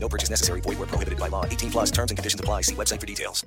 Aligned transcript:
No 0.00 0.08
purchase 0.08 0.30
necessary. 0.30 0.60
Void 0.60 0.78
where 0.78 0.86
prohibited 0.86 1.18
by 1.18 1.28
law. 1.28 1.44
18 1.44 1.70
plus 1.70 1.90
terms 1.90 2.10
and 2.10 2.18
conditions 2.18 2.40
apply. 2.40 2.62
See 2.62 2.74
website 2.74 3.00
for 3.00 3.06
details. 3.06 3.44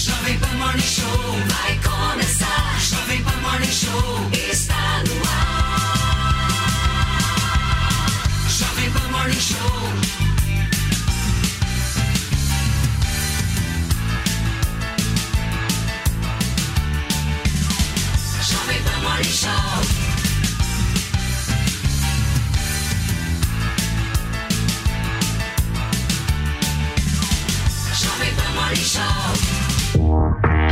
Jovem 0.00 0.40
Pan 0.40 0.58
Morning 0.58 0.80
Show 0.80 1.04
vai 1.04 1.78
começar. 1.82 2.80
Jovem 2.80 3.22
Pan 3.22 3.40
Morning 3.42 3.70
Show 3.70 4.30
está 4.50 5.02
no 5.04 5.14
ar. 5.28 5.70
Jovem 8.48 8.90
Pan 8.92 9.10
Morning 9.12 9.40
Show. 9.40 9.56
Jovem 18.42 18.82
Pan 18.84 19.02
Morning 19.02 19.24
Show. 19.24 19.99
Jovem 28.70 28.92
Pan 28.92 29.10
Morning 29.20 29.64
Show. 29.64 29.69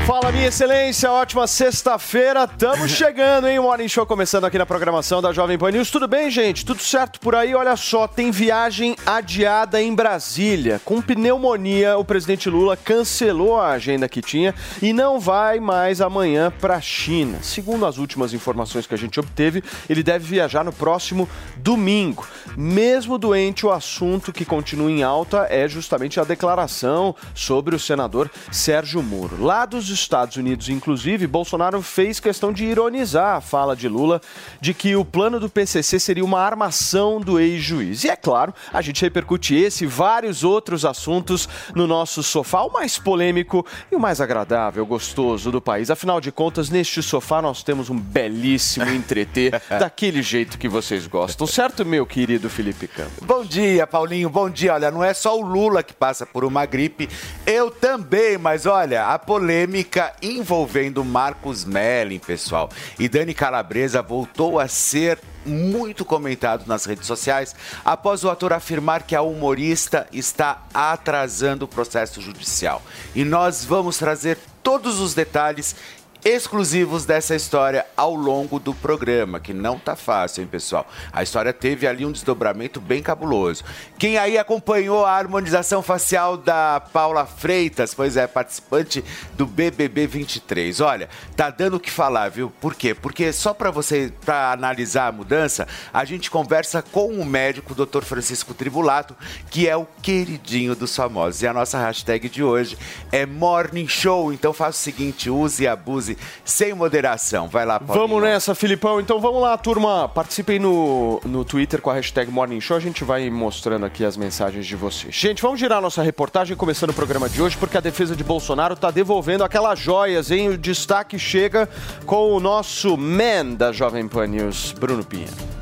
Fala, 0.09 0.33
minha 0.33 0.49
excelência, 0.49 1.13
ótima 1.13 1.47
sexta-feira. 1.47 2.45
Estamos 2.45 2.93
chegando, 2.97 3.47
hein? 3.47 3.59
O 3.59 3.65
Morning 3.65 3.89
Show 3.89 4.07
começando 4.07 4.45
aqui 4.45 4.57
na 4.57 4.65
programação 4.65 5.21
da 5.21 5.35
Jovem 5.35 5.59
Pan 5.59 5.71
News. 5.71 5.91
Tudo 5.91 6.09
bem, 6.09 6.31
gente? 6.31 6.65
Tudo 6.65 6.83
certo 6.83 7.21
por 7.21 7.35
aí? 7.35 7.55
Olha 7.55 7.77
só, 7.77 8.09
tem 8.09 8.31
viagem 8.31 8.97
adiada 9.05 9.83
em 9.83 9.95
Brasília. 9.95 10.81
Com 10.83 11.03
pneumonia, 11.03 11.99
o 11.99 12.07
presidente 12.07 12.49
Lula 12.49 12.75
cancelou 12.75 13.61
a 13.61 13.73
agenda 13.73 14.09
que 14.09 14.23
tinha 14.23 14.55
e 14.81 14.95
não 14.95 15.21
vai 15.21 15.61
mais 15.61 16.01
amanhã 16.01 16.51
para 16.59 16.77
a 16.77 16.81
China. 16.81 17.41
Segundo 17.43 17.85
as 17.85 17.99
últimas 17.99 18.33
informações 18.33 18.87
que 18.87 18.95
a 18.95 18.99
gente 18.99 19.21
obteve, 19.21 19.63
ele 19.91 20.03
deve 20.03 20.25
viajar 20.25 20.65
no 20.65 20.73
próximo 20.73 21.29
domingo. 21.55 22.27
Mesmo 22.57 23.19
doente, 23.19 23.67
o 23.67 23.71
assunto 23.71 24.33
que 24.33 24.47
continua 24.47 24.91
em 24.91 25.03
alta 25.03 25.47
é 25.51 25.69
justamente 25.69 26.19
a 26.19 26.25
declaração 26.25 27.15
sobre 27.35 27.77
o 27.77 27.79
senador 27.79 28.31
Sérgio 28.51 29.03
Moro. 29.03 29.45
Lá 29.45 29.67
dos 29.67 29.98
Estados 29.99 30.37
Unidos, 30.37 30.69
inclusive, 30.69 31.27
Bolsonaro 31.27 31.83
fez 31.83 32.21
questão 32.21 32.53
de 32.53 32.65
ironizar 32.65 33.37
a 33.37 33.41
fala 33.41 33.75
de 33.75 33.89
Lula 33.89 34.21
de 34.61 34.73
que 34.73 34.95
o 34.97 35.05
plano 35.05 35.41
do 35.41 35.49
PCC 35.49 35.99
seria 35.99 36.25
uma 36.25 36.41
armação 36.41 37.21
do 37.21 37.39
ex-juiz. 37.39 38.05
E 38.05 38.09
é 38.11 38.17
claro, 38.17 38.55
a 38.73 38.81
gente 38.81 39.03
repercute 39.03 39.55
esse 39.55 39.85
e 39.85 39.87
vários 39.87 40.45
outros 40.45 40.85
assuntos 40.85 41.49
no 41.75 41.87
nosso 41.87 42.23
sofá, 42.23 42.63
o 42.63 42.73
mais 42.73 42.99
polêmico 42.99 43.65
e 43.91 43.97
o 43.97 44.01
mais 44.01 44.21
agradável, 44.21 44.85
gostoso 44.87 45.51
do 45.51 45.61
país. 45.61 45.91
Afinal 45.91 46.21
de 46.21 46.31
contas, 46.31 46.71
neste 46.71 47.03
sofá 47.03 47.43
nós 47.43 47.63
temos 47.63 47.91
um 47.91 47.99
belíssimo 47.99 48.89
entreter 48.89 49.61
daquele 49.69 50.23
jeito 50.23 50.59
que 50.59 50.69
vocês 50.69 51.07
gostam, 51.07 51.47
certo, 51.47 51.85
meu 51.85 52.07
querido 52.07 52.49
Felipe 52.49 52.87
Campos? 52.87 53.25
Bom 53.25 53.45
dia, 53.45 53.87
Paulinho. 53.87 54.31
Bom 54.31 54.49
dia. 54.49 54.75
Olha, 54.75 54.91
não 54.91 55.03
é 55.03 55.15
só 55.15 55.39
o 55.39 55.43
Lula 55.43 55.83
que 55.83 55.95
passa 55.95 56.25
por 56.27 56.45
uma 56.45 56.65
gripe, 56.67 57.09
eu 57.47 57.71
também, 57.71 58.39
mas 58.39 58.67
olha, 58.67 59.07
a 59.07 59.19
polêmica 59.19 59.88
envolvendo 60.23 61.05
Marcos 61.05 61.65
Melling, 61.65 62.19
pessoal. 62.19 62.69
E 62.99 63.09
Dani 63.09 63.35
Calabresa 63.35 64.03
voltou 64.03 64.59
a 64.59 64.69
ser 64.69 65.19
muito 65.45 66.05
comentado 66.05 66.67
nas 66.67 66.85
redes 66.85 67.07
sociais 67.07 67.55
após 67.85 68.23
o 68.23 68.31
ator 68.31 68.53
afirmar 68.53 69.03
que 69.03 69.17
a 69.17 69.23
humorista 69.23 70.07
está 70.13 70.63
atrasando 70.73 71.65
o 71.65 71.69
processo 71.69 72.21
judicial. 72.21 72.83
E 73.15 73.25
nós 73.25 73.65
vamos 73.65 73.97
trazer 73.97 74.39
todos 74.63 75.01
os 75.01 75.15
detalhes 75.15 75.75
exclusivos 76.25 77.05
dessa 77.05 77.35
história 77.35 77.87
ao 77.97 78.15
longo 78.15 78.59
do 78.59 78.75
programa, 78.75 79.39
que 79.39 79.53
não 79.53 79.79
tá 79.79 79.95
fácil, 79.95 80.43
hein, 80.43 80.49
pessoal? 80.51 80.87
A 81.13 81.23
história 81.23 81.53
teve 81.53 81.87
ali 81.87 82.05
um 82.05 82.13
desdobramento 82.13 82.81
bem 82.81 83.03
cabuloso. 83.03 83.65
Quem 83.99 84.19
aí 84.19 84.39
acompanhou 84.39 85.05
a 85.05 85.13
harmonização 85.13 85.83
facial 85.83 86.37
da 86.37 86.81
Paula 86.81 87.27
Freitas, 87.27 87.95
pois 87.95 88.17
é, 88.17 88.27
participante 88.27 89.05
do 89.37 89.47
BBB 89.47 90.07
23. 90.07 90.81
Olha, 90.81 91.09
tá 91.37 91.51
dando 91.51 91.77
o 91.77 91.81
que 91.81 91.91
falar, 91.91 92.29
viu? 92.29 92.53
Por 92.61 92.75
quê? 92.75 92.95
Porque 92.95 93.33
só 93.33 93.55
para 93.55 93.71
você 93.71 94.13
para 94.25 94.53
analisar 94.53 95.09
a 95.09 95.13
mudança, 95.13 95.67
a 95.93 96.05
gente 96.05 96.31
conversa 96.31 96.83
com 96.83 97.09
o 97.09 97.25
médico 97.25 97.75
Dr. 97.75 98.03
Francisco 98.03 98.55
Tribulato, 98.55 99.17
que 99.51 99.69
é 99.69 99.77
o 99.77 99.87
queridinho 100.03 100.75
dos 100.75 100.95
famosos. 100.95 101.43
E 101.43 101.47
a 101.47 101.53
nossa 101.53 101.79
hashtag 101.79 102.29
de 102.29 102.43
hoje 102.43 102.79
é 103.13 103.27
Morning 103.27 103.89
Show. 103.89 104.33
Então 104.33 104.53
faça 104.53 104.79
o 104.79 104.83
seguinte, 104.83 105.31
use 105.31 105.65
e 105.65 105.67
abuse 105.67 106.08
sem 106.45 106.75
moderação. 106.75 107.49
Vai 107.49 107.67
lá, 107.67 107.79
Paulinho. 107.79 108.07
Vamos 108.07 108.23
nessa, 108.23 108.55
Filipão. 108.55 109.01
Então 109.01 109.21
vamos 109.21 109.43
lá, 109.43 109.57
turma. 109.57 110.09
Participem 110.09 110.59
no, 110.59 111.21
no 111.25 111.45
Twitter 111.45 111.81
com 111.81 111.91
a 111.91 111.95
hashtag 111.95 112.31
Morning 112.31 112.61
Show. 112.61 112.77
A 112.77 112.81
gente 112.81 113.05
vai 113.05 113.29
mostrando 113.31 113.85
aqui 113.87 114.05
as 114.05 114.17
mensagens 114.17 114.67
de 114.67 114.77
vocês. 114.77 115.15
Gente, 115.15 115.43
vamos 115.43 115.61
girar 115.61 115.81
nossa 115.81 116.03
reportagem 116.03 116.57
começando 116.57 116.91
o 116.91 116.95
programa 116.95 117.29
de 117.29 117.43
hoje, 117.43 117.57
porque 117.57 117.77
a 117.77 117.81
defesa 117.81 118.15
de 118.15 118.25
Bolsonaro 118.25 118.75
está 118.75 118.91
devolvendo 118.91 119.45
aquelas 119.45 119.79
joias, 119.79 120.31
hein? 120.31 120.51
O 120.51 120.59
destaque 120.59 121.19
chega 121.19 121.69
com 122.07 122.33
o 122.33 122.41
nosso 122.41 122.97
man 122.97 123.55
da 123.57 123.73
Jovem 123.73 124.07
Pan 124.07 124.27
News, 124.27 124.75
Bruno 124.79 125.05
Pinha. 125.05 125.58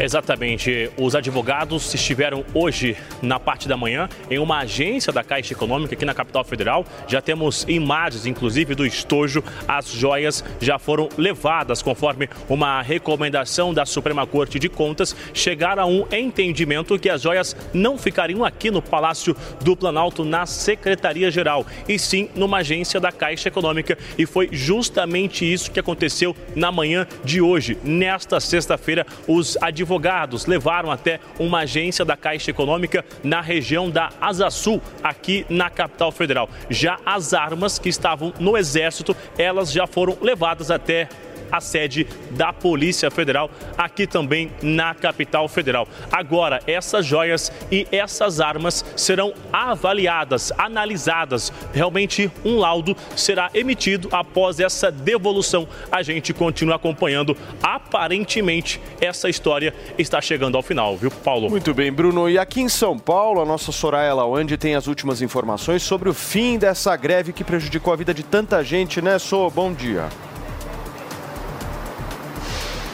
Exatamente. 0.00 0.90
Os 0.96 1.14
advogados 1.14 1.92
estiveram 1.92 2.42
hoje, 2.54 2.96
na 3.20 3.38
parte 3.38 3.68
da 3.68 3.76
manhã, 3.76 4.08
em 4.30 4.38
uma 4.38 4.60
agência 4.60 5.12
da 5.12 5.22
Caixa 5.22 5.52
Econômica 5.52 5.94
aqui 5.94 6.06
na 6.06 6.14
capital 6.14 6.42
federal. 6.42 6.86
Já 7.06 7.20
temos 7.20 7.66
imagens, 7.68 8.24
inclusive, 8.24 8.74
do 8.74 8.86
estojo. 8.86 9.44
As 9.68 9.90
joias 9.90 10.42
já 10.58 10.78
foram 10.78 11.10
levadas, 11.18 11.82
conforme 11.82 12.30
uma 12.48 12.80
recomendação 12.80 13.74
da 13.74 13.84
Suprema 13.84 14.26
Corte 14.26 14.58
de 14.58 14.70
Contas. 14.70 15.14
Chegaram 15.34 15.82
a 15.82 15.86
um 15.86 16.06
entendimento 16.10 16.98
que 16.98 17.10
as 17.10 17.20
joias 17.20 17.54
não 17.74 17.98
ficariam 17.98 18.42
aqui 18.42 18.70
no 18.70 18.80
Palácio 18.80 19.36
do 19.62 19.76
Planalto, 19.76 20.24
na 20.24 20.46
Secretaria-Geral, 20.46 21.66
e 21.86 21.98
sim 21.98 22.30
numa 22.34 22.58
agência 22.58 22.98
da 22.98 23.12
Caixa 23.12 23.48
Econômica. 23.48 23.98
E 24.16 24.24
foi 24.24 24.48
justamente 24.50 25.44
isso 25.44 25.70
que 25.70 25.78
aconteceu 25.78 26.34
na 26.56 26.72
manhã 26.72 27.06
de 27.22 27.42
hoje. 27.42 27.76
Nesta 27.84 28.40
sexta-feira, 28.40 29.06
os 29.28 29.58
advogados 29.60 29.89
advogados 29.90 30.46
levaram 30.46 30.90
até 30.90 31.18
uma 31.38 31.60
agência 31.60 32.04
da 32.04 32.16
Caixa 32.16 32.50
Econômica 32.50 33.04
na 33.24 33.40
região 33.40 33.90
da 33.90 34.10
Asa 34.20 34.48
Sul, 34.48 34.80
aqui 35.02 35.44
na 35.48 35.68
capital 35.68 36.12
federal. 36.12 36.48
Já 36.68 36.98
as 37.04 37.34
armas 37.34 37.78
que 37.78 37.88
estavam 37.88 38.32
no 38.38 38.56
Exército, 38.56 39.16
elas 39.36 39.72
já 39.72 39.86
foram 39.86 40.16
levadas 40.20 40.70
até 40.70 41.08
a 41.50 41.60
sede 41.60 42.06
da 42.30 42.52
Polícia 42.52 43.10
Federal, 43.10 43.50
aqui 43.76 44.06
também 44.06 44.50
na 44.62 44.94
capital 44.94 45.48
federal. 45.48 45.86
Agora, 46.10 46.60
essas 46.66 47.04
joias 47.06 47.52
e 47.70 47.86
essas 47.90 48.40
armas 48.40 48.84
serão 48.96 49.32
avaliadas, 49.52 50.52
analisadas. 50.58 51.52
Realmente, 51.72 52.30
um 52.44 52.58
laudo 52.58 52.96
será 53.16 53.50
emitido 53.54 54.08
após 54.12 54.60
essa 54.60 54.90
devolução. 54.90 55.66
A 55.90 56.02
gente 56.02 56.32
continua 56.32 56.76
acompanhando. 56.76 57.36
Aparentemente, 57.62 58.80
essa 59.00 59.28
história 59.28 59.74
está 59.98 60.20
chegando 60.20 60.56
ao 60.56 60.62
final, 60.62 60.96
viu, 60.96 61.10
Paulo? 61.10 61.50
Muito 61.50 61.74
bem, 61.74 61.92
Bruno. 61.92 62.28
E 62.28 62.38
aqui 62.38 62.60
em 62.60 62.68
São 62.68 62.98
Paulo, 62.98 63.40
a 63.40 63.44
nossa 63.44 63.72
Soraya 63.72 64.14
Lawande 64.14 64.56
tem 64.56 64.74
as 64.74 64.86
últimas 64.86 65.22
informações 65.22 65.82
sobre 65.82 66.08
o 66.08 66.14
fim 66.14 66.58
dessa 66.58 66.94
greve 66.96 67.32
que 67.32 67.44
prejudicou 67.44 67.92
a 67.92 67.96
vida 67.96 68.12
de 68.14 68.22
tanta 68.22 68.62
gente, 68.62 69.00
né, 69.00 69.18
Sô? 69.18 69.50
Bom 69.50 69.72
dia. 69.72 70.08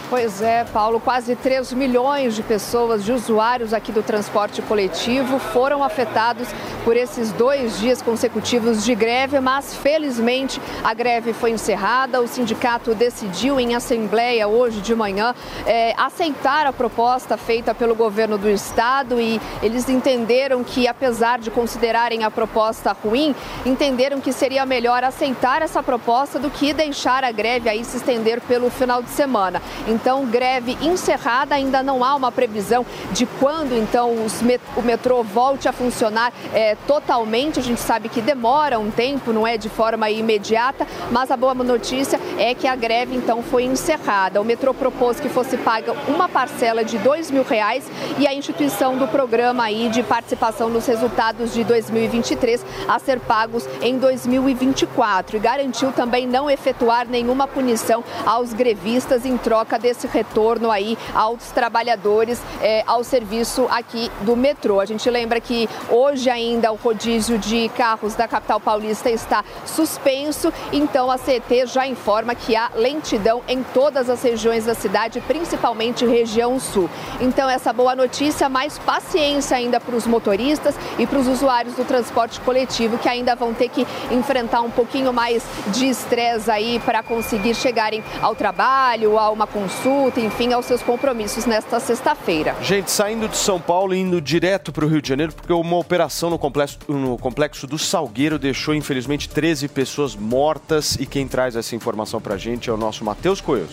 Pois 0.09 0.41
é, 0.41 0.63
Paulo, 0.63 1.01
quase 1.01 1.35
3 1.35 1.73
milhões 1.73 2.37
de 2.37 2.43
pessoas, 2.45 3.05
de 3.05 3.11
usuários 3.11 3.75
aqui 3.75 3.91
do 3.91 4.05
transporte 4.05 4.63
coletivo, 4.63 5.41
foram 5.41 5.83
afetados 5.83 6.47
por 6.85 6.97
esses 6.97 7.33
dois 7.33 7.81
dias 7.81 8.01
consecutivos 8.01 8.85
de 8.85 8.95
greve, 8.95 9.41
mas 9.41 9.75
felizmente 9.75 10.61
a 10.85 10.95
greve 10.95 11.33
foi 11.33 11.51
encerrada. 11.51 12.21
O 12.21 12.29
sindicato 12.29 12.95
decidiu 12.95 13.59
em 13.59 13.75
assembleia 13.75 14.47
hoje 14.47 14.81
de 14.81 14.95
manhã 14.95 15.35
é, 15.67 15.93
aceitar 15.99 16.67
a 16.67 16.73
proposta 16.73 17.37
feita 17.37 17.75
pelo 17.75 17.97
governo 17.97 18.39
do 18.39 18.49
estado 18.49 19.21
e 19.21 19.41
eles 19.61 19.89
entenderam 19.89 20.63
que, 20.63 20.87
apesar 20.87 21.41
de 21.41 21.51
considerarem 21.51 22.23
a 22.23 22.31
proposta 22.31 22.93
ruim, 22.93 23.35
entenderam 23.65 24.21
que 24.21 24.33
seria 24.33 24.65
melhor 24.65 25.03
aceitar 25.03 25.63
essa 25.63 25.83
proposta 25.83 26.39
do 26.39 26.49
que 26.49 26.73
deixar 26.73 27.25
a 27.25 27.33
greve 27.33 27.69
aí 27.69 27.85
se 27.85 27.97
estender 27.97 28.41
pelo 28.43 28.71
final 28.71 29.03
de 29.03 29.11
semana. 29.11 29.61
Então 29.97 30.27
greve 30.27 30.77
encerrada, 30.83 31.55
ainda 31.55 31.83
não 31.83 32.05
há 32.05 32.15
uma 32.15 32.31
previsão 32.31 32.85
de 33.13 33.25
quando 33.25 33.73
então 33.77 34.15
met 34.43 34.61
o 34.77 34.83
metrô 34.83 35.23
volte 35.23 35.69
a 35.69 35.73
funcionar 35.73 36.33
é, 36.53 36.77
totalmente. 36.87 37.59
A 37.59 37.63
gente 37.63 37.81
sabe 37.81 38.09
que 38.09 38.21
demora 38.21 38.79
um 38.79 38.91
tempo, 38.91 39.33
não 39.33 39.47
é 39.47 39.57
de 39.57 39.69
forma 39.69 40.11
imediata, 40.11 40.87
mas 41.11 41.31
a 41.31 41.37
boa 41.37 41.55
notícia 41.55 42.21
é 42.39 42.55
que 42.55 42.67
a 42.67 42.77
greve 42.77 43.17
então 43.17 43.43
foi 43.43 43.65
encerrada. 43.65 44.41
O 44.41 44.45
metrô 44.45 44.75
propôs 44.75 45.19
que 45.19 45.29
fosse 45.29 45.57
paga 45.57 45.93
uma 46.07 46.29
parcela 46.29 46.85
de 46.85 46.99
dois 46.99 47.31
mil 47.31 47.43
reais 47.43 47.91
e 48.19 48.27
a 48.27 48.35
instituição 48.35 48.99
do 48.99 49.09
programa 49.09 49.65
aí 49.65 49.89
de 49.89 50.03
participação 50.03 50.69
nos 50.69 50.87
resultados 50.87 51.55
de 51.55 51.65
2023 51.65 52.65
a 52.87 52.99
ser 52.99 53.19
pagos 53.21 53.67
em 53.81 53.99
2024 53.99 55.37
e 55.37 55.41
garantiu 55.41 55.93
também 55.93 56.27
não 56.27 56.51
efetuar 56.51 57.07
nenhuma 57.09 57.47
punição 57.47 58.05
aos 58.27 58.53
grevistas 58.53 59.25
em 59.25 59.37
troca 59.37 59.79
desse 59.87 60.09
retorno 60.09 60.69
aí 60.69 60.99
aos 61.15 61.53
trabalhadores 61.53 62.43
é, 62.61 62.83
ao 62.89 63.05
serviço 63.05 63.69
aqui 63.71 64.11
do 64.23 64.35
metrô. 64.35 64.81
A 64.81 64.85
gente 64.85 65.09
lembra 65.09 65.41
que 65.41 65.69
hoje 65.89 66.29
ainda 66.29 66.73
o 66.73 66.75
rodízio 66.75 67.39
de 67.39 67.69
carros 67.69 68.17
da 68.17 68.27
capital 68.27 68.59
paulista 68.59 69.09
está 69.11 69.45
suspenso, 69.65 70.53
então 70.73 71.09
a 71.09 71.17
CET 71.17 71.67
já 71.67 71.87
informa 71.87 72.35
que 72.35 72.57
há 72.57 72.69
lentidão 72.75 73.43
em 73.47 73.63
todas 73.63 74.11
as 74.11 74.21
regiões 74.25 74.65
da 74.65 74.75
cidade, 74.75 75.21
principalmente 75.21 76.05
região 76.05 76.59
sul. 76.59 76.91
Então 77.21 77.49
essa 77.49 77.73
boa 77.73 77.95
notícia, 77.95 78.49
mais 78.49 78.79
paciência 78.81 79.57
ainda 79.57 79.79
para 79.79 79.95
os 79.95 80.05
motoristas 80.05 80.75
e 80.99 81.07
para 81.07 81.19
os 81.21 81.29
usuários 81.29 81.75
do 81.75 81.85
transporte 81.85 82.41
coletivo 82.41 82.99
que 82.99 83.09
ainda 83.09 83.37
vão 83.37 83.55
ter 83.55 83.69
que 83.69 83.87
enfrentar 84.11 84.63
um 84.63 84.71
pouquinho 84.71 85.13
mais 85.13 85.45
de 85.69 85.89
estresse 85.89 86.51
aí 86.51 86.81
para 86.81 87.05
conseguir 87.05 87.55
chegarem 87.55 88.03
ao 88.21 88.35
trabalho, 88.35 89.17
a 89.19 89.31
uma 89.31 89.47
consulta, 89.47 89.76
enfim, 90.17 90.53
aos 90.53 90.67
seus 90.67 90.83
compromissos 90.83 91.47
nesta 91.47 91.79
sexta-feira. 91.81 92.57
Gente, 92.63 92.91
saindo 92.91 93.29
de 93.29 93.37
São 93.37 93.61
Paulo 93.61 93.95
e 93.95 93.99
indo 93.99 94.21
direto 94.21 94.73
para 94.73 94.85
o 94.85 94.89
Rio 94.89 95.03
de 95.03 95.09
Janeiro, 95.09 95.33
porque 95.33 95.53
uma 95.53 95.77
operação 95.77 96.31
no 96.31 96.39
complexo, 96.39 96.79
no 96.89 97.19
complexo 97.19 97.67
do 97.67 97.79
Salgueiro 97.79 98.39
deixou, 98.39 98.75
infelizmente, 98.75 99.29
13 99.29 99.69
pessoas 99.69 100.15
mortas. 100.15 100.97
E 100.97 101.07
quem 101.07 101.27
traz 101.27 101.57
essa 101.57 101.75
informação 101.75 102.21
para 102.21 102.35
a 102.35 102.39
gente 102.39 102.71
é 102.71 102.73
o 102.73 102.77
nosso 102.77 103.05
Matheus 103.05 103.41
Coelho. 103.41 103.69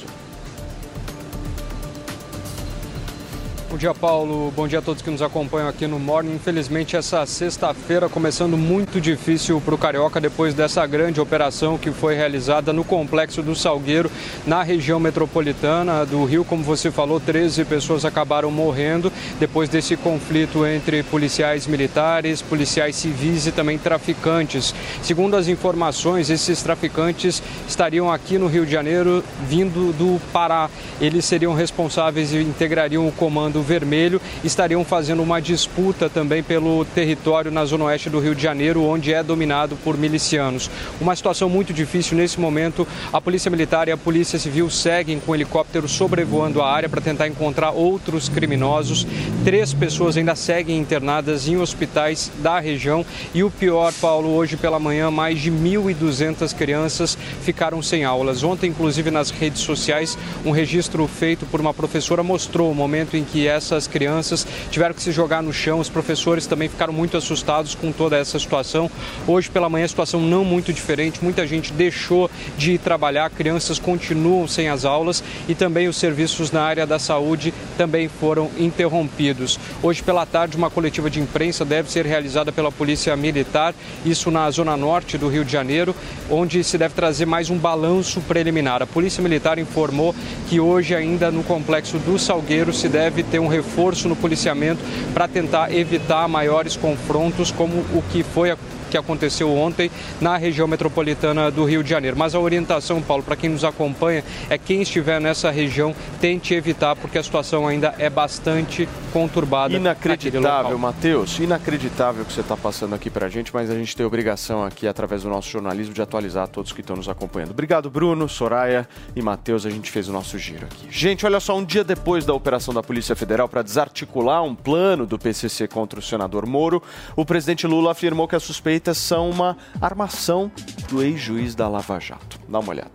Bom 3.74 3.78
dia, 3.78 3.92
Paulo. 3.92 4.54
Bom 4.56 4.68
dia 4.68 4.78
a 4.78 4.82
todos 4.84 5.02
que 5.02 5.10
nos 5.10 5.24
acompanham 5.24 5.68
aqui 5.68 5.88
no 5.88 5.98
Morning. 5.98 6.36
Infelizmente, 6.36 6.96
essa 6.96 7.26
sexta-feira 7.26 8.08
começando 8.08 8.56
muito 8.56 9.02
difícil 9.02 9.60
para 9.60 9.74
o 9.74 9.78
Carioca 9.80 10.22
depois 10.22 10.54
dessa 10.54 10.86
grande 10.86 11.20
operação 11.20 11.76
que 11.76 11.90
foi 11.90 12.14
realizada 12.14 12.72
no 12.72 12.84
Complexo 12.84 13.42
do 13.42 13.56
Salgueiro, 13.56 14.12
na 14.46 14.62
região 14.62 15.00
metropolitana 15.00 16.06
do 16.06 16.24
Rio. 16.24 16.46
Como 16.46 16.64
você 16.64 16.92
falou, 16.92 17.20
13 17.20 17.66
pessoas 17.66 18.06
acabaram 18.06 18.52
morrendo 18.52 19.12
depois 19.40 19.68
desse 19.68 19.98
conflito 19.98 20.68
entre 20.68 21.02
policiais 21.02 21.66
militares, 21.66 22.44
policiais 22.44 22.96
civis 22.96 23.48
e 23.48 23.52
também 23.52 23.80
traficantes. 23.80 24.72
Segundo 25.02 25.36
as 25.36 25.48
informações, 25.48 26.30
esses 26.30 26.62
traficantes 26.62 27.42
estariam 27.68 28.12
aqui 28.12 28.38
no 28.38 28.46
Rio 28.46 28.68
de 28.68 28.72
Janeiro 28.72 29.24
vindo 29.50 29.92
do 29.94 30.22
Pará. 30.32 30.70
Eles 31.02 31.26
seriam 31.26 31.56
responsáveis 31.56 32.34
e 32.34 32.38
integrariam 32.38 33.08
o 33.08 33.12
comando 33.12 33.63
Vermelho 33.64 34.22
estariam 34.44 34.84
fazendo 34.86 35.24
uma 35.24 35.42
disputa 35.42 36.10
também 36.10 36.44
pelo 36.44 36.86
território 36.86 37.52
na 37.52 37.66
zona 37.66 37.86
oeste 37.86 38.10
do 38.10 38.20
Rio 38.20 38.36
de 38.36 38.44
Janeiro, 38.44 38.84
onde 38.84 39.14
é 39.14 39.24
dominado 39.24 39.76
por 39.78 39.98
milicianos. 39.98 40.70
Uma 41.00 41.16
situação 41.16 41.50
muito 41.50 41.74
difícil 41.74 42.18
nesse 42.18 42.40
momento. 42.40 42.88
A 43.12 43.20
Polícia 43.20 43.50
Militar 43.50 43.88
e 43.88 43.92
a 43.92 43.98
Polícia 43.98 44.38
Civil 44.38 44.70
seguem 44.70 45.20
com 45.20 45.34
helicóptero 45.34 45.88
sobrevoando 45.88 46.62
a 46.62 46.70
área 46.70 46.90
para 46.90 47.02
tentar 47.02 47.28
encontrar 47.28 47.72
outros 47.72 48.30
criminosos. 48.30 49.08
Três 49.44 49.74
pessoas 49.74 50.18
ainda 50.18 50.36
seguem 50.36 50.78
internadas 50.78 51.48
em 51.48 51.58
hospitais 51.58 52.32
da 52.40 52.60
região. 52.60 53.06
E 53.34 53.44
o 53.44 53.52
pior, 53.52 53.94
Paulo, 53.94 54.30
hoje 54.30 54.58
pela 54.58 54.80
manhã, 54.80 55.10
mais 55.10 55.40
de 55.40 55.52
1.200 55.52 56.54
crianças 56.54 57.18
ficaram 57.42 57.82
sem 57.82 58.04
aulas. 58.04 58.44
Ontem, 58.44 58.70
inclusive, 58.70 59.10
nas 59.10 59.30
redes 59.30 59.62
sociais, 59.62 60.18
um 60.46 60.52
registro 60.52 61.08
feito 61.08 61.46
por 61.46 61.62
uma 61.62 61.74
professora 61.74 62.24
mostrou 62.24 62.72
o 62.72 62.76
momento 62.76 63.16
em 63.16 63.24
que 63.24 63.48
essas 63.54 63.88
crianças 63.88 64.46
tiveram 64.70 64.94
que 64.94 65.02
se 65.02 65.12
jogar 65.12 65.42
no 65.42 65.54
chão. 65.54 65.80
Os 65.80 65.90
professores 65.90 66.46
também 66.46 66.70
ficaram 66.70 66.94
muito 66.94 67.16
assustados 67.18 67.76
com 67.76 67.92
toda 67.92 68.18
essa 68.18 68.38
situação. 68.40 68.90
Hoje 69.28 69.50
pela 69.50 69.70
manhã 69.70 69.86
a 69.86 69.88
situação 69.88 70.22
não 70.22 70.44
muito 70.44 70.74
diferente. 70.74 71.24
Muita 71.24 71.46
gente 71.48 71.72
deixou 71.72 72.30
de 72.58 72.74
ir 72.74 72.78
trabalhar, 72.78 73.30
crianças 73.30 73.80
continuam 73.80 74.48
sem 74.48 74.70
as 74.70 74.86
aulas 74.86 75.24
e 75.48 75.56
também 75.56 75.88
os 75.88 75.98
serviços 75.98 76.52
na 76.52 76.62
área 76.62 76.86
da 76.86 77.00
saúde 77.00 77.54
também 77.78 78.08
foram 78.08 78.50
interrompidos. 78.58 79.60
Hoje 79.82 80.02
pela 80.02 80.26
tarde 80.26 80.58
uma 80.58 80.70
coletiva 80.70 81.10
de 81.10 81.20
imprensa 81.20 81.64
deve 81.64 81.92
ser 81.92 82.06
realizada 82.06 82.52
pela 82.52 82.72
Polícia 82.72 83.16
Militar, 83.16 83.74
isso 84.06 84.32
na 84.32 84.50
zona 84.52 84.76
norte 84.76 85.18
do 85.18 85.28
Rio 85.28 85.46
de 85.46 85.52
Janeiro, 85.52 85.96
onde 86.30 86.64
se 86.64 86.78
deve 86.78 86.94
trazer 86.94 87.26
mais 87.26 87.50
um 87.50 87.58
balanço 87.58 88.22
preliminar. 88.22 88.82
A 88.82 88.88
Polícia 88.88 89.22
Militar 89.22 89.60
informou 89.60 90.16
que 90.50 90.60
hoje 90.60 90.96
ainda 90.96 91.32
no 91.32 91.44
complexo 91.44 91.98
do 92.00 92.18
Salgueiro 92.18 92.74
se 92.74 92.88
deve 92.88 93.24
ter 93.24 93.40
um 93.44 93.48
reforço 93.48 94.08
no 94.08 94.16
policiamento 94.16 94.82
para 95.14 95.28
tentar 95.28 95.74
evitar 95.74 96.28
maiores 96.28 96.76
confrontos 96.76 97.52
como 97.52 97.80
o 97.94 98.04
que 98.12 98.24
foi 98.24 98.52
que 98.94 98.98
aconteceu 98.98 99.50
ontem 99.50 99.90
na 100.22 100.38
região 100.38 100.68
metropolitana 100.68 101.50
do 101.50 101.66
Rio 101.66 101.84
de 101.84 101.90
Janeiro. 101.90 102.16
Mas 102.16 102.36
a 102.36 102.40
orientação, 102.40 103.02
Paulo, 103.02 103.24
para 103.24 103.36
quem 103.36 103.50
nos 103.50 103.64
acompanha, 103.64 104.24
é 104.52 104.58
quem 104.58 104.84
estiver 104.84 105.20
nessa 105.20 105.50
região 105.50 105.96
tente 106.22 106.54
evitar, 106.54 106.96
porque 106.96 107.18
a 107.18 107.24
situação 107.24 107.68
ainda 107.68 107.96
é 107.98 108.08
bastante 108.08 108.88
conturbada. 109.12 109.74
Inacreditável, 109.74 110.78
Matheus, 110.78 111.40
inacreditável 111.40 112.24
que 112.24 112.32
você 112.32 112.42
está 112.42 112.56
passando 112.56 112.94
aqui 112.94 113.10
para 113.10 113.26
a 113.26 113.30
gente, 113.30 113.52
mas 113.52 113.72
a 113.72 113.76
gente 113.76 113.96
tem 113.96 114.06
obrigação 114.06 114.64
aqui, 114.64 114.88
através 114.88 115.24
do 115.24 115.30
nosso 115.30 115.50
jornalismo, 115.50 115.94
de 115.94 116.02
atualizar 116.02 116.48
todos 116.48 116.72
que 116.72 116.82
estão 116.82 116.96
nos 116.96 117.10
acompanhando. 117.10 117.50
Obrigado, 117.50 117.90
Bruno, 117.90 118.30
Soraya 118.30 118.88
e 119.16 119.24
Matheus, 119.24 119.66
a 119.66 119.72
gente 119.72 119.90
fez 119.90 120.08
o 120.08 120.14
nosso 120.14 120.38
giro 120.38 120.66
aqui. 120.66 120.88
Gente, 120.92 121.26
olha 121.26 121.40
só, 121.40 121.58
um 121.58 121.66
dia 121.66 121.84
depois 121.84 122.26
da 122.26 122.34
operação 122.34 122.74
da 122.74 122.84
Polícia 122.84 123.16
Federal 123.16 123.50
para 123.50 123.64
desarticular 123.64 124.44
um 124.44 124.54
plano 124.54 125.08
do 125.08 125.18
PCC 125.18 125.68
contra 125.68 126.00
o 126.00 126.02
senador 126.02 126.46
Moro, 126.46 126.82
o 127.16 127.26
presidente 127.26 127.66
Lula 127.66 127.92
afirmou 127.92 128.28
que 128.28 128.36
a 128.36 128.40
suspeita 128.40 128.83
são 128.92 129.30
uma 129.30 129.56
armação 129.80 130.52
do 130.90 131.04
ex-juiz 131.04 131.54
da 131.54 131.68
Lava 131.68 132.00
Jato. 132.00 132.40
Dá 132.50 132.60
uma 132.60 132.70
olhada. 132.70 132.92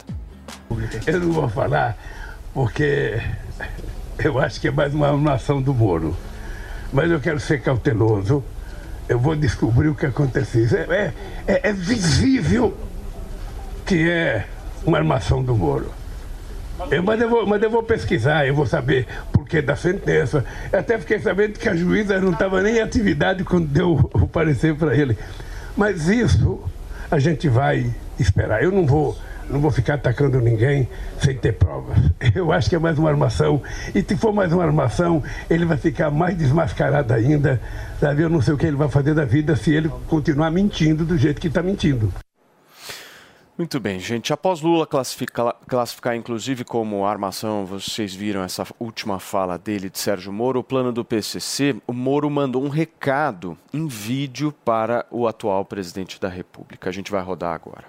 Eu 1.06 1.20
não 1.20 1.32
vou 1.32 1.48
falar 1.48 1.96
porque 2.52 3.20
eu 4.18 4.38
acho 4.38 4.60
que 4.60 4.68
é 4.68 4.70
mais 4.70 4.92
uma 4.92 5.08
armação 5.08 5.62
do 5.62 5.72
Moro. 5.72 6.16
Mas 6.92 7.10
eu 7.10 7.20
quero 7.20 7.38
ser 7.38 7.60
cauteloso. 7.62 8.42
Eu 9.08 9.18
vou 9.18 9.36
descobrir 9.36 9.88
o 9.88 9.94
que 9.94 10.06
aconteceu. 10.06 10.66
É, 10.90 11.12
é, 11.46 11.68
é 11.68 11.72
visível 11.72 12.76
que 13.86 14.08
é 14.08 14.46
uma 14.84 14.98
armação 14.98 15.42
do 15.42 15.54
Moro. 15.54 15.90
Eu, 16.90 17.02
mas, 17.02 17.20
eu 17.20 17.28
vou, 17.28 17.46
mas 17.46 17.62
eu 17.62 17.70
vou 17.70 17.82
pesquisar, 17.82 18.46
eu 18.46 18.54
vou 18.54 18.66
saber 18.66 19.06
por 19.32 19.46
que 19.48 19.60
da 19.60 19.74
sentença. 19.74 20.44
Eu 20.72 20.78
até 20.78 20.98
fiquei 20.98 21.18
sabendo 21.18 21.58
que 21.58 21.68
a 21.68 21.74
juíza 21.74 22.20
não 22.20 22.32
estava 22.32 22.62
nem 22.62 22.76
em 22.76 22.80
atividade 22.80 23.42
quando 23.42 23.66
deu 23.66 24.10
o 24.12 24.28
parecer 24.28 24.76
para 24.76 24.96
ele. 24.96 25.18
Mas 25.78 26.08
isso 26.08 26.60
a 27.08 27.20
gente 27.20 27.48
vai 27.48 27.88
esperar. 28.18 28.64
Eu 28.64 28.72
não 28.72 28.84
vou, 28.84 29.16
não 29.48 29.60
vou 29.60 29.70
ficar 29.70 29.94
atacando 29.94 30.40
ninguém 30.40 30.88
sem 31.22 31.36
ter 31.36 31.52
provas. 31.52 31.96
Eu 32.34 32.50
acho 32.50 32.68
que 32.68 32.74
é 32.74 32.80
mais 32.80 32.98
uma 32.98 33.08
armação. 33.08 33.62
E 33.94 34.02
se 34.02 34.16
for 34.16 34.32
mais 34.32 34.52
uma 34.52 34.64
armação, 34.64 35.22
ele 35.48 35.64
vai 35.64 35.76
ficar 35.76 36.10
mais 36.10 36.36
desmascarado 36.36 37.14
ainda. 37.14 37.60
Sabe? 38.00 38.22
Eu 38.22 38.28
não 38.28 38.42
sei 38.42 38.54
o 38.54 38.58
que 38.58 38.66
ele 38.66 38.76
vai 38.76 38.88
fazer 38.88 39.14
da 39.14 39.24
vida 39.24 39.54
se 39.54 39.72
ele 39.72 39.88
continuar 40.08 40.50
mentindo 40.50 41.04
do 41.04 41.16
jeito 41.16 41.40
que 41.40 41.46
está 41.46 41.62
mentindo. 41.62 42.12
Muito 43.58 43.80
bem, 43.80 43.98
gente. 43.98 44.32
Após 44.32 44.62
Lula 44.62 44.86
classificar, 44.86 45.52
classificar, 45.66 46.14
inclusive, 46.14 46.62
como 46.62 47.04
armação, 47.04 47.66
vocês 47.66 48.14
viram 48.14 48.40
essa 48.40 48.64
última 48.78 49.18
fala 49.18 49.58
dele, 49.58 49.90
de 49.90 49.98
Sérgio 49.98 50.32
Moro, 50.32 50.60
o 50.60 50.62
plano 50.62 50.92
do 50.92 51.04
PCC, 51.04 51.74
o 51.84 51.92
Moro 51.92 52.30
mandou 52.30 52.64
um 52.64 52.68
recado 52.68 53.58
em 53.74 53.88
vídeo 53.88 54.54
para 54.64 55.04
o 55.10 55.26
atual 55.26 55.64
presidente 55.64 56.20
da 56.20 56.28
República. 56.28 56.88
A 56.88 56.92
gente 56.92 57.10
vai 57.10 57.20
rodar 57.20 57.52
agora. 57.52 57.86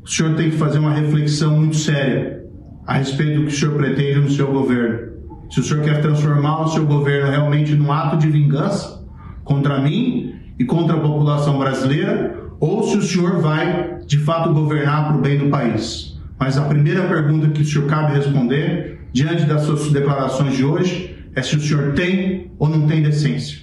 O 0.00 0.06
senhor 0.06 0.36
tem 0.36 0.52
que 0.52 0.56
fazer 0.56 0.78
uma 0.78 0.94
reflexão 0.94 1.56
muito 1.56 1.74
séria 1.74 2.46
a 2.86 2.98
respeito 2.98 3.40
do 3.40 3.46
que 3.48 3.52
o 3.52 3.56
senhor 3.56 3.76
pretende 3.76 4.20
no 4.20 4.30
seu 4.30 4.46
governo. 4.46 5.10
Se 5.50 5.58
o 5.58 5.64
senhor 5.64 5.82
quer 5.82 6.00
transformar 6.00 6.60
o 6.60 6.68
seu 6.68 6.86
governo 6.86 7.32
realmente 7.32 7.74
num 7.74 7.90
ato 7.90 8.16
de 8.16 8.30
vingança 8.30 9.04
contra 9.42 9.80
mim 9.80 10.36
e 10.56 10.64
contra 10.64 10.96
a 10.96 11.00
população 11.00 11.58
brasileira, 11.58 12.38
ou 12.60 12.84
se 12.84 12.96
o 12.96 13.02
senhor 13.02 13.40
vai 13.40 13.99
de 14.10 14.18
fato 14.18 14.52
governar 14.52 15.06
para 15.06 15.16
o 15.16 15.20
bem 15.20 15.38
do 15.38 15.48
país. 15.48 16.18
Mas 16.36 16.58
a 16.58 16.64
primeira 16.64 17.06
pergunta 17.06 17.48
que 17.48 17.62
o 17.62 17.64
senhor 17.64 17.86
cabe 17.86 18.14
responder, 18.14 18.98
diante 19.12 19.44
das 19.44 19.62
suas 19.62 19.88
declarações 19.92 20.56
de 20.56 20.64
hoje, 20.64 21.16
é 21.32 21.40
se 21.40 21.54
o 21.54 21.60
senhor 21.60 21.94
tem 21.94 22.50
ou 22.58 22.68
não 22.68 22.88
tem 22.88 23.04
decência. 23.04 23.60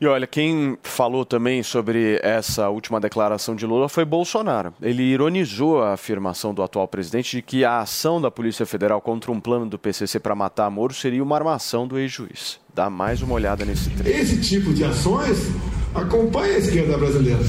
E 0.00 0.06
olha, 0.06 0.28
quem 0.28 0.78
falou 0.84 1.24
também 1.24 1.60
sobre 1.64 2.20
essa 2.22 2.68
última 2.68 3.00
declaração 3.00 3.56
de 3.56 3.66
Lula 3.66 3.88
foi 3.88 4.04
Bolsonaro. 4.04 4.72
Ele 4.80 5.02
ironizou 5.02 5.82
a 5.82 5.94
afirmação 5.94 6.54
do 6.54 6.62
atual 6.62 6.86
presidente 6.86 7.36
de 7.36 7.42
que 7.42 7.64
a 7.64 7.80
ação 7.80 8.20
da 8.20 8.30
Polícia 8.30 8.64
Federal 8.64 9.00
contra 9.00 9.32
um 9.32 9.40
plano 9.40 9.66
do 9.66 9.76
PCC 9.76 10.20
para 10.20 10.36
matar 10.36 10.70
Moro 10.70 10.94
seria 10.94 11.22
uma 11.22 11.34
armação 11.34 11.88
do 11.88 11.98
ex-juiz. 11.98 12.60
Dá 12.72 12.88
mais 12.88 13.22
uma 13.22 13.34
olhada 13.34 13.64
nesse 13.64 13.90
trecho. 13.90 14.20
Esse 14.20 14.40
tipo 14.40 14.72
de 14.72 14.84
ações 14.84 15.48
acompanha 15.96 16.54
a 16.54 16.58
esquerda 16.58 16.96
brasileira. 16.96 17.40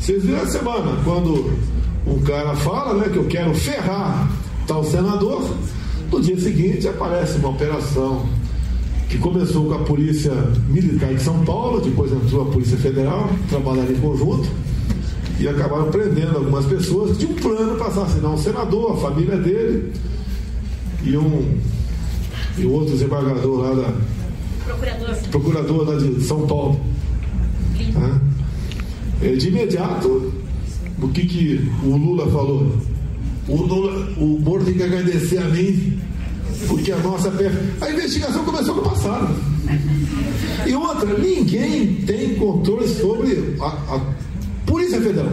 Vocês 0.00 0.24
viram 0.24 0.40
a 0.40 0.46
semana, 0.46 0.96
quando 1.04 1.52
um 2.06 2.18
cara 2.22 2.56
fala 2.56 2.94
né, 2.94 3.10
que 3.10 3.18
eu 3.18 3.26
quero 3.26 3.54
ferrar 3.54 4.30
tal 4.66 4.82
senador, 4.82 5.54
no 6.10 6.20
dia 6.22 6.40
seguinte 6.40 6.88
aparece 6.88 7.36
uma 7.36 7.50
operação 7.50 8.26
que 9.10 9.18
começou 9.18 9.66
com 9.66 9.74
a 9.74 9.78
Polícia 9.80 10.32
Militar 10.68 11.12
de 11.12 11.22
São 11.22 11.44
Paulo, 11.44 11.80
depois 11.82 12.10
entrou 12.12 12.48
a 12.48 12.50
Polícia 12.50 12.78
Federal, 12.78 13.28
trabalharam 13.50 13.92
em 13.92 14.00
conjunto 14.00 14.48
e 15.38 15.46
acabaram 15.46 15.90
prendendo 15.90 16.38
algumas 16.38 16.64
pessoas 16.64 17.18
de 17.18 17.26
um 17.26 17.34
plano 17.34 17.76
para 17.76 17.88
assassinar 17.88 18.32
um 18.32 18.38
senador, 18.38 18.92
a 18.92 18.96
família 18.96 19.36
dele 19.36 19.92
e 21.02 21.16
um 21.16 21.58
e 22.56 22.64
outro 22.66 22.92
desembargador 22.92 23.60
lá 23.60 23.74
da 23.74 23.94
Procurador. 24.64 25.16
procurador 25.30 25.88
lá 25.88 25.96
de 25.96 26.22
São 26.22 26.46
Paulo. 26.46 26.80
Tá? 27.94 28.20
É, 29.22 29.32
de 29.34 29.48
imediato, 29.48 30.32
o 31.02 31.08
que, 31.08 31.26
que 31.26 31.70
o 31.82 31.96
Lula 31.96 32.30
falou? 32.30 32.72
O, 33.48 33.56
Lula, 33.56 34.08
o 34.16 34.38
Moro 34.38 34.64
tem 34.64 34.74
que 34.74 34.82
agradecer 34.82 35.38
a 35.38 35.44
mim, 35.44 35.98
porque 36.68 36.92
a 36.92 36.96
nossa. 36.98 37.32
A 37.80 37.90
investigação 37.90 38.44
começou 38.44 38.76
no 38.76 38.82
passado. 38.82 39.34
E 40.66 40.74
outra, 40.74 41.18
ninguém 41.18 41.96
tem 42.06 42.34
controle 42.36 42.88
sobre 42.88 43.56
a, 43.60 43.66
a 43.66 44.14
Polícia 44.66 45.00
Federal. 45.00 45.32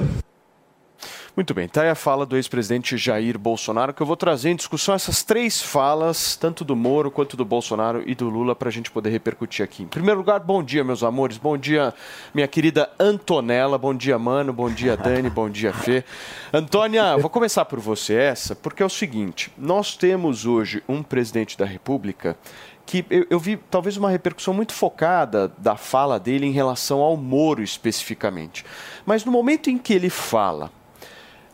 Muito 1.38 1.54
bem, 1.54 1.68
tá 1.68 1.84
aí 1.84 1.90
a 1.90 1.94
fala 1.94 2.26
do 2.26 2.36
ex-presidente 2.36 2.98
Jair 2.98 3.38
Bolsonaro, 3.38 3.94
que 3.94 4.02
eu 4.02 4.08
vou 4.08 4.18
trazer 4.18 4.50
em 4.50 4.56
discussão 4.56 4.96
essas 4.96 5.22
três 5.22 5.62
falas, 5.62 6.36
tanto 6.36 6.66
do 6.66 6.76
Moro 6.76 7.12
quanto 7.12 7.38
do 7.38 7.46
Bolsonaro 7.46 8.02
e 8.08 8.16
do 8.16 8.28
Lula, 8.28 8.56
para 8.56 8.70
a 8.70 8.72
gente 8.72 8.90
poder 8.90 9.12
repercutir 9.12 9.64
aqui. 9.64 9.84
Em 9.84 9.88
primeiro 9.88 10.20
lugar, 10.20 10.40
bom 10.40 10.64
dia, 10.64 10.84
meus 10.84 11.04
amores, 11.04 11.38
bom 11.38 11.56
dia, 11.56 11.94
minha 12.34 12.48
querida 12.48 12.90
Antonella, 13.00 13.78
bom 13.78 13.94
dia, 13.94 14.18
Mano, 14.18 14.52
bom 14.52 14.68
dia, 14.68 14.98
Dani, 14.98 15.30
bom 15.30 15.48
dia, 15.48 15.72
Fê. 15.72 16.04
Antônia, 16.52 17.16
vou 17.20 17.30
começar 17.30 17.66
por 17.66 17.80
você 17.80 18.16
essa, 18.16 18.56
porque 18.56 18.82
é 18.82 18.86
o 18.88 18.90
seguinte, 18.90 19.54
nós 19.56 19.96
temos 19.96 20.44
hoje 20.48 20.82
um 20.90 21.04
presidente 21.04 21.56
da 21.56 21.66
República 21.66 22.36
que 22.84 23.06
eu, 23.12 23.28
eu 23.30 23.40
vi 23.40 23.58
talvez 23.70 23.96
uma 23.96 24.10
repercussão 24.10 24.56
muito 24.56 24.74
focada 24.74 25.52
da 25.60 25.76
fala 25.76 26.20
dele 26.20 26.48
em 26.48 26.52
relação 26.52 27.02
ao 27.02 27.16
Moro 27.16 27.62
especificamente. 27.62 28.66
Mas 29.06 29.24
no 29.24 29.32
momento 29.32 29.70
em 29.70 29.78
que 29.78 29.94
ele 29.94 30.10
fala 30.10 30.72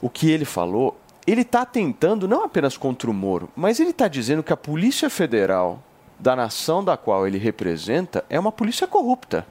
o 0.03 0.09
que 0.09 0.29
ele 0.29 0.43
falou, 0.43 0.97
ele 1.25 1.43
está 1.43 1.65
tentando 1.65 2.27
não 2.27 2.43
apenas 2.43 2.75
contra 2.75 3.09
o 3.09 3.13
Moro, 3.13 3.47
mas 3.55 3.79
ele 3.79 3.91
está 3.91 4.09
dizendo 4.09 4.43
que 4.43 4.51
a 4.51 4.57
Polícia 4.57 5.09
Federal 5.09 5.81
da 6.19 6.35
nação 6.35 6.83
da 6.83 6.97
qual 6.97 7.25
ele 7.25 7.37
representa 7.37 8.25
é 8.29 8.37
uma 8.37 8.51
polícia 8.51 8.85
corrupta. 8.85 9.47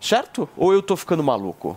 Certo? 0.00 0.48
Ou 0.56 0.72
eu 0.72 0.78
estou 0.78 0.96
ficando 0.96 1.24
maluco? 1.24 1.76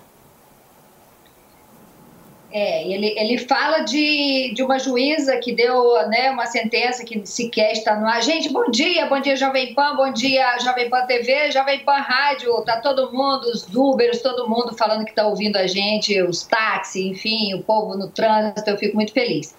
É, 2.52 2.88
ele, 2.92 3.14
ele 3.16 3.38
fala 3.38 3.82
de, 3.82 4.52
de 4.56 4.64
uma 4.64 4.80
juíza 4.80 5.38
que 5.38 5.54
deu 5.54 5.94
né, 6.08 6.32
uma 6.32 6.48
sentença 6.48 7.06
que 7.06 7.24
sequer 7.24 7.74
está 7.74 7.96
no 8.00 8.08
ar. 8.08 8.24
Gente, 8.24 8.52
bom 8.52 8.72
dia, 8.72 9.06
bom 9.06 9.20
dia 9.22 9.36
Jovem 9.36 9.76
Pan, 9.76 9.96
bom 9.96 10.12
dia 10.12 10.58
Jovem 10.58 10.90
Pan 10.90 11.06
TV, 11.06 11.52
Jovem 11.52 11.80
Pan 11.86 11.98
Rádio, 12.00 12.60
tá 12.64 12.82
todo 12.82 13.14
mundo, 13.14 13.44
os 13.54 13.68
Ubers, 13.76 14.24
todo 14.24 14.50
mundo 14.50 14.76
falando 14.76 15.04
que 15.06 15.12
está 15.12 15.28
ouvindo 15.28 15.58
a 15.58 15.68
gente, 15.68 16.20
os 16.24 16.42
táxis, 16.44 17.06
enfim, 17.06 17.54
o 17.54 17.62
povo 17.62 17.96
no 17.96 18.10
trânsito, 18.10 18.68
eu 18.68 18.78
fico 18.78 18.96
muito 18.96 19.14
feliz. 19.14 19.56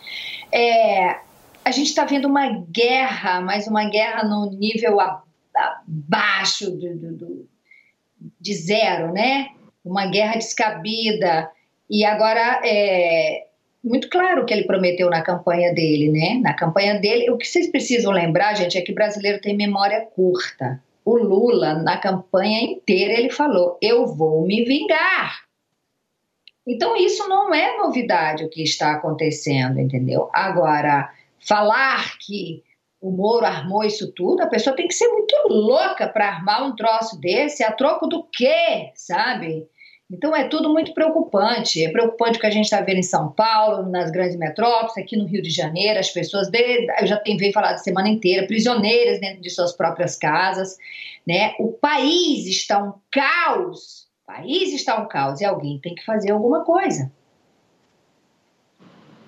É, 0.51 1.17
a 1.65 1.71
gente 1.71 1.87
está 1.91 2.05
vendo 2.05 2.27
uma 2.27 2.49
guerra, 2.71 3.41
mas 3.41 3.69
uma 3.69 3.89
guerra 3.89 4.25
no 4.25 4.51
nível 4.51 4.99
abaixo 5.55 6.71
do, 6.73 6.97
do- 6.97 7.13
do- 7.17 7.49
de 8.41 8.55
zero, 8.55 9.13
né? 9.13 9.51
Uma 9.85 10.07
guerra 10.07 10.35
descabida. 10.35 11.49
E 11.91 12.05
agora 12.05 12.61
é 12.65 13.47
muito 13.83 14.09
claro 14.09 14.43
o 14.43 14.47
que 14.47 14.55
ele 14.55 14.65
prometeu 14.65 15.11
na 15.11 15.23
campanha 15.23 15.75
dele, 15.75 16.09
né? 16.09 16.41
Na 16.41 16.55
campanha 16.55 17.01
dele, 17.01 17.31
o 17.31 17.37
que 17.37 17.47
vocês 17.47 17.69
precisam 17.69 18.13
lembrar, 18.13 18.55
gente, 18.55 18.79
é 18.79 18.83
que 18.83 18.95
brasileiro 18.95 19.41
tem 19.41 19.57
memória 19.57 20.07
curta. 20.15 20.81
O 21.05 21.17
Lula, 21.17 21.75
na 21.75 21.99
campanha 21.99 22.61
inteira, 22.61 23.15
ele 23.15 23.31
falou: 23.31 23.77
Eu 23.83 24.07
vou 24.07 24.47
me 24.47 24.65
vingar. 24.65 25.41
Então, 26.65 26.97
isso 26.97 27.29
não 27.29 27.53
é 27.53 27.77
novidade 27.79 28.45
o 28.45 28.51
que 28.51 28.63
está 28.63 28.93
acontecendo, 28.93 29.81
entendeu? 29.81 30.31
Agora, 30.33 31.11
falar 31.41 32.17
que 32.19 32.63
o 33.01 33.11
Moro 33.11 33.47
armou 33.47 33.83
isso 33.83 34.13
tudo, 34.13 34.43
a 34.43 34.47
pessoa 34.47 34.77
tem 34.77 34.87
que 34.87 34.95
ser 34.95 35.09
muito 35.09 35.35
louca 35.49 36.07
para 36.07 36.29
armar 36.29 36.63
um 36.65 36.77
troço 36.77 37.19
desse, 37.19 37.65
a 37.65 37.73
troco 37.73 38.07
do 38.07 38.23
quê, 38.25 38.93
sabe? 38.95 39.67
Então 40.11 40.35
é 40.35 40.49
tudo 40.49 40.73
muito 40.73 40.93
preocupante. 40.93 41.85
É 41.85 41.91
preocupante 41.91 42.37
o 42.37 42.41
que 42.41 42.47
a 42.47 42.51
gente 42.51 42.65
está 42.65 42.81
vendo 42.81 42.99
em 42.99 43.03
São 43.03 43.31
Paulo, 43.31 43.89
nas 43.89 44.11
grandes 44.11 44.37
metrópoles, 44.37 44.99
aqui 44.99 45.17
no 45.17 45.27
Rio 45.27 45.41
de 45.41 45.51
Janeiro, 45.51 46.01
as 46.01 46.11
pessoas, 46.11 46.49
de, 46.49 46.87
eu 47.01 47.07
já 47.07 47.17
tenho 47.17 47.39
veio 47.39 47.53
falar 47.53 47.73
a 47.73 47.79
semana 47.79 48.09
inteira, 48.09 48.47
prisioneiras 48.47 49.21
dentro 49.21 49.41
de 49.41 49.51
suas 49.51 49.73
próprias 49.73 50.17
casas. 50.17 50.77
Né? 51.27 51.55
O 51.61 51.69
país 51.69 52.47
está 52.47 52.83
um 52.83 52.95
caos. 53.11 54.09
O 54.25 54.33
país 54.33 54.73
está 54.73 55.01
um 55.01 55.07
caos 55.07 55.41
e 55.41 55.45
alguém 55.45 55.79
tem 55.79 55.95
que 55.95 56.05
fazer 56.05 56.33
alguma 56.33 56.65
coisa. 56.65 57.11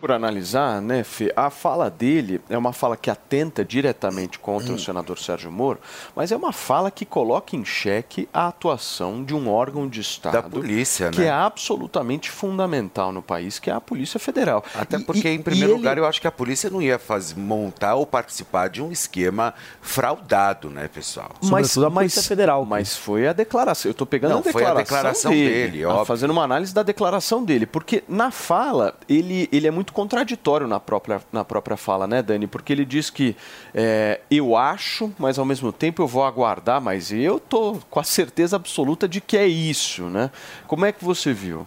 Por 0.02 0.10
analisar, 0.10 0.82
né, 0.82 1.04
Fê, 1.04 1.32
a 1.36 1.48
fala 1.48 1.88
dele 1.88 2.40
é 2.50 2.58
uma 2.58 2.72
fala 2.72 2.96
que 2.96 3.08
atenta 3.08 3.64
diretamente 3.64 4.36
contra 4.36 4.72
o 4.72 4.78
senador 4.78 5.16
Sérgio 5.16 5.48
Moro, 5.52 5.78
mas 6.16 6.32
é 6.32 6.36
uma 6.36 6.52
fala 6.52 6.90
que 6.90 7.04
coloca 7.06 7.54
em 7.54 7.64
xeque 7.64 8.28
a 8.34 8.48
atuação 8.48 9.22
de 9.22 9.32
um 9.32 9.48
órgão 9.48 9.86
de 9.86 10.00
Estado 10.00 10.32
Da 10.32 10.42
polícia, 10.42 11.08
que 11.12 11.20
né? 11.20 11.26
é 11.26 11.30
absolutamente 11.30 12.32
fundamental 12.32 13.12
no 13.12 13.22
país, 13.22 13.60
que 13.60 13.70
é 13.70 13.72
a 13.72 13.80
Polícia 13.80 14.18
Federal. 14.18 14.64
Até 14.74 14.96
E- 14.96 15.04
porque, 15.04 15.28
e- 15.28 15.34
em 15.36 15.40
primeiro 15.40 15.68
ele- 15.70 15.78
lugar, 15.78 15.96
eu 15.96 16.04
acho 16.04 16.20
que 16.20 16.26
a 16.26 16.32
polícia 16.32 16.68
não 16.68 16.82
ia 16.82 16.98
fazer, 16.98 17.38
montar 17.38 17.94
ou 17.94 18.04
participar 18.04 18.68
de 18.70 18.82
um 18.82 18.90
esquema 18.90 19.54
fraudado, 19.80 20.68
né, 20.68 20.88
pessoal? 20.92 21.30
Mas, 21.44 21.76
mas, 21.76 22.26
Federal. 22.26 22.64
Mas 22.66 22.96
foi 22.96 23.28
a 23.28 23.32
declaração. 23.32 23.88
Eu 23.88 23.92
estou 23.92 24.06
pegando 24.06 24.32
Não, 24.32 24.40
a 24.40 24.42
foi 24.42 24.52
declaração, 24.52 24.80
a 24.80 24.82
declaração 24.82 25.30
dele, 25.30 25.84
ah, 25.84 25.90
óbvio. 25.90 26.04
fazendo 26.06 26.30
uma 26.32 26.42
análise 26.42 26.74
da 26.74 26.82
declaração 26.82 27.44
dele. 27.44 27.66
Porque 27.66 28.02
na 28.08 28.32
fala, 28.32 28.96
ele, 29.08 29.48
ele 29.52 29.68
é 29.68 29.70
muito 29.70 29.91
contraditório 29.92 30.66
na 30.66 30.80
própria, 30.80 31.20
na 31.32 31.44
própria 31.44 31.76
fala, 31.76 32.06
né, 32.06 32.22
Dani? 32.22 32.46
Porque 32.46 32.72
ele 32.72 32.84
diz 32.84 33.10
que 33.10 33.36
é, 33.74 34.20
eu 34.30 34.56
acho, 34.56 35.12
mas 35.18 35.38
ao 35.38 35.44
mesmo 35.44 35.72
tempo 35.72 36.02
eu 36.02 36.06
vou 36.06 36.24
aguardar, 36.24 36.80
mas 36.80 37.12
eu 37.12 37.38
tô 37.38 37.78
com 37.88 38.00
a 38.00 38.04
certeza 38.04 38.56
absoluta 38.56 39.08
de 39.08 39.20
que 39.20 39.36
é 39.36 39.46
isso, 39.46 40.04
né? 40.04 40.30
Como 40.66 40.84
é 40.84 40.92
que 40.92 41.04
você 41.04 41.32
viu? 41.32 41.66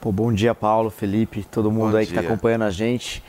Pô, 0.00 0.12
bom 0.12 0.32
dia, 0.32 0.54
Paulo, 0.54 0.88
Felipe, 0.90 1.44
todo 1.50 1.70
mundo 1.70 1.92
Bom 1.92 1.96
aí 1.96 2.06
que 2.06 2.12
está 2.12 2.20
dia. 2.20 2.30
acompanhando 2.30 2.62
a 2.62 2.70
gente. 2.70 3.22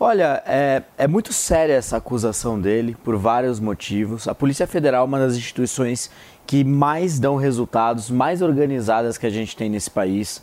Olha, 0.00 0.42
é, 0.46 0.82
é 0.98 1.06
muito 1.06 1.32
séria 1.32 1.74
essa 1.74 1.96
acusação 1.96 2.60
dele 2.60 2.96
por 3.04 3.16
vários 3.16 3.60
motivos. 3.60 4.26
A 4.26 4.34
Polícia 4.34 4.66
Federal 4.66 5.02
é 5.02 5.06
uma 5.06 5.18
das 5.18 5.36
instituições 5.36 6.10
que 6.46 6.64
mais 6.64 7.18
dão 7.18 7.36
resultados, 7.36 8.10
mais 8.10 8.42
organizadas 8.42 9.16
que 9.16 9.26
a 9.26 9.30
gente 9.30 9.56
tem 9.56 9.70
nesse 9.70 9.90
país. 9.90 10.42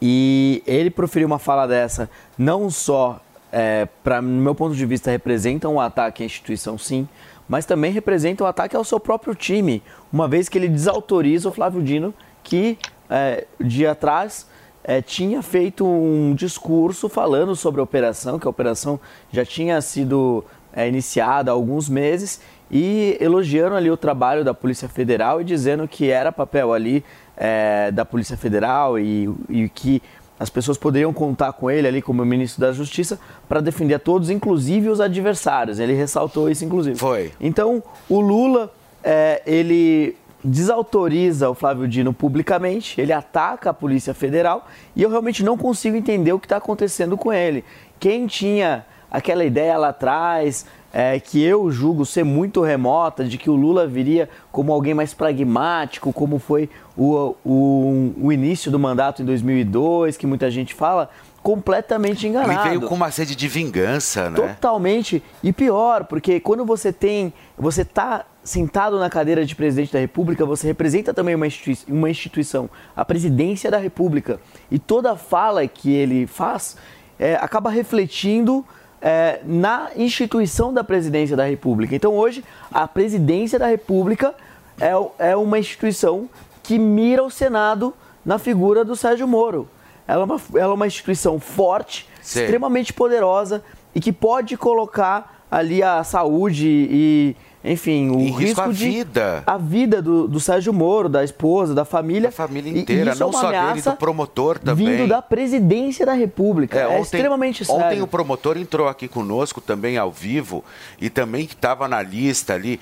E 0.00 0.62
ele 0.66 0.90
proferiu 0.90 1.26
uma 1.26 1.38
fala 1.38 1.66
dessa, 1.66 2.08
não 2.38 2.70
só, 2.70 3.20
é, 3.52 3.86
para 4.02 4.22
meu 4.22 4.54
ponto 4.54 4.74
de 4.74 4.86
vista, 4.86 5.10
representa 5.10 5.68
um 5.68 5.78
ataque 5.78 6.22
à 6.22 6.26
instituição, 6.26 6.78
sim, 6.78 7.06
mas 7.48 7.66
também 7.66 7.92
representa 7.92 8.44
um 8.44 8.46
ataque 8.46 8.76
ao 8.76 8.84
seu 8.84 8.98
próprio 8.98 9.34
time, 9.34 9.82
uma 10.12 10.26
vez 10.28 10.48
que 10.48 10.56
ele 10.56 10.68
desautoriza 10.68 11.48
o 11.48 11.52
Flávio 11.52 11.82
Dino, 11.82 12.14
que 12.42 12.78
é, 13.10 13.46
dia 13.60 13.90
atrás 13.90 14.46
é, 14.82 15.02
tinha 15.02 15.42
feito 15.42 15.84
um 15.86 16.34
discurso 16.34 17.08
falando 17.08 17.54
sobre 17.54 17.80
a 17.80 17.84
operação, 17.84 18.38
que 18.38 18.46
a 18.46 18.50
operação 18.50 18.98
já 19.30 19.44
tinha 19.44 19.80
sido 19.80 20.44
é, 20.72 20.88
iniciada 20.88 21.50
há 21.50 21.54
alguns 21.54 21.88
meses, 21.88 22.40
e 22.70 23.16
elogiando 23.20 23.74
ali 23.74 23.90
o 23.90 23.96
trabalho 23.96 24.44
da 24.44 24.54
Polícia 24.54 24.88
Federal 24.88 25.40
e 25.40 25.44
dizendo 25.44 25.88
que 25.88 26.08
era 26.08 26.30
papel 26.30 26.72
ali 26.72 27.04
é, 27.40 27.90
da 27.90 28.04
Polícia 28.04 28.36
Federal 28.36 28.98
e, 28.98 29.34
e 29.48 29.68
que 29.70 30.02
as 30.38 30.50
pessoas 30.50 30.76
poderiam 30.76 31.12
contar 31.12 31.54
com 31.54 31.70
ele 31.70 31.88
ali 31.88 32.02
como 32.02 32.24
ministro 32.24 32.60
da 32.60 32.70
Justiça 32.70 33.18
para 33.48 33.60
defender 33.60 33.94
a 33.94 33.98
todos, 33.98 34.28
inclusive 34.28 34.90
os 34.90 35.00
adversários. 35.00 35.78
Ele 35.78 35.94
ressaltou 35.94 36.50
isso, 36.50 36.64
inclusive. 36.64 36.98
Foi. 36.98 37.32
Então, 37.40 37.82
o 38.08 38.20
Lula, 38.20 38.70
é, 39.02 39.42
ele 39.46 40.16
desautoriza 40.42 41.50
o 41.50 41.54
Flávio 41.54 41.86
Dino 41.88 42.12
publicamente, 42.12 42.98
ele 43.00 43.12
ataca 43.12 43.70
a 43.70 43.74
Polícia 43.74 44.14
Federal 44.14 44.66
e 44.96 45.02
eu 45.02 45.10
realmente 45.10 45.42
não 45.42 45.56
consigo 45.56 45.96
entender 45.96 46.32
o 46.32 46.38
que 46.38 46.46
está 46.46 46.56
acontecendo 46.56 47.16
com 47.16 47.32
ele. 47.32 47.64
Quem 47.98 48.26
tinha 48.26 48.84
aquela 49.10 49.44
ideia 49.44 49.76
lá 49.76 49.88
atrás 49.88 50.64
é, 50.92 51.18
que 51.20 51.42
eu 51.42 51.70
julgo 51.70 52.04
ser 52.04 52.24
muito 52.24 52.60
remota, 52.60 53.24
de 53.24 53.38
que 53.38 53.48
o 53.48 53.54
Lula 53.54 53.86
viria 53.86 54.28
como 54.50 54.72
alguém 54.72 54.94
mais 54.94 55.14
pragmático, 55.14 56.12
como 56.12 56.38
foi 56.38 56.68
o, 56.96 57.34
o, 57.44 58.12
o 58.20 58.32
início 58.32 58.70
do 58.70 58.78
mandato 58.78 59.22
em 59.22 59.24
2002, 59.24 60.16
que 60.16 60.26
muita 60.26 60.50
gente 60.50 60.74
fala, 60.74 61.08
completamente 61.42 62.26
enganado. 62.26 62.52
Ele 62.52 62.78
veio 62.78 62.88
com 62.88 62.94
uma 62.94 63.10
sede 63.10 63.34
de 63.34 63.48
vingança, 63.48 64.28
né? 64.30 64.36
Totalmente. 64.36 65.22
E 65.42 65.52
pior, 65.52 66.04
porque 66.04 66.40
quando 66.40 66.64
você 66.64 66.92
tem. 66.92 67.32
Você 67.56 67.84
tá 67.84 68.24
sentado 68.42 68.98
na 68.98 69.10
cadeira 69.10 69.44
de 69.44 69.54
presidente 69.54 69.92
da 69.92 69.98
República, 69.98 70.46
você 70.46 70.66
representa 70.66 71.12
também 71.12 71.34
uma, 71.34 71.46
institui 71.46 71.76
uma 71.88 72.08
instituição, 72.08 72.70
a 72.96 73.04
presidência 73.04 73.70
da 73.70 73.76
República. 73.76 74.40
E 74.70 74.78
toda 74.78 75.14
fala 75.14 75.66
que 75.68 75.92
ele 75.92 76.26
faz 76.26 76.76
é, 77.18 77.34
acaba 77.34 77.68
refletindo 77.68 78.64
é, 79.00 79.40
na 79.44 79.90
instituição 79.96 80.72
da 80.72 80.84
presidência 80.84 81.36
da 81.36 81.44
República. 81.44 81.94
Então 81.94 82.14
hoje, 82.14 82.44
a 82.72 82.86
presidência 82.86 83.58
da 83.58 83.66
República 83.66 84.34
é, 84.80 85.30
é 85.30 85.36
uma 85.36 85.58
instituição 85.58 86.28
que 86.62 86.78
mira 86.78 87.22
o 87.22 87.30
Senado 87.30 87.94
na 88.24 88.38
figura 88.38 88.84
do 88.84 88.94
Sérgio 88.94 89.26
Moro. 89.26 89.68
Ela 90.06 90.22
é 90.22 90.24
uma, 90.24 90.40
ela 90.54 90.72
é 90.72 90.74
uma 90.74 90.86
instituição 90.86 91.38
forte, 91.38 92.08
Sim. 92.20 92.40
extremamente 92.40 92.92
poderosa 92.92 93.62
e 93.94 94.00
que 94.00 94.12
pode 94.12 94.56
colocar 94.56 95.44
ali 95.50 95.82
a 95.82 96.04
saúde 96.04 96.68
e, 96.68 97.36
enfim, 97.64 98.08
o 98.10 98.18
risco 98.24 98.38
risco 98.38 98.60
a 98.62 98.68
de 98.68 98.88
vida. 98.88 99.42
a 99.46 99.58
vida 99.58 100.00
do, 100.00 100.26
do 100.26 100.40
Sérgio 100.40 100.72
Moro, 100.72 101.08
da 101.08 101.22
esposa, 101.22 101.74
da 101.74 101.84
família, 101.84 102.30
A 102.30 102.32
família 102.32 102.70
inteira, 102.78 103.12
é 103.12 103.14
não 103.14 103.28
uma 103.28 103.40
só 103.40 103.50
dele, 103.50 103.82
do 103.82 103.92
promotor 103.96 104.58
também. 104.58 104.86
vindo 104.96 105.08
da 105.08 105.20
presidência 105.20 106.06
da 106.06 106.14
República. 106.14 106.78
É, 106.78 106.86
ontem- 106.88 107.02
extremamente 107.02 107.64
sério. 107.64 107.84
Ontem 107.84 108.02
o 108.02 108.06
promotor 108.06 108.56
entrou 108.56 108.88
aqui 108.88 109.06
conosco 109.08 109.60
também 109.60 109.98
ao 109.98 110.10
vivo 110.10 110.64
e 111.00 111.10
também 111.10 111.46
que 111.46 111.54
estava 111.54 111.86
na 111.86 112.00
lista 112.02 112.54
ali. 112.54 112.80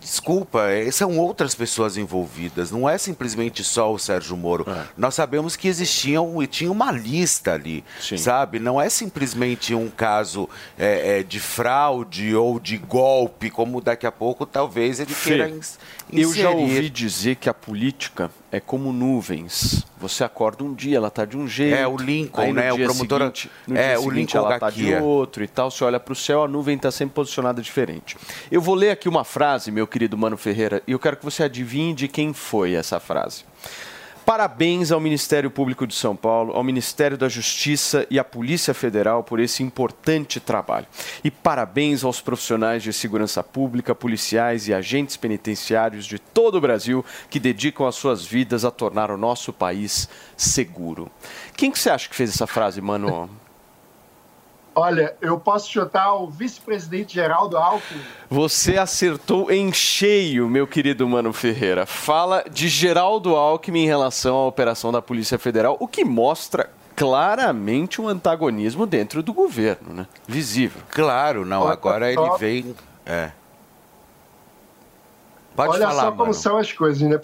Desculpa, 0.00 0.68
eh, 0.70 0.90
são 0.90 1.18
outras 1.18 1.54
pessoas 1.54 1.96
envolvidas, 1.96 2.70
não 2.70 2.88
é 2.88 2.98
simplesmente 2.98 3.62
só 3.64 3.92
o 3.92 3.98
Sérgio 3.98 4.36
Moro. 4.36 4.66
Nós 4.96 5.14
sabemos 5.14 5.56
que 5.56 5.68
existiam 5.68 6.42
e 6.42 6.46
tinha 6.46 6.70
uma 6.70 6.90
lista 6.90 7.52
ali, 7.54 7.84
sabe? 8.18 8.58
Não 8.58 8.80
é 8.80 8.88
simplesmente 8.90 9.74
um 9.74 9.88
caso 9.88 10.48
eh, 10.78 11.20
eh, 11.20 11.22
de 11.22 11.40
fraude 11.40 12.34
ou 12.34 12.58
de 12.60 12.76
golpe, 12.76 13.50
como 13.50 13.80
daqui 13.80 14.06
a 14.06 14.12
pouco 14.12 14.44
talvez 14.44 15.00
ele 15.00 15.12
Fê, 15.14 15.30
queira 15.30 15.48
ins- 15.48 15.78
eu 16.12 16.32
já 16.34 16.50
inserir. 16.52 16.62
ouvi 16.62 16.90
dizer 16.90 17.36
que 17.36 17.48
a 17.48 17.54
política 17.54 18.30
é 18.50 18.60
como 18.60 18.92
nuvens. 18.92 19.84
Você 19.98 20.24
acorda 20.24 20.64
um 20.64 20.72
dia, 20.72 20.96
ela 20.96 21.10
tá 21.10 21.24
de 21.24 21.36
um 21.36 21.46
jeito. 21.46 21.76
É, 21.76 21.86
o 21.86 21.96
Lincoln, 21.96 22.40
aí 22.42 22.52
né? 22.52 22.72
O 22.72 22.76
promotor- 22.76 23.18
Seguinte, 23.20 23.50
é, 23.70 23.72
dia 23.88 23.98
o 23.98 24.02
seguinte 24.04 24.16
Lincoln 24.34 24.38
ela 24.38 24.58
tá 24.58 24.70
de 24.70 24.94
outro 24.94 25.44
e 25.44 25.48
tal. 25.48 25.70
Você 25.70 25.84
olha 25.84 26.00
para 26.00 26.12
o 26.12 26.16
céu, 26.16 26.44
a 26.44 26.48
nuvem 26.48 26.76
está 26.76 26.90
sempre 26.90 27.14
posicionada 27.14 27.60
diferente. 27.60 28.16
Eu 28.50 28.60
vou 28.60 28.74
ler 28.74 28.90
aqui 28.90 29.08
uma 29.08 29.24
frase, 29.24 29.70
meu 29.70 29.86
querido 29.86 30.16
Mano 30.16 30.36
Ferreira, 30.36 30.82
e 30.86 30.92
eu 30.92 30.98
quero 30.98 31.16
que 31.16 31.24
você 31.24 31.42
adivinhe 31.42 31.92
de 31.94 32.08
quem 32.08 32.32
foi 32.32 32.74
essa 32.74 32.98
frase. 33.00 33.44
Parabéns 34.28 34.92
ao 34.92 35.00
Ministério 35.00 35.50
Público 35.50 35.86
de 35.86 35.94
São 35.94 36.14
Paulo, 36.14 36.52
ao 36.52 36.62
Ministério 36.62 37.16
da 37.16 37.30
Justiça 37.30 38.06
e 38.10 38.18
à 38.18 38.24
Polícia 38.24 38.74
Federal 38.74 39.24
por 39.24 39.40
esse 39.40 39.62
importante 39.62 40.38
trabalho. 40.38 40.86
E 41.24 41.30
parabéns 41.30 42.04
aos 42.04 42.20
profissionais 42.20 42.82
de 42.82 42.92
segurança 42.92 43.42
pública, 43.42 43.94
policiais 43.94 44.68
e 44.68 44.74
agentes 44.74 45.16
penitenciários 45.16 46.04
de 46.04 46.18
todo 46.18 46.56
o 46.56 46.60
Brasil 46.60 47.02
que 47.30 47.40
dedicam 47.40 47.86
as 47.86 47.94
suas 47.94 48.22
vidas 48.22 48.66
a 48.66 48.70
tornar 48.70 49.10
o 49.10 49.16
nosso 49.16 49.50
país 49.50 50.10
seguro. 50.36 51.10
Quem 51.56 51.70
que 51.70 51.78
você 51.78 51.88
acha 51.88 52.06
que 52.06 52.14
fez 52.14 52.28
essa 52.28 52.46
frase, 52.46 52.82
mano? 52.82 53.30
Olha, 54.78 55.16
eu 55.20 55.40
posso 55.40 55.68
chutar 55.68 56.14
o 56.14 56.30
vice-presidente 56.30 57.12
Geraldo 57.12 57.56
Alckmin. 57.56 58.00
Você 58.30 58.78
acertou 58.78 59.50
em 59.50 59.72
cheio, 59.72 60.48
meu 60.48 60.68
querido 60.68 61.08
Mano 61.08 61.32
Ferreira. 61.32 61.84
Fala 61.84 62.44
de 62.48 62.68
Geraldo 62.68 63.34
Alckmin 63.34 63.82
em 63.82 63.86
relação 63.86 64.36
à 64.36 64.46
operação 64.46 64.92
da 64.92 65.02
Polícia 65.02 65.36
Federal, 65.36 65.76
o 65.80 65.88
que 65.88 66.04
mostra 66.04 66.70
claramente 66.94 68.00
um 68.00 68.06
antagonismo 68.06 68.86
dentro 68.86 69.20
do 69.20 69.34
governo, 69.34 69.92
né? 69.92 70.06
Visível. 70.28 70.80
Claro, 70.90 71.44
não, 71.44 71.66
agora 71.66 72.12
ele 72.12 72.30
vem. 72.38 72.72
É. 73.04 73.32
Pode 75.56 75.72
Olha 75.72 75.88
falar, 75.88 76.02
só 76.02 76.10
como 76.12 76.22
mano. 76.22 76.34
são 76.34 76.56
as 76.56 76.72
coisas, 76.72 77.02
né? 77.02 77.18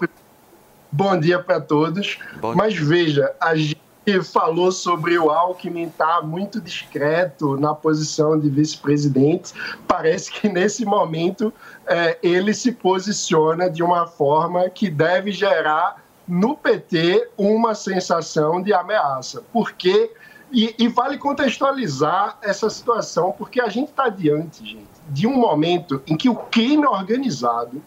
Bom 0.90 1.16
dia 1.20 1.38
para 1.38 1.60
todos. 1.60 2.18
Bom 2.40 2.52
Mas 2.56 2.74
veja, 2.74 3.32
a 3.40 3.54
gente 3.54 3.83
falou 4.22 4.70
sobre 4.70 5.18
o 5.18 5.30
Alckmin 5.30 5.84
estar 5.84 6.22
muito 6.22 6.60
discreto 6.60 7.56
na 7.56 7.74
posição 7.74 8.38
de 8.38 8.48
vice-presidente. 8.48 9.52
Parece 9.86 10.30
que 10.30 10.48
nesse 10.48 10.84
momento 10.84 11.52
é, 11.86 12.18
ele 12.22 12.52
se 12.52 12.72
posiciona 12.72 13.70
de 13.70 13.82
uma 13.82 14.06
forma 14.06 14.68
que 14.68 14.90
deve 14.90 15.32
gerar 15.32 16.02
no 16.26 16.56
PT 16.56 17.30
uma 17.36 17.74
sensação 17.74 18.62
de 18.62 18.72
ameaça. 18.72 19.42
Porque 19.52 20.10
e, 20.52 20.74
e 20.78 20.88
vale 20.88 21.18
contextualizar 21.18 22.38
essa 22.40 22.70
situação, 22.70 23.34
porque 23.36 23.60
a 23.60 23.68
gente 23.68 23.88
está 23.88 24.08
diante, 24.08 24.64
gente, 24.64 24.86
de 25.08 25.26
um 25.26 25.36
momento 25.36 26.00
em 26.06 26.16
que 26.16 26.28
o 26.28 26.36
crime 26.36 26.86
organizado 26.86 27.82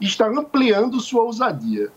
está 0.00 0.26
ampliando 0.26 0.98
sua 0.98 1.24
ousadia. 1.24 1.90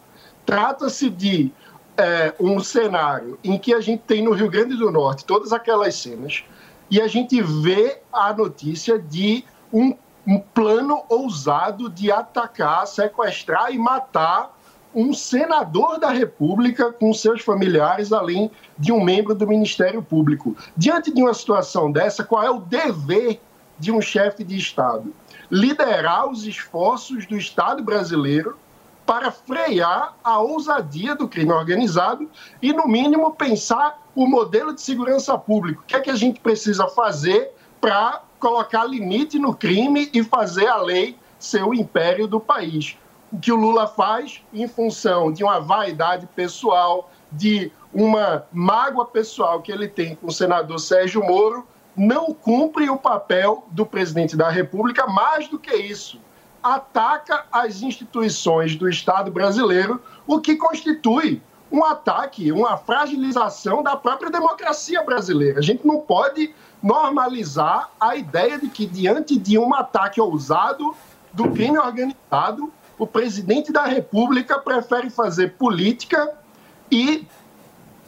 Trata-se 0.45 1.09
de 1.09 1.53
é, 1.99 2.33
um 2.39 2.59
cenário 2.61 3.37
em 3.43 3.57
que 3.57 3.73
a 3.73 3.81
gente 3.81 4.03
tem 4.07 4.23
no 4.23 4.31
Rio 4.31 4.49
Grande 4.49 4.75
do 4.75 4.89
Norte 4.89 5.25
todas 5.25 5.51
aquelas 5.51 5.95
cenas 5.95 6.45
e 6.89 7.01
a 7.01 7.07
gente 7.07 7.41
vê 7.41 7.99
a 8.11 8.33
notícia 8.33 8.97
de 8.97 9.43
um, 9.71 9.93
um 10.25 10.39
plano 10.39 11.03
ousado 11.09 11.89
de 11.89 12.09
atacar, 12.09 12.87
sequestrar 12.87 13.71
e 13.71 13.77
matar 13.77 14.57
um 14.95 15.13
senador 15.13 15.99
da 15.99 16.09
República 16.09 16.91
com 16.91 17.13
seus 17.13 17.41
familiares, 17.41 18.11
além 18.11 18.49
de 18.77 18.91
um 18.91 19.03
membro 19.03 19.35
do 19.35 19.45
Ministério 19.45 20.01
Público. 20.01 20.55
Diante 20.75 21.13
de 21.13 21.21
uma 21.21 21.33
situação 21.33 21.91
dessa, 21.91 22.23
qual 22.23 22.43
é 22.43 22.49
o 22.49 22.59
dever 22.59 23.39
de 23.77 23.91
um 23.91 24.01
chefe 24.01 24.43
de 24.43 24.57
Estado? 24.57 25.13
Liderar 25.51 26.27
os 26.27 26.47
esforços 26.47 27.27
do 27.27 27.37
Estado 27.37 27.83
brasileiro 27.83 28.57
para 29.09 29.31
frear 29.31 30.13
a 30.23 30.37
ousadia 30.37 31.15
do 31.15 31.27
crime 31.27 31.51
organizado 31.51 32.29
e, 32.61 32.71
no 32.71 32.87
mínimo, 32.87 33.31
pensar 33.31 34.05
o 34.13 34.27
modelo 34.27 34.71
de 34.71 34.83
segurança 34.83 35.35
pública. 35.35 35.81
O 35.81 35.83
que 35.83 35.95
é 35.95 35.99
que 35.99 36.11
a 36.11 36.15
gente 36.15 36.39
precisa 36.39 36.87
fazer 36.87 37.49
para 37.81 38.21
colocar 38.39 38.85
limite 38.85 39.39
no 39.39 39.55
crime 39.55 40.11
e 40.13 40.23
fazer 40.23 40.67
a 40.67 40.77
lei 40.77 41.17
ser 41.39 41.63
o 41.63 41.73
império 41.73 42.27
do 42.27 42.39
país? 42.39 42.99
O 43.33 43.39
que 43.39 43.51
o 43.51 43.55
Lula 43.55 43.87
faz 43.87 44.43
em 44.53 44.67
função 44.67 45.31
de 45.31 45.43
uma 45.43 45.59
vaidade 45.59 46.27
pessoal, 46.35 47.09
de 47.31 47.71
uma 47.91 48.45
mágoa 48.53 49.07
pessoal 49.07 49.59
que 49.59 49.71
ele 49.71 49.87
tem 49.87 50.13
com 50.13 50.27
o 50.27 50.31
senador 50.31 50.79
Sérgio 50.79 51.25
Moro, 51.25 51.67
não 51.97 52.31
cumpre 52.31 52.87
o 52.91 52.95
papel 52.95 53.65
do 53.71 53.87
presidente 53.87 54.37
da 54.37 54.51
República, 54.51 55.07
mais 55.07 55.47
do 55.47 55.57
que 55.57 55.75
isso 55.75 56.21
ataca 56.63 57.45
as 57.51 57.81
instituições 57.81 58.75
do 58.75 58.89
Estado 58.89 59.31
brasileiro, 59.31 60.01
o 60.27 60.39
que 60.39 60.55
constitui 60.55 61.41
um 61.71 61.83
ataque, 61.83 62.51
uma 62.51 62.77
fragilização 62.77 63.83
da 63.83 63.95
própria 63.95 64.31
democracia 64.31 65.03
brasileira. 65.03 65.59
A 65.59 65.61
gente 65.61 65.85
não 65.85 65.99
pode 65.99 66.53
normalizar 66.81 67.91
a 67.99 68.15
ideia 68.15 68.57
de 68.57 68.67
que, 68.67 68.85
diante 68.85 69.37
de 69.37 69.57
um 69.57 69.73
ataque 69.73 70.19
ousado 70.19 70.95
do 71.31 71.51
crime 71.51 71.77
organizado, 71.77 72.71
o 72.97 73.05
presidente 73.05 73.71
da 73.71 73.85
República 73.85 74.59
prefere 74.59 75.09
fazer 75.09 75.55
política 75.55 76.33
e, 76.91 77.25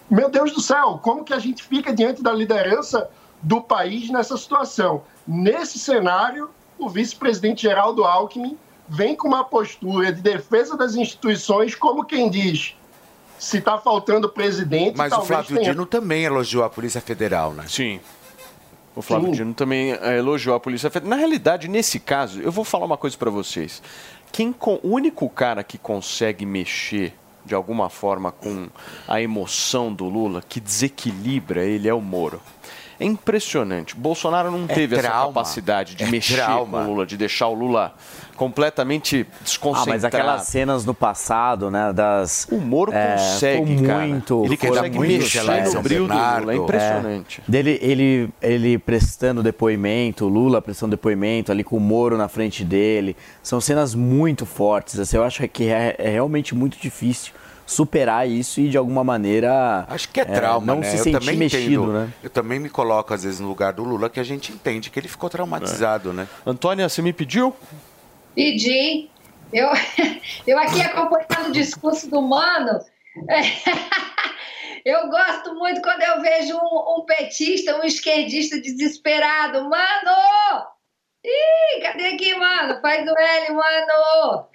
meu 0.09 0.29
Deus 0.29 0.51
do 0.51 0.61
céu, 0.61 0.99
como 1.01 1.23
que 1.23 1.33
a 1.33 1.39
gente 1.39 1.63
fica 1.63 1.93
diante 1.93 2.21
da 2.23 2.33
liderança 2.33 3.09
do 3.41 3.61
país 3.61 4.09
nessa 4.09 4.35
situação? 4.35 5.03
Nesse 5.25 5.77
cenário, 5.77 6.49
o 6.85 6.89
vice-presidente 6.89 7.61
Geraldo 7.61 8.03
Alckmin 8.03 8.57
vem 8.87 9.15
com 9.15 9.27
uma 9.27 9.43
postura 9.43 10.11
de 10.11 10.21
defesa 10.21 10.75
das 10.75 10.95
instituições, 10.95 11.75
como 11.75 12.03
quem 12.03 12.29
diz: 12.29 12.75
se 13.39 13.57
está 13.57 13.77
faltando 13.77 14.27
presidente. 14.29 14.97
Mas 14.97 15.13
o 15.13 15.21
Flávio 15.21 15.57
tenha... 15.57 15.71
Dino 15.71 15.85
também 15.85 16.23
elogiou 16.23 16.63
a 16.63 16.69
Polícia 16.69 16.99
Federal, 17.01 17.53
né? 17.53 17.65
Sim. 17.67 17.99
O 18.95 19.01
Flávio 19.01 19.27
Sim. 19.29 19.33
Dino 19.33 19.53
também 19.53 19.93
eh, 19.93 20.17
elogiou 20.17 20.55
a 20.55 20.59
Polícia 20.59 20.89
Federal. 20.89 21.09
Na 21.11 21.15
realidade, 21.15 21.67
nesse 21.69 21.99
caso, 21.99 22.41
eu 22.41 22.51
vou 22.51 22.65
falar 22.65 22.85
uma 22.85 22.97
coisa 22.97 23.17
para 23.17 23.29
vocês. 23.31 23.81
Quem 24.31 24.51
con- 24.51 24.79
o 24.83 24.89
único 24.89 25.29
cara 25.29 25.63
que 25.63 25.77
consegue 25.77 26.45
mexer 26.45 27.13
de 27.45 27.55
alguma 27.55 27.89
forma 27.89 28.31
com 28.31 28.67
a 29.07 29.21
emoção 29.21 29.91
do 29.91 30.05
Lula, 30.05 30.43
que 30.47 30.59
desequilibra 30.59 31.63
ele, 31.63 31.87
é 31.87 31.93
o 31.93 32.01
Moro. 32.01 32.39
É 33.01 33.05
impressionante. 33.05 33.95
Bolsonaro 33.95 34.51
não 34.51 34.65
É 34.65 34.73
teve 34.73 34.95
essa 34.95 35.07
trauma. 35.09 35.27
capacidade 35.33 35.95
de 35.95 36.03
É 36.03 36.07
mexer 36.07 36.35
trauma. 36.35 36.79
com 36.79 36.85
o 36.85 36.87
Lula, 36.91 37.05
de 37.05 37.17
deixar 37.17 37.47
o 37.47 37.53
Lula 37.55 37.93
completamente 38.35 39.25
Ah, 39.29 39.35
desconcentrado. 39.43 39.89
mas 39.89 40.03
aquelas 40.05 40.43
cenas 40.43 40.85
no 40.85 40.93
passado, 40.93 41.69
né, 41.71 41.91
das... 41.93 42.47
O 42.51 42.57
Moro 42.59 42.91
consegue, 42.91 43.77
foi 43.77 43.87
cara. 43.87 44.05
muito, 44.07 44.45
Ele 44.45 44.57
consegue 44.57 44.97
muito 44.97 45.11
mexer 45.23 45.43
sério. 45.43 45.71
São 45.71 45.81
Brilho 45.81 46.07
do 46.07 46.13
Lula, 46.13 46.53
é 46.53 46.55
impressionante. 46.55 47.41
É, 47.47 47.51
dele, 47.51 47.79
ele, 47.81 48.29
ele 48.41 48.77
prestando 48.77 49.41
depoimento, 49.43 50.27
Lula 50.27 50.61
prestando 50.61 50.91
depoimento 50.91 51.51
ali 51.51 51.63
com 51.63 51.77
o 51.77 51.79
Moro 51.79 52.17
na 52.17 52.27
frente 52.27 52.63
dele. 52.63 53.15
São 53.43 53.59
cenas 53.61 53.93
muito 53.95 54.45
fortes. 54.45 54.99
Assim, 54.99 55.17
eu 55.17 55.23
acho 55.23 55.47
que 55.47 55.65
é, 55.69 55.95
é 55.97 56.09
realmente 56.09 56.53
muito 56.55 56.77
difícil 56.79 57.33
superar 57.71 58.27
isso 58.27 58.59
e 58.59 58.69
de 58.69 58.77
alguma 58.77 59.03
maneira 59.03 59.85
Acho 59.87 60.09
que 60.09 60.19
é 60.19 60.25
trauma, 60.25 60.65
não 60.65 60.81
né? 60.81 60.89
se 60.89 60.97
eu 60.97 61.03
sentir 61.03 61.19
também 61.19 61.37
mexido, 61.37 61.83
entendo, 61.83 61.93
né? 61.93 62.13
Eu 62.21 62.29
também 62.29 62.59
me 62.59 62.69
coloco, 62.69 63.13
às 63.13 63.23
vezes, 63.23 63.39
no 63.39 63.47
lugar 63.47 63.73
do 63.73 63.83
Lula, 63.83 64.09
que 64.09 64.19
a 64.19 64.23
gente 64.23 64.51
entende 64.51 64.89
que 64.89 64.99
ele 64.99 65.07
ficou 65.07 65.29
traumatizado, 65.29 66.11
né? 66.11 66.27
Antônia, 66.45 66.89
você 66.89 67.01
me 67.01 67.13
pediu? 67.13 67.55
Pedi. 68.35 69.09
Eu, 69.53 69.69
eu 70.45 70.59
aqui 70.59 70.81
acompanhando 70.81 71.49
o 71.49 71.51
discurso 71.51 72.09
do 72.09 72.21
Mano. 72.21 72.79
Eu 74.83 75.09
gosto 75.09 75.53
muito 75.53 75.79
quando 75.79 76.01
eu 76.01 76.21
vejo 76.21 76.57
um, 76.57 77.01
um 77.01 77.05
petista, 77.05 77.77
um 77.77 77.83
esquerdista 77.83 78.59
desesperado. 78.59 79.69
Mano! 79.69 80.65
Ih, 81.23 81.81
cadê 81.83 82.07
aqui, 82.07 82.33
mano? 82.33 82.81
Faz 82.81 83.07
o 83.07 83.15
L, 83.15 83.53
mano! 83.53 84.47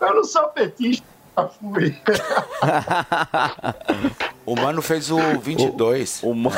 Eu 0.00 0.14
não 0.14 0.22
sou 0.22 0.48
petista, 0.50 1.04
fui. 1.48 1.96
O 4.50 4.56
Mano 4.56 4.82
fez 4.82 5.12
o 5.12 5.16
22. 5.40 6.24
O, 6.24 6.34
Mano, 6.34 6.56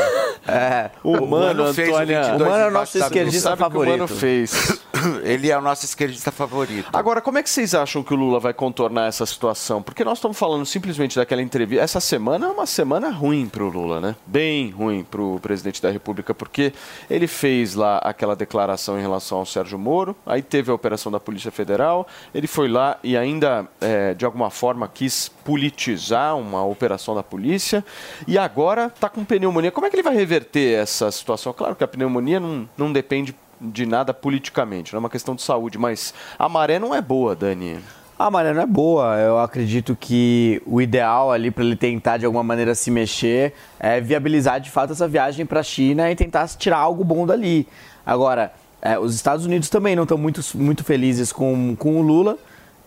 é, 0.49 0.91
o, 1.05 1.27
Mano, 1.27 1.75
fez 1.75 1.91
Antônia, 1.91 2.21
o 2.21 2.25
22 2.25 2.41
o 2.41 2.51
Mano 2.51 2.65
é 2.65 2.69
o 2.69 2.71
nosso 2.71 2.97
esquerdista 2.97 3.51
sabe 3.51 3.63
o 3.63 3.67
o 3.67 3.69
Mano 3.85 4.09
favorito. 4.09 4.19
fez. 4.19 4.83
Ele 5.25 5.51
é 5.51 5.59
o 5.59 5.61
nosso 5.61 5.85
esquerdista 5.85 6.31
favorito. 6.31 6.89
Agora, 6.91 7.21
como 7.21 7.37
é 7.37 7.43
que 7.43 7.51
vocês 7.51 7.75
acham 7.75 8.03
que 8.03 8.15
o 8.15 8.17
Lula 8.17 8.41
vai 8.41 8.55
contornar 8.55 9.09
essa 9.09 9.27
situação? 9.27 9.83
Porque 9.83 10.05
nós 10.05 10.19
estamos 10.19 10.39
falando 10.39 10.65
simplesmente 10.65 11.17
daquela 11.17 11.43
entrevista. 11.43 11.85
Essa 11.85 12.01
semana 12.01 12.47
é 12.47 12.49
uma 12.49 12.65
semana 12.65 13.11
ruim 13.11 13.47
para 13.47 13.63
o 13.63 13.69
Lula, 13.69 14.01
né? 14.01 14.17
Bem 14.25 14.71
ruim 14.71 15.05
para 15.05 15.21
o 15.21 15.39
presidente 15.41 15.83
da 15.83 15.91
República, 15.91 16.33
porque 16.33 16.73
ele 17.11 17.27
fez 17.27 17.75
lá 17.75 17.99
aquela 17.99 18.35
declaração 18.35 18.99
em 18.99 19.03
relação 19.03 19.39
ao 19.39 19.47
Sérgio 19.47 19.79
Moro, 19.79 20.17
aí 20.25 20.41
teve 20.41 20.71
a 20.71 20.75
operação 20.75 21.13
da 21.13 21.21
Polícia 21.21 21.51
Federal, 21.51 22.07
ele 22.35 22.47
foi 22.47 22.69
lá 22.69 22.97
e 23.03 23.19
ainda, 23.19 23.67
é, 23.83 24.15
de 24.15 24.25
alguma 24.25 24.51
forma, 24.51 24.89
quis 24.89 25.29
politizar 25.45 26.37
uma 26.37 26.65
operação 26.65 27.15
da 27.15 27.23
polícia, 27.23 27.82
e 28.27 28.39
agora 28.39 28.87
está 28.87 29.09
com 29.09 29.25
pneumonia. 29.25 29.71
Como 29.71 29.87
é 29.87 29.91
que 29.91 29.97
ele 29.97 30.03
vai 30.03 30.15
reverter 30.15 30.81
essa 30.81 31.11
situação? 31.11 31.53
Claro 31.53 31.75
que 31.75 31.85
a 31.85 31.89
pneumonia 31.89 32.41
não, 32.41 32.69
não 32.77 32.93
depende 32.93 33.35
de 33.61 33.87
nada 33.87 34.13
politicamente, 34.13 34.93
não 34.93 34.99
é 34.99 35.01
uma 35.01 35.11
questão 35.11 35.35
de 35.35 35.43
saúde, 35.43 35.79
mas 35.79 36.13
a 36.39 36.49
maré 36.49 36.79
não 36.79 36.95
é 36.95 37.01
boa, 37.01 37.37
Dani. 37.37 37.79
A 38.19 38.31
maré 38.31 38.53
não 38.53 38.63
é 38.63 38.67
boa. 38.67 39.17
Eu 39.17 39.39
acredito 39.39 39.97
que 39.99 40.63
o 40.65 40.81
ideal 40.81 41.33
ali 41.33 41.51
para 41.51 41.65
ele 41.65 41.77
tentar 41.77 42.19
de 42.19 42.27
alguma 42.27 42.45
maneira 42.45 42.75
se 42.75 42.91
mexer 42.91 43.53
é 43.81 44.01
viabilizar 44.01 44.61
de 44.61 44.71
fato 44.71 44.93
essa 44.93 45.09
viagem 45.09 45.45
para 45.45 45.61
a 45.61 45.63
China 45.63 46.11
e 46.11 46.15
tentar 46.15 46.47
tirar 46.49 46.79
algo 46.79 47.03
bom 47.03 47.27
dali. 47.27 47.67
Agora, 48.07 48.53
é, 48.81 48.99
os 48.99 49.15
Estados 49.15 49.47
Unidos 49.47 49.69
também 49.69 49.97
não 49.97 50.03
estão 50.03 50.19
muito, 50.19 50.41
muito 50.55 50.85
felizes 50.85 51.33
com, 51.33 51.75
com 51.77 51.99
o 51.99 52.03
Lula. 52.03 52.39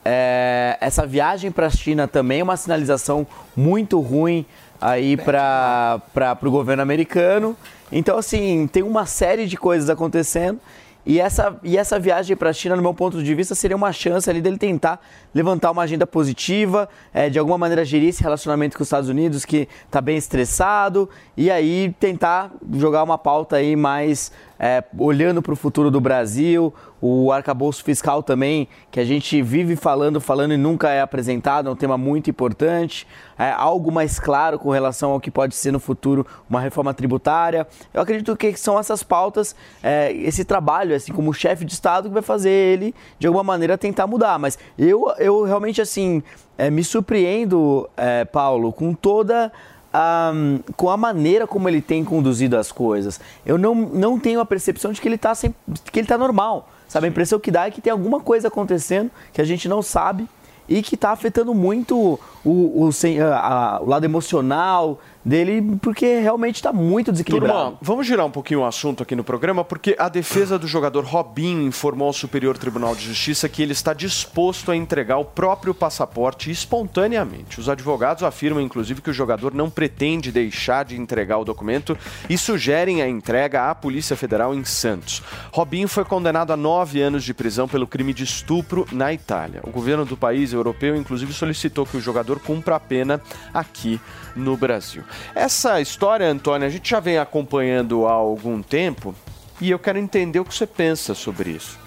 É, 0.03 0.77
essa 0.79 1.05
viagem 1.05 1.51
para 1.51 1.67
a 1.67 1.69
China 1.69 2.08
também 2.08 2.41
é 2.41 2.43
uma 2.43 2.58
sinalização 2.58 3.25
muito 3.58 3.99
ruim 3.99 4.45
aí 4.80 5.18
para 5.18 6.02
o 6.42 6.52
governo 6.52 6.84
americano. 6.84 7.56
Então, 7.92 8.18
assim, 8.18 8.68
tem 8.68 8.84
uma 8.84 9.06
série 9.06 9.46
de 9.46 9.58
coisas 9.58 9.90
acontecendo. 9.90 10.60
E 11.06 11.20
essa, 11.20 11.56
e 11.64 11.78
essa 11.78 12.00
viagem 12.00 12.36
para 12.36 12.50
a 12.50 12.54
China, 12.54 12.76
no 12.76 12.82
meu 12.82 12.94
ponto 12.94 13.22
de 13.22 13.36
vista, 13.36 13.54
seria 13.54 13.78
uma 13.78 13.94
chance 13.94 14.28
ali 14.28 14.42
dele 14.42 14.58
tentar 14.58 15.00
levantar 15.36 15.70
uma 15.70 15.84
agenda 15.84 16.08
positiva, 16.08 16.90
é, 17.14 17.30
de 17.30 17.38
alguma 17.38 17.60
maneira 17.60 17.86
gerir 17.86 18.10
esse 18.10 18.24
relacionamento 18.24 18.76
com 18.76 18.82
os 18.82 18.88
Estados 18.88 19.08
Unidos 19.08 19.46
que 19.46 19.70
está 19.86 20.02
bem 20.02 20.18
estressado, 20.18 21.08
e 21.38 21.52
aí 21.52 21.94
tentar 22.00 22.52
jogar 22.74 23.04
uma 23.04 23.20
pauta 23.20 23.58
aí 23.58 23.76
mais 23.76 24.32
é, 24.60 24.84
olhando 24.98 25.41
para 25.41 25.54
o 25.54 25.56
futuro 25.56 25.91
do 25.91 26.00
Brasil, 26.00 26.74
o 27.02 27.32
arcabouço 27.32 27.84
fiscal 27.84 28.24
também, 28.24 28.68
que 28.89 29.00
a 29.00 29.06
gente 29.06 29.41
vive 29.41 29.76
falando, 29.76 30.20
falando 30.20 30.54
e 30.54 30.58
nunca 30.58 30.89
é 30.89 31.02
apresentado, 31.02 31.70
é 31.70 31.72
um 31.72 31.76
tema 31.76 31.98
muito 31.98 32.30
importante, 32.30 33.06
é, 33.38 33.52
algo 33.52 33.91
mais 33.91 34.20
claro 34.20 34.58
com 34.58 34.70
relação 34.72 35.12
ao 35.12 35.20
que 35.20 35.30
pode 35.30 35.56
ser 35.56 35.72
no 35.72 35.80
futuro 35.80 36.26
uma 36.50 36.60
reforma 36.60 36.94
tributária. 36.94 37.68
Eu 37.94 38.02
acredito 38.02 38.36
que 38.36 38.56
são 38.58 38.80
essas 38.80 39.04
pautas, 39.04 39.56
é, 39.84 40.12
esse 40.13 40.46
trabalho, 40.46 40.96
assim, 40.96 41.12
como 41.12 41.34
chefe 41.34 41.65
de 41.65 41.74
Estado, 41.74 42.08
que 42.08 42.13
vai 42.13 42.24
fazer 42.24 42.50
ele, 42.50 42.96
de 43.20 43.28
alguma 43.28 43.44
maneira, 43.44 43.78
tentar 43.78 44.08
mudar. 44.08 44.39
Mas 44.39 44.58
eu, 44.78 45.13
eu 45.20 45.44
realmente, 45.44 45.82
assim, 45.82 46.24
é, 46.58 46.70
me 46.70 46.84
surpreendo, 46.84 47.89
é, 47.98 48.26
Paulo, 48.26 48.72
com 48.72 48.94
toda 48.94 49.52
um, 49.95 50.60
com 50.75 50.89
a 50.89 50.97
maneira 50.97 51.47
como 51.47 51.69
ele 51.69 51.81
tem 51.81 52.03
conduzido 52.03 52.58
as 52.58 52.71
coisas. 52.71 53.19
Eu 53.45 53.58
não, 53.58 53.75
não 53.75 54.19
tenho 54.19 54.39
a 54.39 54.45
percepção 54.45 54.91
de 54.91 55.01
que 55.01 55.08
ele 55.08 55.15
está 55.15 55.34
que 55.36 55.99
ele 55.99 56.08
tá 56.08 56.17
normal. 56.17 56.69
Sabe? 56.88 57.08
A 57.08 57.10
impressão 57.10 57.39
que 57.39 57.51
dá 57.51 57.67
é 57.67 57.71
que 57.71 57.81
tem 57.81 57.91
alguma 57.91 58.19
coisa 58.19 58.47
acontecendo 58.47 59.10
que 59.34 59.41
a 59.41 59.43
gente 59.43 59.67
não 59.67 59.81
sabe 59.81 60.27
e 60.67 60.81
que 60.81 60.95
está 60.95 61.12
afetando 61.12 61.53
muito 61.53 62.19
o, 62.43 62.49
o, 62.49 62.89
a, 63.21 63.75
a, 63.75 63.81
o 63.81 63.86
lado 63.86 64.03
emocional 64.03 64.99
dele, 65.26 65.78
porque 65.82 66.20
realmente 66.20 66.58
está 66.58 66.72
muito 66.72 67.12
desequilibrado. 67.12 67.54
Turma, 67.54 67.78
vamos 67.82 68.06
girar 68.06 68.26
um 68.26 68.32
pouquinho 68.32 68.60
o 68.60 68.66
assunto 68.66 69.02
aqui 69.02 69.16
no 69.16 69.24
programa, 69.24 69.64
porque 69.64 69.96
a 69.98 70.08
defesa 70.08 70.60
do 70.60 70.68
jogador 70.68 71.04
Robinho 71.04 71.64
informou 71.64 72.08
ao 72.08 72.14
Superior 72.14 72.58
Tribunal 72.58 72.96
de 72.96 73.06
Justiça 73.06 73.50
que 73.50 73.64
ele 73.64 73.72
está 73.72 73.94
disposto 73.94 74.72
a 74.72 74.76
entregar 74.76 75.18
o 75.18 75.26
próprio 75.26 75.74
passaporte 75.74 76.52
espontaneamente. 76.52 77.60
Os 77.60 77.68
advogados 77.68 78.24
afirmam, 78.24 78.62
inclusive, 78.62 79.02
que 79.02 79.10
o 79.10 79.14
jogador 79.14 79.54
não 79.54 79.70
pretende 79.70 80.32
deixar 80.32 80.86
de 80.86 80.96
entregar 80.96 81.40
o 81.40 81.46
documento 81.46 81.98
e 82.30 82.38
sugerem 82.38 83.02
a 83.02 83.10
entrega 83.10 83.70
à 83.70 83.76
Polícia 83.76 84.16
Federal 84.16 84.54
em 84.54 84.64
Santos. 84.64 85.24
Robinho 85.52 85.88
foi 85.88 86.06
condenado 86.06 86.54
a 86.54 86.58
nove 86.58 87.02
anos 87.02 87.24
de 87.24 87.34
prisão 87.34 87.68
pelo 87.68 87.88
crime 87.88 88.14
de 88.14 88.24
estupro 88.24 88.88
na 88.92 89.12
Itália. 89.12 89.62
O 89.64 89.72
governo 89.72 90.06
do 90.06 90.16
país 90.16 90.54
europeu, 90.54 90.96
inclusive, 90.96 91.34
solicitou 91.34 91.86
que 91.86 91.98
o 91.98 92.02
jogador 92.02 92.40
cumpra 92.40 92.76
a 92.76 92.80
pena 92.80 93.20
aqui 93.54 94.00
no 94.36 94.58
Brasil. 94.58 95.04
Essa 95.34 95.82
história, 95.82 96.28
Antônia, 96.28 96.67
a 96.67 96.71
gente 96.71 96.89
já 96.89 96.99
vem 96.99 97.17
acompanhando 97.17 98.08
há 98.08 98.13
algum 98.13 98.62
tempo 98.62 99.15
e 99.60 99.69
eu 99.69 99.80
quero 99.80 99.97
entender 99.97 100.39
o 100.39 100.45
que 100.45 100.54
você 100.54 100.67
pensa 100.67 101.13
sobre 101.13 101.51
isso. 101.51 101.80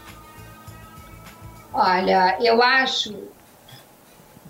Olha, 1.73 2.37
eu 2.41 2.63
acho. 2.63 3.15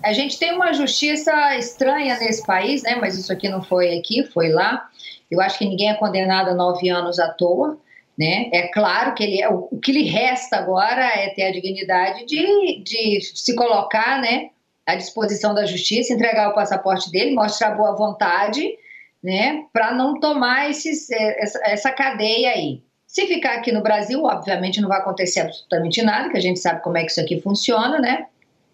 A 0.03 0.13
gente 0.13 0.39
tem 0.39 0.53
uma 0.53 0.73
justiça 0.73 1.55
estranha 1.57 2.17
nesse 2.17 2.45
país, 2.45 2.81
né? 2.83 2.95
Mas 2.95 3.17
isso 3.17 3.31
aqui 3.31 3.49
não 3.49 3.61
foi 3.61 3.97
aqui, 3.97 4.23
foi 4.33 4.49
lá. 4.49 4.89
Eu 5.29 5.41
acho 5.41 5.59
que 5.59 5.65
ninguém 5.65 5.89
é 5.89 5.93
condenado 5.93 6.49
a 6.49 6.53
nove 6.53 6.89
anos 6.89 7.19
à 7.19 7.29
toa, 7.29 7.77
né? 8.17 8.49
É 8.51 8.69
claro 8.69 9.13
que 9.13 9.23
ele, 9.23 9.45
o, 9.47 9.67
o 9.71 9.79
que 9.79 9.91
lhe 9.91 10.03
resta 10.03 10.57
agora 10.57 11.05
é 11.05 11.29
ter 11.29 11.43
a 11.43 11.51
dignidade 11.51 12.25
de, 12.25 12.81
de 12.83 13.21
se 13.21 13.55
colocar, 13.55 14.19
né? 14.21 14.49
À 14.91 14.95
disposição 14.95 15.53
da 15.53 15.65
justiça, 15.65 16.13
entregar 16.13 16.49
o 16.49 16.55
passaporte 16.55 17.11
dele, 17.11 17.35
mostrar 17.35 17.71
boa 17.71 17.95
vontade, 17.95 18.67
né, 19.23 19.65
para 19.73 19.93
não 19.93 20.19
tomar 20.19 20.69
esses, 20.69 21.09
essa, 21.11 21.59
essa 21.65 21.91
cadeia 21.91 22.51
aí. 22.51 22.81
Se 23.05 23.25
ficar 23.25 23.55
aqui 23.55 23.71
no 23.71 23.81
Brasil, 23.81 24.23
obviamente 24.23 24.79
não 24.79 24.87
vai 24.87 24.99
acontecer 24.99 25.41
absolutamente 25.41 26.01
nada, 26.01 26.29
que 26.29 26.37
a 26.37 26.41
gente 26.41 26.59
sabe 26.59 26.81
como 26.81 26.97
é 26.97 27.03
que 27.03 27.11
isso 27.11 27.19
aqui 27.19 27.41
funciona, 27.41 27.99
né? 27.99 28.27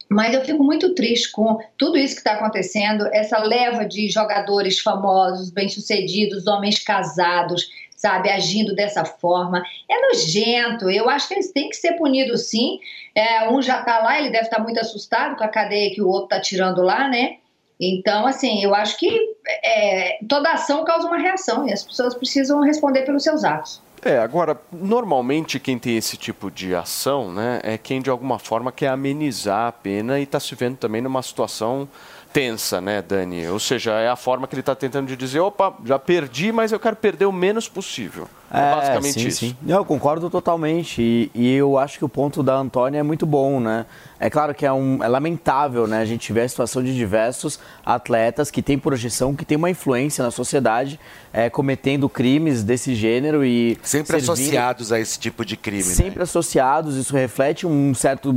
Mas 0.10 0.34
eu 0.34 0.43
fico 0.43 0.63
muito 0.63 0.93
triste 0.93 1.32
com 1.32 1.58
tudo 1.78 1.97
isso 1.97 2.15
que 2.15 2.19
está 2.19 2.34
acontecendo, 2.34 3.08
essa 3.12 3.39
leva 3.39 3.86
de 3.86 4.08
jogadores 4.10 4.80
famosos, 4.80 5.49
bem-sucedidos, 5.49 6.45
homens 6.45 6.84
casados, 6.84 7.67
sabe, 7.95 8.30
agindo 8.30 8.75
dessa 8.75 9.04
forma. 9.04 9.63
É 9.89 10.08
nojento. 10.08 10.89
Eu 10.89 11.10
acho 11.10 11.28
que 11.28 11.34
eles 11.34 11.51
têm 11.51 11.69
que 11.69 11.75
ser 11.75 11.93
punidos 11.93 12.49
sim. 12.49 12.80
É, 13.15 13.49
um 13.49 13.62
já 13.62 13.80
está 13.80 13.99
lá, 13.99 14.19
ele 14.19 14.30
deve 14.30 14.43
estar 14.43 14.58
tá 14.58 14.63
muito 14.63 14.80
assustado 14.80 15.38
com 15.38 15.43
a 15.43 15.47
cadeia 15.47 15.95
que 15.95 16.01
o 16.01 16.08
outro 16.08 16.25
está 16.25 16.41
tirando 16.41 16.82
lá, 16.82 17.08
né? 17.08 17.38
Então, 17.80 18.28
assim, 18.28 18.63
eu 18.63 18.75
acho 18.75 18.97
que 18.97 19.36
é, 19.63 20.19
toda 20.28 20.51
ação 20.51 20.84
causa 20.84 21.08
uma 21.08 21.17
reação 21.17 21.67
e 21.67 21.73
as 21.73 21.84
pessoas 21.84 22.13
precisam 22.13 22.62
responder 22.62 23.04
pelos 23.04 23.23
seus 23.23 23.43
atos. 23.43 23.82
É, 24.01 24.19
agora, 24.19 24.60
normalmente 24.71 25.60
quem 25.60 25.80
tem 25.80 25.97
esse 25.97 26.15
tipo 26.15 26.51
de 26.51 26.75
ação, 26.75 27.34
né, 27.34 27.60
é 27.63 27.75
quem 27.75 28.01
de 28.01 28.10
alguma 28.10 28.38
forma 28.38 28.71
quer 28.71 28.89
amenizar 28.89 29.67
a 29.67 29.71
pena 29.71 30.19
e 30.19 30.23
está 30.23 30.39
se 30.39 30.54
vendo 30.54 30.78
também 30.78 31.01
numa 31.01 31.23
situação 31.23 31.89
tensa, 32.32 32.80
né, 32.80 33.01
Dani? 33.01 33.47
Ou 33.47 33.60
seja, 33.60 33.93
é 33.93 34.08
a 34.08 34.15
forma 34.15 34.45
que 34.45 34.54
ele 34.54 34.60
está 34.60 34.75
tentando 34.75 35.08
de 35.08 35.15
dizer, 35.15 35.39
opa, 35.39 35.73
já 35.84 35.97
perdi, 35.97 36.51
mas 36.51 36.71
eu 36.71 36.80
quero 36.80 36.95
perder 36.95 37.25
o 37.25 37.32
menos 37.32 37.67
possível. 37.67 38.28
É, 38.51 38.75
basicamente 38.75 39.19
sim, 39.19 39.27
isso. 39.27 39.39
Sim. 39.39 39.55
Eu 39.67 39.84
concordo 39.84 40.29
totalmente. 40.29 41.01
E, 41.01 41.31
e, 41.34 41.53
eu 41.53 41.77
acho 41.77 41.97
que 41.97 42.05
o 42.05 42.10
ponto 42.10 42.43
da 42.43 42.55
Antônia 42.55 42.99
é 42.99 43.03
muito 43.03 43.25
bom, 43.25 43.60
né? 43.60 43.86
É 44.19 44.29
claro 44.29 44.53
que 44.53 44.65
é, 44.65 44.71
um, 44.71 45.03
é 45.03 45.08
lamentável, 45.08 45.88
né? 45.88 45.99
A 45.99 46.05
gente 46.05 46.31
vê 46.31 46.41
a 46.41 46.49
situação 46.49 46.84
de 46.84 46.95
diversos 46.95 47.60
atletas 47.86 48.51
que 48.51 48.62
têm 48.62 48.77
projeção, 48.77 49.36
que 49.36 49.43
têm 49.43 49.58
uma 49.58 49.69
influência 49.69 50.23
na 50.23 50.31
sociedade, 50.31 50.99
é, 51.34 51.49
cometendo 51.49 52.08
crimes 52.08 52.63
desse 52.63 52.93
gênero 52.93 53.43
e. 53.43 53.77
Sempre 53.81 54.19
servindo, 54.19 54.31
associados 54.31 54.91
a 54.91 54.99
esse 54.99 55.19
tipo 55.19 55.43
de 55.43 55.58
crime, 55.58 55.84
Sempre 55.84 56.19
né? 56.19 56.23
associados. 56.23 56.95
Isso 56.95 57.13
reflete 57.13 57.65
um 57.65 57.93
certo 57.93 58.36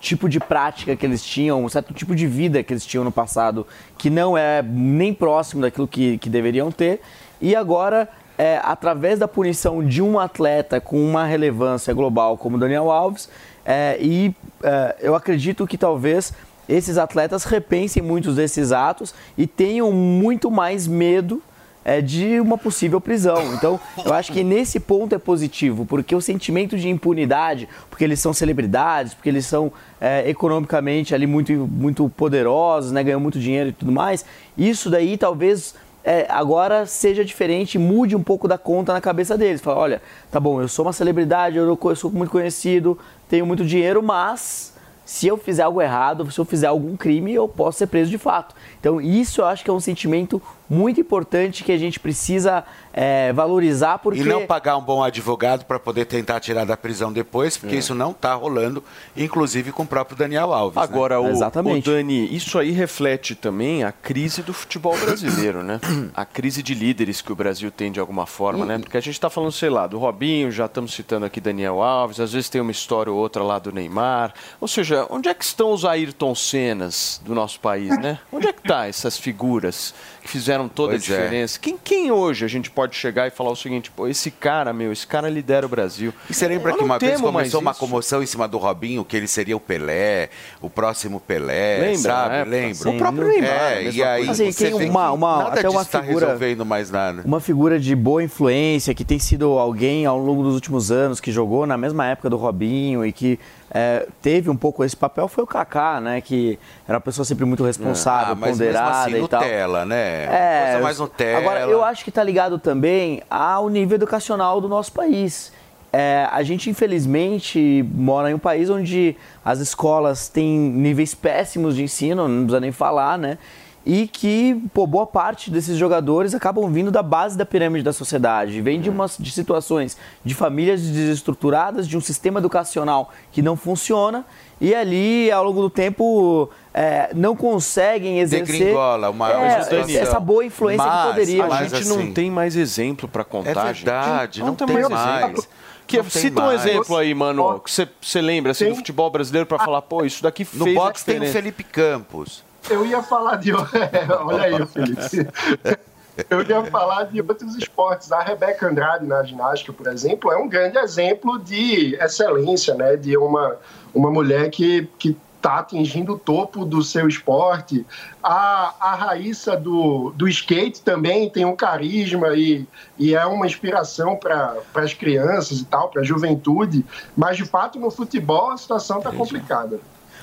tipo 0.00 0.28
de 0.28 0.40
prática 0.40 0.96
que 0.96 1.04
eles 1.04 1.22
tinham, 1.22 1.64
um 1.64 1.68
certo 1.68 1.92
tipo 1.92 2.16
de 2.16 2.26
vida 2.26 2.62
que 2.62 2.72
eles 2.72 2.86
tinham 2.86 3.04
no 3.04 3.12
passado, 3.12 3.66
que 3.98 4.08
não 4.08 4.36
é 4.36 4.62
nem 4.62 5.12
próximo 5.12 5.62
daquilo 5.62 5.86
que, 5.86 6.18
que 6.18 6.30
deveriam 6.30 6.72
ter. 6.72 7.00
E 7.40 7.56
agora 7.56 8.08
é, 8.36 8.60
através 8.62 9.18
da 9.18 9.28
punição 9.28 9.84
de 9.84 10.02
um 10.02 10.18
atleta 10.18 10.80
com 10.80 11.02
uma 11.02 11.24
relevância 11.24 11.92
global 11.92 12.36
como 12.36 12.58
Daniel 12.58 12.90
Alves, 12.90 13.28
é, 13.64 13.96
e 14.00 14.34
é, 14.62 14.96
eu 15.00 15.14
acredito 15.14 15.66
que 15.66 15.78
talvez 15.78 16.32
esses 16.68 16.98
atletas 16.98 17.44
repensem 17.44 18.02
muitos 18.02 18.36
desses 18.36 18.72
atos 18.72 19.14
e 19.36 19.46
tenham 19.46 19.92
muito 19.92 20.50
mais 20.50 20.86
medo 20.86 21.42
é, 21.84 22.00
de 22.00 22.40
uma 22.40 22.56
possível 22.56 23.00
prisão. 23.00 23.54
Então, 23.54 23.78
eu 24.04 24.14
acho 24.14 24.32
que 24.32 24.44
nesse 24.44 24.78
ponto 24.78 25.14
é 25.14 25.18
positivo, 25.18 25.84
porque 25.84 26.14
o 26.14 26.20
sentimento 26.20 26.76
de 26.78 26.88
impunidade, 26.88 27.68
porque 27.90 28.04
eles 28.04 28.20
são 28.20 28.32
celebridades, 28.32 29.14
porque 29.14 29.28
eles 29.28 29.46
são 29.46 29.72
é, 30.00 30.28
economicamente 30.28 31.14
ali 31.14 31.26
muito, 31.26 31.52
muito 31.52 32.08
poderosos, 32.10 32.92
né, 32.92 33.02
ganham 33.02 33.20
muito 33.20 33.38
dinheiro 33.38 33.70
e 33.70 33.72
tudo 33.72 33.92
mais, 33.92 34.24
isso 34.56 34.88
daí 34.88 35.16
talvez 35.16 35.74
é, 36.04 36.26
agora 36.28 36.86
seja 36.86 37.24
diferente, 37.24 37.78
mude 37.78 38.16
um 38.16 38.22
pouco 38.22 38.48
da 38.48 38.58
conta 38.58 38.92
na 38.92 39.00
cabeça 39.00 39.36
deles. 39.36 39.60
Fala, 39.60 39.78
olha, 39.78 40.02
tá 40.30 40.40
bom, 40.40 40.60
eu 40.60 40.68
sou 40.68 40.84
uma 40.84 40.92
celebridade, 40.92 41.56
eu 41.56 41.78
sou 41.96 42.10
muito 42.10 42.30
conhecido, 42.30 42.98
tenho 43.28 43.46
muito 43.46 43.64
dinheiro, 43.64 44.02
mas 44.02 44.72
se 45.04 45.26
eu 45.26 45.36
fizer 45.36 45.62
algo 45.62 45.82
errado, 45.82 46.30
se 46.30 46.38
eu 46.38 46.44
fizer 46.44 46.68
algum 46.68 46.96
crime, 46.96 47.32
eu 47.34 47.48
posso 47.48 47.78
ser 47.78 47.86
preso 47.86 48.10
de 48.10 48.18
fato. 48.18 48.54
Então, 48.80 49.00
isso 49.00 49.40
eu 49.40 49.46
acho 49.46 49.64
que 49.64 49.70
é 49.70 49.72
um 49.72 49.80
sentimento 49.80 50.40
muito 50.70 51.00
importante 51.00 51.64
que 51.64 51.72
a 51.72 51.78
gente 51.78 52.00
precisa 52.00 52.64
é, 52.92 53.32
valorizar 53.32 53.98
porque... 53.98 54.20
E 54.20 54.24
não 54.24 54.46
pagar 54.46 54.76
um 54.76 54.82
bom 54.82 55.02
advogado 55.02 55.64
para 55.64 55.78
poder 55.78 56.04
tentar 56.04 56.40
tirar 56.40 56.64
da 56.64 56.76
prisão 56.76 57.12
depois, 57.12 57.56
porque 57.56 57.76
é. 57.76 57.78
isso 57.78 57.94
não 57.94 58.10
está 58.10 58.34
rolando, 58.34 58.82
inclusive 59.16 59.72
com 59.72 59.82
o 59.84 59.86
próprio 59.86 60.16
Daniel 60.16 60.52
Alves. 60.52 60.76
Agora, 60.76 61.20
né? 61.20 61.28
o, 61.28 61.30
Exatamente. 61.30 61.88
o 61.88 61.92
Dani, 61.92 62.34
isso 62.34 62.58
aí 62.58 62.70
reflete 62.70 63.34
também 63.34 63.84
a 63.84 63.92
crise 63.92 64.42
do 64.42 64.52
futebol 64.52 64.96
brasileiro, 64.98 65.62
né? 65.62 65.80
A 66.14 66.24
crise 66.24 66.62
de 66.62 66.74
líderes 66.74 67.20
que 67.20 67.32
o 67.32 67.36
Brasil 67.36 67.70
tem 67.70 67.90
de 67.90 67.98
alguma 67.98 68.26
forma, 68.26 68.66
né? 68.66 68.78
Porque 68.78 68.96
a 68.96 69.00
gente 69.00 69.14
está 69.14 69.30
falando, 69.30 69.52
sei 69.52 69.70
lá, 69.70 69.86
do 69.86 69.98
Robinho, 69.98 70.50
já 70.50 70.66
estamos 70.66 70.92
citando 70.92 71.24
aqui 71.24 71.40
Daniel 71.40 71.82
Alves, 71.82 72.20
às 72.20 72.32
vezes 72.32 72.48
tem 72.48 72.60
uma 72.60 72.70
história 72.70 73.12
ou 73.12 73.18
outra 73.18 73.42
lá 73.42 73.58
do 73.58 73.72
Neymar. 73.72 74.34
Ou 74.60 74.68
seja, 74.68 75.06
onde 75.10 75.28
é 75.28 75.34
que 75.34 75.44
estão 75.44 75.72
os 75.72 75.84
Ayrton 75.84 76.34
Senas 76.34 77.20
do 77.24 77.34
nosso 77.34 77.60
país, 77.60 77.96
né? 77.98 78.18
Onde 78.30 78.48
é 78.48 78.52
que 78.52 78.62
tá 78.62 78.86
essas 78.86 79.16
figuras 79.16 79.94
que 80.22 80.28
fizeram 80.28 80.68
toda 80.68 80.92
pois 80.92 81.02
a 81.02 81.14
é. 81.14 81.16
diferença? 81.16 81.58
É. 81.58 81.60
Quem, 81.60 81.78
quem 81.78 82.10
hoje 82.10 82.44
a 82.44 82.48
gente 82.48 82.70
pode 82.70 82.81
chegar 82.90 83.26
e 83.26 83.30
falar 83.30 83.50
o 83.50 83.56
seguinte, 83.56 83.90
pô, 83.90 84.06
esse 84.08 84.30
cara, 84.30 84.72
meu, 84.72 84.92
esse 84.92 85.06
cara 85.06 85.28
lidera 85.28 85.66
o 85.66 85.68
Brasil. 85.68 86.12
E 86.28 86.34
você 86.34 86.48
lembra 86.48 86.72
que 86.72 86.82
uma 86.82 86.98
vez 86.98 87.20
começou 87.20 87.60
uma 87.60 87.74
comoção 87.74 88.22
em 88.22 88.26
cima 88.26 88.48
do 88.48 88.58
Robinho, 88.58 89.04
que 89.04 89.16
ele 89.16 89.28
seria 89.28 89.56
o 89.56 89.60
Pelé, 89.60 90.30
o 90.60 90.68
próximo 90.68 91.20
Pelé, 91.20 91.78
lembra, 91.78 91.98
sabe? 91.98 92.34
Né? 92.34 92.44
Lembra? 92.44 92.90
O 92.90 92.98
próprio 92.98 93.28
Neymar. 93.28 93.50
É, 93.50 93.90
e 93.90 94.02
aí 94.02 94.28
assim, 94.28 94.50
você 94.50 94.70
tem 94.70 94.90
uma, 94.90 95.12
uma, 95.12 95.44
nada 95.44 95.60
até 95.60 95.68
uma 95.68 95.84
tá 95.84 96.02
figura, 96.02 96.26
resolvendo 96.26 96.64
mais 96.64 96.90
nada. 96.90 97.22
Uma 97.24 97.40
figura 97.40 97.78
de 97.78 97.94
boa 97.94 98.22
influência, 98.22 98.94
que 98.94 99.04
tem 99.04 99.18
sido 99.18 99.58
alguém 99.58 100.06
ao 100.06 100.18
longo 100.18 100.42
dos 100.42 100.54
últimos 100.54 100.90
anos, 100.90 101.20
que 101.20 101.30
jogou 101.30 101.66
na 101.66 101.76
mesma 101.76 102.06
época 102.06 102.28
do 102.28 102.36
Robinho 102.36 103.04
e 103.04 103.12
que 103.12 103.38
é, 103.74 104.06
teve 104.20 104.50
um 104.50 104.56
pouco 104.56 104.84
esse 104.84 104.94
papel 104.94 105.26
foi 105.28 105.44
o 105.44 105.46
Kaká, 105.46 105.98
né? 105.98 106.20
Que 106.20 106.58
era 106.86 106.98
uma 106.98 107.00
pessoa 107.00 107.24
sempre 107.24 107.46
muito 107.46 107.64
responsável, 107.64 108.32
ah, 108.32 108.36
mas 108.36 108.58
ponderada 108.58 109.10
mesmo 109.10 109.16
assim, 109.16 109.24
e 109.24 109.28
tal. 109.28 109.40
Nutella, 109.40 109.84
né? 109.86 110.24
É, 110.24 110.62
Coisa 110.64 110.82
mais 110.82 110.98
Nutella. 110.98 111.38
Agora, 111.38 111.60
eu 111.60 111.82
acho 111.82 112.04
que 112.04 112.10
está 112.10 112.22
ligado 112.22 112.58
também 112.58 113.22
ao 113.30 113.70
nível 113.70 113.94
educacional 113.94 114.60
do 114.60 114.68
nosso 114.68 114.92
país. 114.92 115.52
É, 115.90 116.28
a 116.30 116.42
gente, 116.42 116.68
infelizmente, 116.68 117.86
mora 117.94 118.30
em 118.30 118.34
um 118.34 118.38
país 118.38 118.68
onde 118.68 119.16
as 119.42 119.58
escolas 119.58 120.28
têm 120.28 120.46
níveis 120.48 121.14
péssimos 121.14 121.74
de 121.74 121.82
ensino, 121.82 122.28
não 122.28 122.44
precisa 122.44 122.60
nem 122.60 122.72
falar, 122.72 123.18
né? 123.18 123.38
E 123.84 124.06
que 124.06 124.60
pô, 124.72 124.86
boa 124.86 125.06
parte 125.06 125.50
desses 125.50 125.76
jogadores 125.76 126.34
acabam 126.34 126.70
vindo 126.70 126.90
da 126.90 127.02
base 127.02 127.36
da 127.36 127.44
pirâmide 127.44 127.84
da 127.84 127.92
sociedade, 127.92 128.60
vem 128.60 128.80
de, 128.80 128.88
umas, 128.88 129.16
de 129.18 129.30
situações 129.30 129.96
de 130.24 130.34
famílias 130.34 130.80
desestruturadas, 130.82 131.88
de 131.88 131.96
um 131.96 132.00
sistema 132.00 132.38
educacional 132.38 133.10
que 133.32 133.42
não 133.42 133.56
funciona 133.56 134.24
e 134.60 134.74
ali 134.74 135.30
ao 135.32 135.42
longo 135.42 135.62
do 135.62 135.70
tempo 135.70 136.48
é, 136.72 137.10
não 137.14 137.34
conseguem 137.34 138.20
exercer 138.20 138.58
Degringola, 138.58 139.10
uma, 139.10 139.30
é, 139.32 139.96
essa 139.96 140.20
boa 140.20 140.44
influência 140.44 140.86
mas, 140.86 141.00
que 141.00 141.08
poderia. 141.08 141.44
A 141.44 141.64
gente 141.64 141.74
assim, 141.74 142.06
não 142.06 142.12
tem 142.12 142.30
mais 142.30 142.54
exemplo 142.54 143.08
para 143.08 143.24
contar. 143.24 143.50
É 143.50 143.72
verdade, 143.72 144.36
gente. 144.36 144.40
não, 144.40 144.48
não 144.48 144.54
tem, 144.54 144.66
tem 144.68 144.88
mais. 144.88 145.24
Exemplo. 145.24 145.44
Que, 145.84 145.96
não 145.96 146.08
cita 146.08 146.40
um 146.40 146.46
mais. 146.46 146.64
exemplo 146.64 146.96
aí, 146.96 147.12
mano, 147.12 147.60
que 147.60 147.70
você 148.00 148.20
lembra 148.20 148.52
assim, 148.52 148.68
do 148.68 148.76
futebol 148.76 149.10
brasileiro 149.10 149.46
para 149.46 149.58
falar, 149.58 149.82
pô, 149.82 150.04
isso 150.04 150.22
daqui 150.22 150.44
fez 150.44 150.64
No 150.64 150.72
boxe 150.72 151.04
tem 151.04 151.20
o 151.20 151.26
Felipe 151.26 151.64
Campos. 151.64 152.44
Eu 152.70 152.86
ia 152.86 153.02
falar 153.02 153.36
de. 153.36 153.52
Olha 153.54 154.42
aí, 154.42 154.66
Felipe. 154.66 155.28
Eu 156.28 156.42
ia 156.42 156.62
falar 156.66 157.04
de 157.04 157.20
outros 157.20 157.56
esportes. 157.56 158.12
A 158.12 158.20
Rebeca 158.20 158.68
Andrade 158.68 159.06
na 159.06 159.22
ginástica, 159.22 159.72
por 159.72 159.86
exemplo, 159.86 160.30
é 160.30 160.36
um 160.36 160.46
grande 160.46 160.76
exemplo 160.76 161.38
de 161.38 161.96
excelência, 161.96 162.74
né? 162.74 162.96
De 162.96 163.16
uma, 163.16 163.56
uma 163.94 164.10
mulher 164.10 164.50
que, 164.50 164.86
que 164.98 165.16
está 165.42 165.58
atingindo 165.58 166.12
o 166.12 166.18
topo 166.18 166.64
do 166.64 166.82
seu 166.82 167.08
esporte. 167.08 167.84
A, 168.22 168.74
a 168.78 168.94
Raíssa 168.94 169.56
do, 169.56 170.12
do 170.14 170.28
skate 170.28 170.82
também 170.82 171.28
tem 171.28 171.44
um 171.44 171.56
carisma 171.56 172.28
e, 172.36 172.66
e 172.98 173.14
é 173.14 173.26
uma 173.26 173.46
inspiração 173.46 174.14
para 174.14 174.56
as 174.74 174.94
crianças 174.94 175.58
e 175.60 175.64
tal, 175.64 175.88
para 175.88 176.02
a 176.02 176.04
juventude. 176.04 176.84
Mas, 177.16 177.36
de 177.36 177.44
fato, 177.44 177.80
no 177.80 177.90
futebol 177.90 178.50
a 178.50 178.56
situação 178.56 178.98
está 178.98 179.10
complicada. 179.10 179.80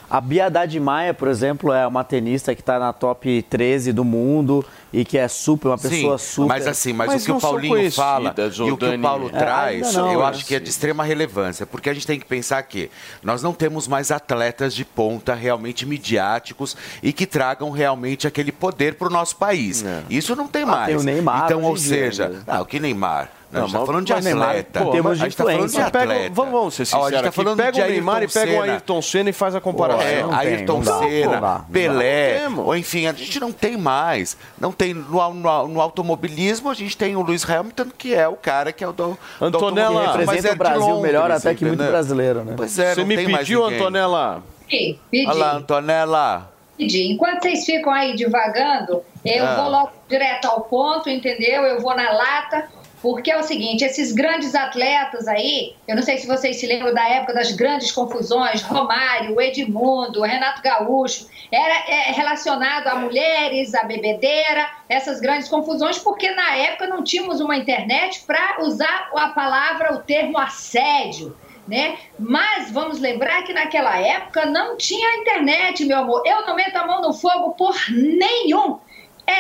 A 0.09 0.19
Bia 0.19 0.47
Haddad 0.47 0.79
Maia, 0.79 1.13
por 1.13 1.27
exemplo, 1.27 1.71
é 1.71 1.85
uma 1.85 2.03
tenista 2.03 2.55
que 2.55 2.61
está 2.61 2.79
na 2.79 2.91
top 2.91 3.43
13 3.43 3.93
do 3.93 4.03
mundo 4.03 4.65
e 4.91 5.05
que 5.05 5.17
é 5.17 5.27
super, 5.27 5.67
uma 5.67 5.77
pessoa 5.77 6.17
Sim, 6.17 6.25
super. 6.25 6.47
Mas 6.47 6.65
assim, 6.65 6.93
mas, 6.93 7.07
mas 7.09 7.21
o 7.21 7.25
que 7.25 7.31
o 7.31 7.39
Paulinho 7.39 7.91
fala 7.91 8.33
e 8.37 8.71
o 8.71 8.77
que 8.77 8.85
o 8.85 8.99
Paulo 8.99 9.27
é, 9.27 9.37
traz, 9.37 9.93
não, 9.93 10.11
eu 10.11 10.25
acho 10.25 10.43
que 10.45 10.55
é 10.55 10.59
de 10.59 10.67
extrema 10.67 11.03
relevância, 11.03 11.65
porque 11.65 11.91
a 11.91 11.93
gente 11.93 12.07
tem 12.07 12.19
que 12.19 12.25
pensar 12.25 12.63
que 12.63 12.89
nós 13.21 13.43
não 13.43 13.53
temos 13.53 13.87
mais 13.87 14.09
atletas 14.09 14.73
de 14.73 14.83
ponta 14.83 15.35
realmente 15.35 15.85
midiáticos 15.85 16.75
e 17.03 17.13
que 17.13 17.27
tragam 17.27 17.69
realmente 17.69 18.25
aquele 18.25 18.51
poder 18.51 18.95
para 18.95 19.07
o 19.07 19.11
nosso 19.11 19.35
país. 19.35 19.85
É. 19.85 20.03
Isso 20.09 20.35
não 20.35 20.47
tem 20.47 20.63
ah, 20.63 20.65
mais. 20.65 20.87
Tem 20.87 20.95
o 20.95 21.03
Neymar, 21.03 21.45
então, 21.45 21.63
ou 21.63 21.77
seja, 21.77 22.41
ah, 22.47 22.61
o 22.61 22.65
que 22.65 22.79
Neymar? 22.79 23.38
Não, 23.51 23.63
a 23.63 23.67
gente 23.67 23.79
tá 23.79 23.85
falando 23.85 24.05
de 24.05 24.13
atleta. 24.13 24.83
Pô, 24.83 24.91
temos 24.91 25.11
a 25.11 25.15
gente 25.15 25.35
tá 25.37 25.43
falando 25.43 25.69
de 25.71 25.81
atleta. 25.81 26.07
Pega, 26.07 26.33
vamos, 26.33 26.51
vamos 26.51 26.73
ser 26.75 26.85
sinceros. 26.85 27.07
a 27.07 27.11
gente 27.11 27.23
tá 27.23 27.31
falando 27.31 27.57
pega 27.57 27.71
de 27.71 27.81
o 27.81 27.87
Neymar 27.87 28.23
e 28.23 28.27
pega 28.27 28.51
o 28.53 28.61
Ayrton 28.61 29.01
Senna 29.01 29.29
e 29.29 29.33
faz 29.33 29.55
a 29.55 29.61
comparação. 29.61 30.07
É, 30.07 30.21
não 30.21 30.33
Ayrton 30.33 30.81
tem, 30.81 30.99
Senna, 30.99 31.41
dá, 31.41 31.65
Pelé, 31.71 32.47
ou 32.57 32.75
enfim, 32.75 33.07
a 33.07 33.13
gente 33.13 33.39
não 33.39 33.51
tem 33.51 33.75
mais. 33.75 34.37
Não 34.59 34.71
tem 34.71 34.93
no, 34.93 35.33
no, 35.33 35.67
no, 35.67 35.81
automobilismo 35.81 36.69
a 36.69 36.73
gente 36.73 36.95
tem 36.95 37.15
o 37.15 37.23
Lewis 37.23 37.49
Hamilton 37.49 37.87
que 37.97 38.13
é 38.13 38.27
o 38.27 38.35
cara 38.35 38.71
que 38.71 38.83
é 38.83 38.87
o 38.87 38.93
do 38.93 39.17
Antonella 39.41 40.11
do 40.13 40.17
representa 40.19 40.49
é 40.49 40.53
o 40.53 40.55
Brasil 40.55 40.81
Londres, 40.81 41.01
melhor 41.01 41.31
até 41.31 41.55
que 41.55 41.65
entendeu? 41.65 41.77
muito 41.77 41.89
brasileiro, 41.89 42.43
né? 42.43 42.53
Pois 42.55 42.77
é, 42.77 42.93
Você 42.93 42.99
não 42.99 43.07
me 43.07 43.15
tem 43.15 43.35
pediu. 43.35 43.65
Antonella? 43.65 44.43
Pedi. 44.67 44.99
pedi. 45.09 45.27
Olha 45.27 45.37
lá, 45.37 45.55
Antonella. 45.55 46.51
Pedi. 46.77 47.11
Enquanto 47.11 47.41
vocês 47.41 47.65
ficam 47.65 47.91
aí 47.91 48.15
divagando, 48.15 49.03
eu 49.25 49.45
Ah. 49.45 49.55
vou 49.55 49.69
logo 49.69 49.91
direto 50.07 50.45
ao 50.45 50.61
ponto, 50.61 51.09
entendeu? 51.09 51.63
Eu 51.63 51.81
vou 51.81 51.95
na 51.95 52.11
lata. 52.11 52.69
Porque 53.01 53.31
é 53.31 53.37
o 53.37 53.43
seguinte, 53.43 53.83
esses 53.83 54.11
grandes 54.11 54.53
atletas 54.53 55.27
aí, 55.27 55.73
eu 55.87 55.95
não 55.95 56.03
sei 56.03 56.17
se 56.17 56.27
vocês 56.27 56.59
se 56.59 56.67
lembram 56.67 56.93
da 56.93 57.07
época 57.07 57.33
das 57.33 57.51
grandes 57.53 57.91
confusões, 57.91 58.61
Romário, 58.61 59.39
Edmundo, 59.39 60.21
Renato 60.21 60.61
Gaúcho, 60.61 61.27
era 61.49 61.89
é, 61.89 62.11
relacionado 62.11 62.87
a 62.87 62.95
mulheres, 62.95 63.73
a 63.73 63.83
bebedeira, 63.83 64.69
essas 64.89 65.21
grandes 65.21 65.47
confusões, 65.47 65.97
porque 65.97 66.29
na 66.31 66.55
época 66.57 66.87
não 66.87 67.03
tínhamos 67.03 67.39
uma 67.39 67.55
internet 67.55 68.21
para 68.27 68.61
usar 68.63 69.09
a 69.15 69.29
palavra, 69.29 69.93
o 69.93 69.99
termo 69.99 70.37
assédio. 70.37 71.35
Né? 71.67 71.99
Mas 72.17 72.71
vamos 72.71 72.99
lembrar 72.99 73.43
que 73.43 73.53
naquela 73.53 73.95
época 73.99 74.47
não 74.47 74.75
tinha 74.75 75.17
internet, 75.17 75.85
meu 75.85 75.99
amor. 75.99 76.23
Eu 76.25 76.45
não 76.47 76.55
meto 76.55 76.75
a 76.75 76.87
mão 76.87 76.99
no 76.99 77.13
fogo 77.13 77.51
por 77.51 77.75
nenhum 77.91 78.79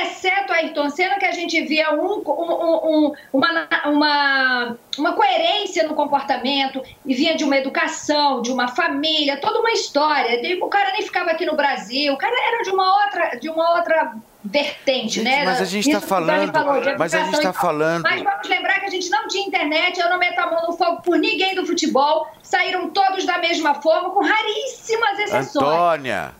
exceto 0.03 0.53
Ayrton 0.53 0.89
Senna, 0.89 1.17
que 1.19 1.25
a 1.25 1.31
gente 1.31 1.61
via 1.61 1.91
um, 1.93 2.21
um, 2.25 2.79
um, 3.07 3.13
uma, 3.33 3.67
uma, 3.85 4.77
uma 4.97 5.13
coerência 5.13 5.87
no 5.87 5.93
comportamento 5.95 6.81
e 7.05 7.13
vinha 7.13 7.35
de 7.35 7.43
uma 7.43 7.57
educação, 7.57 8.41
de 8.41 8.51
uma 8.51 8.67
família, 8.67 9.37
toda 9.37 9.59
uma 9.59 9.71
história. 9.71 10.39
O 10.63 10.67
cara 10.67 10.91
nem 10.91 11.01
ficava 11.01 11.31
aqui 11.31 11.45
no 11.45 11.55
Brasil, 11.55 12.13
o 12.13 12.17
cara 12.17 12.35
era 12.53 12.63
de 12.63 12.69
uma 12.69 13.03
outra, 13.05 13.39
de 13.39 13.49
uma 13.49 13.75
outra 13.77 14.13
vertente, 14.43 15.21
né? 15.21 15.43
mas 15.43 15.61
a 15.61 15.65
gente 15.65 15.83
tá 15.91 15.99
Dani 16.37 16.51
falando- 16.53 16.97
mas 16.97 17.13
a 17.13 17.17
gente 17.23 17.31
tá 17.35 17.39
e 17.39 17.43
tal. 17.43 17.53
falando- 17.53 18.03
Mas 18.03 18.21
vamos 18.21 18.47
lembrar 18.47 18.79
que 18.79 18.85
a 18.85 18.89
gente 18.89 19.09
não 19.09 19.27
tinha 19.27 19.45
internet, 19.45 19.99
eu 19.99 20.09
não 20.09 20.17
meto 20.17 20.39
a 20.39 20.49
mão 20.49 20.61
no 20.67 20.77
fogo 20.77 21.01
por 21.01 21.17
ninguém 21.17 21.55
do 21.55 21.65
futebol, 21.65 22.25
saíram 22.41 22.89
todos 22.89 23.25
da 23.25 23.37
mesma 23.37 23.75
forma, 23.75 24.11
com 24.11 24.23
raríssimas 24.23 25.19
exceções. 25.19 25.55
Antônia, 25.57 26.31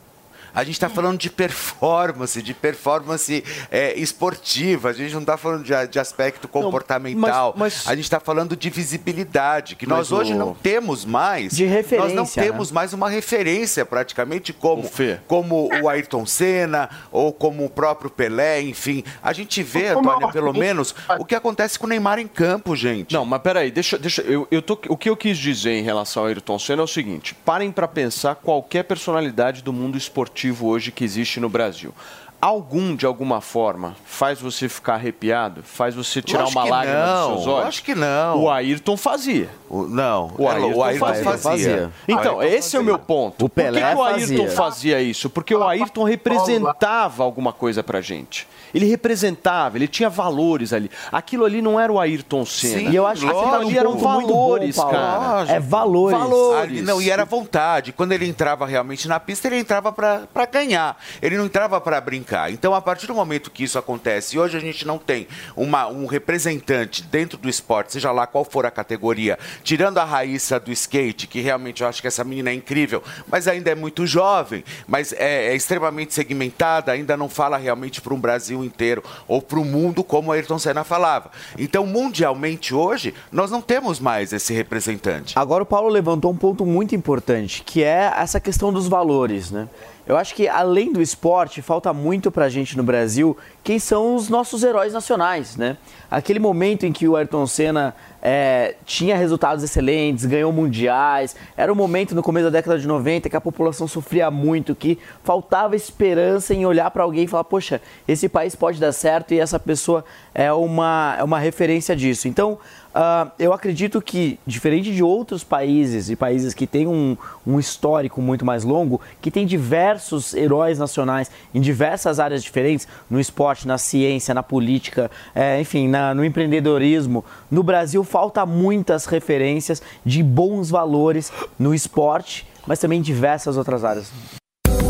a 0.53 0.63
gente 0.63 0.73
está 0.75 0.89
falando 0.89 1.17
de 1.17 1.29
performance, 1.29 2.41
de 2.41 2.53
performance 2.53 3.43
é, 3.71 3.97
esportiva. 3.99 4.89
A 4.89 4.93
gente 4.93 5.13
não 5.13 5.21
está 5.21 5.37
falando 5.37 5.63
de, 5.63 5.87
de 5.87 5.99
aspecto 5.99 6.47
comportamental. 6.47 7.53
mas- 7.57 7.87
A 7.87 7.95
gente 7.95 8.05
está 8.05 8.19
falando 8.19 8.55
de 8.55 8.69
visibilidade, 8.69 9.75
que 9.75 9.85
nós 9.87 10.09
Mas 10.09 10.11
o- 10.11 10.15
hoje 10.21 10.33
não 10.33 10.53
temos 10.53 11.05
mais. 11.05 11.55
De 11.55 11.65
referência, 11.65 11.99
Nós 11.99 12.13
não 12.13 12.25
temos 12.25 12.71
né? 12.71 12.75
mais 12.75 12.93
uma 12.93 13.09
referência, 13.09 13.85
praticamente, 13.85 14.53
como, 14.53 14.89
como 15.27 15.69
o 15.81 15.89
Ayrton 15.89 16.25
Senna 16.25 16.89
ou 17.11 17.31
como 17.33 17.65
o 17.65 17.69
próprio 17.69 18.09
Pelé, 18.09 18.61
enfim. 18.61 19.03
A 19.21 19.33
gente 19.33 19.61
vê, 19.63 19.93
Como 19.93 20.09
Antônia, 20.09 20.27
a- 20.27 20.31
pelo 20.31 20.53
menos, 20.53 20.93
o 21.19 21.25
que 21.25 21.35
acontece 21.35 21.77
com 21.77 21.85
o 21.85 21.89
Neymar 21.89 22.19
em 22.19 22.27
campo, 22.27 22.75
gente. 22.75 23.13
Não, 23.13 23.25
mas 23.25 23.41
peraí, 23.41 23.71
deixa, 23.71 23.97
deixa 23.97 24.21
eu, 24.21 24.47
eu 24.51 24.61
tô, 24.61 24.77
o 24.89 24.97
que 24.97 25.09
eu 25.09 25.15
quis 25.17 25.37
dizer 25.37 25.71
em 25.71 25.83
relação 25.83 26.23
ao 26.23 26.27
Ayrton 26.27 26.57
Senna 26.59 26.81
é 26.81 26.85
o 26.85 26.87
seguinte: 26.87 27.35
parem 27.45 27.71
para 27.71 27.87
pensar 27.87 28.35
qualquer 28.35 28.83
personalidade 28.83 29.61
do 29.61 29.71
mundo 29.73 29.97
esportivo 29.97 30.38
hoje 30.47 30.91
que 30.91 31.03
existe 31.03 31.39
no 31.39 31.49
Brasil. 31.49 31.93
Algum, 32.41 32.95
de 32.95 33.05
alguma 33.05 33.41
forma, 33.41 33.95
faz 34.05 34.39
você 34.39 34.69
ficar 34.69 34.93
arrepiado? 34.93 35.61
Faz 35.61 35.93
você 35.93 36.21
tirar 36.21 36.43
Lógico 36.43 36.59
uma 36.59 36.69
lágrima 36.69 37.05
não, 37.05 37.27
dos 37.27 37.37
seus 37.43 37.47
olhos? 37.47 37.65
lógico 37.65 37.85
que 37.85 37.95
não. 37.95 38.43
O 38.43 38.49
Ayrton 38.49 38.95
fazia. 38.95 39.49
Não, 39.69 40.31
o 40.37 40.43
é, 40.47 40.51
Ayrton, 40.51 40.73
o 40.73 40.83
Ayrton 40.83 41.05
fazia. 41.05 41.37
fazia. 41.37 41.91
Então, 42.07 42.39
Ayrton 42.39 42.57
esse 42.57 42.75
é 42.75 42.79
o 42.79 42.83
meu 42.83 42.97
ponto. 42.99 43.45
O 43.45 43.49
Pelé 43.49 43.79
Por 43.79 43.87
que, 43.87 43.95
que 43.95 43.99
o 43.99 44.03
Ayrton 44.03 44.43
fazia. 44.43 44.49
fazia 44.51 45.01
isso? 45.01 45.29
Porque 45.29 45.53
o 45.55 45.63
Ayrton 45.63 46.03
representava 46.03 47.23
alguma 47.23 47.53
coisa 47.53 47.83
pra 47.83 48.01
gente. 48.01 48.47
Ele 48.73 48.85
representava, 48.85 49.77
ele 49.77 49.87
tinha 49.87 50.09
valores 50.09 50.73
ali. 50.73 50.91
Aquilo 51.11 51.45
ali 51.45 51.61
não 51.61 51.79
era 51.79 51.91
o 51.91 51.99
Ayrton 51.99 52.45
Senna. 52.45 52.79
Sim, 52.79 52.89
E 52.89 52.95
eu 52.95 53.05
acho 53.07 53.25
que 53.25 53.33
você 53.33 53.49
tá 53.49 53.57
ali 53.57 53.77
eram 53.77 53.95
bom, 53.95 53.99
valores, 53.99 54.75
Paulo. 54.75 54.91
cara. 54.91 55.29
Lógico. 55.29 55.55
É 55.55 55.59
valores. 55.59 56.19
Ali, 56.61 56.81
não, 56.81 57.01
e 57.01 57.09
era 57.09 57.25
vontade. 57.25 57.91
Quando 57.91 58.11
ele 58.11 58.27
entrava 58.27 58.65
realmente 58.65 59.07
na 59.07 59.19
pista, 59.19 59.47
ele 59.47 59.57
entrava 59.57 59.91
para 59.91 60.45
ganhar. 60.51 60.97
Ele 61.21 61.37
não 61.37 61.45
entrava 61.45 61.81
para 61.81 61.99
brincar. 61.99 62.51
Então, 62.51 62.73
a 62.73 62.81
partir 62.81 63.07
do 63.07 63.15
momento 63.15 63.49
que 63.49 63.63
isso 63.63 63.77
acontece, 63.77 64.35
e 64.35 64.39
hoje 64.39 64.55
a 64.57 64.59
gente 64.59 64.85
não 64.85 64.97
tem 64.97 65.27
uma, 65.55 65.87
um 65.87 66.05
representante 66.05 67.03
dentro 67.03 67.37
do 67.37 67.49
esporte, 67.49 67.93
seja 67.93 68.11
lá 68.11 68.27
qual 68.27 68.43
for 68.43 68.65
a 68.65 68.71
categoria, 68.71 69.37
tirando 69.63 69.97
a 69.97 70.05
Raíssa 70.05 70.59
do 70.59 70.71
skate, 70.71 71.27
que 71.27 71.41
realmente 71.41 71.81
eu 71.81 71.87
acho 71.87 72.01
que 72.01 72.07
essa 72.07 72.23
menina 72.23 72.49
é 72.49 72.53
incrível, 72.53 73.03
mas 73.27 73.47
ainda 73.47 73.69
é 73.71 73.75
muito 73.75 74.05
jovem, 74.05 74.63
mas 74.87 75.13
é, 75.13 75.47
é 75.47 75.55
extremamente 75.55 76.13
segmentada, 76.13 76.91
ainda 76.91 77.15
não 77.15 77.29
fala 77.29 77.57
realmente 77.57 78.01
para 78.01 78.13
um 78.13 78.19
Brasil 78.19 78.63
inteiro 78.63 79.03
ou 79.27 79.41
para 79.41 79.59
o 79.59 79.65
mundo 79.65 80.03
como 80.03 80.31
Ayrton 80.31 80.59
Senna 80.59 80.83
falava. 80.83 81.31
Então, 81.57 81.85
mundialmente 81.85 82.73
hoje, 82.73 83.13
nós 83.31 83.51
não 83.51 83.61
temos 83.61 83.99
mais 83.99 84.33
esse 84.33 84.53
representante. 84.53 85.37
Agora 85.37 85.63
o 85.63 85.65
Paulo 85.65 85.89
levantou 85.89 86.31
um 86.31 86.37
ponto 86.37 86.65
muito 86.65 86.95
importante, 86.95 87.63
que 87.63 87.83
é 87.83 88.13
essa 88.15 88.39
questão 88.39 88.71
dos 88.71 88.87
valores, 88.87 89.51
né? 89.51 89.67
Eu 90.07 90.17
acho 90.17 90.33
que 90.33 90.47
além 90.47 90.91
do 90.91 91.01
esporte, 91.01 91.61
falta 91.61 91.93
muito 91.93 92.31
pra 92.31 92.49
gente 92.49 92.75
no 92.75 92.83
Brasil 92.83 93.37
quem 93.63 93.77
são 93.77 94.15
os 94.15 94.29
nossos 94.29 94.63
heróis 94.63 94.93
nacionais, 94.93 95.55
né? 95.55 95.77
Aquele 96.09 96.39
momento 96.39 96.85
em 96.85 96.91
que 96.91 97.07
o 97.07 97.15
Ayrton 97.15 97.45
Senna 97.45 97.95
é, 98.21 98.75
tinha 98.85 99.15
resultados 99.15 99.63
excelentes, 99.63 100.25
ganhou 100.25 100.51
mundiais, 100.51 101.35
era 101.55 101.71
um 101.71 101.75
momento 101.75 102.15
no 102.15 102.23
começo 102.23 102.45
da 102.45 102.49
década 102.49 102.79
de 102.79 102.87
90 102.87 103.29
que 103.29 103.35
a 103.35 103.41
população 103.41 103.87
sofria 103.87 104.31
muito, 104.31 104.73
que 104.73 104.97
faltava 105.23 105.75
esperança 105.75 106.53
em 106.53 106.65
olhar 106.65 106.89
para 106.89 107.03
alguém 107.03 107.25
e 107.25 107.27
falar, 107.27 107.43
poxa, 107.43 107.79
esse 108.07 108.27
país 108.27 108.55
pode 108.55 108.79
dar 108.79 108.91
certo 108.91 109.33
e 109.33 109.39
essa 109.39 109.59
pessoa 109.59 110.03
é 110.33 110.51
uma, 110.51 111.15
é 111.19 111.23
uma 111.23 111.37
referência 111.37 111.95
disso. 111.95 112.27
Então, 112.27 112.57
ah, 112.93 113.31
eu 113.37 113.53
acredito 113.53 114.01
que, 114.01 114.39
diferente 114.45 114.91
de 114.93 115.03
outros 115.03 115.43
países 115.43 116.09
e 116.09 116.15
países 116.15 116.53
que 116.53 116.65
têm 116.65 116.87
um, 116.87 117.15
um 117.45 117.59
histórico 117.59 118.21
muito 118.21 118.43
mais 118.45 118.63
longo, 118.63 118.99
que 119.21 119.29
tem 119.29 119.45
diversos 119.45 120.33
heróis 120.33 120.79
nacionais 120.79 121.29
em 121.53 121.61
diversas 121.61 122.19
áreas 122.19 122.43
diferentes, 122.43 122.87
no 123.09 123.19
esporte, 123.19 123.67
na 123.67 123.77
ciência, 123.77 124.33
na 124.33 124.41
política, 124.43 125.11
eh, 125.35 125.61
enfim, 125.61 125.87
na- 125.87 126.13
no 126.13 126.25
empreendedorismo, 126.25 127.23
no 127.51 127.61
Brasil 127.63 128.03
falta 128.03 128.45
muitas 128.45 129.05
referências 129.05 129.81
de 130.05 130.23
bons 130.23 130.69
valores 130.69 131.31
no 131.57 131.73
esporte, 131.73 132.47
mas 132.65 132.79
também 132.79 132.99
em 132.99 133.01
diversas 133.01 133.57
outras 133.57 133.83
áreas. 133.83 134.38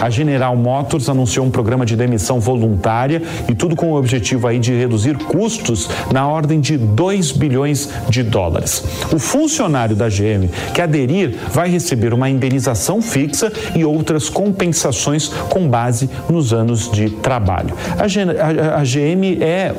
A 0.00 0.10
General 0.10 0.54
Motors 0.56 1.08
anunciou 1.08 1.44
um 1.44 1.50
programa 1.50 1.84
de 1.84 1.96
demissão 1.96 2.40
voluntária 2.40 3.22
e 3.48 3.54
tudo 3.54 3.74
com 3.74 3.92
o 3.92 3.96
objetivo 3.96 4.46
aí 4.46 4.58
de 4.58 4.72
reduzir 4.72 5.16
custos 5.16 5.88
na 6.12 6.26
ordem 6.26 6.60
de 6.60 6.76
2 6.76 7.32
bilhões 7.32 7.88
de 8.08 8.22
dólares. 8.22 8.84
O 9.12 9.18
funcionário 9.18 9.96
da 9.96 10.08
GM 10.08 10.48
que 10.74 10.80
aderir 10.80 11.36
vai 11.52 11.68
receber 11.68 12.14
uma 12.14 12.28
indenização 12.28 13.02
fixa 13.02 13.52
e 13.74 13.84
outras 13.84 14.28
compensações 14.28 15.28
com 15.48 15.68
base 15.68 16.08
nos 16.28 16.52
anos 16.52 16.90
de 16.90 17.10
trabalho. 17.10 17.74
A, 17.98 18.82
GM 18.84 19.42
é 19.42 19.74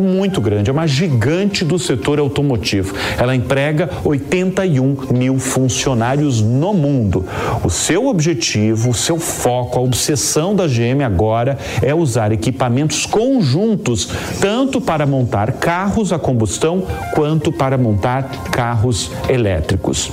muito 0.00 0.40
grande, 0.40 0.70
é 0.70 0.72
uma 0.72 0.86
gigante 0.86 1.64
do 1.64 1.78
setor 1.78 2.18
automotivo. 2.18 2.94
Ela 3.18 3.34
emprega 3.34 3.90
81 4.04 4.96
mil 5.12 5.38
funcionários 5.38 6.40
no 6.40 6.72
mundo. 6.72 7.24
O 7.64 7.70
seu 7.70 8.06
objetivo, 8.06 8.90
o 8.90 8.94
seu 8.94 9.18
foco, 9.18 9.78
a 9.78 9.82
obsessão 9.82 10.54
da 10.54 10.66
GM 10.66 11.02
agora 11.04 11.58
é 11.82 11.94
usar 11.94 12.32
equipamentos 12.32 13.06
conjuntos, 13.06 14.08
tanto 14.40 14.80
para 14.80 15.06
montar 15.06 15.52
carros 15.52 16.12
a 16.12 16.18
combustão 16.18 16.86
quanto 17.14 17.52
para 17.52 17.76
montar 17.76 18.50
carros 18.50 19.10
elétricos. 19.28 20.10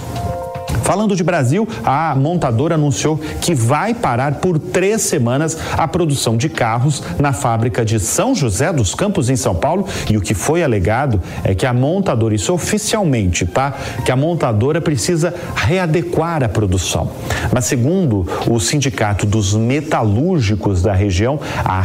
Falando 0.90 1.16
de 1.16 1.24
Brasil, 1.24 1.68
a 1.86 2.16
montadora 2.16 2.74
anunciou 2.74 3.20
que 3.42 3.54
vai 3.54 3.94
parar 3.94 4.40
por 4.40 4.58
três 4.58 5.04
semanas 5.04 5.56
a 5.78 5.88
produção 5.88 6.36
de 6.36 6.50
carros 6.50 7.04
na 7.20 7.32
fábrica 7.32 7.86
de 7.86 8.00
São 8.00 8.34
José 8.34 8.74
dos 8.74 8.96
Campos, 8.96 9.30
em 9.30 9.36
São 9.36 9.54
Paulo. 9.54 9.86
E 10.10 10.18
o 10.18 10.22
que 10.22 10.34
foi 10.34 10.64
alegado 10.64 11.22
é 11.44 11.54
que 11.54 11.68
a 11.68 11.74
montadora, 11.74 12.34
isso 12.34 12.52
oficialmente, 12.52 13.46
tá? 13.46 13.76
Que 14.04 14.12
a 14.12 14.16
montadora 14.16 14.82
precisa 14.82 15.32
readequar 15.56 16.44
a 16.44 16.50
produção. 16.50 17.12
Mas, 17.54 17.66
segundo 17.66 18.26
o 18.48 18.60
Sindicato 18.60 19.28
dos 19.28 19.54
Metalúrgicos 19.54 20.82
da 20.82 20.94
região, 20.94 21.40
a, 21.64 21.84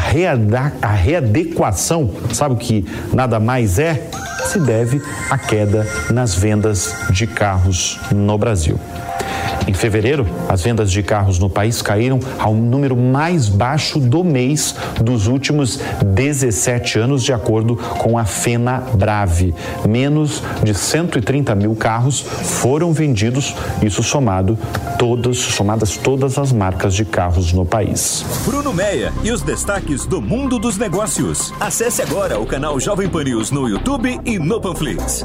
a 0.81 0.93
readequação, 0.95 2.11
sabe 2.33 2.55
o 2.55 2.57
que 2.57 2.87
nada 3.12 3.38
mais 3.38 3.79
é? 3.79 4.09
Se 4.47 4.59
deve 4.59 5.03
à 5.29 5.37
queda 5.37 5.87
nas 6.11 6.35
vendas 6.35 6.95
de 7.11 7.27
carros 7.27 8.01
no 8.11 8.38
Brasil. 8.38 8.79
Em 9.66 9.72
fevereiro, 9.72 10.26
as 10.48 10.62
vendas 10.62 10.90
de 10.90 11.02
carros 11.02 11.38
no 11.38 11.48
país 11.48 11.80
caíram 11.80 12.20
ao 12.38 12.54
número 12.54 12.94
mais 12.96 13.48
baixo 13.48 13.98
do 13.98 14.22
mês 14.22 14.74
dos 15.00 15.26
últimos 15.26 15.80
17 16.04 16.98
anos, 16.98 17.24
de 17.24 17.33
acordo 17.33 17.76
com 17.76 18.18
a 18.18 18.24
Fena 18.24 18.83
Brave. 18.94 19.54
Menos 19.88 20.42
de 20.62 20.74
130 20.74 21.54
mil 21.54 21.74
carros 21.74 22.20
foram 22.20 22.92
vendidos, 22.92 23.54
isso 23.83 24.02
somado 24.02 24.59
todas, 24.98 25.38
somadas 25.38 25.96
todas 25.96 26.37
as 26.37 26.52
marcas 26.52 26.94
de 26.94 27.04
carros 27.04 27.52
no 27.52 27.64
país. 27.64 28.24
Bruno 28.44 28.72
Meia 28.72 29.12
e 29.22 29.30
os 29.30 29.40
destaques 29.40 30.04
do 30.04 30.20
mundo 30.20 30.59
dos 30.59 30.76
negócios. 30.76 31.54
Acesse 31.59 32.02
agora 32.02 32.38
o 32.38 32.46
canal 32.46 32.78
Jovem 32.78 33.09
Pan 33.09 33.24
News 33.24 33.51
no 33.51 33.66
YouTube 33.68 34.20
e 34.26 34.38
no 34.38 34.61
Panflix. 34.61 35.24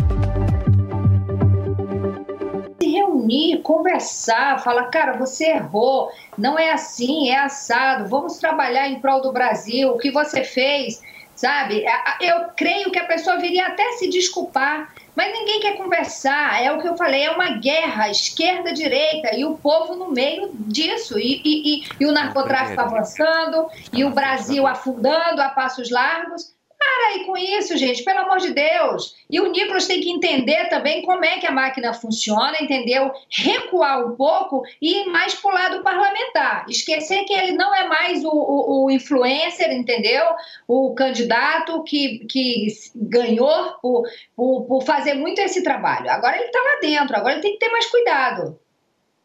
Reunir, 3.21 3.61
conversar, 3.61 4.61
falar, 4.63 4.85
cara, 4.85 5.13
você 5.13 5.45
errou, 5.45 6.09
não 6.37 6.57
é 6.57 6.71
assim, 6.71 7.29
é 7.29 7.39
assado, 7.39 8.09
vamos 8.09 8.37
trabalhar 8.37 8.89
em 8.89 8.99
prol 8.99 9.21
do 9.21 9.31
Brasil, 9.31 9.91
o 9.91 9.97
que 9.97 10.11
você 10.11 10.43
fez, 10.43 11.01
sabe? 11.35 11.85
Eu 12.19 12.49
creio 12.55 12.91
que 12.91 12.99
a 12.99 13.05
pessoa 13.05 13.37
viria 13.37 13.67
até 13.67 13.83
se 13.93 14.09
desculpar, 14.09 14.93
mas 15.15 15.33
ninguém 15.33 15.59
quer 15.59 15.77
conversar, 15.77 16.63
é 16.63 16.71
o 16.71 16.79
que 16.81 16.87
eu 16.87 16.95
falei, 16.97 17.23
é 17.23 17.31
uma 17.31 17.57
guerra, 17.57 18.09
esquerda-direita, 18.09 19.35
e 19.35 19.45
o 19.45 19.55
povo 19.57 19.95
no 19.95 20.11
meio 20.11 20.51
disso, 20.53 21.19
e, 21.19 21.41
e- 21.43 21.75
e- 21.75 21.83
e 21.99 22.05
o 22.05 22.11
narcotráfico 22.11 22.79
avançando, 22.81 23.67
e 23.93 24.03
o 24.03 24.11
Brasil 24.11 24.65
afundando 24.65 25.41
a 25.41 25.49
passos 25.49 25.89
largos. 25.91 26.53
Para 26.83 27.07
aí 27.09 27.25
com 27.25 27.37
isso, 27.37 27.77
gente, 27.77 28.03
pelo 28.03 28.21
amor 28.21 28.39
de 28.39 28.51
Deus. 28.53 29.15
E 29.29 29.39
o 29.39 29.51
Nicolas 29.51 29.85
tem 29.85 30.01
que 30.01 30.09
entender 30.09 30.67
também 30.67 31.03
como 31.03 31.23
é 31.23 31.37
que 31.37 31.45
a 31.45 31.51
máquina 31.51 31.93
funciona, 31.93 32.57
entendeu? 32.59 33.11
Recuar 33.29 34.03
um 34.03 34.15
pouco 34.15 34.63
e 34.81 35.01
ir 35.01 35.05
mais 35.05 35.35
para 35.35 35.51
o 35.51 35.53
lado 35.53 35.83
parlamentar. 35.83 36.65
Esquecer 36.67 37.23
que 37.25 37.33
ele 37.33 37.51
não 37.51 37.73
é 37.75 37.87
mais 37.87 38.25
o, 38.25 38.29
o- 38.31 38.85
o 38.85 38.91
influencer, 38.91 39.71
entendeu? 39.71 40.25
O 40.67 40.95
candidato 40.95 41.83
que, 41.83 42.25
que 42.27 42.67
ganhou 42.95 43.73
por, 43.79 44.03
por, 44.35 44.65
por 44.65 44.83
fazer 44.83 45.13
muito 45.13 45.39
esse 45.39 45.61
trabalho. 45.63 46.09
Agora 46.09 46.35
ele 46.35 46.45
está 46.45 46.59
lá 46.59 46.79
dentro, 46.81 47.15
agora 47.15 47.33
ele 47.35 47.41
tem 47.43 47.53
que 47.53 47.59
ter 47.59 47.69
mais 47.69 47.85
cuidado. 47.85 48.59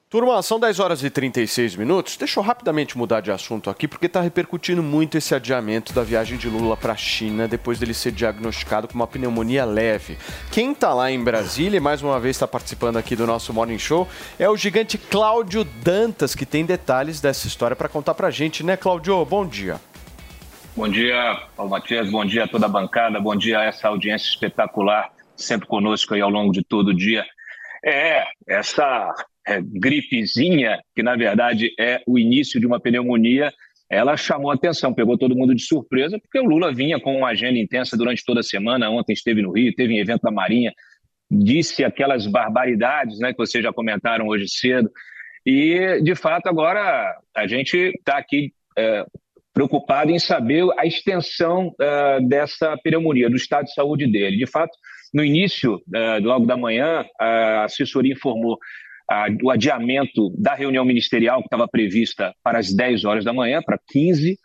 Turma, 0.09 0.41
são 0.41 0.61
10 0.61 0.79
horas 0.79 1.03
e 1.03 1.11
36 1.11 1.75
minutos. 1.75 2.17
Deixa 2.17 2.39
eu 2.39 2.45
rapidamente 2.45 2.97
mudar 2.97 3.21
de 3.21 3.33
assunto 3.33 3.69
aqui, 3.69 3.89
porque 3.89 4.07
está 4.07 4.21
repercutindo 4.21 4.81
muito 4.81 5.19
esse 5.19 5.35
adiamento 5.35 5.93
da 5.93 6.05
viagem 6.05 6.39
de 6.39 6.49
Lula 6.49 6.77
para 6.77 6.93
a 6.93 6.97
China 6.97 7.49
depois 7.49 7.81
dele 7.81 7.93
ser 7.93 8.13
diagnosticado 8.13 8.87
com 8.87 8.95
uma 8.95 9.09
pneumonia 9.09 9.65
leve. 9.65 10.17
Quem 10.53 10.71
está 10.71 10.95
lá 10.95 11.11
em 11.11 11.23
Brasília 11.23 11.79
e 11.79 11.81
mais 11.81 12.03
uma 12.03 12.21
vez 12.21 12.37
está 12.37 12.47
participando 12.47 12.99
aqui 12.99 13.17
do 13.17 13.27
nosso 13.27 13.53
Morning 13.53 13.81
Show 13.81 14.07
é 14.39 14.49
o 14.49 14.57
gigante 14.57 14.97
Cláudio 14.97 15.65
Dantas, 15.65 16.37
que 16.37 16.47
tem 16.47 16.65
detalhes 16.65 17.21
dessa 17.21 17.49
história 17.49 17.75
para 17.75 17.89
contar 17.89 18.15
para 18.15 18.29
a 18.29 18.31
gente, 18.31 18.63
né, 18.63 18.77
Cláudio? 18.77 19.25
Bom 19.25 19.45
dia. 19.45 19.81
Bom 20.77 20.89
dia, 20.89 21.37
Paulo 21.57 21.73
Matias, 21.73 22.09
bom 22.09 22.25
dia 22.25 22.45
a 22.45 22.49
toda 22.49 22.67
a 22.67 22.69
bancada, 22.69 23.19
bom 23.19 23.35
dia 23.35 23.59
a 23.59 23.65
essa 23.65 23.89
audiência 23.89 24.29
espetacular, 24.29 25.11
sempre 25.35 25.67
conosco 25.67 26.15
aí 26.15 26.21
ao 26.21 26.31
longo 26.31 26.53
de 26.53 26.63
todo 26.63 26.89
o 26.91 26.95
dia. 26.95 27.27
É, 27.85 28.25
essa 28.47 29.13
é, 29.47 29.61
gripezinha, 29.63 30.81
que 30.95 31.03
na 31.03 31.17
verdade 31.17 31.73
é 31.79 32.03
o 32.07 32.19
início 32.19 32.61
de 32.61 32.67
uma 32.67 32.81
pneumonia, 32.81 33.53
ela 33.89 34.17
chamou 34.17 34.51
atenção, 34.51 34.93
pegou 34.93 35.17
todo 35.17 35.37
mundo 35.37 35.55
de 35.55 35.63
surpresa, 35.63 36.19
porque 36.19 36.41
o 36.41 36.45
Lula 36.45 36.73
vinha 36.73 36.99
com 36.99 37.17
uma 37.17 37.29
agenda 37.29 37.59
intensa 37.59 37.97
durante 37.97 38.25
toda 38.25 38.41
a 38.41 38.43
semana, 38.43 38.91
ontem 38.91 39.13
esteve 39.13 39.43
no 39.43 39.53
Rio, 39.53 39.75
teve 39.75 39.95
em 39.95 40.01
evento 40.01 40.23
da 40.23 40.31
Marinha, 40.31 40.73
disse 41.31 41.85
aquelas 41.85 42.27
barbaridades 42.27 43.19
né, 43.19 43.33
que 43.33 43.39
vocês 43.39 43.63
já 43.63 43.73
comentaram 43.73 44.27
hoje 44.27 44.49
cedo, 44.49 44.91
e 45.45 46.01
de 46.03 46.15
fato 46.17 46.49
agora 46.49 47.17
a 47.35 47.47
gente 47.47 47.77
está 47.77 48.19
aqui 48.19 48.53
é, 48.77 49.07
preocupado 49.57 50.11
em 50.11 50.19
saber 50.19 50.67
a 50.77 50.85
extensão 50.85 51.75
eh, 51.81 52.21
dessa 52.29 52.77
pneumonia, 52.85 53.31
do 53.31 53.37
estado 53.37 53.65
de 53.65 53.73
saúde 53.73 54.07
dele. 54.07 54.37
De 54.37 54.47
fato, 54.47 54.77
no 55.15 55.25
início, 55.25 55.81
eh, 55.95 56.19
logo 56.19 56.45
da 56.45 56.59
manhã, 56.59 57.07
a 57.19 57.65
assessoria 57.65 58.13
informou 58.13 58.59
ah, 59.11 59.27
o 59.43 59.51
adiamento 59.51 60.31
da 60.37 60.55
reunião 60.55 60.85
ministerial 60.85 61.41
que 61.41 61.47
estava 61.47 61.69
prevista 61.69 62.35
para 62.43 62.59
as 62.59 62.75
10 62.75 63.05
horas 63.05 63.25
da 63.25 63.33
manhã, 63.33 63.63
para 63.63 63.79
15, 63.89 64.37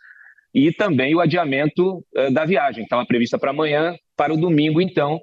e 0.54 0.70
também 0.72 1.14
o 1.14 1.20
adiamento 1.20 2.04
eh, 2.14 2.30
da 2.30 2.44
viagem, 2.44 2.82
que 2.82 2.86
estava 2.86 3.06
prevista 3.06 3.38
para 3.38 3.50
amanhã, 3.50 3.96
para 4.16 4.34
o 4.34 4.36
domingo, 4.36 4.80
então. 4.80 5.20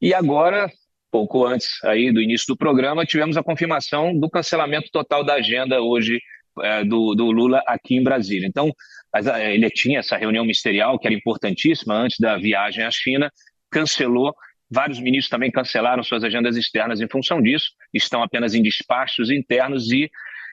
E 0.00 0.12
agora, 0.12 0.68
pouco 1.10 1.46
antes 1.46 1.82
aí 1.84 2.12
do 2.12 2.20
início 2.20 2.46
do 2.48 2.56
programa, 2.56 3.06
tivemos 3.06 3.36
a 3.36 3.42
confirmação 3.42 4.18
do 4.18 4.28
cancelamento 4.28 4.88
total 4.92 5.24
da 5.24 5.34
agenda 5.34 5.80
hoje 5.80 6.18
eh, 6.60 6.84
do, 6.84 7.14
do 7.14 7.30
Lula 7.30 7.62
aqui 7.66 7.96
em 7.96 8.02
Brasília. 8.02 8.46
Então, 8.46 8.72
eh, 9.14 9.54
ele 9.54 9.70
tinha 9.70 10.00
essa 10.00 10.16
reunião 10.16 10.42
ministerial 10.42 10.98
que 10.98 11.06
era 11.06 11.14
importantíssima 11.14 11.94
antes 11.94 12.18
da 12.18 12.36
viagem 12.36 12.84
à 12.84 12.90
China, 12.90 13.30
cancelou. 13.70 14.34
Vários 14.72 14.98
ministros 14.98 15.28
também 15.28 15.50
cancelaram 15.50 16.02
suas 16.02 16.24
agendas 16.24 16.56
externas 16.56 17.00
em 17.00 17.08
função 17.08 17.42
disso, 17.42 17.70
estão 17.92 18.22
apenas 18.22 18.54
em 18.54 18.62
despachos 18.62 19.30
internos 19.30 19.90
e 19.90 20.10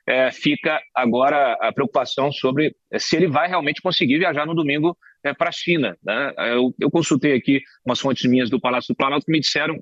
eh, 0.08 0.32
fica 0.32 0.82
agora 0.94 1.54
a 1.62 1.72
preocupação 1.72 2.32
sobre 2.32 2.76
eh, 2.92 3.00
se 3.00 3.16
ele 3.16 3.28
vai 3.28 3.48
realmente 3.48 3.82
conseguir 3.82 4.18
viajar 4.18 4.46
no 4.46 4.54
domingo 4.54 4.98
para 5.38 5.50
a 5.50 5.54
China. 5.54 5.98
né? 6.04 6.34
Eu, 6.54 6.74
eu 6.80 6.90
consultei 6.90 7.34
aqui 7.34 7.62
umas 7.86 8.00
fontes 8.00 8.30
minhas 8.30 8.50
do 8.50 8.60
Palácio 8.60 8.94
do 8.94 8.98
Planalto 8.98 9.26
que 9.26 9.32
me 9.32 9.40
disseram 9.40 9.76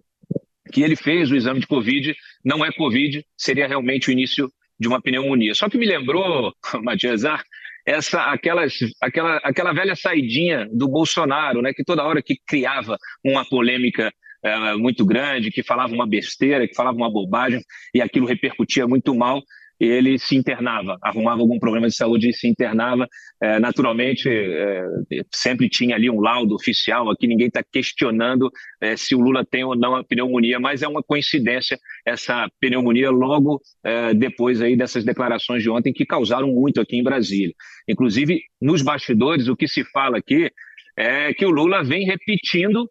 que 0.72 0.82
ele 0.82 0.96
fez 0.96 1.32
o 1.32 1.36
exame 1.36 1.60
de 1.60 1.68
Covid, 1.68 2.16
não 2.44 2.66
é 2.66 2.72
Covid, 2.72 3.24
seria 3.38 3.68
realmente 3.68 4.10
o 4.10 4.12
início 4.12 4.52
de 4.80 4.88
uma 4.88 5.02
pneumonia. 5.02 5.56
Só 5.56 5.70
que 5.70 5.78
me 5.78 5.86
lembrou, 5.86 6.54
Matias, 6.84 7.26
ah, 7.26 7.42
essa, 7.86 8.22
aquelas, 8.24 8.78
aquela, 9.02 9.38
aquela 9.38 9.74
velha 9.74 9.96
saidinha 9.96 10.68
do 10.72 10.88
Bolsonaro, 10.88 11.62
né, 11.62 11.72
que 11.74 11.84
toda 11.84 12.04
hora 12.04 12.22
que 12.22 12.36
criava 12.46 12.98
uma 13.24 13.46
polêmica 13.48 14.12
eh, 14.44 14.76
muito 14.76 15.06
grande, 15.06 15.52
que 15.52 15.64
falava 15.64 15.94
uma 15.94 16.08
besteira, 16.08 16.68
que 16.68 16.76
falava 16.76 16.98
uma 16.98 17.12
bobagem, 17.12 17.62
e 17.94 18.02
aquilo 18.02 18.26
repercutia 18.26 18.88
muito 18.88 19.14
mal, 19.16 19.42
ele 19.80 20.18
se 20.18 20.36
internava, 20.36 20.98
arrumava 21.02 21.42
algum 21.42 21.60
problema 21.60 21.88
de 21.88 21.96
saúde 21.96 22.30
e 22.30 22.34
se 22.34 22.48
internava. 22.48 23.08
Eh, 23.42 23.60
naturalmente, 23.60 24.28
eh, 24.28 24.84
sempre 25.32 25.70
tinha 25.70 25.96
ali 25.96 26.10
um 26.10 26.20
laudo 26.20 26.56
oficial, 26.56 27.10
aqui 27.12 27.28
ninguém 27.28 27.48
está 27.48 27.62
questionando 27.64 28.50
eh, 28.82 28.98
se 28.98 29.14
o 29.14 29.20
Lula 29.20 29.46
tem 29.46 29.64
ou 29.64 29.76
não 29.76 29.96
a 29.96 30.04
pneumonia, 30.04 30.60
mas 30.60 30.82
é 30.82 30.88
uma 30.88 31.04
coincidência 31.04 31.78
essa 32.06 32.50
pneumonia 32.60 33.12
logo 33.12 33.62
eh, 33.84 34.14
depois 34.14 34.62
aí 34.62 34.76
dessas 34.76 35.04
declarações 35.04 35.62
de 35.62 35.70
ontem 35.70 35.94
que 35.94 36.06
causaram 36.06 36.48
muito 36.48 36.82
aqui 36.82 36.98
em 36.98 37.04
Brasília. 37.04 37.54
Inclusive, 37.88 38.42
nos 38.60 38.82
bastidores, 38.82 39.48
o 39.48 39.56
que 39.56 39.68
se 39.68 39.84
fala 39.86 40.18
aqui 40.18 40.52
é 40.98 41.32
que 41.34 41.46
o 41.46 41.52
Lula 41.52 41.84
vem 41.84 42.06
repetindo 42.06 42.90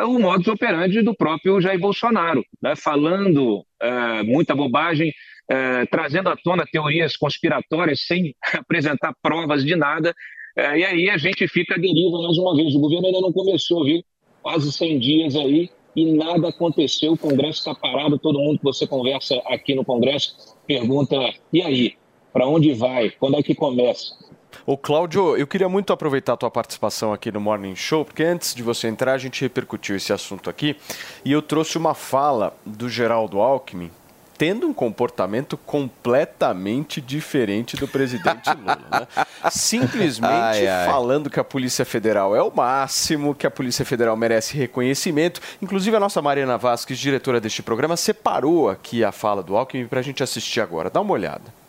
o 0.00 0.18
modus 0.18 0.48
operandi 0.48 1.02
do 1.02 1.14
próprio 1.14 1.60
Jair 1.60 1.78
Bolsonaro, 1.78 2.44
né? 2.62 2.74
falando 2.76 3.64
eh, 3.80 4.22
muita 4.22 4.54
bobagem, 4.54 5.12
eh, 5.50 5.86
trazendo 5.86 6.28
à 6.28 6.36
tona 6.36 6.64
teorias 6.70 7.16
conspiratórias 7.16 8.06
sem 8.06 8.34
apresentar 8.54 9.14
provas 9.22 9.64
de 9.64 9.76
nada, 9.76 10.14
eh, 10.56 10.78
e 10.78 10.84
aí 10.84 11.10
a 11.10 11.18
gente 11.18 11.46
fica 11.48 11.74
à 11.74 11.78
deriva 11.78 12.22
mais 12.22 12.38
uma 12.38 12.56
vez. 12.56 12.74
O 12.74 12.80
governo 12.80 13.06
ainda 13.06 13.20
não 13.20 13.32
começou, 13.32 13.84
viu? 13.84 14.02
Quase 14.42 14.72
100 14.72 14.98
dias 14.98 15.36
aí 15.36 15.70
e 15.94 16.12
nada 16.12 16.48
aconteceu. 16.48 17.12
O 17.12 17.18
Congresso 17.18 17.58
está 17.58 17.74
parado. 17.74 18.18
Todo 18.18 18.38
mundo 18.38 18.58
que 18.58 18.64
você 18.64 18.86
conversa 18.86 19.36
aqui 19.46 19.74
no 19.74 19.84
Congresso 19.84 20.56
pergunta: 20.66 21.16
e 21.52 21.62
aí? 21.62 21.94
Para 22.32 22.46
onde 22.46 22.72
vai? 22.72 23.10
Quando 23.10 23.38
é 23.38 23.42
que 23.42 23.54
começa? 23.54 24.14
Ô 24.66 24.76
Cláudio, 24.76 25.36
eu 25.36 25.46
queria 25.46 25.68
muito 25.68 25.92
aproveitar 25.92 26.34
a 26.34 26.36
tua 26.36 26.50
participação 26.50 27.12
aqui 27.12 27.30
no 27.30 27.40
Morning 27.40 27.74
Show, 27.74 28.04
porque 28.04 28.22
antes 28.22 28.54
de 28.54 28.62
você 28.62 28.88
entrar, 28.88 29.12
a 29.12 29.18
gente 29.18 29.40
repercutiu 29.40 29.96
esse 29.96 30.12
assunto 30.12 30.48
aqui 30.50 30.76
e 31.24 31.32
eu 31.32 31.42
trouxe 31.42 31.78
uma 31.78 31.94
fala 31.94 32.56
do 32.64 32.88
Geraldo 32.88 33.40
Alckmin 33.40 33.90
tendo 34.40 34.66
um 34.66 34.72
comportamento 34.72 35.54
completamente 35.58 36.98
diferente 36.98 37.76
do 37.76 37.86
presidente 37.86 38.48
Lula. 38.48 38.78
Né? 38.90 39.26
Simplesmente 39.52 40.32
Ai, 40.32 40.66
ai. 40.66 40.86
falando 40.86 41.28
que 41.28 41.38
a 41.38 41.44
Polícia 41.44 41.84
Federal 41.84 42.34
é 42.34 42.42
o 42.42 42.50
máximo, 42.50 43.34
que 43.34 43.46
a 43.46 43.50
Polícia 43.50 43.84
Federal 43.84 44.16
merece 44.16 44.56
reconhecimento. 44.56 45.42
Inclusive, 45.60 45.94
a 45.94 46.00
nossa 46.00 46.22
Mariana 46.22 46.56
Vasques, 46.56 46.98
diretora 46.98 47.38
deste 47.38 47.62
programa, 47.62 47.98
separou 47.98 48.70
aqui 48.70 49.04
a 49.04 49.12
fala 49.12 49.42
do 49.42 49.54
Alckmin 49.54 49.86
para 49.86 50.00
a 50.00 50.02
gente 50.02 50.22
assistir 50.22 50.62
agora. 50.62 50.88
Dá 50.88 51.02
uma 51.02 51.12
olhada. 51.12 51.59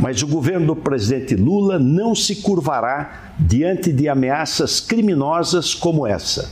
Mas 0.00 0.22
o 0.22 0.26
governo 0.26 0.68
do 0.68 0.76
presidente 0.76 1.36
Lula 1.36 1.78
não 1.78 2.14
se 2.14 2.36
curvará 2.36 3.32
diante 3.38 3.92
de 3.92 4.08
ameaças 4.08 4.80
criminosas 4.80 5.74
como 5.74 6.06
essa. 6.06 6.50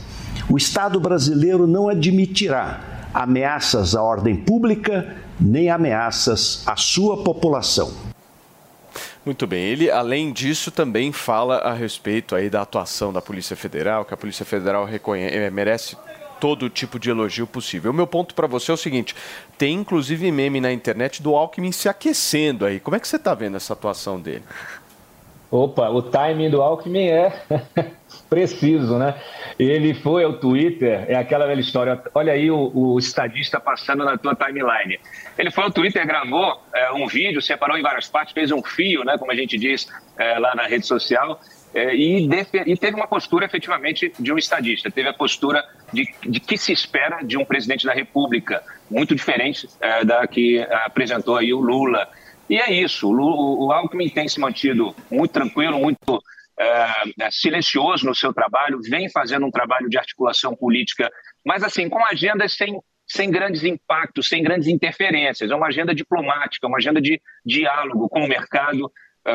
O 0.49 0.55
Estado 0.55 0.99
brasileiro 0.99 1.65
não 1.65 1.89
admitirá 1.89 3.07
ameaças 3.13 3.95
à 3.95 4.03
ordem 4.03 4.35
pública 4.35 5.15
nem 5.39 5.69
ameaças 5.69 6.63
à 6.67 6.75
sua 6.75 7.23
população. 7.23 7.91
Muito 9.25 9.45
bem. 9.47 9.63
Ele, 9.63 9.89
além 9.89 10.31
disso, 10.31 10.69
também 10.71 11.11
fala 11.11 11.57
a 11.57 11.73
respeito 11.73 12.35
aí 12.35 12.49
da 12.49 12.61
atuação 12.61 13.11
da 13.11 13.21
Polícia 13.21 13.55
Federal, 13.55 14.05
que 14.05 14.13
a 14.13 14.17
Polícia 14.17 14.45
Federal 14.45 14.85
reconhe- 14.85 15.27
eh, 15.27 15.49
merece 15.49 15.95
todo 16.39 16.69
tipo 16.69 16.99
de 16.99 17.09
elogio 17.09 17.45
possível. 17.45 17.91
O 17.91 17.93
meu 17.93 18.07
ponto 18.07 18.33
para 18.33 18.47
você 18.47 18.71
é 18.71 18.73
o 18.73 18.77
seguinte: 18.77 19.15
tem 19.57 19.73
inclusive 19.73 20.31
meme 20.31 20.61
na 20.61 20.71
internet 20.71 21.21
do 21.21 21.35
Alckmin 21.35 21.71
se 21.71 21.89
aquecendo 21.89 22.65
aí. 22.65 22.79
Como 22.79 22.95
é 22.95 22.99
que 22.99 23.07
você 23.07 23.17
está 23.17 23.33
vendo 23.33 23.57
essa 23.57 23.73
atuação 23.73 24.19
dele? 24.19 24.43
Opa, 25.51 25.89
o 25.89 26.03
timing 26.03 26.51
do 26.51 26.61
Alckmin 26.61 27.07
é 27.07 27.33
preciso, 28.29 28.99
né? 28.99 29.15
Ele 29.57 29.95
foi 29.95 30.23
ao 30.23 30.33
Twitter, 30.33 31.05
é 31.07 31.15
aquela 31.15 31.47
velha 31.47 31.59
história. 31.59 31.99
Olha 32.13 32.33
aí 32.33 32.51
o, 32.51 32.71
o 32.71 32.99
estadista 32.99 33.59
passando 33.59 34.05
na 34.05 34.15
tua 34.15 34.35
timeline. 34.35 34.99
Ele 35.37 35.49
foi 35.49 35.63
ao 35.63 35.71
Twitter, 35.71 36.05
gravou 36.05 36.61
é, 36.71 36.91
um 36.91 37.07
vídeo, 37.07 37.41
separou 37.41 37.77
em 37.77 37.81
várias 37.81 38.07
partes, 38.07 38.33
fez 38.33 38.51
um 38.51 38.61
fio, 38.61 39.03
né? 39.03 39.17
Como 39.17 39.31
a 39.31 39.35
gente 39.35 39.57
diz 39.57 39.87
é, 40.19 40.37
lá 40.37 40.53
na 40.53 40.67
rede 40.67 40.85
social. 40.85 41.39
É, 41.73 41.95
e, 41.95 42.27
e 42.65 42.77
teve 42.77 42.95
uma 42.95 43.07
postura 43.07 43.45
efetivamente 43.45 44.11
de 44.19 44.33
um 44.33 44.37
estadista, 44.37 44.89
teve 44.89 45.09
a 45.09 45.13
postura 45.13 45.63
de, 45.93 46.07
de 46.27 46.39
que 46.39 46.57
se 46.57 46.71
espera 46.71 47.21
de 47.23 47.37
um 47.37 47.45
presidente 47.45 47.85
da 47.85 47.93
República, 47.93 48.63
muito 48.89 49.13
diferente 49.13 49.69
é, 49.79 50.03
da 50.03 50.25
que 50.27 50.59
apresentou 50.85 51.37
aí 51.37 51.53
o 51.53 51.59
Lula. 51.59 52.07
E 52.49 52.57
é 52.57 52.73
isso, 52.73 53.07
o, 53.07 53.67
o 53.67 53.71
Alckmin 53.71 54.09
tem 54.09 54.27
se 54.27 54.39
mantido 54.39 54.95
muito 55.11 55.31
tranquilo, 55.31 55.79
muito 55.79 56.23
é, 56.59 57.29
silencioso 57.31 58.05
no 58.05 58.15
seu 58.15 58.33
trabalho, 58.33 58.81
vem 58.81 59.09
fazendo 59.09 59.45
um 59.45 59.51
trabalho 59.51 59.87
de 59.87 59.97
articulação 59.97 60.55
política, 60.55 61.11
mas 61.45 61.63
assim, 61.63 61.87
com 61.87 62.03
agendas 62.05 62.53
sem, 62.53 62.79
sem 63.07 63.29
grandes 63.29 63.63
impactos, 63.63 64.27
sem 64.27 64.41
grandes 64.41 64.67
interferências. 64.67 65.51
É 65.51 65.55
uma 65.55 65.67
agenda 65.67 65.93
diplomática, 65.93 66.67
uma 66.67 66.77
agenda 66.77 66.99
de 66.99 67.21
diálogo 67.45 68.09
com 68.09 68.21
o 68.21 68.27
mercado, 68.27 68.91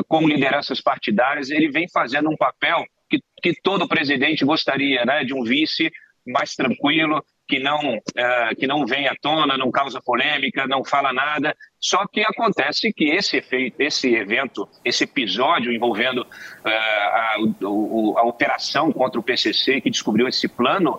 com 0.08 0.26
lideranças 0.26 0.80
partidárias. 0.80 1.50
Ele 1.50 1.70
vem 1.70 1.88
fazendo 1.88 2.30
um 2.30 2.36
papel 2.36 2.84
que, 3.08 3.20
que 3.42 3.54
todo 3.62 3.88
presidente 3.88 4.44
gostaria, 4.44 5.04
né? 5.04 5.24
de 5.24 5.34
um 5.34 5.42
vice 5.42 5.90
mais 6.26 6.54
tranquilo, 6.54 7.22
que 7.46 7.58
não, 7.58 7.78
eh, 8.16 8.54
que 8.58 8.66
não 8.66 8.86
vem 8.86 9.06
à 9.06 9.14
tona, 9.20 9.58
não 9.58 9.70
causa 9.70 10.00
polêmica, 10.00 10.66
não 10.66 10.82
fala 10.82 11.12
nada. 11.12 11.54
Só 11.78 12.06
que 12.06 12.22
acontece 12.22 12.90
que 12.94 13.10
esse 13.10 13.36
efeito, 13.36 13.76
esse 13.78 14.14
evento, 14.14 14.66
esse 14.82 15.04
episódio 15.04 15.70
envolvendo 15.70 16.26
eh, 16.64 16.70
a, 16.70 17.36
o- 17.62 18.14
a 18.16 18.22
operação 18.22 18.90
contra 18.90 19.20
o 19.20 19.22
PCC, 19.22 19.82
que 19.82 19.90
descobriu 19.90 20.26
esse 20.26 20.48
plano, 20.48 20.98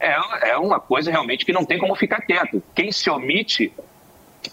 é, 0.00 0.50
é 0.50 0.56
uma 0.58 0.80
coisa 0.80 1.10
realmente 1.12 1.44
que 1.46 1.52
não 1.52 1.64
tem 1.64 1.78
como 1.78 1.94
ficar 1.94 2.20
quieto. 2.22 2.60
Quem 2.74 2.90
se 2.90 3.08
omite 3.08 3.72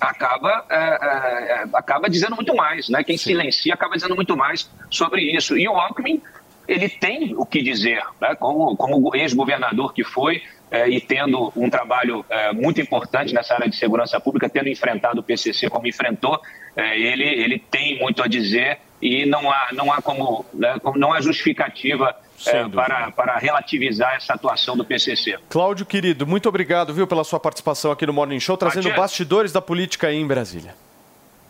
acaba, 0.01 0.65
é, 0.67 0.75
é, 0.75 1.63
acaba 1.73 2.09
dizendo 2.09 2.35
muito 2.35 2.55
mais, 2.55 2.89
né? 2.89 3.03
Quem 3.03 3.17
silencia 3.17 3.75
acaba 3.75 3.93
dizendo 3.93 4.15
muito 4.15 4.35
mais 4.35 4.67
sobre 4.89 5.21
isso. 5.21 5.55
E 5.55 5.67
o 5.67 5.75
Alckmin, 5.75 6.19
ele 6.67 6.89
tem 6.89 7.35
o 7.37 7.45
que 7.45 7.61
dizer, 7.61 8.03
né? 8.19 8.33
Como, 8.35 8.75
como 8.75 9.15
ex-governador 9.15 9.93
que 9.93 10.03
foi 10.03 10.41
é, 10.71 10.89
e 10.89 10.99
tendo 10.99 11.53
um 11.55 11.69
trabalho 11.69 12.25
é, 12.29 12.51
muito 12.51 12.81
importante 12.81 13.33
nessa 13.33 13.53
área 13.53 13.69
de 13.69 13.75
segurança 13.75 14.19
pública, 14.19 14.49
tendo 14.49 14.69
enfrentado 14.69 15.19
o 15.19 15.23
PCC 15.23 15.69
como 15.69 15.87
enfrentou, 15.87 16.41
é, 16.75 16.99
ele, 16.99 17.23
ele 17.23 17.59
tem 17.59 17.99
muito 17.99 18.23
a 18.23 18.27
dizer 18.27 18.79
e 18.99 19.25
não 19.25 19.51
há, 19.51 19.69
não 19.73 19.91
há 19.93 20.01
como, 20.01 20.45
né, 20.53 20.77
como 20.81 20.97
não 20.97 21.13
há 21.13 21.21
justificativa 21.21 22.15
é, 22.47 22.67
para, 22.67 23.11
para 23.11 23.37
relativizar 23.37 24.15
essa 24.15 24.33
atuação 24.33 24.75
do 24.75 24.83
PCC. 24.85 25.37
Cláudio, 25.49 25.85
querido, 25.85 26.25
muito 26.25 26.47
obrigado, 26.49 26.93
viu, 26.93 27.05
pela 27.07 27.23
sua 27.23 27.39
participação 27.39 27.91
aqui 27.91 28.05
no 28.05 28.13
Morning 28.13 28.39
Show, 28.39 28.57
trazendo 28.57 28.91
bastidores 28.93 29.51
da 29.51 29.61
política 29.61 30.07
aí 30.07 30.17
em 30.17 30.27
Brasília. 30.27 30.75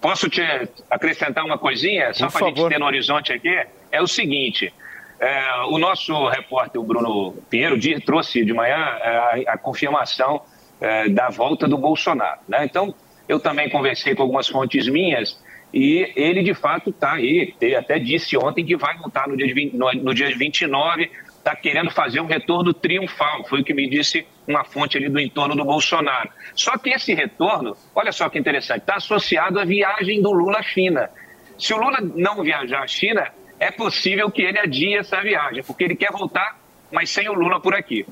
Posso 0.02 0.28
te 0.30 0.42
acrescentar 0.90 1.46
uma 1.46 1.58
coisinha, 1.58 2.14
só 2.14 2.28
para 2.28 2.48
a 2.48 2.50
gente 2.50 2.68
ter 2.70 2.80
no 2.80 2.86
horizonte 2.86 3.32
aqui? 3.32 3.56
É 3.92 4.02
o 4.02 4.08
seguinte: 4.08 4.74
é, 5.20 5.62
o 5.70 5.78
nosso 5.78 6.28
repórter, 6.28 6.82
o 6.82 6.84
Bruno 6.84 7.34
Pinheiro, 7.50 7.78
di- 7.78 8.00
trouxe 8.02 8.44
de 8.44 8.52
manhã 8.52 8.78
é, 8.78 9.46
a, 9.48 9.54
a 9.54 9.58
confirmação 9.58 10.42
é, 10.80 11.08
da 11.08 11.30
volta 11.30 11.68
do 11.68 11.78
Bolsonaro. 11.78 12.40
Né? 12.48 12.66
Então, 12.66 12.96
eu 13.30 13.40
também 13.40 13.70
conversei 13.70 14.16
com 14.16 14.24
algumas 14.24 14.48
fontes 14.48 14.88
minhas 14.88 15.40
e 15.74 16.12
ele, 16.16 16.44
de 16.44 16.54
fato, 16.54 16.90
está 16.90 17.14
aí. 17.14 17.54
Ele 17.60 17.76
até 17.76 17.98
disse 17.98 18.38
ontem 18.38 18.66
que 18.66 18.76
vai 18.76 18.98
voltar 18.98 19.28
no 19.28 19.38
dia, 19.38 19.48
de 19.48 19.54
20 19.54 19.74
no, 19.74 19.92
no 19.94 20.14
dia 20.14 20.36
29, 20.36 21.10
está 21.38 21.56
querendo 21.56 21.90
fazer 21.92 22.20
um 22.20 22.26
retorno 22.26 22.74
triunfal. 22.74 23.46
Foi 23.46 23.62
o 23.62 23.64
que 23.64 23.74
me 23.74 23.90
disse 23.90 24.26
uma 24.48 24.64
fonte 24.64 24.98
ali 24.98 25.10
do 25.10 25.20
entorno 25.20 25.56
do 25.56 25.64
Bolsonaro. 25.64 26.30
Só 26.54 26.78
que 26.78 26.90
esse 26.90 27.14
retorno, 27.14 27.76
olha 27.96 28.12
só 28.12 28.30
que 28.30 28.38
interessante, 28.38 28.82
está 28.82 28.96
associado 28.96 29.60
à 29.60 29.66
viagem 29.66 30.22
do 30.22 30.32
Lula 30.32 30.60
à 30.60 30.64
China. 30.64 31.10
Se 31.58 31.74
o 31.74 31.78
Lula 31.78 32.00
não 32.16 32.44
viajar 32.44 32.84
à 32.84 32.88
China, 32.88 33.32
é 33.60 33.72
possível 33.72 34.30
que 34.30 34.42
ele 34.42 34.60
adie 34.60 34.98
essa 34.98 35.22
viagem, 35.22 35.64
porque 35.64 35.84
ele 35.84 35.96
quer 35.96 36.12
voltar, 36.12 36.60
mas 36.92 37.10
sem 37.10 37.30
o 37.30 37.34
Lula 37.34 37.60
por 37.60 37.74
aqui. 37.74 38.06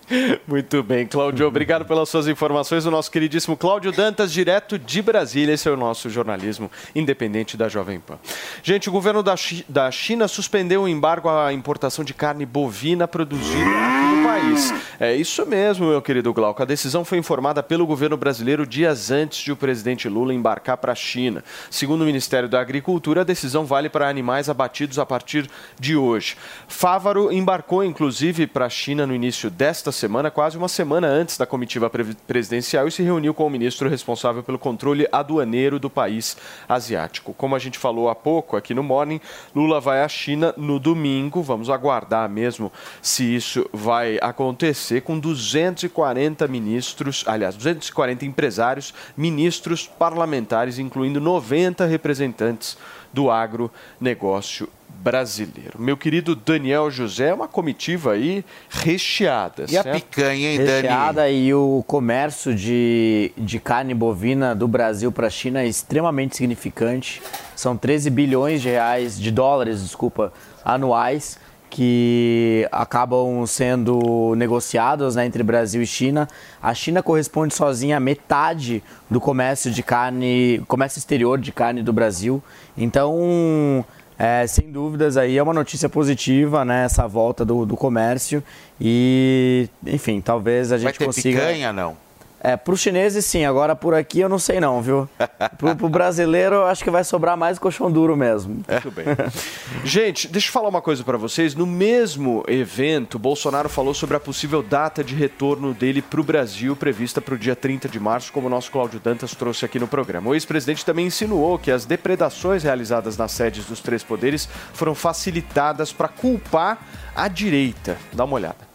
Muito 0.48 0.82
bem, 0.84 1.06
Cláudio, 1.06 1.48
obrigado 1.48 1.86
pelas 1.86 2.10
suas 2.10 2.28
informações. 2.28 2.86
O 2.86 2.92
nosso 2.92 3.12
queridíssimo 3.12 3.58
Cláudio 3.58 3.92
Dantas, 3.92 4.32
direto 4.32 4.78
de 4.78 5.02
Brasília. 5.02 5.54
Esse 5.54 5.68
é 5.68 5.72
o 5.72 5.78
nosso 5.78 6.10
jornalismo 6.10 6.72
independente 6.96 7.58
da 7.58 7.68
Jovem 7.68 8.00
Pan. 8.00 8.18
Gente, 8.64 8.90
o 8.90 8.92
governo 8.92 9.22
da, 9.22 9.36
da 9.68 9.92
China 9.92 10.28
suspendeu 10.28 10.84
o 10.84 10.88
embargo 10.88 11.30
à 11.30 11.52
importação 11.52 12.04
de 12.04 12.14
carne 12.14 12.46
bovina 12.46 13.08
produzida 13.08 13.66
no 13.66 14.24
país. 14.28 14.74
É 15.00 15.16
isso 15.16 15.46
mesmo, 15.46 15.88
meu 15.88 16.02
querido 16.02 16.34
Glauco. 16.34 16.62
A 16.62 16.66
decisão 16.66 17.04
foi 17.04 17.18
informada 17.18 17.62
pelo 17.62 17.86
governo 17.86 18.18
brasileiro 18.18 18.66
dias 18.66 19.12
antes 19.12 19.40
de 19.40 19.52
o 19.52 19.56
presidente 19.56 20.08
Lula 20.08 20.34
embarcar 20.34 20.78
para 20.78 20.92
a 20.92 20.96
China. 20.96 21.44
Segundo 21.70 22.02
o 22.02 22.06
Ministério 22.06 22.48
da 22.48 22.60
Agricultura, 22.60 23.22
a 23.22 23.24
decisão 23.24 23.66
vale 23.66 23.90
para 23.90 24.08
animais 24.08 24.50
abatidos 24.50 25.00
a 25.00 25.06
partir 25.06 25.50
de 25.80 25.96
hoje. 25.96 26.36
Fávaro 26.68 27.32
embarcou, 27.32 27.84
inclusive, 27.84 28.48
para 28.48 28.69
China 28.70 29.06
no 29.06 29.14
início 29.14 29.50
desta 29.50 29.92
semana, 29.92 30.32
quase 30.32 30.58
uma 30.58 30.68
semana 30.68 31.08
antes 31.08 31.38
da 31.38 31.46
comitiva 31.46 31.90
pre- 31.90 32.16
presidencial, 32.28 32.88
e 32.88 32.92
se 32.92 33.04
reuniu 33.04 33.34
com 33.34 33.46
o 33.46 33.50
ministro 33.50 33.90
responsável 33.90 34.44
pelo 34.44 34.60
controle 34.60 35.08
aduaneiro 35.12 35.80
do 35.80 35.90
país 35.90 36.38
asiático. 36.68 37.34
Como 37.34 37.56
a 37.56 37.60
gente 37.60 37.78
falou 37.78 38.10
há 38.10 38.16
pouco 38.16 38.56
aqui 38.56 38.74
no 38.74 38.84
Morning, 38.84 39.20
Lula 39.56 39.80
vai 39.80 40.02
à 40.04 40.08
China 40.08 40.54
no 40.58 40.80
domingo. 40.80 41.42
Vamos 41.42 41.70
aguardar 41.70 42.30
mesmo 42.30 42.72
se 43.02 43.36
isso 43.36 43.70
vai 43.74 44.18
acontecer 44.22 45.02
com 45.02 45.20
240 45.20 46.48
ministros, 46.48 47.24
aliás, 47.28 47.56
240 47.56 48.26
empresários, 48.26 48.94
ministros 49.16 49.88
parlamentares, 49.88 50.80
incluindo 50.80 51.20
90 51.20 51.86
representantes 51.86 52.78
do 53.12 53.30
agronegócio 53.32 54.70
brasileiro. 55.02 55.80
Meu 55.80 55.96
querido 55.96 56.36
Daniel 56.36 56.92
José, 56.92 57.30
é 57.30 57.34
uma 57.34 57.48
comitiva 57.48 58.14
aí 58.14 58.44
recheada. 58.70 59.66
E 59.70 59.78
a 59.78 59.84
certo? 59.84 59.96
picanha, 59.96 60.52
hein, 60.52 60.58
Recheada 60.58 61.30
e 61.30 61.54
o 61.54 61.84
comércio 61.88 62.54
de, 62.54 63.32
de 63.38 63.60
carne 63.60 63.94
bovina 63.94 64.54
do 64.54 64.68
Brasil 64.68 65.12
para 65.12 65.28
a 65.28 65.30
China 65.30 65.62
é 65.62 65.68
extremamente 65.68 66.38
significante. 66.38 67.22
São 67.56 67.78
13 67.78 68.10
bilhões 68.10 68.62
de 68.62 68.70
reais, 68.70 69.20
de 69.20 69.32
dólares, 69.32 69.82
desculpa, 69.82 70.34
anuais 70.64 71.40
que 71.70 72.68
acabam 72.72 73.46
sendo 73.46 74.34
negociados 74.36 75.16
né, 75.16 75.26
entre 75.26 75.44
Brasil 75.44 75.82
e 75.82 75.86
China. 75.86 76.28
A 76.62 76.74
China 76.74 77.04
corresponde 77.04 77.54
sozinha 77.54 77.98
a 77.98 78.00
metade 78.00 78.84
do 79.10 79.22
comércio 79.22 79.70
de 79.70 79.84
carne, 79.84 80.64
comércio 80.68 80.98
exterior 80.98 81.38
de 81.38 81.52
carne 81.52 81.84
do 81.84 81.94
Brasil. 81.94 82.42
Então, 82.76 83.86
é, 84.20 84.46
sem 84.46 84.70
dúvidas, 84.70 85.16
aí 85.16 85.38
é 85.38 85.42
uma 85.42 85.54
notícia 85.54 85.88
positiva, 85.88 86.66
né? 86.66 86.84
Essa 86.84 87.08
volta 87.08 87.46
do, 87.46 87.66
do 87.66 87.78
comércio. 87.78 88.44
E, 88.80 89.70
enfim, 89.88 90.20
talvez 90.20 90.74
a 90.74 90.78
gente 90.78 90.84
Vai 90.84 90.94
ter 90.94 91.06
consiga. 91.06 91.40
picanha, 91.40 91.72
não? 91.72 91.96
É, 92.42 92.56
para 92.56 92.74
os 92.74 92.80
chineses 92.80 93.26
sim, 93.26 93.44
agora 93.44 93.76
por 93.76 93.94
aqui 93.94 94.20
eu 94.20 94.30
não 94.30 94.40
sei 94.40 94.60
não, 94.60 94.82
viu? 94.82 95.10
Pro, 95.58 95.76
pro 95.76 95.90
brasileiro 95.90 96.56
eu 96.56 96.66
acho 96.66 96.84
que 96.84 96.90
vai 96.90 97.04
sobrar 97.04 97.36
mais 97.36 97.60
colchão 97.60 97.92
duro 97.92 98.16
mesmo. 98.16 98.64
Muito 98.68 98.92
bem. 98.92 99.06
Gente, 99.84 100.28
deixa 100.28 100.48
eu 100.48 100.52
falar 100.54 100.70
uma 100.70 100.82
coisa 100.82 101.04
para 101.04 101.18
vocês. 101.18 101.54
No 101.54 101.66
mesmo 101.66 102.44
evento, 102.48 103.20
Bolsonaro 103.20 103.68
falou 103.68 103.94
sobre 103.94 104.16
a 104.16 104.20
possível 104.20 104.64
data 104.64 105.04
de 105.04 105.16
retorno 105.16 105.74
dele 105.74 106.02
para 106.02 106.22
o 106.22 106.24
Brasil, 106.24 106.76
prevista 106.76 107.20
para 107.20 107.36
o 107.36 107.38
dia 107.38 107.56
30 107.56 107.90
de 107.90 108.00
março, 108.00 108.32
como 108.32 108.48
o 108.48 108.50
nosso 108.50 108.72
Cláudio 108.72 109.00
Dantas 109.00 109.36
trouxe 109.36 109.66
aqui 109.66 109.78
no 109.78 109.88
programa. 109.88 110.30
O 110.30 110.34
ex-presidente 110.34 110.86
também 110.86 111.08
insinuou 111.08 111.60
que 111.60 111.72
as 111.72 111.86
depredações 111.86 112.64
realizadas 112.64 113.18
nas 113.18 113.32
sedes 113.34 113.66
dos 113.66 113.80
três 113.80 114.04
poderes 114.04 114.48
foram 114.74 114.96
facilitadas 114.96 115.92
para 115.92 116.08
culpar 116.08 116.80
a 117.16 117.28
direita. 117.28 117.98
Dá 118.14 118.24
uma 118.24 118.36
olhada. 118.36 118.70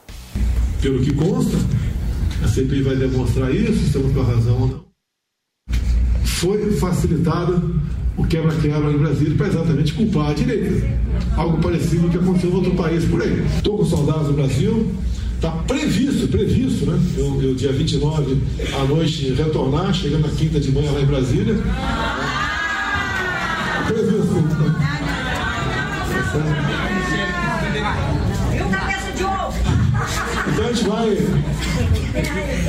Pelo 0.82 1.00
que 1.00 1.14
consta, 1.14 1.56
a 2.44 2.48
CPI 2.48 2.82
vai 2.82 2.96
demonstrar 2.96 3.54
isso, 3.54 3.84
estamos 3.86 4.12
com 4.12 4.20
a 4.20 4.24
razão 4.24 4.60
ou 4.60 4.68
não. 4.68 4.84
Foi 6.24 6.72
facilitada 6.76 7.60
o 8.16 8.24
quebra-quebra 8.26 8.92
em 8.92 8.98
Brasília 8.98 9.36
para 9.36 9.48
exatamente 9.48 9.94
culpar 9.94 10.30
a 10.30 10.34
direita. 10.34 10.86
Algo 11.36 11.58
parecido 11.58 12.08
que 12.10 12.18
aconteceu 12.18 12.50
em 12.50 12.54
outro 12.54 12.74
país 12.74 13.04
por 13.06 13.22
aí. 13.22 13.44
Estou 13.56 13.78
com 13.78 13.84
saudades 13.86 14.26
do 14.26 14.34
Brasil. 14.34 14.92
Está 15.36 15.50
previsto, 15.50 16.28
previsto, 16.28 16.86
né? 16.86 16.98
Eu, 17.16 17.42
eu, 17.42 17.54
dia 17.54 17.72
29 17.72 18.38
à 18.78 18.84
noite, 18.84 19.32
retornar, 19.32 19.92
chegando 19.92 20.28
na 20.28 20.34
quinta 20.34 20.60
de 20.60 20.70
manhã 20.70 20.92
lá 20.92 21.00
em 21.00 21.06
Brasília. 21.06 21.54
Previsto. 23.86 24.34
Viu 26.08 27.26
cabeça 27.32 27.72
de 27.72 27.80
ovo? 27.80 28.13
Então 30.52 30.66
a 30.66 30.72
gente 30.72 30.84
vai 30.84 31.08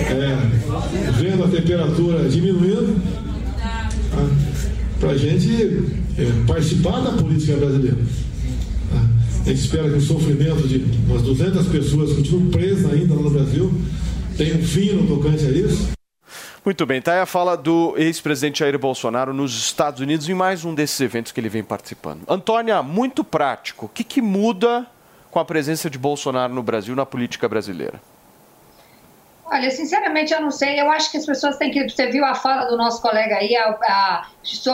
é, 0.10 0.38
vendo 1.12 1.44
a 1.44 1.48
temperatura 1.48 2.30
diminuindo 2.30 3.02
para 5.00 5.10
a 5.10 5.18
gente 5.18 5.84
é, 6.18 6.46
participar 6.48 7.02
da 7.02 7.12
política 7.12 7.58
brasileira. 7.58 7.98
Tá? 7.98 9.02
A 9.46 9.50
gente 9.50 9.60
espera 9.60 9.90
que 9.90 9.98
o 9.98 10.02
sofrimento 10.02 10.68
de 10.68 10.84
umas 11.08 11.22
200 11.22 11.68
pessoas 11.68 12.10
que 12.12 12.16
continuam 12.18 12.50
presas 12.50 12.92
ainda 12.92 13.14
no 13.14 13.30
Brasil 13.30 13.74
tenha 14.38 14.56
um 14.56 14.64
fim 14.64 14.94
no 14.94 15.08
tocante 15.08 15.46
a 15.46 15.52
isso. 15.52 15.96
Muito 16.66 16.84
bem, 16.84 17.00
tá 17.00 17.14
aí 17.14 17.20
a 17.20 17.28
fala 17.28 17.56
do 17.56 17.94
ex-presidente 17.96 18.60
Jair 18.60 18.80
Bolsonaro 18.80 19.32
nos 19.32 19.56
Estados 19.56 20.00
Unidos 20.02 20.28
em 20.28 20.34
mais 20.34 20.66
um 20.66 20.74
desses 20.74 21.00
eventos 21.00 21.32
que 21.32 21.40
ele 21.40 21.50
vem 21.50 21.64
participando. 21.64 22.22
Antônia, 22.28 22.82
muito 22.82 23.24
prático, 23.24 23.86
o 23.86 23.90
que, 23.90 24.04
que 24.04 24.20
muda 24.20 24.88
com 25.36 25.40
a 25.42 25.44
presença 25.44 25.90
de 25.90 25.98
Bolsonaro 25.98 26.54
no 26.54 26.64
Brasil, 26.64 26.96
na 26.96 27.06
política 27.06 27.50
brasileira? 27.50 28.02
Olha, 29.46 29.70
sinceramente, 29.70 30.34
eu 30.34 30.40
não 30.40 30.50
sei. 30.50 30.80
Eu 30.80 30.90
acho 30.90 31.12
que 31.12 31.18
as 31.18 31.26
pessoas 31.26 31.58
têm 31.58 31.72
que. 31.72 31.90
Você 31.90 32.08
viu 32.08 32.24
a 32.24 32.34
fala 32.34 32.64
do 32.70 32.78
nosso 32.78 33.02
colega 33.02 33.36
aí, 33.36 33.54
a, 33.54 33.70
a, 33.84 34.28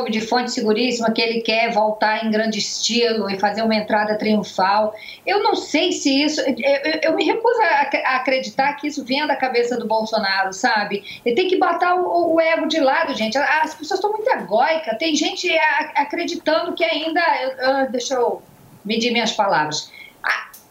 de 0.08 0.22
fonte 0.22 0.52
seguríssima, 0.52 1.10
que 1.10 1.20
ele 1.20 1.42
quer 1.42 1.74
voltar 1.74 2.24
em 2.24 2.30
grande 2.30 2.60
estilo 2.60 3.28
e 3.28 3.40
fazer 3.40 3.64
uma 3.64 3.74
entrada 3.74 4.16
triunfal. 4.20 4.94
Eu 5.26 5.42
não 5.42 5.56
sei 5.56 5.92
se 5.92 6.22
isso. 6.24 6.40
Eu, 6.42 6.54
eu, 6.54 7.00
eu 7.06 7.16
me 7.16 7.26
recuso 7.26 7.60
a, 7.60 7.90
a, 8.12 8.16
acreditar 8.18 8.74
que 8.74 8.86
isso 8.86 9.04
venha 9.04 9.26
da 9.26 9.36
cabeça 9.36 9.76
do 9.78 9.88
Bolsonaro, 9.88 10.54
sabe? 10.54 11.04
Ele 11.26 11.36
tem 11.36 11.48
que 11.48 11.58
botar 11.58 11.96
o, 11.96 12.36
o 12.36 12.40
ego 12.40 12.68
de 12.68 12.80
lado, 12.80 13.16
gente. 13.16 13.36
As 13.36 13.74
pessoas 13.74 13.98
estão 13.98 14.12
muito 14.12 14.30
egóicas. 14.30 14.96
Tem 15.00 15.16
gente 15.16 15.52
acreditando 15.96 16.76
que 16.76 16.84
ainda. 16.84 17.88
deixa 17.90 18.14
eu 18.14 18.44
medir 18.86 19.12
minhas 19.12 19.32
palavras 19.32 19.90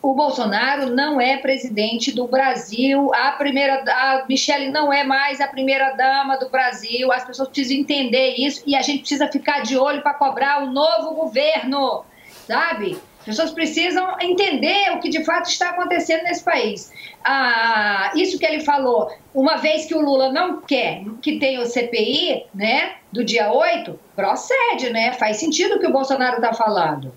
o 0.03 0.15
Bolsonaro 0.15 0.95
não 0.95 1.21
é 1.21 1.37
presidente 1.37 2.11
do 2.13 2.27
Brasil, 2.27 3.13
a 3.15 3.33
primeira 3.33 3.85
a 3.87 4.25
Michele 4.27 4.71
não 4.71 4.93
é 4.93 5.05
mais 5.05 5.41
a 5.41 5.47
primeira 5.47 5.91
dama 5.93 6.39
do 6.39 6.49
Brasil. 6.49 7.13
As 7.13 7.25
pessoas 7.25 7.49
precisam 7.49 7.79
entender 7.79 8.35
isso 8.37 8.63
e 8.67 8.75
a 8.75 8.83
gente 8.83 9.01
precisa 9.01 9.29
ficar 9.29 9.63
de 9.63 9.77
olho 9.77 10.03
para 10.03 10.15
cobrar 10.15 10.63
o 10.63 10.67
novo 10.73 11.15
governo, 11.15 12.05
sabe? 12.47 12.99
As 13.21 13.27
pessoas 13.27 13.51
precisam 13.51 14.17
entender 14.19 14.93
o 14.93 15.01
que 15.01 15.11
de 15.11 15.23
fato 15.23 15.51
está 15.51 15.71
acontecendo 15.71 16.23
nesse 16.23 16.43
país. 16.43 16.91
Ah, 17.23 18.11
isso 18.15 18.39
que 18.39 18.47
ele 18.47 18.61
falou, 18.61 19.13
uma 19.35 19.57
vez 19.57 19.85
que 19.85 19.95
o 19.95 20.01
Lula 20.01 20.33
não 20.33 20.63
quer 20.63 21.03
que 21.21 21.39
tenha 21.39 21.61
o 21.61 21.67
CPI, 21.67 22.47
né, 22.55 22.95
do 23.13 23.23
dia 23.23 23.53
8, 23.53 24.01
procede, 24.17 24.89
né? 24.89 25.13
Faz 25.13 25.37
sentido 25.37 25.75
o 25.75 25.79
que 25.79 25.87
o 25.87 25.93
Bolsonaro 25.93 26.37
está 26.37 26.55
falando, 26.55 27.13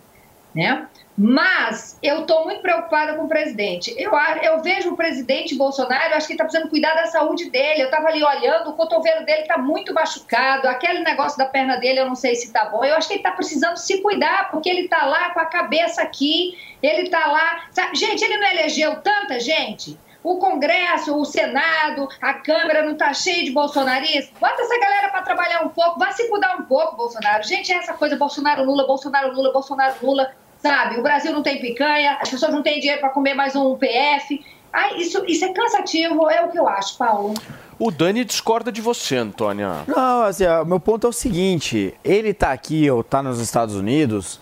né? 0.53 0.85
Mas 1.15 1.99
eu 2.01 2.21
estou 2.21 2.43
muito 2.43 2.61
preocupada 2.61 3.13
com 3.13 3.25
o 3.25 3.27
presidente. 3.27 3.93
Eu, 3.97 4.11
eu 4.41 4.61
vejo 4.61 4.91
o 4.91 4.97
presidente 4.97 5.55
Bolsonaro, 5.55 6.15
acho 6.15 6.25
que 6.25 6.33
está 6.33 6.43
precisando 6.43 6.69
cuidar 6.69 6.95
da 6.95 7.05
saúde 7.05 7.49
dele. 7.51 7.83
Eu 7.83 7.85
estava 7.85 8.07
ali 8.07 8.23
olhando, 8.23 8.71
o 8.71 8.73
cotovelo 8.73 9.23
dele 9.23 9.41
está 9.41 9.57
muito 9.57 9.93
machucado, 9.93 10.67
aquele 10.67 10.99
negócio 11.03 11.37
da 11.37 11.45
perna 11.45 11.77
dele 11.77 11.99
eu 11.99 12.07
não 12.07 12.15
sei 12.15 12.33
se 12.35 12.47
está 12.47 12.65
bom. 12.65 12.83
Eu 12.83 12.95
acho 12.95 13.07
que 13.07 13.13
ele 13.13 13.19
está 13.19 13.31
precisando 13.31 13.77
se 13.77 14.01
cuidar, 14.01 14.49
porque 14.49 14.67
ele 14.67 14.81
está 14.81 15.05
lá 15.05 15.29
com 15.31 15.39
a 15.39 15.45
cabeça 15.45 16.01
aqui, 16.01 16.57
ele 16.81 17.03
está 17.03 17.27
lá. 17.27 17.67
Sabe? 17.71 17.95
Gente, 17.95 18.23
ele 18.23 18.37
não 18.37 18.49
elegeu 18.49 18.95
tanta 19.01 19.39
gente. 19.39 19.99
O 20.23 20.37
Congresso, 20.37 21.15
o 21.15 21.25
Senado, 21.25 22.07
a 22.21 22.33
Câmara 22.35 22.81
não 22.83 22.93
está 22.93 23.13
cheio 23.13 23.43
de 23.43 23.51
bolsonaristas? 23.51 24.31
Bota 24.39 24.61
essa 24.61 24.79
galera 24.79 25.09
para 25.09 25.21
trabalhar 25.21 25.63
um 25.63 25.69
pouco, 25.69 25.99
vai 25.99 26.13
se 26.13 26.29
cuidar 26.29 26.55
um 26.55 26.63
pouco, 26.63 26.95
Bolsonaro. 26.95 27.43
Gente, 27.43 27.73
é 27.73 27.75
essa 27.75 27.93
coisa 27.93 28.15
Bolsonaro, 28.15 28.63
Lula, 28.63 28.87
Bolsonaro, 28.87 29.33
Lula, 29.33 29.51
Bolsonaro, 29.51 29.95
Lula 30.01 30.33
sabe? 30.63 30.97
O 30.97 31.03
Brasil 31.03 31.33
não 31.33 31.43
tem 31.43 31.59
picanha, 31.59 32.17
as 32.21 32.29
pessoas 32.29 32.53
não 32.53 32.63
têm 32.63 32.79
dinheiro 32.79 33.01
para 33.01 33.09
comer 33.09 33.33
mais 33.33 33.53
um 33.53 33.75
PF. 33.75 34.43
Ai, 34.71 34.97
isso, 34.97 35.23
isso 35.27 35.43
é 35.43 35.53
cansativo, 35.53 36.29
é 36.29 36.41
o 36.41 36.49
que 36.49 36.57
eu 36.57 36.67
acho, 36.67 36.97
Paulo. 36.97 37.33
O 37.77 37.91
Dani 37.91 38.23
discorda 38.23 38.71
de 38.71 38.81
você, 38.81 39.17
Antônia. 39.17 39.83
Não, 39.85 40.23
assim, 40.23 40.47
o 40.47 40.65
meu 40.65 40.79
ponto 40.79 41.05
é 41.05 41.09
o 41.09 41.13
seguinte: 41.13 41.93
ele 42.03 42.29
está 42.29 42.53
aqui 42.53 42.89
ou 42.89 43.01
está 43.01 43.21
nos 43.21 43.39
Estados 43.39 43.75
Unidos, 43.75 44.39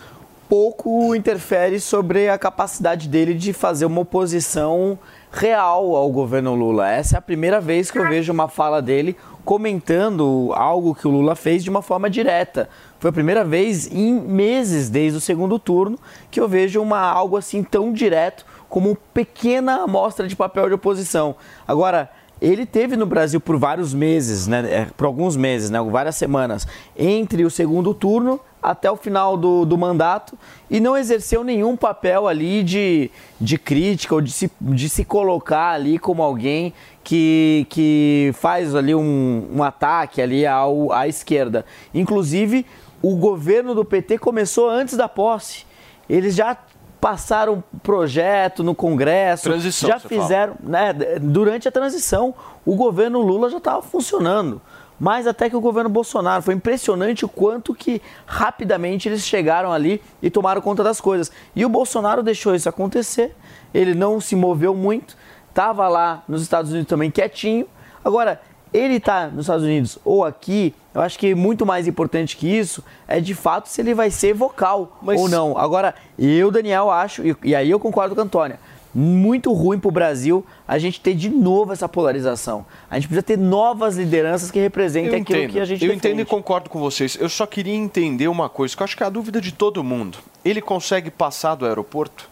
pouco 0.47 1.15
interfere 1.15 1.79
sobre 1.79 2.29
a 2.29 2.37
capacidade 2.37 3.09
dele 3.09 3.33
de 3.33 3.51
fazer 3.51 3.85
uma 3.85 4.01
oposição 4.01 4.99
real 5.31 5.95
ao 5.95 6.09
governo 6.09 6.53
Lula. 6.53 6.89
Essa 6.89 7.15
é 7.15 7.19
a 7.19 7.21
primeira 7.21 7.59
vez 7.59 7.89
que 7.89 7.97
eu 7.97 8.07
vejo 8.07 8.31
uma 8.31 8.47
fala 8.47 8.81
dele 8.81 9.17
comentando 9.43 10.51
algo 10.55 10.95
que 10.95 11.07
o 11.07 11.11
Lula 11.11 11.35
fez 11.35 11.63
de 11.63 11.69
uma 11.69 11.81
forma 11.81 12.09
direta. 12.09 12.69
Foi 12.99 13.09
a 13.09 13.13
primeira 13.13 13.43
vez 13.43 13.91
em 13.91 14.13
meses 14.13 14.89
desde 14.89 15.17
o 15.17 15.21
segundo 15.21 15.57
turno 15.57 15.99
que 16.29 16.39
eu 16.39 16.47
vejo 16.47 16.81
uma 16.81 16.99
algo 16.99 17.37
assim 17.37 17.63
tão 17.63 17.91
direto 17.91 18.45
como 18.69 18.95
pequena 19.13 19.83
amostra 19.83 20.27
de 20.27 20.35
papel 20.35 20.67
de 20.67 20.75
oposição. 20.75 21.35
Agora, 21.67 22.09
ele 22.41 22.65
teve 22.65 22.97
no 22.97 23.05
Brasil 23.05 23.39
por 23.39 23.57
vários 23.57 23.93
meses, 23.93 24.47
né, 24.47 24.67
é, 24.67 24.85
por 24.97 25.05
alguns 25.05 25.37
meses, 25.37 25.69
né, 25.69 25.79
várias 25.81 26.15
semanas, 26.15 26.67
entre 26.97 27.45
o 27.45 27.51
segundo 27.51 27.93
turno 27.93 28.39
até 28.61 28.89
o 28.89 28.95
final 28.95 29.37
do, 29.37 29.65
do 29.65 29.77
mandato 29.77 30.37
e 30.69 30.79
não 30.79 30.97
exerceu 30.97 31.43
nenhum 31.43 31.75
papel 31.75 32.27
ali 32.27 32.63
de, 32.63 33.11
de 33.39 33.57
crítica 33.57 34.15
ou 34.15 34.21
de 34.21 34.31
se, 34.31 34.51
de 34.59 34.89
se 34.89 35.05
colocar 35.05 35.71
ali 35.71 35.99
como 35.99 36.23
alguém 36.23 36.73
que, 37.03 37.65
que 37.69 38.31
faz 38.35 38.75
ali 38.75 38.93
um, 38.93 39.47
um 39.53 39.63
ataque 39.63 40.21
ali 40.21 40.45
ao, 40.45 40.91
à 40.91 41.07
esquerda. 41.07 41.65
Inclusive, 41.93 42.65
o 43.01 43.15
governo 43.15 43.73
do 43.73 43.85
PT 43.85 44.17
começou 44.19 44.69
antes 44.69 44.95
da 44.95 45.07
posse. 45.07 45.65
Eles 46.07 46.35
já 46.35 46.57
passaram 47.01 47.63
projeto 47.81 48.63
no 48.63 48.75
Congresso, 48.75 49.45
transição, 49.45 49.89
já 49.89 49.99
fizeram, 49.99 50.55
né, 50.61 50.93
durante 51.19 51.67
a 51.67 51.71
transição, 51.71 52.33
o 52.63 52.75
governo 52.75 53.19
Lula 53.19 53.49
já 53.49 53.57
estava 53.57 53.81
funcionando. 53.81 54.61
Mais 54.99 55.25
até 55.25 55.49
que 55.49 55.55
o 55.55 55.59
governo 55.59 55.89
Bolsonaro. 55.89 56.43
Foi 56.43 56.53
impressionante 56.53 57.25
o 57.25 57.27
quanto 57.27 57.73
que 57.73 57.99
rapidamente 58.23 59.09
eles 59.09 59.25
chegaram 59.25 59.73
ali 59.73 59.99
e 60.21 60.29
tomaram 60.29 60.61
conta 60.61 60.83
das 60.83 61.01
coisas. 61.01 61.31
E 61.55 61.65
o 61.65 61.69
Bolsonaro 61.69 62.21
deixou 62.21 62.53
isso 62.53 62.69
acontecer, 62.69 63.35
ele 63.73 63.95
não 63.95 64.21
se 64.21 64.35
moveu 64.35 64.75
muito, 64.75 65.17
estava 65.49 65.87
lá 65.87 66.23
nos 66.27 66.43
Estados 66.43 66.69
Unidos 66.69 66.87
também 66.87 67.09
quietinho. 67.09 67.67
Agora, 68.05 68.39
ele 68.71 68.97
está 68.97 69.25
nos 69.25 69.45
Estados 69.45 69.65
Unidos 69.65 69.97
ou 70.05 70.23
aqui, 70.23 70.75
eu 70.93 71.01
acho 71.01 71.17
que 71.17 71.33
muito 71.33 71.65
mais 71.65 71.87
importante 71.87 72.35
que 72.35 72.47
isso 72.47 72.83
é 73.07 73.19
de 73.19 73.33
fato 73.33 73.69
se 73.69 73.81
ele 73.81 73.93
vai 73.93 74.11
ser 74.11 74.33
vocal 74.33 74.99
Mas... 75.01 75.19
ou 75.19 75.29
não. 75.29 75.57
Agora, 75.57 75.95
eu, 76.19 76.51
Daniel, 76.51 76.91
acho, 76.91 77.25
e, 77.25 77.35
e 77.43 77.55
aí 77.55 77.69
eu 77.69 77.79
concordo 77.79 78.13
com 78.13 78.21
a 78.21 78.23
Antônia, 78.23 78.59
muito 78.93 79.53
ruim 79.53 79.79
para 79.79 79.87
o 79.87 79.91
Brasil 79.91 80.45
a 80.67 80.77
gente 80.77 80.99
ter 80.99 81.13
de 81.13 81.29
novo 81.29 81.71
essa 81.71 81.87
polarização. 81.87 82.65
A 82.89 82.95
gente 82.95 83.07
precisa 83.07 83.23
ter 83.23 83.37
novas 83.37 83.95
lideranças 83.95 84.51
que 84.51 84.59
representem 84.59 85.13
eu 85.13 85.21
aquilo 85.21 85.39
entendo. 85.39 85.51
que 85.53 85.59
a 85.59 85.65
gente 85.65 85.81
Eu 85.83 85.93
defende. 85.93 86.07
entendo 86.07 86.21
e 86.21 86.25
concordo 86.25 86.69
com 86.69 86.79
vocês. 86.79 87.17
Eu 87.19 87.29
só 87.29 87.45
queria 87.45 87.73
entender 87.73 88.27
uma 88.27 88.49
coisa, 88.49 88.75
que 88.75 88.81
eu 88.81 88.83
acho 88.83 88.97
que 88.97 89.03
é 89.03 89.05
a 89.05 89.09
dúvida 89.09 89.39
de 89.39 89.53
todo 89.53 89.81
mundo. 89.83 90.17
Ele 90.43 90.61
consegue 90.61 91.09
passar 91.09 91.55
do 91.55 91.65
aeroporto? 91.65 92.29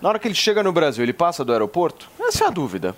Na 0.00 0.08
hora 0.08 0.18
que 0.18 0.28
ele 0.28 0.34
chega 0.34 0.62
no 0.62 0.72
Brasil, 0.72 1.02
ele 1.04 1.12
passa 1.12 1.44
do 1.44 1.52
aeroporto? 1.52 2.08
Essa 2.20 2.44
é 2.44 2.46
a 2.46 2.50
dúvida. 2.50 2.94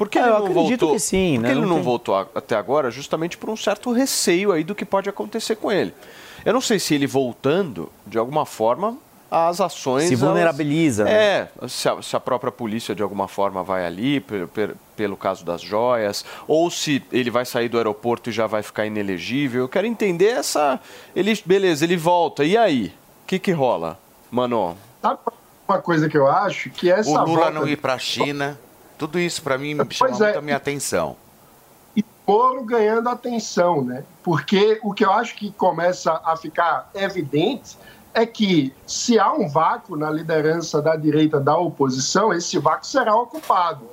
Por 0.00 0.08
que 0.08 0.18
Ah, 0.18 0.22
ele 0.22 0.30
eu 0.30 0.38
não 0.38 0.46
acredito 0.46 0.80
voltou? 0.80 0.92
que 0.94 0.98
sim, 0.98 1.34
Por 1.34 1.42
né? 1.42 1.50
ele 1.50 1.60
Não 1.60 1.68
não 1.68 1.74
tem- 1.76 1.84
voltou 1.84 2.14
a- 2.16 2.26
até 2.34 2.56
agora? 2.56 2.90
Justamente 2.90 3.36
por 3.36 3.50
um 3.50 3.56
certo 3.56 3.92
receio 3.92 4.50
aí 4.50 4.64
do 4.64 4.74
que 4.74 4.86
pode 4.86 5.10
acontecer 5.10 5.56
com 5.56 5.70
ele. 5.70 5.92
Eu 6.42 6.54
não 6.54 6.60
sei 6.62 6.78
se 6.78 6.94
ele 6.94 7.06
voltando, 7.06 7.92
de 8.06 8.16
alguma 8.16 8.46
forma, 8.46 8.96
as 9.30 9.60
ações. 9.60 10.08
Se 10.08 10.16
vulnerabiliza, 10.16 11.02
elas- 11.02 11.12
né? 11.12 11.48
É, 11.64 11.68
se 11.68 11.86
a, 11.86 12.00
se 12.00 12.16
a 12.16 12.20
própria 12.20 12.50
polícia 12.50 12.94
de 12.94 13.02
alguma 13.02 13.28
forma 13.28 13.62
vai 13.62 13.84
ali, 13.84 14.20
per- 14.20 14.48
per- 14.48 14.74
pelo 14.96 15.18
caso 15.18 15.44
das 15.44 15.60
joias, 15.60 16.24
ou 16.48 16.70
se 16.70 17.02
ele 17.12 17.30
vai 17.30 17.44
sair 17.44 17.68
do 17.68 17.76
aeroporto 17.76 18.30
e 18.30 18.32
já 18.32 18.46
vai 18.46 18.62
ficar 18.62 18.86
inelegível. 18.86 19.60
Eu 19.64 19.68
quero 19.68 19.86
entender 19.86 20.28
essa. 20.30 20.80
Ele, 21.14 21.38
beleza, 21.44 21.84
ele 21.84 21.98
volta. 21.98 22.42
E 22.42 22.56
aí? 22.56 22.86
O 23.24 23.26
que, 23.26 23.38
que 23.38 23.52
rola, 23.52 23.98
mano? 24.30 24.76
Sabe 25.02 25.18
uma 25.68 25.78
coisa 25.82 26.08
que 26.08 26.16
eu 26.16 26.26
acho? 26.26 26.70
Que 26.70 26.90
essa 26.90 27.10
o 27.10 27.12
Lula 27.12 27.26
volta 27.26 27.50
não 27.50 27.68
ir 27.68 27.76
para 27.76 27.92
a 27.92 27.98
China, 27.98 28.58
tudo 29.00 29.18
isso 29.18 29.42
para 29.42 29.56
mim 29.56 29.78
Pois 29.78 29.96
chama 29.96 30.16
é. 30.16 30.22
muito 30.24 30.38
a 30.38 30.42
minha 30.42 30.56
atenção. 30.58 31.16
Moro 32.26 32.62
ganhando 32.62 33.08
atenção, 33.08 33.82
né? 33.82 34.04
Porque 34.22 34.78
o 34.84 34.94
que 34.94 35.04
eu 35.04 35.10
acho 35.10 35.34
que 35.34 35.50
começa 35.50 36.20
a 36.24 36.36
ficar 36.36 36.88
evidente 36.94 37.76
é 38.14 38.24
que 38.24 38.72
se 38.86 39.18
há 39.18 39.32
um 39.32 39.48
vácuo 39.48 39.96
na 39.96 40.10
liderança 40.10 40.80
da 40.80 40.94
direita 40.94 41.40
da 41.40 41.56
oposição, 41.56 42.32
esse 42.32 42.56
vácuo 42.56 42.86
será 42.86 43.16
ocupado. 43.16 43.86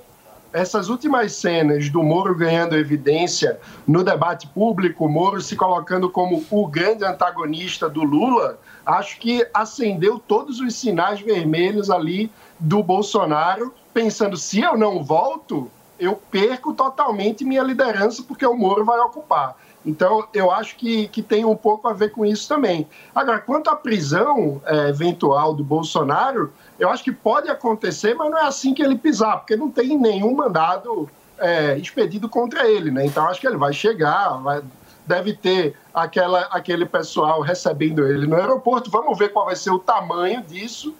Essas 0.53 0.88
últimas 0.88 1.32
cenas 1.32 1.89
do 1.89 2.03
Moro 2.03 2.36
ganhando 2.36 2.78
evidência 2.78 3.60
no 3.88 4.03
debate 4.03 4.45
público, 4.47 5.05
o 5.05 5.10
Moro 5.10 5.41
se 5.41 5.55
colocando 5.55 6.08
como 6.08 6.45
o 6.51 6.68
grande 6.68 7.03
antagonista 7.03 7.89
do 7.89 8.03
Lula, 8.03 8.60
acho 8.86 9.20
que 9.20 9.47
acendeu 9.51 10.20
todos 10.20 10.60
os 10.60 10.76
sinais 10.76 11.20
vermelhos 11.22 11.89
ali 11.89 12.32
do 12.60 12.84
Bolsonaro, 12.84 13.74
pensando: 13.98 14.38
se 14.38 14.62
eu 14.62 14.78
não 14.78 15.04
volto, 15.04 15.72
eu 16.00 16.16
perco 16.30 16.72
totalmente 16.72 17.43
minha 17.43 17.64
liderança 17.64 18.22
porque 18.22 18.45
o 18.45 18.56
Moro 18.56 18.86
vai 18.86 19.00
ocupar. 19.00 19.56
Então, 19.84 20.28
eu 20.34 20.52
acho 20.52 20.76
que, 20.76 21.08
que 21.08 21.24
tem 21.24 21.45
um 21.45 21.56
pouco 21.56 21.88
a 21.88 21.93
ver 21.93 22.10
com 22.12 22.24
isso 22.26 22.48
também. 22.48 22.88
Agora, 23.16 23.39
quanto 23.39 23.70
à 23.70 23.76
prisão 23.76 24.62
eh, 24.66 24.89
eventual 24.89 25.54
do 25.56 25.64
Bolsonaro, 25.64 26.54
eu 26.78 26.89
acho 26.89 27.04
que 27.04 27.12
pode 27.12 27.50
acontecer, 27.50 28.14
mas 28.14 28.30
não 28.30 28.38
é 28.38 28.43
assim 28.43 28.74
que 28.74 28.84
ele 28.84 28.98
pisar, 28.98 29.38
porque 29.38 29.56
não 29.56 29.72
tem 29.72 29.98
nenhum 29.98 30.36
mandado 30.36 31.10
eh, 31.39 31.78
expedido 31.78 32.28
contra 32.28 32.70
ele. 32.70 32.91
Né? 32.91 33.06
Então, 33.06 33.26
acho 33.28 33.39
que 33.39 33.48
ele 33.48 33.58
vai 33.58 33.72
chegar, 33.74 34.38
vai- 34.43 34.62
deve 35.06 35.34
ter 35.34 35.76
aquela, 35.93 36.41
aquele 36.52 36.86
pessoal 36.86 37.39
recebendo 37.41 38.06
ele 38.06 38.28
no 38.28 38.36
aeroporto. 38.36 38.91
Vamos 38.91 39.18
ver 39.18 39.30
qual 39.30 39.45
vai 39.45 39.56
ser 39.56 39.72
o 39.72 39.80
tamanho 39.80 40.41
disso. 40.41 40.93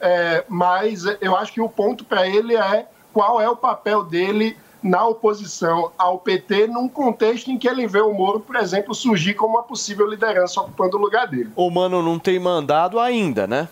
É, 0.00 0.44
mas 0.48 1.04
eu 1.20 1.36
acho 1.36 1.52
que 1.52 1.60
o 1.60 1.68
ponto 1.68 2.04
para 2.04 2.26
ele 2.26 2.54
é 2.56 2.86
qual 3.12 3.40
é 3.40 3.48
o 3.48 3.56
papel 3.56 4.02
dele 4.04 4.56
na 4.82 5.06
oposição 5.06 5.92
ao 5.96 6.18
PT 6.18 6.66
num 6.66 6.86
contexto 6.88 7.50
em 7.50 7.56
que 7.56 7.66
ele 7.66 7.86
vê 7.86 8.00
o 8.00 8.12
Moro, 8.12 8.40
por 8.40 8.56
exemplo, 8.56 8.94
surgir 8.94 9.32
como 9.34 9.54
uma 9.54 9.62
possível 9.62 10.06
liderança 10.06 10.60
ocupando 10.60 10.98
o 10.98 11.00
lugar 11.00 11.26
dele. 11.26 11.50
O 11.56 11.70
mano 11.70 12.02
não 12.02 12.18
tem 12.18 12.38
mandado 12.38 13.00
ainda, 13.00 13.46
né? 13.46 13.66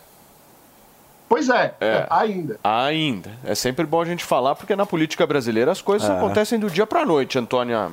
Pois 1.29 1.49
é, 1.49 1.75
É. 1.81 2.07
ainda. 2.11 2.59
Ainda. 2.63 3.31
É 3.45 3.55
sempre 3.55 3.85
bom 3.87 4.01
a 4.01 4.05
gente 4.05 4.25
falar, 4.25 4.55
porque 4.55 4.77
na 4.77 4.85
política 4.87 5.27
brasileira 5.27 5.73
as 5.73 5.81
coisas 5.83 6.09
É. 6.09 6.13
acontecem 6.17 6.59
do 6.59 6.71
dia 6.71 6.87
pra 6.87 7.05
noite, 7.05 7.39
Antônia. 7.39 7.91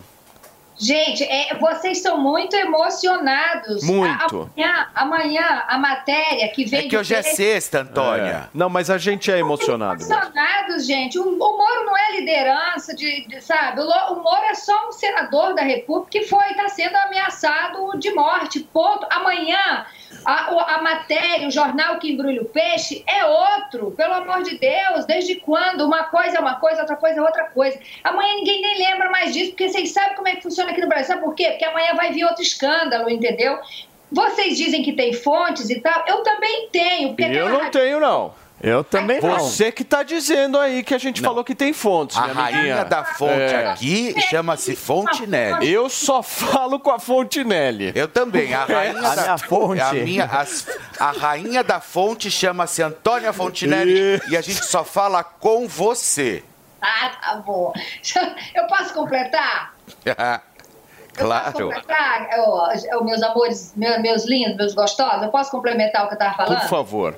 Gente, 0.79 1.23
é, 1.25 1.53
vocês 1.55 1.97
estão 1.97 2.17
muito 2.17 2.55
emocionados. 2.55 3.83
Muito. 3.83 4.49
A- 4.57 4.59
Amanhã, 4.59 4.87
amanhã 4.95 5.63
a 5.67 5.77
matéria 5.77 6.47
que 6.49 6.63
vem 6.65 6.79
É 6.79 6.83
que 6.83 6.89
de 6.89 6.97
hoje 6.97 7.13
é 7.15 7.21
sexta, 7.21 7.81
Antônia. 7.81 8.45
É. 8.45 8.49
Não, 8.53 8.69
mas 8.69 8.89
a 8.89 8.97
gente 8.97 9.29
é 9.31 9.37
emocionado. 9.39 9.99
mesmo. 9.99 10.13
Emocionados, 10.13 10.85
gente. 10.85 11.19
O, 11.19 11.23
o 11.23 11.57
Moro 11.57 11.85
não 11.85 11.97
é 11.97 12.19
liderança 12.19 12.95
de, 12.95 13.27
de- 13.27 13.41
sabe? 13.41 13.81
O, 13.81 13.85
o 13.85 14.23
Moro 14.23 14.43
é 14.45 14.55
só 14.55 14.87
um 14.87 14.91
senador 14.91 15.53
da 15.53 15.61
República 15.63 16.11
que 16.11 16.25
foi 16.25 16.45
está 16.51 16.69
sendo 16.69 16.95
ameaçado 16.95 17.97
de 17.99 18.11
morte. 18.13 18.59
Ponto. 18.61 19.05
Amanhã 19.09 19.85
a, 20.25 20.75
a 20.75 20.81
matéria, 20.81 21.47
o 21.47 21.51
jornal 21.51 21.99
que 21.99 22.11
embrulha 22.11 22.41
o 22.41 22.45
peixe 22.45 23.03
é 23.07 23.25
outro. 23.25 23.91
Pelo 23.91 24.13
amor 24.13 24.43
de 24.43 24.57
Deus, 24.57 25.05
desde 25.05 25.35
quando 25.35 25.85
uma 25.85 26.05
coisa 26.05 26.37
é 26.37 26.39
uma 26.39 26.59
coisa, 26.59 26.81
outra 26.81 26.95
coisa 26.95 27.19
é 27.19 27.21
outra 27.21 27.45
coisa. 27.45 27.79
Amanhã 28.03 28.35
ninguém 28.35 28.61
nem 28.61 28.77
lembra 28.77 29.09
mais 29.09 29.33
disso, 29.33 29.51
porque 29.51 29.69
vocês 29.69 29.91
sabem 29.91 30.15
como 30.15 30.27
é 30.27 30.35
que 30.35 30.43
funciona 30.43 30.71
aqui 30.71 30.81
no 30.81 30.87
Brasil. 30.87 31.07
Sabe 31.07 31.21
por 31.21 31.35
quê? 31.35 31.49
Porque 31.51 31.65
amanhã 31.65 31.93
vai 31.95 32.11
vir 32.11 32.25
outro 32.25 32.41
escândalo, 32.41 33.09
entendeu? 33.09 33.59
Vocês 34.11 34.57
dizem 34.57 34.81
que 34.81 34.93
tem 34.93 35.13
fontes 35.13 35.69
e 35.69 35.79
tal. 35.79 36.03
Eu 36.07 36.23
também 36.23 36.69
tenho. 36.71 37.15
Eu 37.19 37.49
não 37.49 37.69
tenho, 37.69 37.99
não. 37.99 38.33
Eu 38.61 38.83
também 38.83 39.21
não. 39.21 39.39
Você 39.39 39.71
que 39.71 39.83
tá 39.85 40.03
dizendo 40.03 40.59
aí 40.59 40.83
que 40.83 40.93
a 40.93 40.97
gente 40.97 41.21
falou 41.21 41.43
que 41.43 41.55
tem 41.55 41.71
fontes, 41.71 42.17
A 42.17 42.21
minha 42.23 42.33
rainha 42.33 42.57
amiguinha. 42.59 42.85
da 42.85 43.03
fonte 43.05 43.31
É. 43.53 43.71
aqui 43.71 44.21
chama-se 44.29 44.75
Fontinelli. 44.75 45.71
Eu 45.71 45.89
só 45.89 46.21
falo 46.21 46.79
com 46.79 46.91
a 46.91 46.99
Fontinelli. 46.99 47.93
Eu 47.95 48.07
também. 48.07 48.53
A 48.53 48.65
rainha 48.65 48.99
A 48.99 49.15
da 49.15 49.21
minha 49.21 49.37
fonte. 49.37 49.81
A, 49.81 49.93
minha, 49.93 50.25
as- 50.25 50.67
a 50.99 51.11
rainha 51.11 51.63
da 51.63 51.79
fonte 51.79 52.29
chama-se 52.29 52.81
Antônia 52.83 53.31
Fontinelli 53.31 54.21
e 54.29 54.35
a 54.35 54.41
gente 54.41 54.65
só 54.65 54.83
fala 54.83 55.23
com 55.23 55.67
você. 55.67 56.43
Ah, 56.81 57.11
tá 57.21 57.35
bom. 57.45 57.73
Eu 58.55 58.67
posso 58.67 58.93
completar? 58.93 59.73
Posso 61.17 61.27
claro. 61.27 61.51
completar, 61.53 62.29
ó, 62.37 62.69
ó, 62.93 63.03
meus 63.03 63.21
amores, 63.21 63.73
meus, 63.75 64.01
meus 64.01 64.25
lindos, 64.25 64.55
meus 64.55 64.73
gostosos? 64.73 65.23
Eu 65.23 65.29
posso 65.29 65.51
complementar 65.51 66.05
o 66.05 66.07
que 66.07 66.13
eu 66.13 66.17
estava 66.17 66.35
falando? 66.37 66.61
Por 66.61 66.69
favor. 66.69 67.15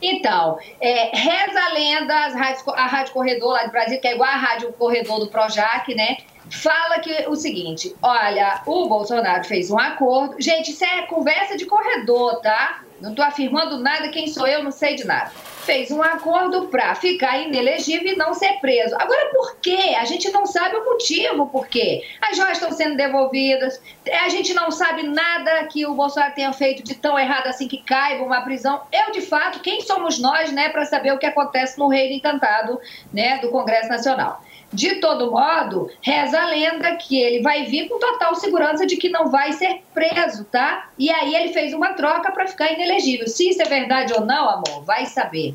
Então, 0.00 0.58
é, 0.80 1.16
reza 1.16 1.60
a 1.60 1.72
lenda, 1.72 2.14
a 2.14 2.86
Rádio 2.86 3.12
Corredor 3.12 3.52
lá 3.52 3.64
de 3.64 3.72
Brasília, 3.72 4.00
que 4.00 4.08
é 4.08 4.14
igual 4.14 4.28
a 4.28 4.36
Rádio 4.36 4.72
Corredor 4.74 5.20
do 5.20 5.28
Projac, 5.28 5.94
né? 5.94 6.18
Fala 6.50 7.00
que 7.00 7.26
o 7.28 7.34
seguinte: 7.34 7.94
olha, 8.02 8.62
o 8.66 8.88
Bolsonaro 8.88 9.44
fez 9.44 9.70
um 9.70 9.78
acordo. 9.78 10.36
Gente, 10.38 10.70
isso 10.70 10.84
é 10.84 11.02
conversa 11.02 11.56
de 11.56 11.66
corredor, 11.66 12.40
tá? 12.40 12.82
Não 13.00 13.10
estou 13.10 13.24
afirmando 13.24 13.78
nada, 13.78 14.08
quem 14.08 14.26
sou 14.26 14.46
eu, 14.46 14.62
não 14.62 14.70
sei 14.70 14.94
de 14.94 15.04
nada. 15.04 15.30
Fez 15.64 15.90
um 15.90 16.00
acordo 16.00 16.68
para 16.68 16.94
ficar 16.94 17.38
inelegível 17.38 18.12
e 18.12 18.16
não 18.16 18.32
ser 18.32 18.54
preso. 18.60 18.94
Agora, 18.94 19.30
por 19.32 19.56
quê? 19.56 19.94
A 19.98 20.04
gente 20.04 20.30
não 20.30 20.46
sabe 20.46 20.76
o 20.76 20.84
motivo 20.84 21.46
por 21.48 21.66
quê. 21.66 22.02
As 22.22 22.36
joias 22.36 22.56
estão 22.56 22.72
sendo 22.72 22.96
devolvidas, 22.96 23.82
a 24.24 24.28
gente 24.30 24.54
não 24.54 24.70
sabe 24.70 25.02
nada 25.02 25.64
que 25.64 25.84
o 25.84 25.94
Bolsonaro 25.94 26.34
tenha 26.34 26.52
feito 26.52 26.82
de 26.82 26.94
tão 26.94 27.18
errado 27.18 27.48
assim 27.48 27.68
que 27.68 27.82
caiba 27.82 28.24
uma 28.24 28.40
prisão. 28.42 28.80
Eu, 28.90 29.12
de 29.12 29.20
fato, 29.20 29.60
quem 29.60 29.80
somos 29.82 30.18
nós, 30.18 30.50
né, 30.52 30.70
para 30.70 30.86
saber 30.86 31.12
o 31.12 31.18
que 31.18 31.26
acontece 31.26 31.78
no 31.78 31.88
Reino 31.88 32.14
Encantado, 32.14 32.80
né, 33.12 33.38
do 33.38 33.50
Congresso 33.50 33.88
Nacional? 33.88 34.40
De 34.72 34.96
todo 34.96 35.30
modo, 35.30 35.88
reza 36.02 36.40
a 36.40 36.46
lenda 36.46 36.96
que 36.96 37.18
ele 37.18 37.40
vai 37.42 37.64
vir 37.66 37.88
com 37.88 37.98
total 37.98 38.34
segurança 38.34 38.84
de 38.86 38.96
que 38.96 39.08
não 39.08 39.30
vai 39.30 39.52
ser 39.52 39.82
preso, 39.94 40.44
tá? 40.44 40.88
E 40.98 41.08
aí 41.10 41.34
ele 41.34 41.52
fez 41.52 41.72
uma 41.72 41.94
troca 41.94 42.30
para 42.32 42.46
ficar 42.46 42.72
inelegível. 42.72 43.26
Se 43.28 43.48
isso 43.48 43.62
é 43.62 43.64
verdade 43.64 44.12
ou 44.12 44.22
não, 44.26 44.48
amor, 44.50 44.84
vai 44.84 45.06
saber. 45.06 45.54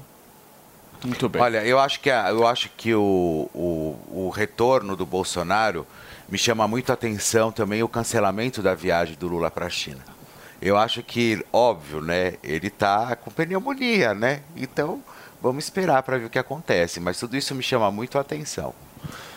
Muito 1.03 1.27
bem. 1.27 1.41
Olha, 1.41 1.63
eu 1.65 1.79
acho 1.79 1.99
que, 1.99 2.09
a- 2.09 2.29
eu 2.29 2.45
acho 2.47 2.69
que 2.77 2.93
o, 2.95 3.49
o, 3.53 3.97
o 4.27 4.29
retorno 4.29 4.95
do 4.95 5.05
Bolsonaro 5.05 5.85
me 6.29 6.37
chama 6.37 6.67
muito 6.67 6.89
a 6.89 6.93
atenção 6.93 7.51
também 7.51 7.83
o 7.83 7.89
cancelamento 7.89 8.61
da 8.61 8.73
viagem 8.73 9.15
do 9.19 9.27
Lula 9.27 9.51
para 9.51 9.65
a 9.65 9.69
China. 9.69 9.99
Eu 10.61 10.77
acho 10.77 11.01
que, 11.03 11.43
óbvio, 11.51 12.01
né? 12.01 12.35
Ele 12.43 12.69
tá 12.69 13.15
com 13.15 13.31
pneumonia, 13.31 14.13
né? 14.13 14.41
Então, 14.55 15.03
vamos 15.41 15.63
esperar 15.65 16.03
para 16.03 16.17
ver 16.19 16.25
o 16.25 16.29
que 16.29 16.37
acontece. 16.39 16.99
Mas 16.99 17.19
tudo 17.19 17.35
isso 17.35 17.53
me 17.55 17.63
chama 17.63 17.91
muito 17.91 18.17
a 18.17 18.21
atenção. 18.21 18.73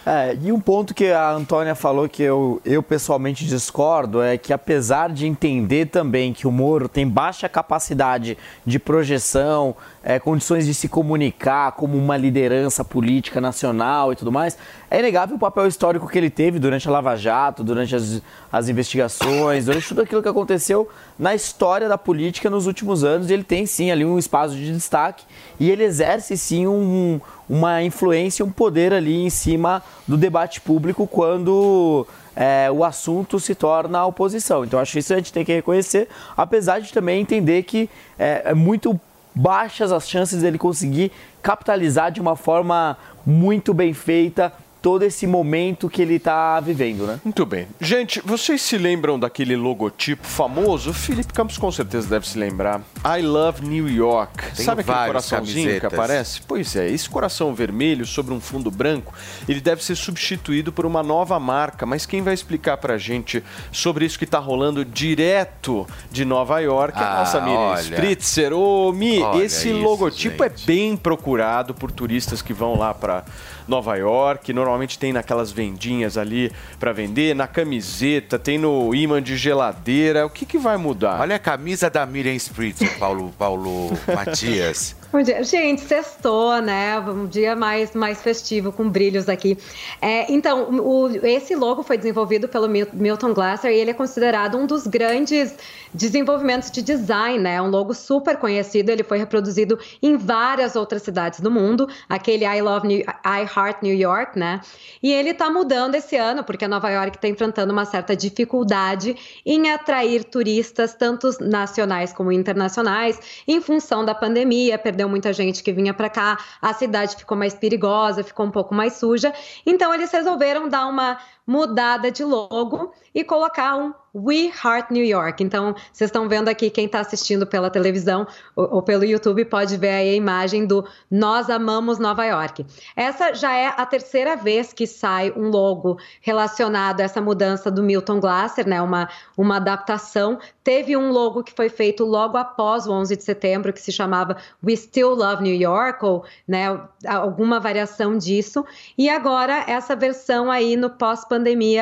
É, 0.07 0.37
e 0.43 0.53
um 0.53 0.61
ponto 0.61 0.93
que 0.93 1.11
a 1.11 1.33
Antônia 1.33 1.75
falou 1.75 2.07
que 2.07 2.23
eu, 2.23 2.61
eu 2.63 2.83
pessoalmente 2.83 3.47
discordo 3.47 4.21
é 4.21 4.37
que 4.37 4.53
apesar 4.53 5.11
de 5.11 5.27
entender 5.27 5.87
também 5.87 6.31
que 6.33 6.47
o 6.47 6.53
Moro 6.53 6.91
tem 6.91 7.09
baixa 7.09 7.49
capacidade 7.49 8.37
de 8.67 8.79
projeção, 8.79 9.75
é, 10.03 10.19
condições 10.19 10.67
de 10.67 10.75
se 10.75 10.89
comunicar 10.89 11.73
como 11.73 11.97
uma 11.97 12.19
liderança 12.19 12.85
política 12.85 13.41
nacional 13.41 14.13
e 14.13 14.17
tudo 14.17 14.31
mais, 14.31 14.59
é 14.95 15.01
inegável 15.01 15.35
o 15.35 15.39
papel 15.39 15.67
histórico 15.67 16.07
que 16.07 16.17
ele 16.17 16.31
teve 16.31 16.61
durante 16.61 16.87
a 16.87 16.91
Lava 16.91 17.17
Jato, 17.17 17.65
durante 17.65 17.97
as, 17.97 18.23
as 18.53 18.69
investigações, 18.69 19.65
durante 19.65 19.89
tudo 19.89 20.03
aquilo 20.03 20.23
que 20.23 20.29
aconteceu 20.29 20.89
na 21.19 21.35
história 21.35 21.89
da 21.89 21.99
política 21.99 22.49
nos 22.49 22.69
últimos 22.69 23.03
anos. 23.03 23.29
Ele 23.29 23.43
tem 23.43 23.67
sim 23.67 23.91
ali 23.91 24.05
um 24.05 24.17
espaço 24.17 24.55
de 24.55 24.73
destaque 24.73 25.25
e 25.59 25.69
ele 25.69 25.83
exerce 25.83 26.37
sim 26.37 26.69
um, 26.69 27.21
uma 27.49 27.83
influência, 27.83 28.45
um 28.45 28.53
poder 28.53 28.93
ali 28.93 29.25
em 29.25 29.31
cima 29.31 29.83
do 30.07 30.17
debate 30.17 30.61
público 30.61 31.09
quando 31.09 32.07
é, 32.37 32.71
o 32.71 32.85
assunto 32.85 33.41
se 33.41 33.53
torna 33.53 33.99
a 33.99 34.07
oposição. 34.07 34.65
Então 34.65 34.79
acho 34.79 34.97
isso 34.97 35.13
a 35.13 35.17
gente 35.17 35.33
tem 35.33 35.45
que 35.45 35.53
reconhecer, 35.53 36.09
apesar 36.37 36.79
de 36.79 36.93
também 36.93 37.21
entender 37.21 37.65
que 37.65 37.91
é, 38.17 38.43
é 38.45 38.55
muito 38.55 38.99
baixas 39.35 39.91
as 39.91 40.09
chances 40.09 40.43
dele 40.43 40.57
conseguir 40.57 41.11
capitalizar 41.43 42.13
de 42.13 42.21
uma 42.21 42.37
forma 42.37 42.97
muito 43.27 43.75
bem 43.75 43.93
feita 43.93 44.53
todo 44.85 45.03
esse 45.03 45.27
momento 45.27 45.89
que 45.89 46.03
ele 46.03 46.17
está 46.17 46.61
vivendo, 46.61 47.07
né? 47.07 47.19
Muito 47.25 47.47
bem. 47.47 47.67
Gente, 47.81 48.21
vocês 48.23 48.61
se 48.61 48.77
lembram 48.77 49.19
daquele 49.19 49.57
logotipo 49.57 50.27
famoso? 50.27 50.91
O 50.91 50.93
Felipe 50.93 51.33
Campos 51.33 51.57
com 51.57 51.73
certeza 51.73 52.07
deve 52.07 52.29
se 52.29 52.37
lembrar. 52.39 52.83
I 53.03 53.23
Love 53.23 53.67
New 53.67 53.89
York. 53.89 54.55
Tem 54.55 54.63
Sabe 54.63 54.83
aquele 54.83 55.07
coraçãozinho 55.07 55.71
que 55.73 55.81
camisetas. 55.81 55.99
aparece? 55.99 56.41
Pois 56.47 56.77
é, 56.77 56.87
esse 56.91 57.09
coração 57.09 57.55
vermelho 57.55 58.05
sobre 58.05 58.35
um 58.35 58.41
fundo 58.43 58.71
branco, 58.71 59.15
ele 59.49 59.59
deve 59.63 59.83
ser 59.83 59.95
substituído 59.97 60.71
por 60.71 60.85
uma 60.85 61.03
nova 61.03 61.41
marca. 61.41 61.87
Mas 61.87 62.05
quem 62.05 62.21
vai 62.21 62.35
explicar 62.35 62.77
pra 62.77 62.99
gente 62.99 63.43
sobre 63.73 64.05
isso 64.05 64.19
que 64.19 64.27
tá 64.27 64.39
rolando 64.39 64.85
direto 64.85 65.87
de 66.13 66.27
Nova 66.27 66.61
York 66.61 66.99
é 66.99 67.03
a 67.03 67.11
Ah, 67.15 67.19
nossa 67.21 67.41
Miriam 67.41 67.59
olha. 67.59 67.81
Spritzer. 67.81 68.53
Ô, 68.53 68.93
Mi, 68.93 69.23
Olha 69.23 69.45
esse 69.45 69.71
isso, 69.71 69.79
logotipo 69.79 70.45
é 70.45 70.51
bem 70.67 70.95
procurado 70.95 71.73
por 71.73 71.91
turistas 71.91 72.43
que 72.43 72.53
vão 72.53 72.79
lá 72.79 72.93
pra 72.93 73.25
Nova 73.67 73.97
York. 73.97 74.53
Normalmente 74.53 74.99
tem 74.99 75.13
naquelas 75.13 75.51
vendinhas 75.53 76.17
ali 76.17 76.53
pra 76.79 76.93
vender, 76.93 77.35
na 77.35 77.47
camiseta, 77.47 78.39
tem 78.39 78.59
no 78.59 78.95
imã 78.95 79.23
de 79.23 79.37
geladeira. 79.37 80.27
O 80.27 80.31
que, 80.31 80.47
que 80.47 80.59
vai 80.59 80.77
mudar? 80.77 81.21
Olha 81.21 81.37
a 81.37 81.39
camisa 81.39 81.89
da 81.91 82.05
Miriam 82.07 82.35
Spritzer, 82.35 82.99
Paulo, 82.99 83.33
Paulo 83.39 83.91
Matias. 84.15 84.97
Bom 85.15 85.23
dia. 85.23 85.45
Gente, 85.45 85.81
sextou, 85.83 86.61
né? 86.61 86.99
Um 86.99 87.29
dia 87.29 87.55
mais, 87.55 87.95
mais 87.95 88.21
festivo, 88.21 88.73
com 88.73 88.91
brilhos 88.91 89.29
aqui. 89.29 89.57
É, 90.03 90.33
então, 90.33 90.71
o- 90.81 91.25
esse 91.25 91.55
logo 91.55 91.85
foi 91.85 91.97
desenvolvido 91.97 92.49
pelo 92.49 92.69
Mil- 92.69 92.89
Milton 92.93 93.33
Glasser 93.33 93.71
e 93.71 93.77
ele 93.77 93.93
é 93.93 93.95
considerado 93.95 94.59
um 94.59 94.67
dos 94.67 94.89
grandes 94.89 95.55
desenvolvimentos 95.95 96.69
de 96.69 96.83
design, 96.83 97.39
né? 97.39 97.63
Um 97.63 97.69
logo 97.69 97.95
super 97.95 98.37
conhecido, 98.39 98.91
ele 98.91 99.05
foi 99.05 99.17
reproduzido 99.19 99.79
em 100.03 100.17
várias 100.17 100.75
outras 100.75 101.03
cidades 101.03 101.39
do 101.39 101.49
mundo, 101.49 101.89
aquele 102.09 102.45
I 102.45 102.61
Love 102.61 102.89
New, 102.89 102.99
I 102.99 103.47
Heart 103.57 103.83
New 103.83 103.95
York, 103.95 104.37
né? 104.37 104.61
E 105.01 105.13
ele 105.13 105.33
tá 105.33 105.49
mudando 105.49 105.95
esse 105.95 106.17
ano, 106.17 106.43
porque 106.43 106.67
Nova 106.67 106.91
York 106.91 107.19
está 107.19 107.29
enfrentando 107.29 107.73
uma 107.73 107.85
certa 107.85 108.17
dificuldade 108.17 109.15
em 109.47 109.71
atrair 109.71 110.25
turistas, 110.25 110.93
tanto 110.93 111.31
nacionais 111.41 112.13
como 112.13 112.33
internacionais, 112.33 113.21
em 113.47 113.61
função 113.61 114.05
da 114.05 114.13
pandemia, 114.13 114.77
perdeu 114.77 115.04
muita 115.09 115.33
gente 115.33 115.63
que 115.63 115.73
vinha 115.73 115.95
para 115.95 116.09
cá, 116.09 116.39
a 116.61 116.73
cidade 116.73 117.17
ficou 117.17 117.37
mais 117.37 117.55
perigosa, 117.55 118.25
ficou 118.25 118.47
um 118.47 118.51
pouco 118.51 118.75
mais 118.75 118.95
suja. 118.95 119.33
Então 119.65 119.93
eles 119.95 120.11
resolveram 120.11 120.69
dar 120.69 120.87
uma 120.87 121.19
mudada 121.47 122.11
de 122.11 122.25
logo 122.25 122.93
e 123.15 123.23
colocar 123.23 123.77
um 123.77 123.93
We 124.15 124.53
Heart 124.65 124.91
New 124.91 125.05
York. 125.05 125.43
Então, 125.43 125.75
vocês 125.93 126.09
estão 126.09 126.29
vendo 126.29 126.49
aqui, 126.49 126.71
quem 126.71 126.87
está 126.87 127.01
assistindo 127.01 127.45
pela 127.47 127.69
televisão 127.69 128.27
ou, 128.55 128.77
ou 128.77 128.83
pelo 128.83 129.05
YouTube 129.05 129.45
pode 129.45 129.77
ver 129.77 129.89
aí 129.89 130.11
a 130.11 130.15
imagem 130.15 130.67
do 130.67 130.87
Nós 131.11 131.51
Amamos 131.51 131.99
Nova 131.99 132.25
York. 132.25 132.65
Essa 132.95 133.35
já 133.35 133.53
é 133.57 133.67
a 133.67 133.85
terceira 133.85 134.37
vez 134.37 134.73
que 134.73 134.87
sai 134.87 135.33
um 135.37 135.49
logo 135.49 135.99
relacionado 136.21 137.01
a 137.01 137.05
essa 137.05 137.21
mudança 137.21 137.71
do 137.71 137.83
Milton 137.83 138.21
Glasser, 138.21 138.69
né? 138.69 138.81
Uma, 138.81 139.09
uma 139.37 139.57
adaptação. 139.57 140.39
Teve 140.63 140.97
um 140.97 141.11
logo 141.11 141.43
que 141.43 141.53
foi 141.53 141.69
feito 141.69 142.05
logo 142.05 142.37
após 142.37 142.87
o 142.87 142.93
11 142.93 143.17
de 143.17 143.25
setembro, 143.25 143.73
que 143.73 143.81
se 143.81 143.91
chamava 143.91 144.37
We 144.65 144.77
Still 144.77 145.15
Love 145.15 145.43
New 145.43 145.55
York, 145.55 146.05
ou 146.05 146.25
né, 146.47 146.81
alguma 147.05 147.59
variação 147.59 148.17
disso. 148.17 148.65
E 148.97 149.09
agora 149.09 149.65
essa 149.67 149.97
versão 149.97 150.53
aí 150.53 150.77
no 150.77 150.89
pós-pandemia 150.89 151.34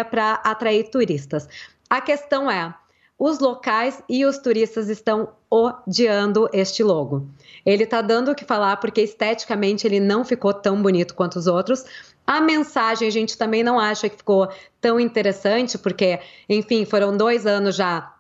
para 0.05 0.34
atrair 0.34 0.90
turistas. 0.90 1.48
A 1.88 2.00
questão 2.00 2.50
é, 2.50 2.74
os 3.18 3.38
locais 3.38 4.03
e 4.09 4.24
os 4.24 4.38
turistas 4.38 4.88
estão 4.88 5.28
odiando 5.50 6.48
este 6.53 6.82
logo. 6.82 7.28
Ele 7.64 7.84
está 7.84 8.00
dando 8.00 8.30
o 8.30 8.34
que 8.34 8.44
falar 8.44 8.78
porque 8.78 9.00
esteticamente 9.00 9.86
ele 9.86 10.00
não 10.00 10.24
ficou 10.24 10.53
tão 10.53 10.82
bonito 10.82 11.14
quanto 11.14 11.38
os 11.38 11.46
outros. 11.46 11.84
A 12.26 12.40
mensagem 12.40 13.07
a 13.07 13.11
gente 13.11 13.36
também 13.36 13.62
não 13.62 13.78
acha 13.78 14.09
que 14.09 14.16
ficou 14.16 14.48
tão 14.80 14.98
interessante, 14.98 15.76
porque, 15.76 16.18
enfim, 16.48 16.84
foram 16.84 17.16
dois 17.16 17.46
anos 17.46 17.76
já 17.76 18.12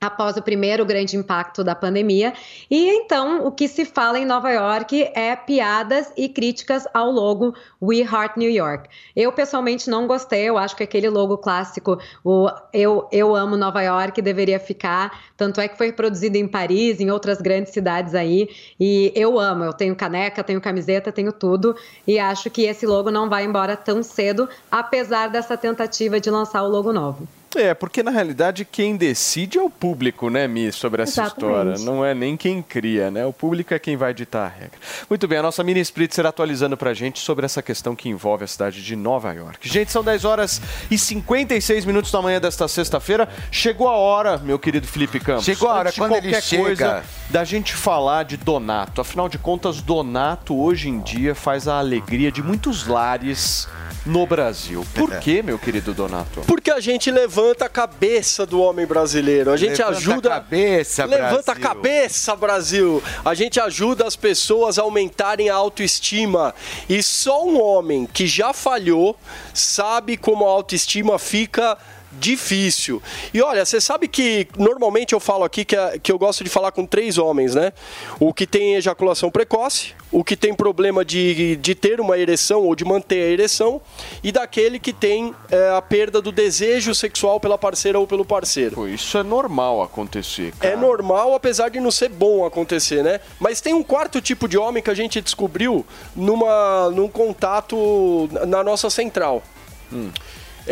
após 0.00 0.36
o 0.36 0.42
primeiro 0.42 0.84
grande 0.86 1.16
impacto 1.16 1.62
da 1.62 1.74
pandemia. 1.74 2.32
E 2.70 2.88
então, 2.88 3.46
o 3.46 3.52
que 3.52 3.68
se 3.68 3.84
fala 3.84 4.18
em 4.18 4.24
Nova 4.24 4.50
York 4.50 5.10
é 5.14 5.36
piadas 5.36 6.10
e 6.16 6.28
críticas 6.28 6.86
ao 6.94 7.10
logo 7.10 7.54
We 7.82 7.98
Heart 7.98 8.36
New 8.36 8.50
York. 8.50 8.88
Eu 9.14 9.30
pessoalmente 9.32 9.90
não 9.90 10.06
gostei, 10.06 10.48
eu 10.48 10.56
acho 10.56 10.74
que 10.74 10.82
aquele 10.82 11.10
logo 11.10 11.36
clássico, 11.36 11.98
o 12.24 12.48
Eu, 12.72 13.06
eu 13.12 13.36
amo 13.36 13.56
Nova 13.56 13.82
York, 13.82 14.22
deveria 14.22 14.58
ficar. 14.58 15.20
Tanto 15.36 15.60
é 15.60 15.68
que 15.68 15.76
foi 15.76 15.92
produzido 15.92 16.38
em 16.38 16.48
Paris, 16.48 16.98
em 17.00 17.10
outras 17.10 17.40
grandes 17.40 17.72
cidades 17.72 18.14
aí. 18.14 18.48
E 18.78 19.12
eu 19.14 19.38
amo, 19.38 19.64
eu 19.64 19.72
tenho 19.72 19.94
caneca, 19.94 20.42
tenho 20.42 20.60
camiseta, 20.60 21.12
tenho 21.12 21.32
tudo. 21.32 21.76
E 22.06 22.18
acho 22.18 22.48
que 22.48 22.62
esse 22.62 22.86
logo 22.86 23.10
não 23.10 23.28
vai 23.28 23.44
embora 23.44 23.76
tão 23.76 24.02
cedo, 24.02 24.48
apesar 24.70 25.28
dessa 25.28 25.56
tentativa 25.56 26.18
de 26.18 26.30
lançar 26.30 26.62
o 26.62 26.68
logo 26.68 26.92
novo. 26.92 27.39
É, 27.56 27.74
porque 27.74 28.02
na 28.02 28.10
realidade 28.12 28.64
quem 28.64 28.96
decide 28.96 29.58
é 29.58 29.62
o 29.62 29.68
público, 29.68 30.30
né, 30.30 30.46
Mi, 30.46 30.70
sobre 30.70 31.02
essa 31.02 31.22
Exatamente. 31.22 31.74
história. 31.76 31.84
Não 31.84 32.04
é 32.04 32.14
nem 32.14 32.36
quem 32.36 32.62
cria, 32.62 33.10
né? 33.10 33.26
O 33.26 33.32
público 33.32 33.74
é 33.74 33.78
quem 33.78 33.96
vai 33.96 34.14
ditar 34.14 34.46
a 34.46 34.48
regra. 34.48 34.78
Muito 35.08 35.26
bem, 35.26 35.38
a 35.38 35.42
nossa 35.42 35.64
Mini 35.64 35.80
Spritzer 35.80 36.24
atualizando 36.26 36.76
pra 36.76 36.94
gente 36.94 37.18
sobre 37.18 37.44
essa 37.44 37.60
questão 37.60 37.96
que 37.96 38.08
envolve 38.08 38.44
a 38.44 38.46
cidade 38.46 38.82
de 38.82 38.94
Nova 38.94 39.32
York. 39.32 39.68
Gente, 39.68 39.90
são 39.90 40.02
10 40.04 40.24
horas 40.24 40.60
e 40.90 40.96
56 40.96 41.84
minutos 41.84 42.12
da 42.12 42.22
manhã 42.22 42.40
desta 42.40 42.68
sexta-feira. 42.68 43.28
Chegou 43.50 43.88
a 43.88 43.96
hora, 43.96 44.38
meu 44.38 44.58
querido 44.58 44.86
Felipe 44.86 45.18
Campos. 45.18 45.44
Chegou 45.44 45.68
a 45.68 45.74
hora, 45.74 45.92
quando 45.92 46.12
ele 46.12 46.28
qualquer 46.28 46.42
chega- 46.42 46.62
coisa, 46.62 47.04
da 47.30 47.42
gente 47.44 47.74
falar 47.74 48.24
de 48.24 48.36
Donato. 48.36 49.00
Afinal 49.00 49.28
de 49.28 49.38
contas, 49.38 49.82
Donato 49.82 50.54
hoje 50.56 50.88
em 50.88 51.00
dia 51.00 51.34
faz 51.34 51.66
a 51.66 51.78
alegria 51.78 52.30
de 52.30 52.42
muitos 52.42 52.86
lares 52.86 53.68
no 54.06 54.24
Brasil. 54.26 54.86
Por 54.94 55.10
quê, 55.18 55.42
meu 55.42 55.58
querido 55.58 55.92
Donato? 55.92 56.40
Porque 56.46 56.70
a 56.70 56.80
gente 56.80 57.10
levanta 57.40 57.64
a 57.64 57.68
cabeça 57.68 58.44
do 58.44 58.60
homem 58.60 58.86
brasileiro. 58.86 59.50
A 59.50 59.56
gente 59.56 59.78
Levanta 59.78 59.96
ajuda. 59.96 60.28
a 60.28 60.32
cabeça, 60.40 61.04
Levanta 61.06 61.52
a 61.52 61.54
Brasil. 61.54 61.62
cabeça, 61.62 62.36
Brasil. 62.36 63.02
A 63.24 63.34
gente 63.34 63.58
ajuda 63.60 64.06
as 64.06 64.14
pessoas 64.14 64.78
a 64.78 64.82
aumentarem 64.82 65.48
a 65.48 65.54
autoestima. 65.54 66.54
E 66.88 67.02
só 67.02 67.44
um 67.44 67.60
homem 67.60 68.06
que 68.06 68.26
já 68.26 68.52
falhou 68.52 69.16
sabe 69.54 70.16
como 70.16 70.46
a 70.46 70.50
autoestima 70.50 71.18
fica 71.18 71.78
difícil. 72.12 73.02
E 73.32 73.40
olha, 73.40 73.64
você 73.64 73.80
sabe 73.80 74.08
que 74.08 74.46
normalmente 74.58 75.12
eu 75.12 75.20
falo 75.20 75.44
aqui 75.44 75.64
que, 75.64 75.76
é- 75.76 75.98
que 75.98 76.10
eu 76.10 76.18
gosto 76.18 76.42
de 76.42 76.50
falar 76.50 76.72
com 76.72 76.84
três 76.84 77.18
homens, 77.18 77.54
né? 77.54 77.72
O 78.18 78.32
que 78.34 78.46
tem 78.46 78.74
ejaculação 78.74 79.30
precoce, 79.30 79.94
o 80.10 80.24
que 80.24 80.36
tem 80.36 80.52
problema 80.54 81.04
de, 81.04 81.56
de 81.56 81.74
ter 81.74 82.00
uma 82.00 82.18
ereção 82.18 82.62
ou 82.64 82.74
de 82.74 82.84
manter 82.84 83.22
a 83.22 83.26
ereção, 83.28 83.80
e 84.24 84.32
daquele 84.32 84.78
que 84.78 84.92
tem 84.92 85.34
é, 85.50 85.70
a 85.76 85.80
perda 85.82 86.20
do 86.20 86.32
desejo 86.32 86.94
sexual 86.94 87.38
pela 87.38 87.56
parceira 87.56 87.98
ou 87.98 88.06
pelo 88.06 88.24
parceiro. 88.24 88.74
Pô, 88.74 88.86
isso 88.88 89.16
é 89.16 89.22
normal 89.22 89.82
acontecer. 89.82 90.52
É 90.60 90.74
normal, 90.76 91.34
apesar 91.34 91.68
de 91.68 91.78
não 91.80 91.90
ser 91.90 92.08
bom 92.08 92.44
acontecer, 92.44 93.02
né? 93.04 93.20
Mas 93.38 93.60
tem 93.60 93.72
um 93.72 93.82
quarto 93.82 94.20
tipo 94.20 94.48
de 94.48 94.58
homem 94.58 94.82
que 94.82 94.90
a 94.90 94.94
gente 94.94 95.20
descobriu 95.20 95.86
numa, 96.16 96.90
num 96.90 97.08
contato 97.08 98.28
na 98.48 98.62
nossa 98.64 98.90
central. 98.90 99.42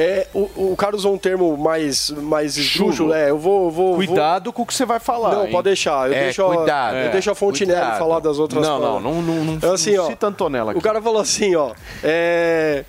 É, 0.00 0.28
o, 0.32 0.70
o 0.72 0.76
Carlos 0.76 1.00
usou 1.00 1.12
um 1.14 1.18
termo 1.18 1.56
mais, 1.56 2.10
mais 2.10 2.56
esdrúxulo, 2.56 3.12
é, 3.12 3.30
eu 3.30 3.38
vou... 3.38 3.68
vou 3.68 3.96
Cuidado 3.96 4.52
com 4.52 4.62
o 4.62 4.66
que 4.66 4.72
você 4.72 4.84
vai 4.86 5.00
falar. 5.00 5.34
Não, 5.34 5.44
hein? 5.46 5.50
pode 5.50 5.64
deixar. 5.64 6.06
Eu, 6.08 6.14
É, 6.14 6.20
deixo, 6.24 6.44
a- 6.46 6.54
cuidado. 6.56 6.94
eu 6.94 7.00
É, 7.00 7.08
deixo 7.08 7.30
a 7.32 7.34
Fontinelli 7.34 7.80
cuidado. 7.80 7.98
falar 7.98 8.20
das 8.20 8.38
outras 8.38 8.64
Não, 8.64 8.78
coisas. 8.80 9.02
não, 9.02 9.20
não, 9.22 9.44
não, 9.56 9.68
É 9.68 9.74
assim, 9.74 9.96
não 9.96 10.04
ó, 10.04 10.06
cita 10.06 10.28
Antonella 10.28 10.70
aqui. 10.70 10.78
O 10.78 10.82
cara 10.82 11.02
falou 11.02 11.20
assim, 11.20 11.56
ó. 11.56 11.72
É, 12.04 12.84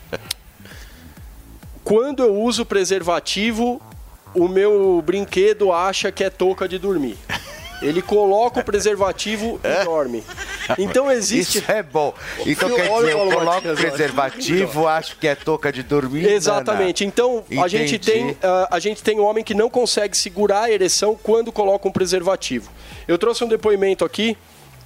quando 1.83 2.21
eu 2.23 2.35
uso 2.35 2.63
preservativo, 2.65 3.81
o 4.35 4.47
meu 4.47 5.01
brinquedo 5.03 5.71
acha 5.73 6.11
que 6.11 6.23
é 6.23 6.29
touca 6.29 6.67
de 6.67 6.77
dormir. 6.77 7.17
Ele 7.81 8.01
coloca 8.01 8.59
o 8.59 8.63
preservativo 8.63 9.59
e 9.63 9.83
dorme. 9.85 10.23
Então 10.77 11.11
existe. 11.11 11.59
Isso 11.59 11.71
é 11.71 11.81
bom. 11.81 12.13
Então 12.45 12.69
quer 12.69 12.89
dizer, 12.89 13.11
eu 13.11 13.27
o 13.27 13.31
coloco 13.31 13.67
olha. 13.67 13.75
preservativo, 13.75 14.87
acho 14.87 15.17
que 15.17 15.27
é 15.27 15.35
touca 15.35 15.71
de 15.71 15.81
dormir. 15.83 16.25
Exatamente. 16.25 17.03
Nana. 17.03 17.13
Então 17.13 17.43
a 17.63 17.67
gente 17.67 17.97
tem 17.97 18.37
ah, 18.43 18.67
a 18.71 18.79
gente 18.79 19.01
tem 19.01 19.19
um 19.19 19.23
homem 19.25 19.43
que 19.43 19.53
não 19.53 19.69
consegue 19.69 20.15
segurar 20.15 20.63
a 20.63 20.71
ereção 20.71 21.17
quando 21.21 21.51
coloca 21.51 21.87
um 21.87 21.91
preservativo. 21.91 22.69
Eu 23.07 23.17
trouxe 23.17 23.43
um 23.43 23.47
depoimento 23.47 24.05
aqui. 24.05 24.37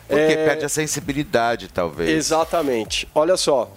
Porque 0.08 0.34
é, 0.34 0.46
perde 0.46 0.66
a 0.66 0.70
sensibilidade, 0.70 1.70
talvez. 1.70 2.10
Exatamente. 2.10 3.08
Olha 3.16 3.38
só. 3.38 3.72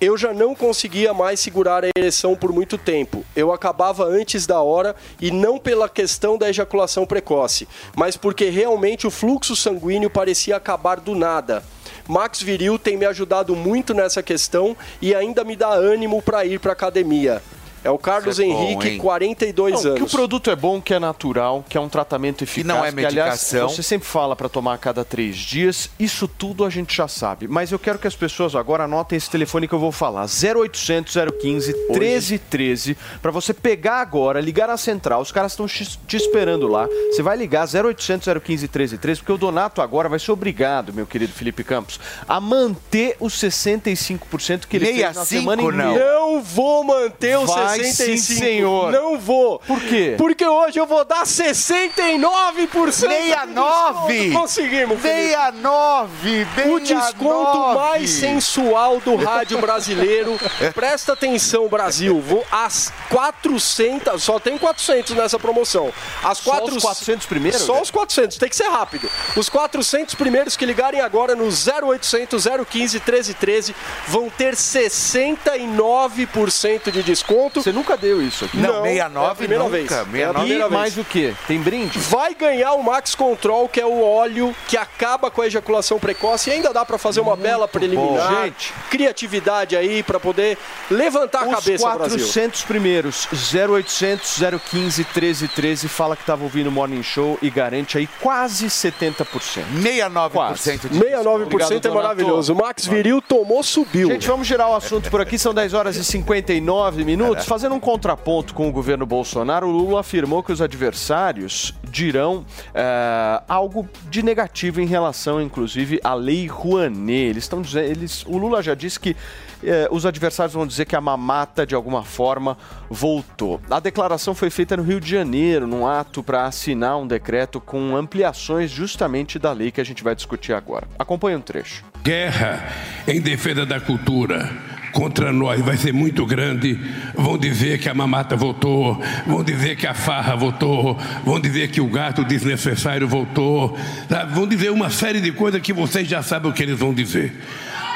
Eu 0.00 0.16
já 0.16 0.32
não 0.32 0.54
conseguia 0.54 1.12
mais 1.12 1.40
segurar 1.40 1.84
a 1.84 1.90
ereção 1.94 2.34
por 2.34 2.50
muito 2.54 2.78
tempo. 2.78 3.22
Eu 3.36 3.52
acabava 3.52 4.06
antes 4.06 4.46
da 4.46 4.62
hora 4.62 4.96
e 5.20 5.30
não 5.30 5.58
pela 5.58 5.90
questão 5.90 6.38
da 6.38 6.48
ejaculação 6.48 7.04
precoce, 7.04 7.68
mas 7.94 8.16
porque 8.16 8.48
realmente 8.48 9.06
o 9.06 9.10
fluxo 9.10 9.54
sanguíneo 9.54 10.08
parecia 10.08 10.56
acabar 10.56 11.00
do 11.00 11.14
nada. 11.14 11.62
Max 12.08 12.40
Viril 12.40 12.78
tem 12.78 12.96
me 12.96 13.04
ajudado 13.04 13.54
muito 13.54 13.92
nessa 13.92 14.22
questão 14.22 14.74
e 15.02 15.14
ainda 15.14 15.44
me 15.44 15.54
dá 15.54 15.68
ânimo 15.68 16.22
para 16.22 16.46
ir 16.46 16.58
para 16.58 16.72
academia. 16.72 17.42
É 17.82 17.90
o 17.90 17.98
Carlos 17.98 18.38
é 18.38 18.44
Henrique, 18.44 18.96
bom, 18.96 19.02
42 19.02 19.72
não, 19.72 19.80
anos. 19.80 19.98
Que 19.98 20.04
o 20.04 20.08
produto 20.08 20.50
é 20.50 20.56
bom, 20.56 20.80
que 20.80 20.92
é 20.92 20.98
natural, 20.98 21.64
que 21.68 21.78
é 21.78 21.80
um 21.80 21.88
tratamento 21.88 22.44
eficaz. 22.44 22.62
Que 22.62 22.68
não 22.68 22.84
é 22.84 22.90
medicação. 22.90 23.48
Que, 23.48 23.56
aliás, 23.56 23.76
você 23.76 23.82
sempre 23.82 24.06
fala 24.06 24.36
para 24.36 24.48
tomar 24.48 24.74
a 24.74 24.78
cada 24.78 25.04
três 25.04 25.36
dias. 25.36 25.90
Isso 25.98 26.28
tudo 26.28 26.64
a 26.64 26.70
gente 26.70 26.94
já 26.94 27.08
sabe. 27.08 27.48
Mas 27.48 27.72
eu 27.72 27.78
quero 27.78 27.98
que 27.98 28.06
as 28.06 28.14
pessoas 28.14 28.54
agora 28.54 28.84
anotem 28.84 29.16
esse 29.16 29.30
telefone 29.30 29.66
que 29.66 29.74
eu 29.74 29.78
vou 29.78 29.92
falar. 29.92 30.26
0800 30.26 31.14
015 31.40 31.72
1313. 31.88 32.96
Para 33.22 33.30
você 33.30 33.54
pegar 33.54 34.00
agora, 34.00 34.40
ligar 34.40 34.68
na 34.68 34.76
central. 34.76 35.20
Os 35.20 35.32
caras 35.32 35.52
estão 35.52 35.66
te 35.66 36.16
esperando 36.16 36.68
lá. 36.68 36.86
Você 37.10 37.22
vai 37.22 37.36
ligar 37.36 37.66
0800 37.66 38.26
015 38.42 38.68
1313, 38.68 39.20
porque 39.20 39.32
o 39.32 39.38
Donato 39.38 39.80
agora 39.80 40.08
vai 40.08 40.18
ser 40.18 40.32
obrigado, 40.32 40.92
meu 40.92 41.06
querido 41.06 41.32
Felipe 41.32 41.64
Campos, 41.64 41.98
a 42.28 42.40
manter 42.40 43.16
os 43.18 43.34
65% 43.34 44.66
que 44.66 44.76
ele 44.76 44.86
Meia 44.86 45.06
fez 45.06 45.16
na 45.16 45.24
semana 45.24 45.62
inteira. 45.62 45.84
Não. 45.84 45.96
Eu 45.96 46.40
vou 46.42 46.84
manter 46.84 47.38
os 47.38 47.50
65% 47.50 47.69
sim, 47.92 48.16
senhor. 48.16 48.92
Não 48.92 49.18
vou. 49.18 49.58
Por 49.60 49.80
quê? 49.80 50.14
Porque 50.16 50.46
hoje 50.46 50.78
eu 50.78 50.86
vou 50.86 51.04
dar 51.04 51.24
69%. 51.24 52.92
69! 52.92 54.32
Conseguimos. 54.32 55.00
69! 55.00 56.46
O 56.70 56.80
desconto 56.80 57.74
mais 57.74 58.10
sensual 58.10 59.00
do 59.00 59.16
rádio 59.16 59.58
brasileiro. 59.58 60.38
Presta 60.74 61.12
atenção, 61.12 61.68
Brasil. 61.68 62.20
Vou 62.20 62.44
às 62.50 62.92
400, 63.10 64.22
só 64.22 64.38
tem 64.38 64.58
400 64.58 65.16
nessa 65.16 65.38
promoção. 65.38 65.92
As 66.22 66.40
quatro... 66.40 66.72
Só 66.72 66.76
os 66.76 66.82
400 66.82 67.26
primeiros? 67.26 67.62
Só 67.62 67.80
os 67.80 67.90
400, 67.90 68.36
tem 68.38 68.48
que 68.48 68.56
ser 68.56 68.68
rápido. 68.68 69.10
Os 69.36 69.48
400 69.48 70.14
primeiros 70.14 70.56
que 70.56 70.64
ligarem 70.64 71.00
agora 71.00 71.34
no 71.34 71.44
0800 71.44 72.44
015 72.68 72.98
1313 72.98 73.74
vão 74.06 74.30
ter 74.30 74.54
69% 74.54 76.90
de 76.90 77.02
desconto 77.02 77.59
você 77.62 77.72
nunca 77.72 77.96
deu 77.96 78.22
isso 78.22 78.44
aqui? 78.44 78.56
Não, 78.56 78.84
é 78.86 79.00
a 79.00 79.08
69 79.10 79.34
primeira 79.36 79.64
nunca. 79.64 79.76
vez. 79.76 79.90
É 79.90 79.94
a 79.94 80.04
69. 80.04 80.38
primeira 80.40 80.64
E 80.64 80.68
vez. 80.68 80.72
mais 80.80 80.98
o 80.98 81.04
quê? 81.04 81.34
Tem 81.46 81.58
brinde? 81.60 81.98
Vai 81.98 82.34
ganhar 82.34 82.72
o 82.74 82.82
Max 82.82 83.14
Control, 83.14 83.68
que 83.68 83.80
é 83.80 83.86
o 83.86 84.02
óleo 84.02 84.54
que 84.68 84.76
acaba 84.76 85.30
com 85.30 85.42
a 85.42 85.46
ejaculação 85.46 85.98
precoce 85.98 86.50
e 86.50 86.52
ainda 86.52 86.72
dá 86.72 86.84
pra 86.84 86.98
fazer 86.98 87.20
uma 87.20 87.36
bela 87.36 87.66
preliminar. 87.68 88.30
bom. 88.32 88.42
Gente. 88.44 88.72
criatividade 88.90 89.76
aí 89.76 90.02
pra 90.02 90.18
poder 90.20 90.56
levantar 90.90 91.42
a 91.44 91.48
Os 91.48 91.54
cabeça, 91.56 91.88
Brasil. 91.90 92.18
400 92.18 92.62
primeiros, 92.62 93.28
0800 93.52 94.38
015 94.70 95.02
1313, 95.04 95.88
fala 95.88 96.16
que 96.16 96.22
estava 96.22 96.42
ouvindo 96.44 96.68
o 96.68 96.72
Morning 96.72 97.02
Show 97.02 97.38
e 97.42 97.50
garante 97.50 97.98
aí 97.98 98.08
quase 98.20 98.66
70%. 98.66 99.64
69% 99.82 100.88
de 100.88 100.98
69% 100.98 101.42
Obrigado, 101.42 101.86
é 101.86 101.90
maravilhoso. 101.90 102.52
O 102.52 102.56
Max 102.56 102.86
Viril 102.86 103.20
tomou, 103.22 103.62
subiu. 103.62 104.08
Gente, 104.08 104.26
vamos 104.26 104.46
girar 104.46 104.70
o 104.70 104.74
assunto 104.74 105.10
por 105.10 105.20
aqui. 105.20 105.38
São 105.38 105.52
10 105.54 105.74
horas 105.74 105.96
e 105.96 106.04
59 106.04 107.04
minutos. 107.04 107.44
Fazendo 107.50 107.74
um 107.74 107.80
contraponto 107.80 108.54
com 108.54 108.68
o 108.68 108.72
governo 108.72 109.04
Bolsonaro, 109.04 109.66
o 109.66 109.72
Lula 109.72 109.98
afirmou 109.98 110.40
que 110.40 110.52
os 110.52 110.62
adversários 110.62 111.74
dirão 111.82 112.46
eh, 112.72 113.42
algo 113.48 113.88
de 114.08 114.22
negativo 114.22 114.80
em 114.80 114.86
relação, 114.86 115.42
inclusive, 115.42 115.98
à 116.04 116.14
Lei 116.14 116.46
Rouanet. 116.46 117.30
Eles 117.30 117.42
estão 117.42 117.60
dizendo, 117.60 117.86
eles, 117.86 118.24
o 118.24 118.38
Lula 118.38 118.62
já 118.62 118.76
disse 118.76 119.00
que 119.00 119.16
eh, 119.64 119.88
os 119.90 120.06
adversários 120.06 120.54
vão 120.54 120.64
dizer 120.64 120.84
que 120.84 120.94
a 120.94 121.00
mamata, 121.00 121.66
de 121.66 121.74
alguma 121.74 122.04
forma, 122.04 122.56
voltou. 122.88 123.60
A 123.68 123.80
declaração 123.80 124.32
foi 124.32 124.48
feita 124.48 124.76
no 124.76 124.84
Rio 124.84 125.00
de 125.00 125.10
Janeiro, 125.10 125.66
num 125.66 125.84
ato 125.84 126.22
para 126.22 126.44
assinar 126.44 126.98
um 126.98 127.06
decreto 127.06 127.60
com 127.60 127.96
ampliações 127.96 128.70
justamente 128.70 129.40
da 129.40 129.50
lei 129.50 129.72
que 129.72 129.80
a 129.80 129.84
gente 129.84 130.04
vai 130.04 130.14
discutir 130.14 130.52
agora. 130.52 130.86
Acompanhe 130.96 131.36
um 131.36 131.40
trecho. 131.40 131.84
Guerra 132.04 132.64
em 133.08 133.20
defesa 133.20 133.66
da 133.66 133.80
cultura 133.80 134.48
contra 134.92 135.32
nós 135.32 135.60
vai 135.60 135.76
ser 135.76 135.92
muito 135.92 136.24
grande. 136.26 136.78
Vão 137.14 137.36
dizer 137.38 137.78
que 137.78 137.88
a 137.88 137.94
mamata 137.94 138.36
voltou, 138.36 139.02
vão 139.26 139.42
dizer 139.42 139.76
que 139.76 139.86
a 139.86 139.94
farra 139.94 140.34
voltou, 140.36 140.98
vão 141.24 141.40
dizer 141.40 141.68
que 141.70 141.80
o 141.80 141.86
gato 141.88 142.24
desnecessário 142.24 143.06
voltou, 143.08 143.76
sabe? 144.08 144.34
vão 144.34 144.46
dizer 144.46 144.70
uma 144.70 144.90
série 144.90 145.20
de 145.20 145.32
coisas 145.32 145.60
que 145.60 145.72
vocês 145.72 146.06
já 146.08 146.22
sabem 146.22 146.50
o 146.50 146.54
que 146.54 146.62
eles 146.62 146.78
vão 146.78 146.92
dizer. 146.94 147.32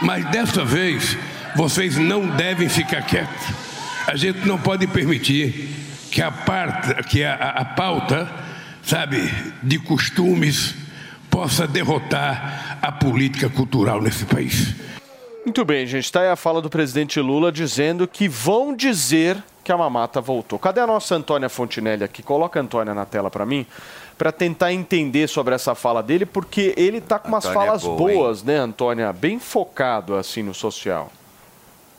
Mas 0.03 0.25
dessa 0.31 0.65
vez, 0.65 1.17
vocês 1.57 1.97
não 1.97 2.27
devem 2.27 2.69
ficar 2.69 3.03
quietos. 3.03 3.47
A 4.07 4.17
gente 4.17 4.47
não 4.47 4.59
pode 4.59 4.87
permitir 4.87 5.71
que 6.11 6.21
a, 6.21 6.31
parte, 6.31 6.95
que 7.09 7.25
a- 7.25 7.35
a 7.57 7.65
pauta, 7.65 8.31
sabe, 8.83 9.33
de 9.63 9.79
costumes 9.79 10.75
possa 11.31 11.67
derrotar 11.67 12.79
a 12.83 12.93
política 12.93 13.49
cultural 13.49 14.01
nesse 14.03 14.25
país. 14.25 14.75
Muito 15.45 15.63
bem, 15.63 15.87
gente. 15.87 16.05
Está 16.05 16.23
aí 16.23 16.29
a 16.29 16.37
fala 16.37 16.63
do 16.63 16.71
presidente 16.71 17.21
Lula 17.21 17.53
dizendo 17.53 18.09
que 18.09 18.27
vão 18.27 18.75
dizer 18.75 19.43
que 19.63 19.71
a 19.71 19.77
mamata 19.77 20.21
voltou. 20.21 20.59
Cadê 20.59 20.81
a 20.81 20.87
nossa 20.87 21.15
Antônia 21.15 21.51
Fontinelli 21.51 22.03
aqui? 22.03 22.23
Coloca 22.23 22.59
a 22.59 22.63
Antônia 22.63 22.95
na 22.95 23.05
tela 23.05 23.31
para 23.31 23.45
mim, 23.45 23.67
para 24.17 24.33
tentar 24.33 24.73
entender 24.73 25.29
sobre 25.29 25.55
essa 25.55 25.75
fala 25.75 26.03
dele, 26.03 26.25
porque 26.25 26.75
ele 26.79 27.01
tá 27.01 27.19
com 27.19 27.29
umas 27.29 27.45
Antônia 27.45 27.65
é 27.65 27.67
falas 27.67 27.83
boa, 27.83 28.11
hein? 28.11 28.19
boas, 28.19 28.43
né, 28.43 28.57
Antônia? 28.57 29.13
Bem 29.13 29.39
focado 29.39 30.15
assim 30.15 30.43
no 30.43 30.55
social. 30.55 31.11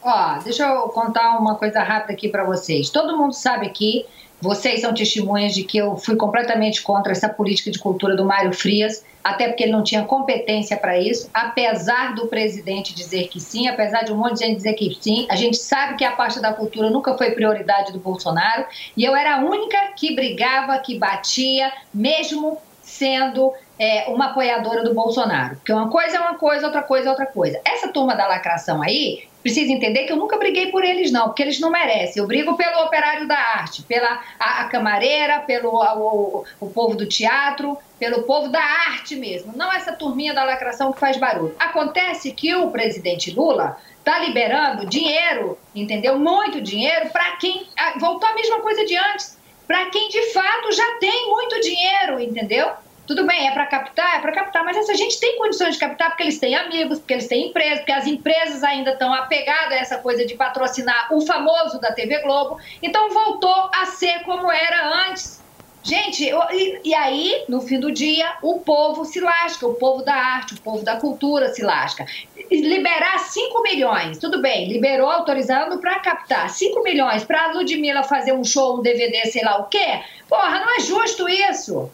Ó, 0.02 0.40
deixa 0.44 0.68
eu 0.68 0.90
contar 0.90 1.38
uma 1.40 1.56
coisa 1.56 1.82
rápida 1.82 2.14
aqui 2.14 2.30
para 2.30 2.44
vocês. 2.44 2.90
Todo 2.90 3.18
mundo 3.18 3.34
sabe 3.34 3.66
aqui, 3.68 4.06
vocês 4.42 4.82
são 4.82 4.94
testemunhas 4.94 5.54
de 5.54 5.64
que 5.64 5.78
eu 5.78 5.98
fui 5.98 6.16
completamente 6.16 6.82
contra 6.82 7.12
essa 7.12 7.30
política 7.30 7.72
de 7.72 7.80
cultura 7.80 8.16
do 8.16 8.26
Mário 8.26 8.54
Frias, 8.54 9.04
até 9.24 9.48
porque 9.48 9.64
ele 9.64 9.72
não 9.72 9.84
tinha 9.84 10.04
competência 10.04 10.78
para 10.78 11.00
isso, 11.00 11.30
apesar 11.34 12.14
do 12.14 12.28
presidente 12.28 12.94
dizer 12.94 13.28
que 13.28 13.40
sim, 13.40 13.68
apesar 13.68 14.04
de 14.04 14.14
um 14.14 14.18
monte 14.18 14.34
de 14.34 14.46
gente 14.46 14.58
dizer 14.58 14.74
que 14.74 14.96
sim, 15.02 15.26
a 15.32 15.36
gente 15.36 15.58
sabe 15.58 15.96
que 15.96 16.04
a 16.04 16.12
parte 16.12 16.40
da 16.40 16.54
cultura 16.54 16.92
nunca 16.92 17.18
foi 17.18 17.32
prioridade 17.32 17.92
do 17.92 18.00
Bolsonaro, 18.00 18.66
e 18.96 19.04
eu 19.04 19.16
era 19.16 19.38
a 19.38 19.40
única 19.40 19.78
que 19.96 20.16
brigava, 20.16 20.78
que 20.78 21.00
batia, 21.00 21.72
mesmo 21.92 22.60
sendo 22.98 23.54
é, 23.78 24.06
uma 24.08 24.28
apoiadora 24.28 24.84
do 24.84 24.94
Bolsonaro. 24.94 25.56
Porque 25.58 25.74
uma 25.74 25.90
coisa 25.90 26.18
é 26.18 26.20
uma 26.20 26.36
coisa, 26.36 26.66
outra 26.66 26.82
coisa 26.82 27.08
é 27.08 27.10
outra 27.12 27.26
coisa. 27.26 27.60
Essa 27.66 27.90
turma 27.90 28.16
da 28.16 28.28
lacração 28.28 28.82
aí 28.82 29.28
precisa 29.44 29.72
entender 29.72 30.06
que 30.06 30.12
eu 30.12 30.16
nunca 30.18 30.38
briguei 30.38 30.72
por 30.72 30.84
eles, 30.84 31.12
não, 31.12 31.26
porque 31.26 31.44
eles 31.44 31.60
não 31.60 31.70
merecem. 31.70 32.20
Eu 32.22 32.28
brigo 32.28 32.56
pelo 32.58 32.84
operário 32.84 33.28
da 33.28 33.38
arte, 33.38 33.84
pela 33.84 34.20
a, 34.40 34.62
a 34.62 34.66
camareira, 34.70 35.40
pelo 35.42 35.82
a- 35.84 35.96
o, 35.96 36.44
o 36.60 36.70
povo 36.70 36.96
do 36.96 37.06
teatro, 37.08 37.78
pelo 38.00 38.24
povo 38.24 38.48
da 38.50 38.62
arte 38.62 39.16
mesmo. 39.16 39.54
Não 39.56 39.72
essa 39.72 39.94
turminha 39.94 40.34
da 40.34 40.44
lacração 40.44 40.92
que 40.92 41.00
faz 41.00 41.18
barulho. 41.18 41.56
Acontece 41.60 42.32
que 42.32 42.56
o 42.56 42.72
presidente 42.72 43.30
Lula 43.32 43.78
está 44.00 44.18
liberando 44.20 44.86
dinheiro, 44.88 45.58
entendeu? 45.76 46.18
Muito 46.18 46.60
dinheiro 46.62 47.10
para 47.10 47.36
quem. 47.38 47.68
Voltou 48.00 48.28
a 48.28 48.34
mesma 48.34 48.62
coisa 48.62 48.84
de 48.86 48.96
antes. 48.98 49.38
Para 49.68 49.86
quem 49.90 50.10
de 50.10 50.32
fato 50.32 50.72
já 50.72 50.98
tem 51.00 51.28
muito 51.30 51.60
dinheiro, 51.60 52.20
entendeu? 52.20 52.70
Tudo 53.08 53.26
bem, 53.28 53.48
é 53.48 53.52
para 53.52 53.68
captar, 53.68 54.18
é 54.18 54.20
para 54.20 54.32
captar, 54.32 54.64
mas 54.64 54.76
essa 54.78 54.96
gente 54.96 55.20
tem 55.20 55.38
condições 55.38 55.76
de 55.76 55.80
captar 55.80 56.10
porque 56.10 56.24
eles 56.24 56.40
têm 56.40 56.56
amigos, 56.56 56.98
porque 56.98 57.14
eles 57.14 57.28
têm 57.28 57.50
empresas, 57.50 57.80
porque 57.80 57.92
as 57.92 58.08
empresas 58.08 58.64
ainda 58.64 58.92
estão 58.92 59.14
apegadas 59.14 59.74
a 59.74 59.76
essa 59.76 59.98
coisa 60.00 60.26
de 60.26 60.34
patrocinar 60.34 61.14
o 61.14 61.22
famoso 61.22 61.80
da 61.80 61.92
TV 61.92 62.20
Globo. 62.24 62.58
Então 62.82 63.10
voltou 63.12 63.70
a 63.76 63.86
ser 63.86 64.24
como 64.24 64.52
era 64.52 65.08
antes. 65.08 65.44
Gente, 65.84 66.28
e, 66.52 66.80
e 66.84 66.96
aí, 66.96 67.46
no 67.48 67.62
fim 67.62 67.80
do 67.80 67.92
dia, 67.92 68.38
o 68.42 68.60
povo 68.62 69.06
se 69.06 69.20
lasca, 69.20 69.68
o 69.68 69.76
povo 69.76 70.04
da 70.04 70.16
arte, 70.16 70.56
o 70.56 70.62
povo 70.62 70.84
da 70.84 70.96
cultura 70.96 71.50
se 71.50 71.62
lasca. 71.62 72.08
Liberar 72.50 73.20
5 73.20 73.62
milhões, 73.62 74.18
tudo 74.18 74.42
bem, 74.42 74.68
liberou 74.68 75.12
autorizando 75.12 75.78
para 75.78 76.00
captar 76.00 76.50
5 76.50 76.82
milhões 76.82 77.24
para 77.24 77.44
a 77.44 77.52
Ludmilla 77.52 78.02
fazer 78.02 78.34
um 78.34 78.44
show, 78.44 78.80
um 78.80 78.82
DVD, 78.82 79.28
sei 79.28 79.44
lá 79.44 79.58
o 79.58 79.66
quê. 79.66 80.02
Porra, 80.28 80.60
não 80.60 80.76
é 80.76 80.80
justo 80.80 81.30
isso. 81.30 81.92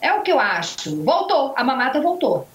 É 0.00 0.12
o 0.12 0.22
que 0.22 0.32
eu 0.32 0.40
acho. 0.40 1.02
Voltou, 1.04 1.54
a 1.56 1.62
mamata 1.62 2.00
voltou. 2.00 2.46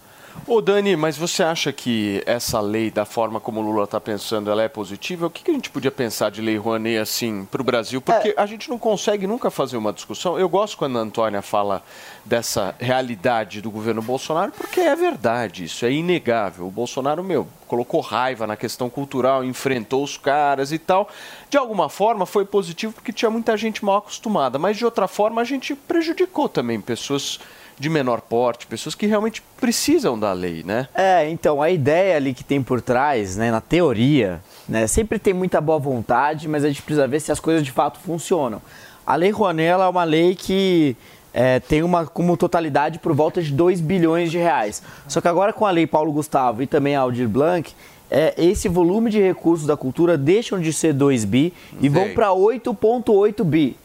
Ô 0.47 0.61
Dani, 0.61 0.95
mas 0.95 1.17
você 1.17 1.41
acha 1.41 1.73
que 1.73 2.21
essa 2.25 2.59
lei, 2.59 2.91
da 2.91 3.03
forma 3.03 3.39
como 3.39 3.59
o 3.61 3.63
Lula 3.63 3.85
está 3.85 3.99
pensando, 3.99 4.51
ela 4.51 4.61
é 4.61 4.67
positiva? 4.67 5.25
O 5.25 5.29
que, 5.29 5.43
que 5.43 5.49
a 5.49 5.53
gente 5.53 5.71
podia 5.71 5.89
pensar 5.89 6.29
de 6.29 6.39
lei 6.39 6.55
Rouanet 6.55 6.99
assim 6.99 7.45
para 7.45 7.61
o 7.61 7.63
Brasil? 7.63 7.99
Porque 7.99 8.33
a 8.37 8.45
gente 8.45 8.69
não 8.69 8.77
consegue 8.77 9.25
nunca 9.25 9.49
fazer 9.49 9.75
uma 9.75 9.91
discussão. 9.91 10.37
Eu 10.37 10.47
gosto 10.47 10.77
quando 10.77 10.99
a 10.99 11.01
Antônia 11.01 11.41
fala 11.41 11.81
dessa 12.23 12.75
realidade 12.79 13.59
do 13.59 13.71
governo 13.71 14.03
Bolsonaro, 14.03 14.51
porque 14.51 14.81
é 14.81 14.95
verdade, 14.95 15.63
isso 15.63 15.83
é 15.83 15.91
inegável. 15.91 16.67
O 16.67 16.71
Bolsonaro, 16.71 17.23
meu, 17.23 17.47
colocou 17.67 17.99
raiva 17.99 18.45
na 18.45 18.55
questão 18.55 18.87
cultural, 18.87 19.43
enfrentou 19.43 20.03
os 20.03 20.15
caras 20.15 20.71
e 20.71 20.77
tal. 20.77 21.09
De 21.49 21.57
alguma 21.57 21.89
forma 21.89 22.25
foi 22.25 22.45
positivo 22.45 22.93
porque 22.93 23.11
tinha 23.11 23.31
muita 23.31 23.57
gente 23.57 23.83
mal 23.83 23.97
acostumada, 23.97 24.59
mas 24.59 24.77
de 24.77 24.85
outra 24.85 25.07
forma 25.07 25.41
a 25.41 25.45
gente 25.45 25.73
prejudicou 25.73 26.47
também 26.47 26.79
pessoas 26.79 27.39
de 27.77 27.89
menor 27.89 28.21
porte, 28.21 28.65
pessoas 28.67 28.95
que 28.95 29.05
realmente 29.05 29.41
precisam 29.59 30.17
da 30.17 30.31
lei, 30.31 30.63
né? 30.63 30.87
É, 30.95 31.29
então, 31.29 31.61
a 31.61 31.69
ideia 31.69 32.15
ali 32.15 32.33
que 32.33 32.43
tem 32.43 32.63
por 32.63 32.81
trás, 32.81 33.35
né, 33.35 33.51
na 33.51 33.59
teoria, 33.59 34.41
né, 34.67 34.87
sempre 34.87 35.19
tem 35.19 35.33
muita 35.33 35.59
boa 35.59 35.77
vontade, 35.77 36.47
mas 36.47 36.63
a 36.63 36.67
gente 36.67 36.81
precisa 36.81 37.07
ver 37.07 37.19
se 37.19 37.31
as 37.31 37.39
coisas 37.39 37.63
de 37.63 37.71
fato 37.71 37.99
funcionam. 37.99 38.61
A 39.05 39.15
Lei 39.15 39.29
Rouanet 39.29 39.69
é 39.69 39.87
uma 39.87 40.03
lei 40.03 40.35
que 40.35 40.95
é, 41.33 41.59
tem 41.59 41.83
uma 41.83 42.07
como 42.07 42.37
totalidade 42.37 42.97
por 42.97 43.13
volta 43.13 43.41
de 43.41 43.51
2 43.51 43.81
bilhões 43.81 44.31
de 44.31 44.37
reais. 44.37 44.81
Só 45.07 45.19
que 45.19 45.27
agora 45.27 45.51
com 45.51 45.65
a 45.65 45.71
Lei 45.71 45.85
Paulo 45.85 46.11
Gustavo 46.11 46.63
e 46.63 46.67
também 46.67 46.95
a 46.95 47.01
Aldir 47.01 47.27
Blanc, 47.27 47.73
é, 48.09 48.33
esse 48.37 48.69
volume 48.69 49.11
de 49.11 49.21
recursos 49.21 49.67
da 49.67 49.75
cultura 49.75 50.17
deixam 50.17 50.59
de 50.59 50.71
ser 50.71 50.93
2 50.93 51.25
bi 51.25 51.53
e 51.81 51.89
vão 51.89 52.05
Sei. 52.05 52.13
para 52.13 52.29
8,8 52.29 53.43
bi. 53.43 53.77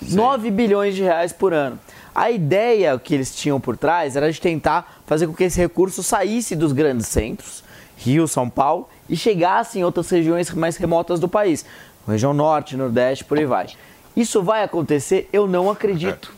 9 0.00 0.50
bilhões 0.50 0.94
de 0.94 1.02
reais 1.02 1.32
por 1.32 1.52
ano. 1.52 1.78
A 2.14 2.30
ideia 2.30 2.98
que 2.98 3.14
eles 3.14 3.34
tinham 3.34 3.60
por 3.60 3.76
trás 3.76 4.16
era 4.16 4.30
de 4.30 4.40
tentar 4.40 5.00
fazer 5.06 5.26
com 5.26 5.34
que 5.34 5.44
esse 5.44 5.58
recurso 5.58 6.02
saísse 6.02 6.56
dos 6.56 6.72
grandes 6.72 7.06
centros, 7.06 7.62
Rio, 7.96 8.26
São 8.28 8.48
Paulo, 8.48 8.88
e 9.08 9.16
chegasse 9.16 9.78
em 9.78 9.84
outras 9.84 10.08
regiões 10.10 10.50
mais 10.52 10.76
remotas 10.76 11.18
do 11.20 11.28
país, 11.28 11.64
região 12.06 12.32
norte, 12.32 12.76
nordeste, 12.76 13.24
por 13.24 13.38
aí 13.38 13.44
vai. 13.44 13.66
Isso 14.16 14.42
vai 14.42 14.62
acontecer? 14.62 15.28
Eu 15.32 15.46
não 15.46 15.70
acredito. 15.70 16.32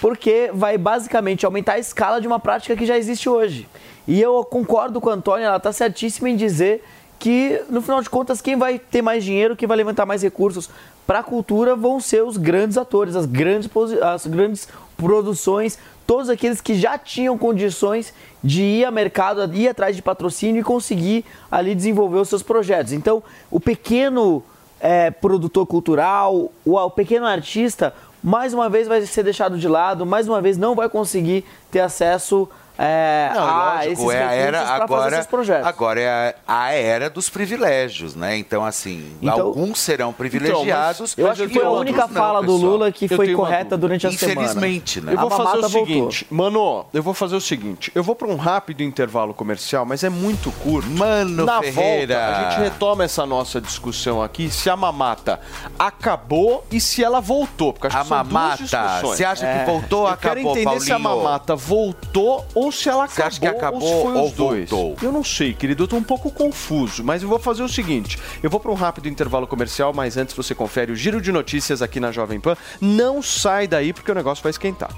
Porque 0.00 0.50
vai 0.54 0.78
basicamente 0.78 1.44
aumentar 1.44 1.74
a 1.74 1.78
escala 1.78 2.20
de 2.20 2.26
uma 2.26 2.38
prática 2.38 2.76
que 2.76 2.86
já 2.86 2.96
existe 2.96 3.28
hoje. 3.28 3.68
E 4.06 4.20
eu 4.20 4.42
concordo 4.44 5.00
com 5.00 5.10
a 5.10 5.14
Antônia, 5.14 5.46
ela 5.46 5.56
está 5.56 5.72
certíssima 5.72 6.30
em 6.30 6.36
dizer 6.36 6.82
que, 7.18 7.60
no 7.68 7.82
final 7.82 8.00
de 8.00 8.08
contas, 8.08 8.40
quem 8.40 8.56
vai 8.56 8.78
ter 8.78 9.02
mais 9.02 9.24
dinheiro, 9.24 9.56
quem 9.56 9.66
vai 9.66 9.76
levantar 9.76 10.06
mais 10.06 10.22
recursos 10.22 10.70
para 11.06 11.18
a 11.18 11.22
cultura 11.22 11.74
vão 11.74 12.00
ser 12.00 12.22
os 12.22 12.36
grandes 12.36 12.78
atores, 12.78 13.16
as 13.16 13.26
grandes, 13.26 13.68
as 14.02 14.26
grandes 14.26 14.68
produções, 14.98 15.78
todos 16.06 16.28
aqueles 16.28 16.60
que 16.60 16.74
já 16.74 16.98
tinham 16.98 17.38
condições 17.38 18.12
de 18.42 18.62
ir 18.62 18.84
a 18.84 18.90
mercado, 18.90 19.54
ir 19.54 19.68
atrás 19.68 19.94
de 19.94 20.02
patrocínio 20.02 20.60
e 20.60 20.64
conseguir 20.64 21.24
ali 21.50 21.74
desenvolver 21.74 22.18
os 22.18 22.28
seus 22.28 22.42
projetos. 22.42 22.92
Então, 22.92 23.22
o 23.50 23.60
pequeno 23.60 24.42
eh, 24.80 25.10
produtor 25.12 25.66
cultural, 25.66 26.50
o, 26.64 26.74
o 26.76 26.90
pequeno 26.90 27.26
artista, 27.26 27.94
mais 28.22 28.52
uma 28.52 28.68
vez 28.68 28.88
vai 28.88 29.00
ser 29.02 29.22
deixado 29.22 29.56
de 29.56 29.68
lado, 29.68 30.04
mais 30.04 30.28
uma 30.28 30.42
vez 30.42 30.58
não 30.58 30.74
vai 30.74 30.88
conseguir 30.88 31.44
ter 31.70 31.80
acesso 31.80 32.48
eh, 32.78 33.30
Não, 33.34 33.42
a 33.44 33.86
esses 33.86 33.98
lógico, 33.98 34.12
é 34.12 34.24
a 34.24 34.32
era 34.32 34.62
agora, 34.68 35.26
agora 35.64 36.00
é 36.00 36.34
a, 36.46 36.62
a 36.64 36.72
era 36.72 37.10
dos 37.10 37.28
privilégios, 37.28 38.14
né? 38.14 38.36
Então, 38.36 38.64
assim, 38.64 39.12
Então- 39.20 39.46
alguns 39.48 39.80
serão 39.80 40.12
privilegiados. 40.12 41.14
eu 41.18 41.28
acho 41.30 41.46
que 41.48 41.54
foi 41.54 41.64
a 41.64 41.70
única 41.70 42.02
não, 42.06 42.08
fala 42.08 42.40
do 42.40 42.52
pessoal. 42.52 42.70
Lula 42.72 42.92
que 42.92 43.06
Eu 43.06 43.16
foi 43.16 43.28
uma 43.34 43.36
correta 43.36 43.76
dúvida. 43.76 43.78
durante 43.78 44.06
a 44.06 44.12
semana. 44.12 44.42
Infelizmente, 44.42 45.00
né? 45.00 45.12
Eu 45.14 45.18
vou 45.18 45.26
A 45.26 45.30
fazer 45.36 45.58
o 45.58 45.60
voltou. 45.68 45.70
seguinte, 45.86 46.26
mano, 46.30 46.86
eu 46.94 47.02
vou 47.02 47.14
fazer 47.14 47.36
o 47.36 47.40
seguinte, 47.40 47.90
eu 47.94 48.02
vou 48.02 48.14
para 48.14 48.28
um 48.28 48.36
rápido 48.36 48.82
intervalo 48.82 49.34
comercial, 49.34 49.84
mas 49.84 50.04
é 50.04 50.08
muito 50.08 50.52
curto. 50.52 50.88
Mano 50.88 51.44
Na 51.44 51.60
Ferreira. 51.60 52.14
volta, 52.18 52.36
a 52.36 52.50
gente 52.50 52.60
retoma 52.62 53.04
essa 53.04 53.26
nossa 53.26 53.60
discussão 53.60 54.22
aqui, 54.22 54.50
se 54.50 54.70
a 54.70 54.76
mamata 54.76 55.40
acabou 55.78 56.64
e 56.70 56.80
se 56.80 57.02
ela 57.02 57.20
voltou, 57.20 57.72
porque 57.72 57.86
acho 57.88 57.96
A 57.96 58.02
que 58.02 58.08
são 58.08 58.18
duas 58.18 58.32
mamata, 58.32 58.62
discussões. 58.62 59.00
você 59.16 59.24
acha 59.24 59.46
que 59.46 59.64
voltou 59.70 60.02
ou 60.02 60.10
eu 60.10 60.16
quero 60.16 60.32
acabou, 60.40 60.56
entender 60.58 60.80
se 60.80 60.92
a 60.92 60.98
Paulinho? 61.00 61.24
mamata 61.24 61.56
voltou 61.56 62.46
ou 62.54 62.67
se 62.70 62.88
ela 62.88 63.04
acabou, 63.04 63.26
acha 63.26 63.40
que 63.40 63.46
acabou 63.46 63.82
ou 63.82 63.96
se 63.96 64.02
foi 64.02 64.16
ou 64.16 64.26
os 64.26 64.32
dois. 64.32 64.70
voltou? 64.70 64.96
Eu 65.02 65.12
não 65.12 65.24
sei, 65.24 65.52
querido, 65.52 65.84
eu 65.84 65.88
tô 65.88 65.96
um 65.96 66.02
pouco 66.02 66.30
confuso, 66.30 67.02
mas 67.04 67.22
eu 67.22 67.28
vou 67.28 67.38
fazer 67.38 67.62
o 67.62 67.68
seguinte, 67.68 68.18
eu 68.42 68.50
vou 68.50 68.60
para 68.60 68.70
um 68.70 68.74
rápido 68.74 69.08
intervalo 69.08 69.46
comercial, 69.46 69.92
mas 69.92 70.16
antes 70.16 70.34
você 70.34 70.54
confere 70.54 70.92
o 70.92 70.96
giro 70.96 71.20
de 71.20 71.32
notícias 71.32 71.82
aqui 71.82 72.00
na 72.00 72.12
Jovem 72.12 72.40
Pan. 72.40 72.56
Não 72.80 73.22
sai 73.22 73.66
daí 73.66 73.92
porque 73.92 74.10
o 74.10 74.14
negócio 74.14 74.42
vai 74.42 74.50
esquentar. 74.50 74.90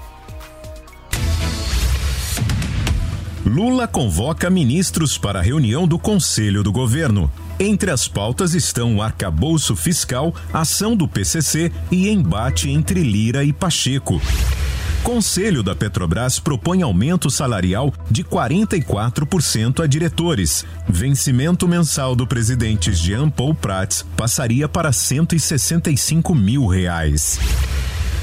Lula 3.45 3.87
convoca 3.87 4.49
ministros 4.49 5.17
para 5.17 5.39
a 5.39 5.41
reunião 5.41 5.87
do 5.87 5.99
Conselho 5.99 6.63
do 6.63 6.71
Governo. 6.71 7.29
Entre 7.59 7.91
as 7.91 8.07
pautas 8.07 8.53
estão 8.53 8.95
o 8.95 9.01
arcabouço 9.01 9.75
fiscal, 9.75 10.33
ação 10.53 10.95
do 10.95 11.07
PCC 11.07 11.71
e 11.91 12.09
embate 12.09 12.69
entre 12.69 13.03
Lira 13.03 13.43
e 13.43 13.51
Pacheco. 13.51 14.21
Conselho 15.03 15.63
da 15.63 15.75
Petrobras 15.75 16.39
propõe 16.39 16.83
aumento 16.83 17.29
salarial 17.31 17.91
de 18.09 18.23
44% 18.23 19.83
a 19.83 19.87
diretores. 19.87 20.63
Vencimento 20.87 21.67
mensal 21.67 22.15
do 22.15 22.27
presidente 22.27 22.93
Jean 22.93 23.27
Paul 23.27 23.55
Prats 23.55 24.05
passaria 24.15 24.69
para 24.69 24.91
165 24.91 26.35
mil 26.35 26.67
reais. 26.67 27.39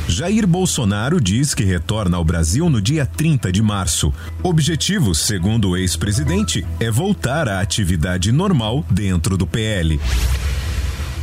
Jair 0.07 0.47
Bolsonaro 0.47 1.21
diz 1.21 1.53
que 1.53 1.65
retorna 1.65 2.17
ao 2.17 2.25
Brasil 2.25 2.71
no 2.71 2.81
dia 2.81 3.05
30 3.05 3.51
de 3.51 3.61
março. 3.61 4.15
Objetivo, 4.43 5.15
segundo 5.15 5.71
o 5.71 5.77
ex-presidente, 5.77 6.65
é 6.79 6.91
voltar 6.91 7.49
à 7.49 7.61
atividade 7.61 8.31
normal 8.31 8.85
dentro 8.89 9.37
do 9.37 9.47
PL. 9.47 10.01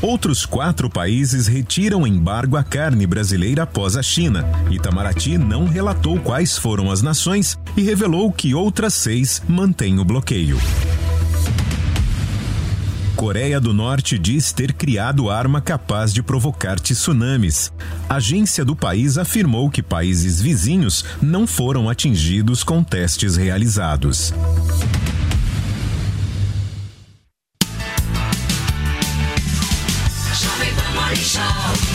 Outros 0.06 0.46
quatro 0.46 0.88
países 0.88 1.48
retiram 1.48 2.06
embargo 2.06 2.58
à 2.58 2.64
carne 2.64 3.08
brasileira 3.08 3.64
após 3.64 3.98
a 3.98 4.04
China. 4.04 4.46
Itamaraty 4.70 5.36
não 5.36 5.66
relatou 5.66 6.20
quais 6.20 6.60
foram 6.60 6.92
as 6.92 7.02
nações 7.02 7.58
e 7.76 7.82
revelou 7.82 8.32
que 8.32 8.54
outras 8.54 8.94
seis 8.94 9.42
mantêm 9.48 9.98
o 9.98 10.06
bloqueio. 10.06 10.60
Coreia 13.16 13.60
do 13.60 13.74
Norte 13.74 14.20
diz 14.20 14.54
ter 14.54 14.74
criado 14.74 15.28
arma 15.28 15.60
capaz 15.60 16.14
de 16.14 16.22
provocar 16.22 16.80
tsunamis. 16.80 17.74
Agência 18.08 18.64
do 18.64 18.76
país 18.76 19.18
afirmou 19.18 19.72
que 19.72 19.82
países 19.82 20.40
vizinhos 20.40 21.04
não 21.20 21.48
foram 21.48 21.90
atingidos 21.90 22.64
com 22.64 22.84
testes 22.84 23.38
realizados. 23.38 24.32
Show. 31.36 31.95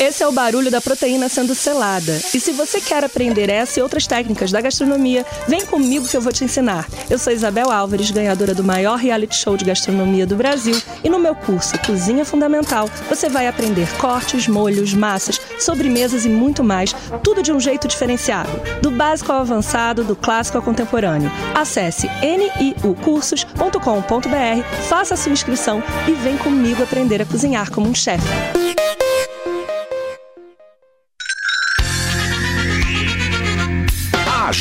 Esse 0.00 0.24
é 0.24 0.26
o 0.26 0.32
barulho 0.32 0.72
da 0.72 0.80
proteína 0.80 1.28
sendo 1.28 1.54
selada. 1.54 2.20
E 2.34 2.40
se 2.40 2.50
você 2.50 2.80
quer 2.80 3.04
aprender 3.04 3.48
essa 3.48 3.78
e 3.78 3.82
outras 3.82 4.08
técnicas 4.08 4.50
da 4.50 4.60
gastronomia, 4.60 5.24
vem 5.46 5.64
comigo 5.64 6.08
que 6.08 6.16
eu 6.16 6.20
vou 6.20 6.32
te 6.32 6.42
ensinar. 6.42 6.88
Eu 7.08 7.16
sou 7.16 7.32
Isabel 7.32 7.70
Álvares, 7.70 8.10
ganhadora 8.10 8.52
do 8.54 8.64
maior 8.64 8.98
reality 8.98 9.36
show 9.36 9.56
de 9.56 9.64
gastronomia 9.64 10.26
do 10.26 10.34
Brasil, 10.34 10.76
e 11.04 11.08
no 11.08 11.20
meu 11.20 11.36
curso 11.36 11.78
Cozinha 11.78 12.24
Fundamental, 12.24 12.90
você 13.08 13.28
vai 13.28 13.46
aprender 13.46 13.88
cortes, 13.96 14.48
molhos, 14.48 14.92
massas, 14.92 15.40
sobremesas 15.60 16.26
e 16.26 16.28
muito 16.28 16.64
mais, 16.64 16.92
tudo 17.22 17.40
de 17.40 17.52
um 17.52 17.60
jeito 17.60 17.86
diferenciado, 17.86 18.50
do 18.82 18.90
básico 18.90 19.30
ao 19.30 19.42
avançado, 19.42 20.02
do 20.02 20.16
clássico 20.16 20.58
ao 20.58 20.64
contemporâneo. 20.64 21.30
Acesse 21.54 22.10
niucursos.com.br, 22.20 24.88
faça 24.88 25.14
a 25.14 25.16
sua 25.16 25.30
inscrição 25.30 25.80
e 26.08 26.12
vem 26.12 26.36
comigo 26.36 26.82
aprender 26.82 27.22
a 27.22 27.26
cozinhar 27.26 27.70
como 27.70 27.88
um 27.88 27.94
chefe. 27.94 28.26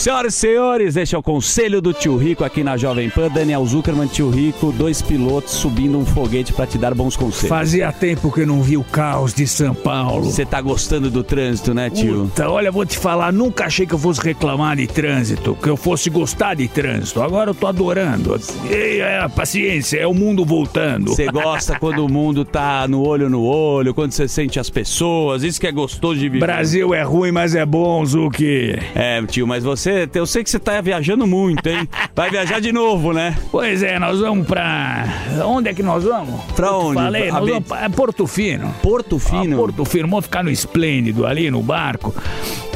Senhoras 0.00 0.32
e 0.32 0.38
senhores, 0.38 0.96
este 0.96 1.14
é 1.14 1.18
o 1.18 1.22
conselho 1.22 1.78
do 1.82 1.92
tio 1.92 2.16
Rico 2.16 2.42
aqui 2.42 2.64
na 2.64 2.74
Jovem 2.74 3.10
Pan. 3.10 3.28
Daniel 3.28 3.66
Zuckerman, 3.66 4.06
tio 4.06 4.30
Rico, 4.30 4.72
dois 4.72 5.02
pilotos 5.02 5.52
subindo 5.52 5.98
um 5.98 6.06
foguete 6.06 6.54
pra 6.54 6.66
te 6.66 6.78
dar 6.78 6.94
bons 6.94 7.18
conselhos. 7.18 7.50
Fazia 7.50 7.92
tempo 7.92 8.32
que 8.32 8.40
eu 8.40 8.46
não 8.46 8.62
vi 8.62 8.78
o 8.78 8.82
caos 8.82 9.34
de 9.34 9.46
São 9.46 9.74
Paulo. 9.74 10.24
Você 10.24 10.46
tá 10.46 10.58
gostando 10.62 11.10
do 11.10 11.22
trânsito, 11.22 11.74
né, 11.74 11.90
tio? 11.90 12.22
Puta, 12.30 12.48
olha, 12.48 12.72
vou 12.72 12.86
te 12.86 12.96
falar, 12.96 13.30
nunca 13.30 13.66
achei 13.66 13.84
que 13.86 13.92
eu 13.92 13.98
fosse 13.98 14.22
reclamar 14.22 14.74
de 14.74 14.86
trânsito, 14.86 15.54
que 15.54 15.68
eu 15.68 15.76
fosse 15.76 16.08
gostar 16.08 16.54
de 16.54 16.66
trânsito. 16.66 17.20
Agora 17.20 17.50
eu 17.50 17.54
tô 17.54 17.66
adorando. 17.66 18.40
É, 18.70 19.28
paciência, 19.28 19.98
é 19.98 20.06
o 20.06 20.14
mundo 20.14 20.46
voltando. 20.46 21.10
Você 21.10 21.26
gosta 21.26 21.76
quando 21.78 22.06
o 22.06 22.08
mundo 22.10 22.42
tá 22.42 22.88
no 22.88 23.06
olho 23.06 23.28
no 23.28 23.42
olho, 23.44 23.92
quando 23.92 24.12
você 24.12 24.26
sente 24.26 24.58
as 24.58 24.70
pessoas, 24.70 25.42
isso 25.42 25.60
que 25.60 25.66
é 25.66 25.72
gostoso 25.72 26.18
de 26.18 26.30
viver. 26.30 26.38
Brasil 26.38 26.94
é 26.94 27.02
ruim, 27.02 27.32
mas 27.32 27.54
é 27.54 27.66
bom, 27.66 28.02
Zuki. 28.02 28.78
É, 28.94 29.22
tio, 29.26 29.46
mas 29.46 29.62
você, 29.62 29.89
eu 30.14 30.26
sei 30.26 30.42
que 30.44 30.50
você 30.50 30.58
tá 30.58 30.80
viajando 30.80 31.26
muito, 31.26 31.66
hein? 31.68 31.88
Vai 32.14 32.30
viajar 32.30 32.60
de 32.60 32.72
novo, 32.72 33.12
né? 33.12 33.36
Pois 33.50 33.82
é, 33.82 33.98
nós 33.98 34.20
vamos 34.20 34.46
pra. 34.46 35.04
Onde 35.44 35.68
é 35.68 35.74
que 35.74 35.82
nós 35.82 36.04
vamos? 36.04 36.40
Pra 36.56 36.68
Eu 36.68 36.74
onde? 36.80 36.94
Falei, 36.94 37.28
A 37.28 37.32
nós 37.34 37.48
vamos 37.48 37.68
pra 37.68 37.84
é 37.84 37.88
Porto 37.88 38.26
Fino. 38.26 38.74
Porto 38.82 39.18
Fino? 39.18 39.56
Ah, 39.56 39.60
Porto 39.60 39.84
Fino, 39.84 40.08
vamos 40.08 40.24
ficar 40.24 40.42
no 40.42 40.50
Esplêndido 40.50 41.26
ali 41.26 41.50
no 41.50 41.62
barco. 41.62 42.14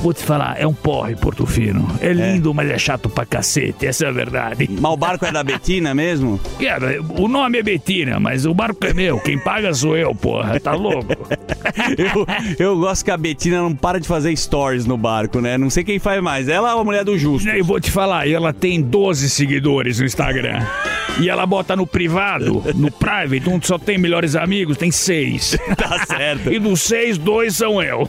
Vou 0.02 0.12
te 0.12 0.22
falar, 0.22 0.60
é 0.60 0.66
um 0.66 0.74
porre 0.74 1.16
Porto 1.16 1.46
Fino. 1.46 1.88
É 1.98 2.12
lindo, 2.12 2.52
mas 2.52 2.68
é 2.68 2.76
chato 2.76 3.08
pra 3.08 3.24
cacete, 3.24 3.86
essa 3.86 4.04
é 4.04 4.08
a 4.08 4.12
verdade. 4.12 4.68
Mas 4.78 4.92
o 4.92 4.96
barco 4.98 5.24
é 5.24 5.32
da 5.32 5.42
Betina 5.42 5.94
mesmo? 5.94 6.38
Cara, 6.60 7.00
o 7.18 7.26
nome 7.26 7.58
é 7.58 7.62
Betina, 7.62 8.20
mas 8.20 8.44
o 8.44 8.52
barco 8.52 8.84
é 8.86 8.92
meu. 8.92 9.18
Quem 9.18 9.38
paga 9.38 9.72
sou 9.72 9.96
eu, 9.96 10.14
porra. 10.14 10.60
Tá 10.60 10.72
louco? 10.74 11.06
Eu, 11.96 12.26
eu 12.66 12.78
gosto 12.78 13.04
que 13.04 13.10
a 13.10 13.16
Betina 13.16 13.58
não 13.58 13.74
para 13.74 13.98
de 13.98 14.06
fazer 14.06 14.34
stories 14.36 14.86
no 14.86 14.96
barco, 14.96 15.40
né? 15.40 15.56
Não 15.58 15.70
sei 15.70 15.82
quem 15.82 15.98
faz 15.98 16.22
mais, 16.22 16.48
ela 16.48 16.74
ou 16.74 16.82
a 16.82 16.84
mulher 16.84 17.03
do 17.04 17.18
Justo? 17.18 17.48
Eu 17.48 17.64
vou 17.64 17.78
te 17.78 17.90
falar, 17.90 18.28
ela 18.28 18.52
tem 18.52 18.80
12 18.80 19.28
seguidores 19.30 20.00
no 20.00 20.06
Instagram. 20.06 20.64
E 21.20 21.28
ela 21.28 21.46
bota 21.46 21.76
no 21.76 21.86
privado, 21.86 22.62
no 22.74 22.90
private, 22.90 23.48
onde 23.48 23.66
só 23.66 23.78
tem 23.78 23.96
melhores 23.96 24.34
amigos, 24.34 24.76
tem 24.76 24.90
seis. 24.90 25.56
Tá 25.76 26.04
certo. 26.06 26.52
E 26.52 26.58
dos 26.58 26.80
seis, 26.80 27.18
dois 27.18 27.56
são 27.56 27.82
eu. 27.82 28.02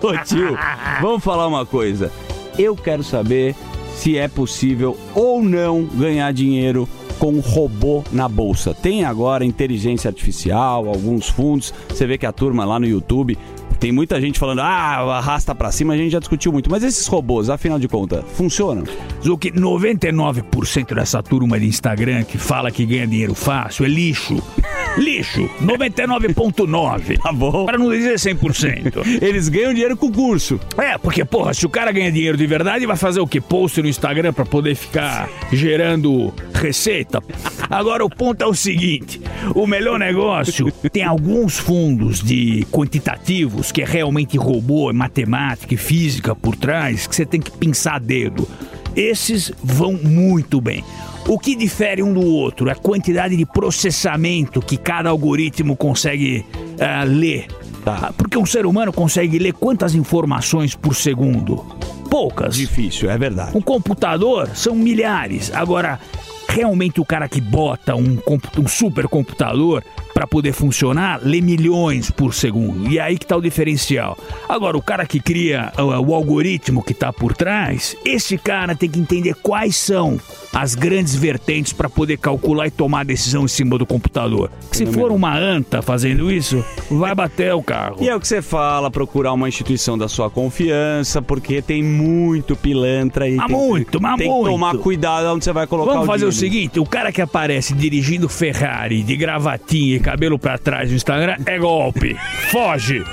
Ô 0.00 0.16
tio, 0.24 0.56
vamos 1.00 1.22
falar 1.22 1.46
uma 1.46 1.66
coisa. 1.66 2.12
Eu 2.58 2.74
quero 2.76 3.02
saber 3.02 3.54
se 3.94 4.16
é 4.16 4.28
possível 4.28 4.96
ou 5.14 5.42
não 5.42 5.84
ganhar 5.84 6.32
dinheiro 6.32 6.88
com 7.18 7.40
robô 7.40 8.04
na 8.12 8.28
bolsa. 8.28 8.72
Tem 8.72 9.04
agora 9.04 9.44
inteligência 9.44 10.08
artificial, 10.08 10.88
alguns 10.88 11.28
fundos. 11.28 11.74
Você 11.88 12.06
vê 12.06 12.16
que 12.16 12.26
a 12.26 12.32
turma 12.32 12.64
lá 12.64 12.78
no 12.78 12.86
YouTube 12.86 13.36
tem 13.80 13.92
muita 13.92 14.20
gente 14.20 14.38
falando, 14.38 14.60
ah, 14.60 15.18
arrasta 15.18 15.54
pra 15.54 15.70
cima, 15.70 15.94
a 15.94 15.96
gente 15.96 16.10
já 16.10 16.18
discutiu 16.18 16.52
muito. 16.52 16.70
Mas 16.70 16.82
esses 16.82 17.06
robôs, 17.06 17.48
afinal 17.48 17.78
de 17.78 17.88
contas, 17.88 18.24
funcionam? 18.34 18.84
Zuki, 19.22 19.52
99% 19.52 20.94
dessa 20.94 21.22
turma 21.22 21.58
de 21.58 21.66
Instagram 21.66 22.24
que 22.24 22.38
fala 22.38 22.70
que 22.70 22.84
ganha 22.84 23.06
dinheiro 23.06 23.34
fácil 23.34 23.84
é 23.84 23.88
lixo. 23.88 24.42
Lixo. 24.96 25.48
99,9. 25.62 27.18
Tá 27.22 27.32
bom. 27.32 27.66
Pra 27.66 27.78
não 27.78 27.90
dizer 27.90 28.14
100%. 28.14 29.22
Eles 29.22 29.48
ganham 29.48 29.72
dinheiro 29.72 29.96
com 29.96 30.06
o 30.06 30.12
curso. 30.12 30.58
É, 30.76 30.98
porque, 30.98 31.24
porra, 31.24 31.54
se 31.54 31.64
o 31.64 31.68
cara 31.68 31.92
ganha 31.92 32.10
dinheiro 32.10 32.36
de 32.36 32.46
verdade, 32.46 32.84
vai 32.84 32.96
fazer 32.96 33.20
o 33.20 33.26
quê? 33.26 33.40
Post 33.40 33.80
no 33.80 33.88
Instagram 33.88 34.32
pra 34.32 34.44
poder 34.44 34.74
ficar 34.74 35.28
gerando 35.52 36.32
receita? 36.52 37.22
Agora, 37.70 38.04
o 38.04 38.10
ponto 38.10 38.42
é 38.42 38.46
o 38.46 38.54
seguinte: 38.54 39.20
o 39.54 39.66
melhor 39.66 39.98
negócio 39.98 40.72
tem 40.90 41.04
alguns 41.04 41.58
fundos 41.58 42.20
de 42.20 42.66
quantitativos 42.72 43.67
que 43.72 43.82
é 43.82 43.84
realmente 43.84 44.36
robô, 44.36 44.90
é 44.90 44.92
matemática 44.92 45.74
e 45.74 45.76
física 45.76 46.34
por 46.34 46.56
trás, 46.56 47.06
que 47.06 47.14
você 47.14 47.26
tem 47.26 47.40
que 47.40 47.50
pensar 47.50 47.96
a 47.96 47.98
dedo. 47.98 48.48
Esses 48.96 49.52
vão 49.62 49.92
muito 49.92 50.60
bem. 50.60 50.84
O 51.26 51.38
que 51.38 51.54
difere 51.54 52.02
um 52.02 52.12
do 52.12 52.24
outro 52.24 52.68
é 52.68 52.72
a 52.72 52.74
quantidade 52.74 53.36
de 53.36 53.44
processamento 53.44 54.60
que 54.60 54.76
cada 54.76 55.10
algoritmo 55.10 55.76
consegue 55.76 56.44
ah, 56.80 57.04
ler. 57.04 57.46
Tá? 57.84 58.12
Porque 58.16 58.38
um 58.38 58.46
ser 58.46 58.66
humano 58.66 58.92
consegue 58.92 59.38
ler 59.38 59.52
quantas 59.52 59.94
informações 59.94 60.74
por 60.74 60.94
segundo? 60.94 61.64
Poucas. 62.10 62.56
Difícil, 62.56 63.10
é 63.10 63.18
verdade. 63.18 63.56
Um 63.56 63.60
computador 63.60 64.48
são 64.54 64.74
milhares. 64.74 65.52
Agora, 65.54 66.00
realmente 66.48 67.00
o 67.00 67.04
cara 67.04 67.28
que 67.28 67.40
bota 67.40 67.94
um, 67.94 68.18
um 68.58 68.66
supercomputador 68.66 69.82
para 70.18 70.26
poder 70.26 70.52
funcionar 70.52 71.20
lê 71.22 71.40
milhões 71.40 72.10
por 72.10 72.34
segundo. 72.34 72.90
E 72.90 72.98
aí 72.98 73.16
que 73.16 73.24
tá 73.24 73.36
o 73.36 73.40
diferencial. 73.40 74.18
Agora, 74.48 74.76
o 74.76 74.82
cara 74.82 75.06
que 75.06 75.20
cria 75.20 75.72
uh, 75.78 75.82
o 75.84 76.12
algoritmo 76.12 76.82
que 76.82 76.92
tá 76.92 77.12
por 77.12 77.36
trás, 77.36 77.96
esse 78.04 78.36
cara 78.36 78.74
tem 78.74 78.90
que 78.90 78.98
entender 78.98 79.36
quais 79.36 79.76
são 79.76 80.18
as 80.52 80.74
grandes 80.74 81.14
vertentes 81.14 81.72
para 81.72 81.88
poder 81.88 82.16
calcular 82.18 82.66
e 82.66 82.70
tomar 82.70 83.04
decisão 83.04 83.44
em 83.44 83.48
cima 83.48 83.78
do 83.78 83.86
computador. 83.86 84.50
Se 84.72 84.86
for 84.86 85.10
uma 85.10 85.36
anta 85.36 85.82
fazendo 85.82 86.30
isso, 86.30 86.64
vai 86.90 87.14
bater 87.14 87.54
o 87.54 87.62
carro. 87.62 87.96
E 88.00 88.08
é 88.08 88.14
o 88.14 88.20
que 88.20 88.26
você 88.28 88.42
fala, 88.42 88.90
procurar 88.90 89.32
uma 89.32 89.48
instituição 89.48 89.96
da 89.96 90.08
sua 90.08 90.30
confiança, 90.30 91.20
porque 91.20 91.60
tem 91.62 91.82
muito 91.82 92.56
pilantra 92.56 93.24
aí. 93.26 93.36
Mas 93.36 93.46
tem, 93.46 93.56
muito, 93.56 94.00
mas 94.00 94.16
tem 94.16 94.28
muito. 94.28 94.44
que 94.44 94.50
tomar 94.50 94.76
cuidado 94.78 95.34
onde 95.34 95.44
você 95.44 95.52
vai 95.52 95.66
colocar 95.66 95.92
Vamos 95.92 96.04
o 96.04 96.06
fazer 96.06 96.26
o 96.26 96.30
dinheiro. 96.30 96.54
seguinte: 96.54 96.80
o 96.80 96.86
cara 96.86 97.12
que 97.12 97.20
aparece 97.20 97.74
dirigindo 97.74 98.28
Ferrari 98.28 99.02
de 99.02 99.16
gravatinha 99.16 99.96
e 99.96 100.00
cabelo 100.00 100.38
pra 100.38 100.58
trás 100.58 100.90
no 100.90 100.96
Instagram 100.96 101.36
é 101.46 101.58
golpe. 101.58 102.16
Foge. 102.50 103.04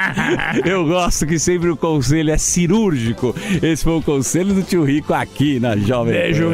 Eu 0.64 0.86
gosto 0.86 1.26
que 1.26 1.38
sempre 1.38 1.68
o 1.70 1.76
conselho 1.76 2.30
é 2.30 2.38
cirúrgico. 2.38 3.34
Esse 3.62 3.84
foi 3.84 3.94
o 3.94 4.02
conselho 4.02 4.54
do 4.54 4.62
tio 4.62 4.84
Rico 4.84 5.12
aqui 5.12 5.60
na 5.60 5.76
Jovem 5.76 6.14
Beijo. 6.14 6.53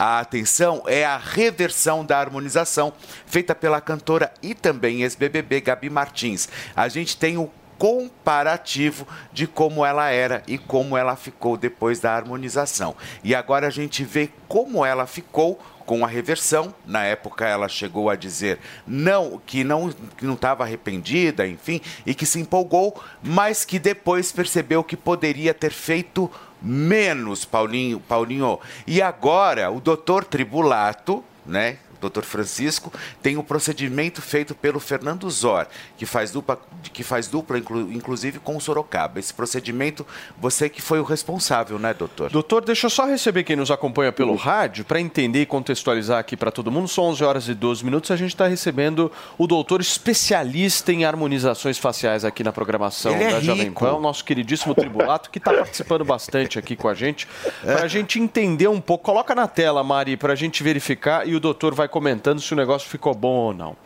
A 0.00 0.18
atenção 0.20 0.82
é 0.86 1.04
a 1.04 1.18
reversão 1.18 2.02
da 2.02 2.18
harmonização 2.18 2.90
feita 3.26 3.54
pela 3.54 3.82
cantora 3.82 4.32
e 4.42 4.54
também 4.54 5.02
ex-BBB 5.02 5.60
Gabi 5.60 5.90
Martins. 5.90 6.48
A 6.74 6.88
gente 6.88 7.18
tem 7.18 7.36
o 7.36 7.50
comparativo 7.76 9.06
de 9.30 9.46
como 9.46 9.84
ela 9.84 10.08
era 10.08 10.42
e 10.46 10.56
como 10.56 10.96
ela 10.96 11.16
ficou 11.16 11.54
depois 11.54 12.00
da 12.00 12.14
harmonização. 12.14 12.96
E 13.22 13.34
agora 13.34 13.66
a 13.66 13.70
gente 13.70 14.02
vê 14.02 14.30
como 14.48 14.86
ela 14.86 15.06
ficou 15.06 15.60
com 15.84 16.02
a 16.02 16.08
reversão. 16.08 16.74
Na 16.86 17.04
época 17.04 17.46
ela 17.46 17.68
chegou 17.68 18.08
a 18.08 18.16
dizer 18.16 18.58
não 18.86 19.38
que 19.44 19.62
não 19.62 19.92
que 20.16 20.24
não 20.24 20.32
estava 20.32 20.64
arrependida, 20.64 21.46
enfim, 21.46 21.78
e 22.06 22.14
que 22.14 22.24
se 22.24 22.40
empolgou, 22.40 22.98
mas 23.22 23.66
que 23.66 23.78
depois 23.78 24.32
percebeu 24.32 24.82
que 24.82 24.96
poderia 24.96 25.52
ter 25.52 25.72
feito 25.72 26.30
menos, 26.62 27.44
Paulinho, 27.44 28.00
Paulinho. 28.00 28.58
E 28.86 29.00
agora 29.00 29.70
o 29.70 29.80
doutor 29.80 30.24
Tribulato, 30.24 31.24
né? 31.46 31.78
O 32.06 32.10
Dr. 32.10 32.22
Francisco, 32.22 32.92
tem 33.22 33.36
um 33.36 33.42
procedimento 33.42 34.22
feito 34.22 34.54
pelo 34.54 34.80
Fernando 34.80 35.28
Zor, 35.30 35.66
que 35.96 36.06
faz 36.06 36.30
dupla, 36.30 36.58
que 36.92 37.02
faz 37.02 37.28
dupla 37.28 37.58
inclu- 37.58 37.90
inclusive 37.92 38.38
com 38.38 38.56
o 38.56 38.60
Sorocaba. 38.60 39.18
Esse 39.18 39.32
procedimento, 39.34 40.06
você 40.38 40.68
que 40.68 40.80
foi 40.80 41.00
o 41.00 41.04
responsável, 41.04 41.78
né, 41.78 41.92
doutor? 41.94 42.30
Doutor, 42.30 42.64
deixa 42.64 42.86
eu 42.86 42.90
só 42.90 43.06
receber 43.06 43.44
quem 43.44 43.56
nos 43.56 43.70
acompanha 43.70 44.12
pelo 44.12 44.34
rádio 44.34 44.84
para 44.84 45.00
entender 45.00 45.42
e 45.42 45.46
contextualizar 45.46 46.18
aqui 46.18 46.36
para 46.36 46.50
todo 46.50 46.70
mundo. 46.70 46.88
São 46.88 47.04
11 47.04 47.24
horas 47.24 47.48
e 47.48 47.54
12 47.54 47.84
minutos. 47.84 48.10
A 48.10 48.16
gente 48.16 48.30
está 48.34 48.46
recebendo 48.46 49.10
o 49.38 49.46
doutor 49.46 49.80
especialista 49.80 50.92
em 50.92 51.04
harmonizações 51.04 51.78
faciais 51.78 52.24
aqui 52.24 52.42
na 52.44 52.52
programação 52.52 53.12
Ele 53.14 53.24
é 53.24 53.30
da 53.32 53.40
Jovem 53.40 53.64
rico. 53.68 53.84
Pan, 53.84 53.94
o 53.94 54.00
nosso 54.00 54.24
queridíssimo 54.24 54.74
Tribulato, 54.74 55.30
que 55.30 55.38
está 55.38 55.52
participando 55.52 56.04
bastante 56.04 56.58
aqui 56.58 56.76
com 56.76 56.88
a 56.88 56.94
gente, 56.94 57.26
para 57.62 57.82
a 57.84 57.88
gente 57.88 58.18
entender 58.18 58.68
um 58.68 58.80
pouco. 58.80 59.04
Coloca 59.04 59.34
na 59.34 59.46
tela, 59.48 59.82
Mari, 59.82 60.16
para 60.16 60.32
a 60.32 60.36
gente 60.36 60.62
verificar 60.62 61.26
e 61.26 61.34
o 61.34 61.40
doutor 61.40 61.74
vai 61.74 61.88
comentando 61.90 62.40
se 62.40 62.52
o 62.52 62.56
negócio 62.56 62.88
ficou 62.88 63.14
bom 63.14 63.28
ou 63.48 63.54
não. 63.54 63.76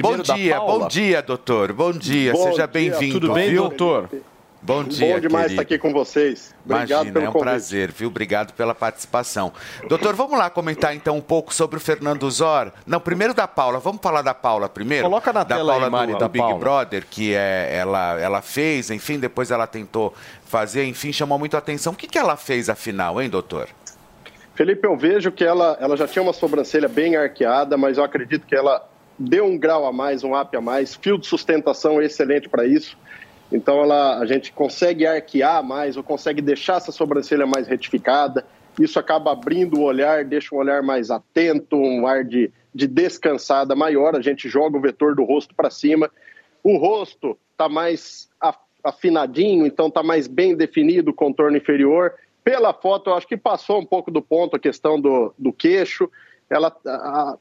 bom 0.00 0.16
da 0.18 0.34
dia, 0.34 0.56
Paula. 0.56 0.78
bom 0.80 0.88
dia, 0.88 1.22
doutor. 1.22 1.72
Bom 1.72 1.92
dia, 1.92 2.32
Bom 2.32 2.42
seja 2.50 2.66
bem-vindo. 2.66 3.20
tudo 3.20 3.32
bem, 3.32 3.50
viu? 3.50 3.62
doutor? 3.62 4.10
Bom 4.62 4.82
dia, 4.82 5.14
Bom 5.14 5.20
demais 5.20 5.44
querido. 5.44 5.62
estar 5.62 5.62
aqui 5.62 5.78
com 5.78 5.92
vocês. 5.92 6.52
Obrigado 6.64 6.88
Imagina, 6.90 7.12
pelo 7.12 7.24
é 7.24 7.28
um 7.28 7.32
convite. 7.32 7.48
prazer, 7.48 7.92
viu? 7.92 8.08
Obrigado 8.08 8.52
pela 8.54 8.74
participação. 8.74 9.52
Doutor, 9.88 10.16
vamos 10.16 10.36
lá 10.36 10.50
comentar 10.50 10.92
então 10.96 11.16
um 11.16 11.20
pouco 11.20 11.54
sobre 11.54 11.76
o 11.76 11.80
Fernando 11.80 12.28
Zor. 12.28 12.72
Não, 12.84 12.98
primeiro 12.98 13.32
da 13.32 13.46
Paula. 13.46 13.78
Vamos 13.78 14.00
falar 14.02 14.22
da 14.22 14.34
Paula 14.34 14.68
primeiro? 14.68 15.04
Coloca 15.04 15.32
na 15.32 15.44
da 15.44 15.54
tela 15.56 15.74
aí, 15.74 15.78
Paula 15.78 15.90
Mari, 15.90 16.12
do, 16.14 16.18
da 16.18 16.26
do 16.26 16.32
Big 16.32 16.42
Paula. 16.42 16.58
Brother, 16.58 17.06
que 17.08 17.32
é, 17.32 17.76
ela, 17.76 18.18
ela 18.18 18.42
fez, 18.42 18.90
enfim, 18.90 19.20
depois 19.20 19.52
ela 19.52 19.68
tentou 19.68 20.12
fazer, 20.46 20.84
enfim, 20.84 21.12
chamou 21.12 21.38
muito 21.38 21.54
a 21.54 21.58
atenção. 21.58 21.92
O 21.92 21.96
que, 21.96 22.08
que 22.08 22.18
ela 22.18 22.36
fez 22.36 22.68
afinal, 22.68 23.22
hein, 23.22 23.28
doutor? 23.30 23.68
Felipe, 24.56 24.88
eu 24.88 24.96
vejo 24.96 25.30
que 25.30 25.44
ela, 25.44 25.76
ela 25.78 25.98
já 25.98 26.08
tinha 26.08 26.22
uma 26.22 26.32
sobrancelha 26.32 26.88
bem 26.88 27.14
arqueada, 27.14 27.76
mas 27.76 27.98
eu 27.98 28.04
acredito 28.04 28.46
que 28.46 28.56
ela 28.56 28.88
deu 29.18 29.44
um 29.44 29.58
grau 29.58 29.86
a 29.86 29.92
mais, 29.92 30.24
um 30.24 30.34
up 30.34 30.56
a 30.56 30.60
mais. 30.62 30.94
Fio 30.94 31.18
de 31.18 31.26
sustentação 31.26 32.00
é 32.00 32.06
excelente 32.06 32.48
para 32.48 32.66
isso. 32.66 32.96
Então 33.52 33.82
ela, 33.82 34.18
a 34.18 34.24
gente 34.24 34.52
consegue 34.52 35.06
arquear 35.06 35.62
mais 35.62 35.98
ou 35.98 36.02
consegue 36.02 36.40
deixar 36.40 36.78
essa 36.78 36.90
sobrancelha 36.90 37.46
mais 37.46 37.68
retificada. 37.68 38.46
Isso 38.80 38.98
acaba 38.98 39.30
abrindo 39.30 39.78
o 39.78 39.82
olhar, 39.82 40.24
deixa 40.24 40.54
um 40.54 40.58
olhar 40.58 40.82
mais 40.82 41.10
atento, 41.10 41.76
um 41.76 42.06
ar 42.06 42.24
de, 42.24 42.50
de 42.74 42.86
descansada 42.86 43.76
maior. 43.76 44.16
A 44.16 44.22
gente 44.22 44.48
joga 44.48 44.78
o 44.78 44.80
vetor 44.80 45.14
do 45.14 45.22
rosto 45.22 45.54
para 45.54 45.68
cima. 45.68 46.10
O 46.64 46.78
rosto 46.78 47.38
está 47.52 47.68
mais 47.68 48.28
af- 48.40 48.56
afinadinho, 48.82 49.66
então 49.66 49.88
está 49.88 50.02
mais 50.02 50.26
bem 50.26 50.56
definido 50.56 51.10
o 51.10 51.14
contorno 51.14 51.58
inferior. 51.58 52.14
Pela 52.46 52.72
foto, 52.72 53.10
eu 53.10 53.14
acho 53.14 53.26
que 53.26 53.36
passou 53.36 53.80
um 53.80 53.84
pouco 53.84 54.08
do 54.08 54.22
ponto 54.22 54.54
a 54.54 54.58
questão 54.60 55.00
do, 55.00 55.34
do 55.36 55.52
queixo. 55.52 56.08
Ela, 56.48 56.72
a, 56.86 57.36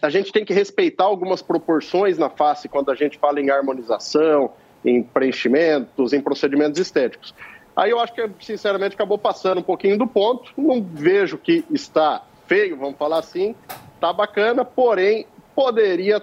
a 0.00 0.08
gente 0.08 0.32
tem 0.32 0.42
que 0.42 0.54
respeitar 0.54 1.04
algumas 1.04 1.42
proporções 1.42 2.16
na 2.16 2.30
face 2.30 2.66
quando 2.66 2.90
a 2.90 2.94
gente 2.94 3.18
fala 3.18 3.42
em 3.42 3.50
harmonização, 3.50 4.50
em 4.82 5.02
preenchimentos, 5.02 6.14
em 6.14 6.22
procedimentos 6.22 6.80
estéticos. 6.80 7.34
Aí 7.76 7.90
eu 7.90 8.00
acho 8.00 8.14
que, 8.14 8.26
sinceramente, 8.40 8.94
acabou 8.94 9.18
passando 9.18 9.58
um 9.58 9.62
pouquinho 9.62 9.98
do 9.98 10.06
ponto. 10.06 10.50
Não 10.56 10.82
vejo 10.82 11.36
que 11.36 11.62
está 11.70 12.24
feio, 12.46 12.74
vamos 12.78 12.96
falar 12.96 13.18
assim. 13.18 13.54
Tá 14.00 14.14
bacana, 14.14 14.64
porém, 14.64 15.26
poderia 15.54 16.22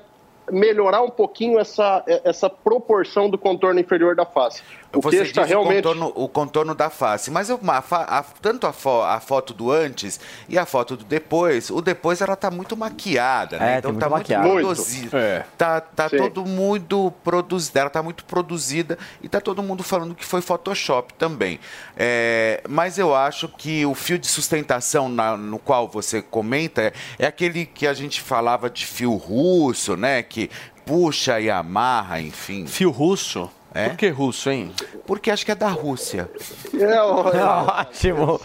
melhorar 0.51 1.01
um 1.01 1.09
pouquinho 1.09 1.59
essa, 1.59 2.03
essa 2.23 2.49
proporção 2.49 3.29
do 3.29 3.37
contorno 3.37 3.79
inferior 3.79 4.15
da 4.15 4.25
face. 4.25 4.63
O 4.95 5.01
Você 5.01 5.17
queixo 5.17 5.31
está 5.31 5.41
disse 5.41 5.53
realmente... 5.53 5.79
o, 5.79 5.83
contorno, 5.83 6.13
o 6.15 6.27
contorno 6.29 6.75
da 6.75 6.89
face, 6.89 7.29
mas 7.29 7.49
eu- 7.49 7.59
a 7.67 7.83
a- 8.19 8.23
tanto 8.41 8.65
a, 8.65 8.73
fo- 8.73 9.01
a 9.03 9.19
foto 9.19 9.53
do 9.53 9.71
antes 9.71 10.19
e 10.49 10.57
a 10.57 10.65
foto 10.65 10.95
do 10.95 11.03
depois, 11.03 11.69
o 11.69 11.81
depois 11.81 12.21
ela 12.21 12.35
tá 12.35 12.49
muito 12.49 12.75
maquiada, 12.77 13.59
né? 13.59 13.75
É, 13.75 13.77
então 13.79 13.93
tá 13.95 14.09
muita 14.09 14.09
muito 14.09 14.19
maquiagem. 14.31 14.51
produzida. 14.51 15.01
Muito. 15.01 15.17
É. 15.17 15.45
Tá, 15.57 15.81
tá 15.81 16.09
Sim. 16.09 16.17
todo 16.17 16.45
muito 16.45 17.11
produzida, 17.23 17.79
ela 17.81 17.89
tá 17.89 18.01
muito 18.01 18.23
produzida 18.25 18.97
e 19.21 19.27
tá 19.29 19.41
todo 19.41 19.61
mundo 19.61 19.83
falando 19.83 20.15
que 20.15 20.25
foi 20.25 20.41
Photoshop 20.41 21.13
também. 21.15 21.59
É, 21.97 22.61
mas 22.69 22.97
eu 22.97 23.13
acho 23.15 23.47
que 23.47 23.85
o 23.85 23.93
fio 23.93 24.17
de 24.17 24.27
sustentação 24.27 25.09
na- 25.09 25.35
no 25.37 25.59
qual 25.59 25.87
você 25.87 26.21
comenta 26.21 26.81
é, 26.81 26.93
é 27.19 27.25
aquele 27.27 27.65
que 27.65 27.85
a 27.87 27.93
gente 27.93 28.21
falava 28.21 28.69
de 28.69 28.85
fio 28.85 29.15
russo, 29.15 29.95
né? 29.97 30.23
Que 30.23 30.49
puxa 30.85 31.39
e 31.39 31.49
amarra, 31.49 32.21
enfim. 32.21 32.65
Fio 32.67 32.91
russo? 32.91 33.49
É? 33.75 33.89
Por 33.89 33.97
que 33.97 34.07
russo, 34.09 34.49
hein? 34.49 34.71
Porque 35.05 35.29
acho 35.29 35.45
que 35.45 35.51
é 35.51 35.55
da 35.55 35.67
Rússia. 35.67 36.29
É, 36.73 36.99
ó, 37.01 37.29
é, 37.35 37.43
Ótimo. 37.81 38.39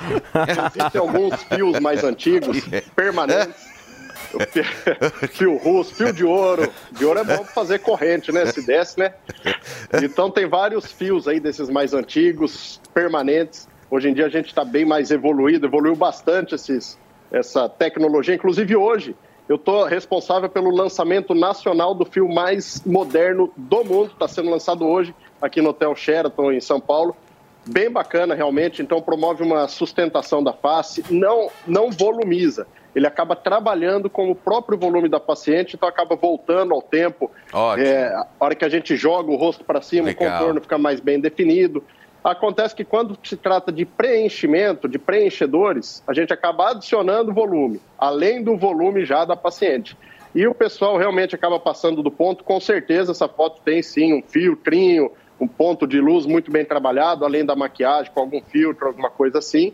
Existem 0.75 1.01
alguns 1.01 1.41
fios 1.45 1.79
mais 1.79 2.03
antigos, 2.03 2.59
permanentes. 2.97 3.71
O 4.35 4.39
fi- 4.47 5.29
Fio 5.29 5.57
russo, 5.57 5.95
fio 5.95 6.13
de 6.13 6.25
ouro. 6.25 6.71
De 6.93 7.05
ouro 7.05 7.21
é 7.21 7.25
bom 7.25 7.39
pra 7.45 7.53
fazer 7.53 7.79
corrente, 7.79 8.31
né? 8.33 8.45
Se 8.47 8.65
desce, 8.67 8.99
né? 8.99 9.15
Então 10.03 10.31
tem 10.31 10.47
vários 10.49 10.91
fios 10.91 11.27
aí 11.29 11.41
desses 11.41 11.69
mais 11.71 11.95
antigos, 11.95 12.81
permanentes. 12.93 13.69
Hoje 13.91 14.09
em 14.09 14.15
dia 14.15 14.27
a 14.27 14.29
gente 14.29 14.47
está 14.49 14.65
bem 14.65 14.85
mais 14.85 15.11
evoluído, 15.11 15.67
evoluiu 15.67 15.97
bastante 15.97 16.55
esses, 16.55 16.97
essa 17.33 17.69
tecnologia. 17.69 18.35
Inclusive 18.35 18.77
hoje 18.77 19.17
eu 19.51 19.57
estou 19.57 19.85
responsável 19.85 20.49
pelo 20.49 20.71
lançamento 20.71 21.35
nacional 21.35 21.93
do 21.93 22.05
fio 22.05 22.29
mais 22.29 22.85
moderno 22.87 23.53
do 23.57 23.85
mundo. 23.85 24.13
Está 24.13 24.29
sendo 24.29 24.49
lançado 24.49 24.87
hoje 24.87 25.13
aqui 25.43 25.61
no 25.61 25.71
Hotel 25.71 25.93
Sheraton, 25.97 26.53
em 26.53 26.61
São 26.61 26.81
Paulo 26.81 27.17
bem 27.67 27.91
bacana 27.91 28.35
realmente, 28.35 28.81
então 28.81 29.03
promove 29.03 29.43
uma 29.43 29.69
sustentação 29.69 30.43
da 30.43 30.53
face, 30.53 31.05
não, 31.11 31.51
não 31.67 31.91
volumiza. 31.91 32.67
Ele 32.95 33.07
acaba 33.07 33.37
trabalhando 33.37 34.09
com 34.09 34.31
o 34.31 34.35
próprio 34.35 34.77
volume 34.77 35.09
da 35.09 35.21
paciente, 35.21 35.77
então 35.77 35.89
acaba 35.89 36.17
voltando 36.17 36.73
ao 36.73 36.83
tempo. 36.83 37.31
Ótimo. 37.53 37.87
É, 37.87 38.07
a 38.15 38.27
hora 38.41 38.55
que 38.55 38.65
a 38.65 38.69
gente 38.69 38.97
joga 38.97 39.31
o 39.31 39.37
rosto 39.37 39.63
para 39.63 39.81
cima, 39.83 40.09
Legal. 40.09 40.29
o 40.29 40.33
contorno 40.33 40.61
fica 40.61 40.79
mais 40.79 40.99
bem 40.99 41.21
definido. 41.21 41.85
Acontece 42.23 42.75
que 42.75 42.85
quando 42.85 43.19
se 43.23 43.37
trata 43.37 43.73
de 43.73 43.87
preenchimento, 43.87 44.87
de 44.87 44.99
preenchedores, 44.99 46.03
a 46.07 46.13
gente 46.13 46.33
acaba 46.33 46.71
adicionando 46.71 47.33
volume, 47.33 47.81
além 47.99 48.43
do 48.43 48.57
volume 48.57 49.05
já 49.07 49.25
da 49.25 49.35
paciente. 49.35 49.97
E 50.35 50.47
o 50.47 50.55
pessoal 50.55 50.97
realmente 50.97 51.35
acaba 51.35 51.59
passando 51.59 52.03
do 52.03 52.11
ponto. 52.11 52.45
Com 52.45 52.61
certeza, 52.61 53.13
essa 53.13 53.27
foto 53.27 53.61
tem 53.65 53.83
sim 53.83 54.13
um 54.13 54.23
filtrinho, 54.23 55.11
um 55.41 55.49
ponto 55.49 55.87
de 55.87 55.99
luz 55.99 56.27
muito 56.27 56.51
bem 56.51 56.65
trabalhado, 56.65 57.25
além 57.25 57.45
da 57.45 57.57
maquiagem, 57.57 58.13
com 58.13 58.21
algum 58.21 58.41
filtro, 58.43 58.89
alguma 58.89 59.11
coisa 59.11 59.39
assim. 59.39 59.73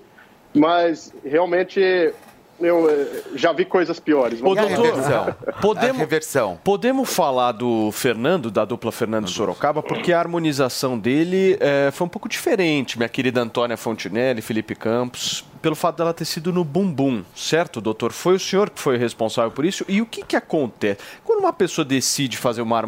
Mas 0.54 1.12
realmente 1.24 2.14
eu 2.60 2.88
eh, 2.90 3.22
já 3.34 3.52
vi 3.52 3.64
coisas 3.64 4.00
piores. 4.00 4.40
Ô, 4.42 4.54
doutor, 4.54 5.36
podemos, 5.60 5.98
reversão. 5.98 6.58
podemos 6.62 7.12
falar 7.12 7.52
do 7.52 7.90
Fernando, 7.92 8.50
da 8.50 8.64
dupla 8.64 8.90
Fernando 8.90 9.28
Sorocaba, 9.28 9.82
porque 9.82 10.12
a 10.12 10.18
harmonização 10.18 10.98
dele 10.98 11.56
eh, 11.60 11.90
foi 11.92 12.06
um 12.06 12.10
pouco 12.10 12.28
diferente, 12.28 12.96
minha 12.96 13.08
querida 13.08 13.40
Antônia 13.40 13.76
Fontinelli, 13.76 14.40
Felipe 14.40 14.74
Campos, 14.74 15.44
pelo 15.60 15.74
fato 15.74 15.96
dela 15.96 16.14
ter 16.14 16.24
sido 16.24 16.52
no 16.52 16.64
bumbum, 16.64 17.24
certo, 17.34 17.80
doutor? 17.80 18.12
Foi 18.12 18.34
o 18.34 18.40
senhor 18.40 18.70
que 18.70 18.80
foi 18.80 18.96
responsável 18.96 19.50
por 19.50 19.64
isso? 19.64 19.84
E 19.88 20.00
o 20.00 20.06
que, 20.06 20.22
que 20.22 20.36
acontece? 20.36 21.00
Quando 21.24 21.40
uma 21.40 21.52
pessoa 21.52 21.84
decide 21.84 22.36
fazer 22.36 22.62
uma 22.62 22.82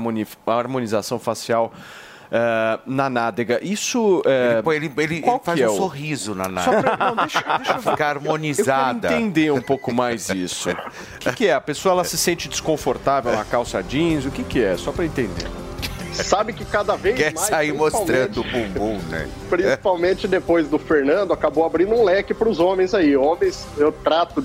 harmonização 0.47 1.19
facial 1.19 1.73
eh, 2.31 2.79
na 2.87 3.09
nádega, 3.11 3.59
isso... 3.63 4.23
eh, 4.27 4.53
Ele, 4.55 4.63
põe- 4.63 4.77
ele, 4.77 4.93
ele- 4.99 5.25
faz 5.43 5.61
é 5.61 5.69
um 5.69 5.73
o- 5.73 5.77
sorriso 5.77 6.35
na 6.35 6.45
Só 6.45 6.51
nada. 6.51 6.83
pra- 6.83 6.97
não, 7.07 7.17
deixa, 7.17 7.41
deixa 7.59 7.73
eu 7.73 7.83
Ficar 7.83 8.09
harmonizada. 8.17 9.07
Eu 9.09 9.11
quero 9.11 9.15
entender 9.23 9.51
um 9.53 9.63
pouco 9.63 9.93
mais 9.93 10.29
isso. 10.29 10.71
O 10.71 10.75
que, 11.21 11.33
que 11.33 11.47
é? 11.47 11.55
A 11.55 11.61
pessoa 11.61 11.93
ela 11.93 12.05
se 12.05 12.19
sente 12.19 12.49
desconfortável 12.49 13.33
na 13.33 13.45
calça 13.45 13.83
jeans? 13.83 14.25
O 14.27 14.31
que, 14.31 14.43
que 14.45 14.63
é? 14.63 14.77
Só 14.77 14.93
para 14.93 15.05
entender. 15.05 15.47
Sabe 16.13 16.53
que 16.53 16.65
cada 16.65 16.97
vez 16.97 17.17
Quer 17.17 17.33
mais. 17.33 17.47
sair 17.47 17.73
mostrando 17.73 18.41
o 18.41 18.43
principalmente- 18.43 18.79
bumbum, 18.79 18.99
né? 19.09 19.29
Principalmente 19.49 20.27
depois 20.27 20.67
do 20.69 20.79
Fernando, 20.79 21.33
acabou 21.33 21.65
abrindo 21.65 21.95
um 21.95 22.03
leque 22.03 22.35
para 22.35 22.49
os 22.49 22.59
homens 22.59 22.93
aí. 22.93 23.17
Homens, 23.17 23.67
eu 23.77 23.93
trato 23.93 24.45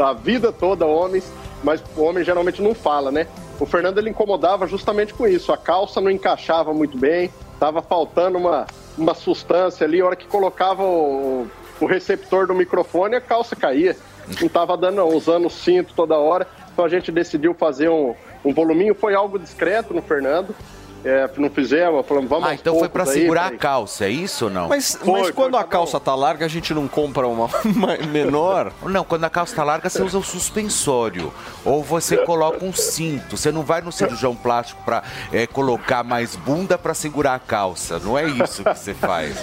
a 0.00 0.12
vida 0.14 0.50
toda 0.50 0.86
homens, 0.86 1.24
mas 1.62 1.82
o 1.94 2.02
homem 2.02 2.24
geralmente 2.24 2.62
não 2.62 2.74
fala, 2.74 3.10
né? 3.12 3.26
O 3.60 3.66
Fernando 3.66 3.98
ele 3.98 4.08
incomodava 4.08 4.66
justamente 4.66 5.12
com 5.12 5.26
isso. 5.26 5.52
A 5.52 5.56
calça 5.56 6.00
não 6.00 6.10
encaixava 6.10 6.72
muito 6.72 6.96
bem, 6.96 7.30
tava 7.60 7.82
faltando 7.82 8.38
uma, 8.38 8.66
uma 8.96 9.14
sustância 9.14 9.86
ali. 9.86 10.00
A 10.00 10.06
hora 10.06 10.16
que 10.16 10.26
colocava 10.26 10.82
o, 10.82 11.46
o 11.78 11.84
receptor 11.86 12.46
do 12.46 12.54
microfone, 12.54 13.16
a 13.16 13.20
calça 13.20 13.54
caía. 13.54 13.94
Não 14.40 14.48
tava 14.48 14.76
dando, 14.78 14.96
não, 14.96 15.08
usando 15.08 15.46
o 15.46 15.50
cinto 15.50 15.92
toda 15.94 16.16
hora. 16.16 16.48
Então 16.72 16.86
a 16.86 16.88
gente 16.88 17.12
decidiu 17.12 17.52
fazer 17.52 17.90
um, 17.90 18.14
um 18.42 18.54
voluminho. 18.54 18.94
Foi 18.94 19.14
algo 19.14 19.38
discreto 19.38 19.92
no 19.92 20.00
Fernando. 20.00 20.54
É, 21.02 21.28
não 21.38 21.48
fizemos, 21.48 22.04
falamos, 22.06 22.28
vamos 22.28 22.46
Ah, 22.48 22.54
então 22.54 22.78
foi 22.78 22.90
aí, 22.94 23.06
segurar 23.20 23.42
falei, 23.44 23.56
a 23.56 23.58
calça, 23.58 24.04
é 24.04 24.10
isso 24.10 24.44
ou 24.44 24.50
não? 24.50 24.68
Mas, 24.68 24.98
mas 25.02 25.30
quando 25.30 25.56
a 25.56 25.64
calça 25.64 25.98
tá 25.98 26.14
larga, 26.14 26.44
a 26.44 26.48
gente 26.48 26.74
não 26.74 26.86
compra 26.86 27.26
uma, 27.26 27.48
uma 27.64 27.96
menor? 27.96 28.70
Não, 28.82 29.02
quando 29.02 29.24
a 29.24 29.30
calça 29.30 29.56
tá 29.56 29.64
larga, 29.64 29.88
você 29.88 30.02
usa 30.02 30.18
o 30.18 30.22
suspensório. 30.22 31.32
Ou 31.64 31.82
você 31.82 32.18
coloca 32.18 32.62
um 32.64 32.72
cinto. 32.72 33.36
Você 33.36 33.50
não 33.50 33.62
vai 33.62 33.80
no 33.80 33.90
cirurgião 33.90 34.36
plástico 34.36 34.82
pra 34.84 35.02
é, 35.32 35.46
colocar 35.46 36.04
mais 36.04 36.36
bunda 36.36 36.76
pra 36.76 36.92
segurar 36.92 37.34
a 37.34 37.38
calça. 37.38 37.98
Não 37.98 38.18
é 38.18 38.26
isso 38.26 38.62
que 38.62 38.74
você 38.74 38.92
faz. 38.92 39.36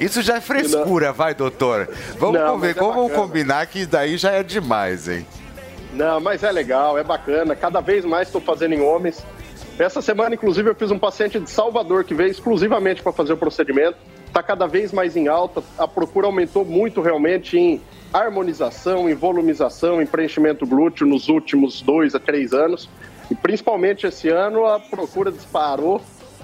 Isso 0.00 0.20
já 0.22 0.36
é 0.36 0.40
frescura, 0.40 1.12
vai, 1.12 1.34
doutor. 1.34 1.88
Vamos, 2.18 2.40
Não, 2.40 2.54
conver- 2.54 2.74
mas 2.74 2.76
é 2.76 2.80
vamos 2.80 3.02
bacana. 3.10 3.22
combinar 3.22 3.66
que 3.66 3.86
daí 3.86 4.16
já 4.16 4.32
é 4.32 4.42
demais, 4.42 5.08
hein? 5.08 5.24
Não, 5.92 6.20
mas 6.20 6.42
é 6.42 6.50
legal, 6.50 6.98
é 6.98 7.04
bacana. 7.04 7.54
Cada 7.54 7.80
vez 7.80 8.04
mais 8.04 8.26
estou 8.28 8.40
fazendo 8.40 8.74
em 8.74 8.80
homens. 8.80 9.24
Essa 9.78 10.00
semana, 10.00 10.34
inclusive, 10.34 10.70
eu 10.70 10.74
fiz 10.74 10.90
um 10.90 10.98
paciente 10.98 11.38
de 11.38 11.50
Salvador 11.50 12.02
que 12.02 12.14
veio 12.14 12.30
exclusivamente 12.30 13.02
para 13.02 13.12
fazer 13.12 13.34
o 13.34 13.36
procedimento. 13.36 13.98
Está 14.26 14.42
cada 14.42 14.66
vez 14.66 14.90
mais 14.90 15.16
em 15.16 15.28
alta. 15.28 15.62
A 15.76 15.86
procura 15.86 16.26
aumentou 16.26 16.64
muito 16.64 17.02
realmente 17.02 17.58
em 17.58 17.82
harmonização, 18.10 19.08
em 19.08 19.14
volumização, 19.14 20.00
em 20.00 20.06
preenchimento 20.06 20.66
glúteo 20.66 21.06
nos 21.06 21.28
últimos 21.28 21.82
dois 21.82 22.14
a 22.14 22.18
três 22.18 22.54
anos. 22.54 22.88
E 23.30 23.34
principalmente 23.34 24.06
esse 24.06 24.30
ano 24.30 24.64
a 24.64 24.80
procura 24.80 25.30
disparou 25.30 26.00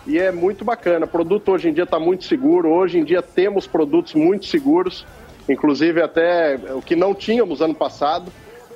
e 0.07 0.19
é 0.19 0.31
muito 0.31 0.63
bacana. 0.63 1.07
O 1.07 1.09
produto 1.09 1.53
hoje 1.53 1.71
em 1.71 1.73
dia 1.73 1.85
está 1.85 1.99
muito 1.99 2.25
seguro. 2.25 2.69
Hoje 2.69 2.99
em 2.99 3.05
dia 3.05 3.23
temos 3.23 3.67
produtos 3.67 4.13
muito 4.13 4.45
seguros, 4.45 5.07
inclusive 5.49 6.03
até 6.03 6.61
o 6.75 6.83
que 6.83 6.95
não 6.95 7.15
tínhamos 7.15 7.63
ano 7.63 7.75
passado. 7.75 8.31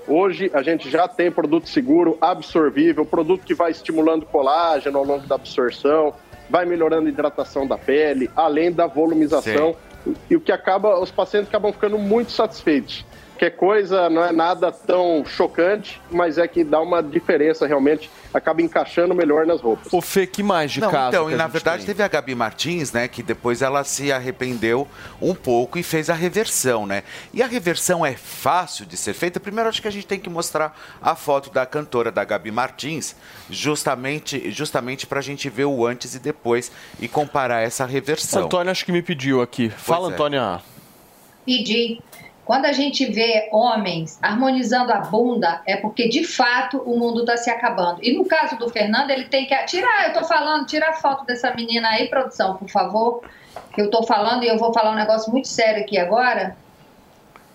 Hoje 0.09 0.51
a 0.55 0.63
gente 0.63 0.89
já 0.89 1.09
tem 1.09 1.31
produto 1.31 1.69
seguro, 1.69 2.17
absorvível, 2.21 3.05
produto 3.05 3.45
que 3.45 3.55
vai 3.55 3.73
estimulando 3.73 4.25
colágeno 4.25 4.99
ao 4.99 5.05
longo 5.05 5.27
da 5.27 5.35
absorção. 5.35 6.15
vai 6.49 6.65
melhorando 6.65 7.09
a 7.09 7.11
hidratação 7.11 7.67
da 7.67 7.77
pele, 7.77 8.31
além 8.37 8.71
da 8.71 8.87
volumização. 8.87 9.75
E 10.31 10.37
o 10.37 10.41
que 10.41 10.53
acaba, 10.53 11.01
os 11.01 11.11
pacientes 11.11 11.49
acabam 11.49 11.73
ficando 11.73 11.99
muito 11.99 12.31
satisfeitos. 12.31 13.05
Que 13.39 13.47
é 13.47 13.51
coisa 13.51 14.09
não 14.09 14.25
é 14.25 14.33
nada 14.33 14.73
tão 14.73 15.25
chocante, 15.27 16.01
mas 16.11 16.39
é 16.39 16.49
que 16.49 16.65
dá 16.65 16.81
uma 16.81 17.03
diferença 17.03 17.67
realmente, 17.67 18.11
acaba 18.33 18.63
encaixando 18.63 19.15
melhor 19.15 19.47
nas 19.47 19.61
roupas. 19.61 19.93
O 19.93 20.01
Fê, 20.01 20.27
que 20.27 20.43
mais 20.43 20.73
de 20.73 20.81
Não, 20.81 20.91
caso 20.91 21.09
então, 21.09 21.27
que 21.27 21.33
e 21.33 21.35
a 21.35 21.39
na 21.39 21.47
verdade 21.47 21.79
tem? 21.79 21.87
teve 21.87 22.03
a 22.03 22.09
Gabi 22.09 22.35
Martins, 22.35 22.93
né, 22.93 23.09
que 23.09 23.23
depois 23.23 23.61
ela 23.61 23.85
se 23.85 24.11
arrependeu 24.11 24.89
um 25.21 25.35
pouco 25.35 25.79
e 25.79 25.83
fez 25.83 26.09
a 26.09 26.15
reversão, 26.15 26.87
né? 26.87 27.03
E 27.33 27.43
a 27.43 27.47
reversão 27.47 28.05
é 28.05 28.15
fácil 28.15 28.87
de 28.87 28.97
ser 28.97 29.13
feita. 29.13 29.39
Primeiro, 29.39 29.69
acho 29.69 29.83
que 29.83 29.89
a 29.89 29.93
gente 29.93 30.07
tem 30.07 30.19
que 30.19 30.31
mostrar 30.31 30.79
a 31.03 31.15
foto 31.15 31.51
da 31.51 31.67
cantora, 31.67 32.11
da 32.11 32.25
Gabi 32.25 32.51
Martins, 32.51 33.15
justamente, 33.51 34.51
justamente 34.51 35.07
para 35.07 35.19
a 35.19 35.23
gente 35.23 35.49
ver 35.49 35.67
o 35.67 35.87
antes 35.87 36.15
e 36.15 36.19
depois 36.19 36.73
e 36.99 37.07
comparar 37.09 37.61
essa 37.61 37.85
reversão. 37.85 38.45
Antônio 38.45 38.71
acho 38.71 38.85
que 38.85 38.93
me 38.93 39.03
pediu 39.03 39.43
aqui. 39.43 39.69
Fala, 39.69 40.11
é. 40.11 40.13
Antônia. 40.15 40.61
pedir. 41.45 42.01
Quando 42.47 42.67
a 42.67 42.73
gente 42.73 43.05
vê 43.05 43.49
homens 43.51 44.21
harmonizando 44.23 44.93
a 44.93 45.01
bunda, 45.01 45.61
é 45.67 45.77
porque 45.77 46.09
de 46.09 46.23
fato 46.23 46.79
o 46.79 46.97
mundo 46.97 47.23
está 47.23 47.37
se 47.37 47.51
acabando. 47.51 47.99
E 48.01 48.17
no 48.17 48.25
caso 48.25 48.57
do 48.57 48.71
Fernando, 48.71 49.11
ele 49.11 49.25
tem 49.25 49.47
que 49.47 49.65
tirar. 49.65 50.07
Eu 50.07 50.13
tô 50.13 50.25
falando, 50.25 50.65
tira 50.65 50.91
a 50.91 50.93
foto 50.93 51.27
dessa 51.27 51.53
menina 51.53 51.89
aí, 51.89 52.09
produção, 52.09 52.57
por 52.57 52.71
favor. 52.71 53.29
Eu 53.77 53.91
tô 53.91 54.05
falando 54.05 54.45
e 54.45 54.49
eu 54.49 54.57
vou 54.59 54.73
falar 54.73 54.93
um 54.93 54.95
negócio 54.95 55.33
muito 55.33 55.49
sério 55.49 55.83
aqui 55.83 55.99
agora. 55.99 56.57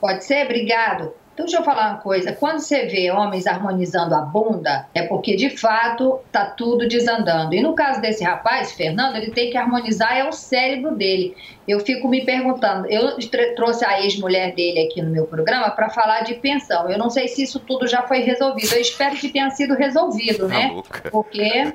Pode 0.01 0.25
ser? 0.25 0.43
Obrigado. 0.43 1.13
Então, 1.41 1.45
deixa 1.45 1.57
eu 1.57 1.63
falar 1.63 1.89
uma 1.89 1.97
coisa. 1.97 2.33
Quando 2.33 2.59
você 2.59 2.85
vê 2.85 3.09
homens 3.11 3.47
harmonizando 3.47 4.13
a 4.13 4.21
bunda, 4.21 4.85
é 4.93 5.03
porque 5.03 5.35
de 5.35 5.49
fato 5.49 6.19
tá 6.31 6.45
tudo 6.45 6.87
desandando. 6.87 7.55
E 7.55 7.61
no 7.61 7.73
caso 7.73 7.99
desse 7.99 8.23
rapaz, 8.23 8.73
Fernando, 8.73 9.15
ele 9.15 9.31
tem 9.31 9.49
que 9.49 9.57
harmonizar 9.57 10.15
é 10.15 10.27
o 10.27 10.31
cérebro 10.31 10.95
dele. 10.95 11.35
Eu 11.67 11.79
fico 11.79 12.07
me 12.07 12.23
perguntando. 12.23 12.87
Eu 12.87 13.17
trouxe 13.55 13.83
a 13.83 14.01
ex-mulher 14.01 14.53
dele 14.53 14.87
aqui 14.87 15.01
no 15.01 15.09
meu 15.09 15.25
programa 15.25 15.71
para 15.71 15.89
falar 15.89 16.21
de 16.21 16.35
pensão. 16.35 16.89
Eu 16.89 16.99
não 16.99 17.09
sei 17.09 17.27
se 17.27 17.41
isso 17.41 17.59
tudo 17.59 17.87
já 17.87 18.03
foi 18.03 18.19
resolvido. 18.19 18.73
Eu 18.73 18.81
espero 18.81 19.15
que 19.15 19.29
tenha 19.29 19.49
sido 19.49 19.73
resolvido, 19.73 20.47
né? 20.47 20.67
Maluca. 20.67 21.09
Porque, 21.09 21.73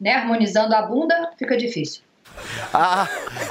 né, 0.00 0.12
harmonizando 0.12 0.72
a 0.74 0.82
bunda 0.82 1.32
fica 1.36 1.56
difícil. 1.56 2.02
Ah, 2.72 3.08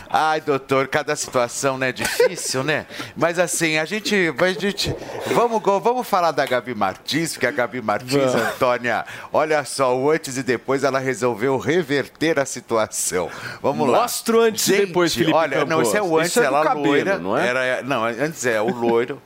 ai, 0.10 0.42
doutor, 0.42 0.88
cada 0.88 1.16
situação 1.16 1.78
né, 1.78 1.90
é 1.90 1.92
difícil, 1.92 2.64
né? 2.64 2.86
Mas 3.16 3.40
assim, 3.40 3.78
a 3.78 3.86
gente. 3.86 4.34
A 4.40 4.52
gente 4.54 4.96
vamos, 5.28 5.62
vamos 5.64 6.08
falar 6.08 6.32
da 6.32 6.46
Gabi 6.46 6.76
Martins, 6.76 7.34
porque 7.34 7.48
a 7.48 7.52
Gabi 7.52 7.82
Martins. 7.82 8.34
Antônia, 8.36 9.06
olha 9.32 9.64
só, 9.64 9.96
o 9.98 10.10
antes 10.12 10.38
e 10.38 10.44
depois 10.44 10.84
ela 10.84 11.00
resolveu 11.00 11.58
reverter 11.58 12.40
a 12.40 12.46
situação. 12.46 13.30
Vamos 13.62 13.90
lá. 13.90 14.02
Mostra 14.02 14.38
o 14.38 14.42
antes 14.42 14.68
e 14.68 14.72
Gente, 14.76 14.86
depois, 14.88 15.14
Felipe 15.14 15.34
Olha, 15.34 15.66
não, 15.66 15.82
esse 15.82 15.98
é 15.98 16.02
o 16.02 16.06
Campos. 16.06 16.20
antes, 16.20 16.32
Isso 16.32 16.42
é 16.42 16.46
ela 16.46 16.64
cabelo, 16.64 16.86
loira. 16.86 17.18
não 17.20 17.38
é? 17.38 17.48
Era, 17.48 17.82
não, 17.84 18.04
antes 18.06 18.46
é 18.46 18.62
o 18.62 18.70
loiro. 18.70 19.22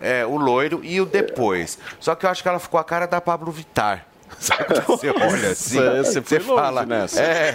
É, 0.00 0.24
o 0.24 0.36
loiro 0.36 0.80
e 0.82 1.00
o 1.00 1.04
depois. 1.06 1.78
Só 1.98 2.14
que 2.14 2.24
eu 2.26 2.30
acho 2.30 2.42
que 2.42 2.48
ela 2.48 2.58
ficou 2.58 2.80
a 2.80 2.84
cara 2.84 3.06
da 3.06 3.20
Pablo 3.20 3.52
Vittar. 3.52 4.06
Sabe 4.38 4.64
você 4.86 5.10
olha 5.10 5.50
assim? 5.50 6.22
Você 6.22 6.40
foi 6.40 6.56
longe 6.56 6.86
nessa. 6.86 7.20
É. 7.22 7.54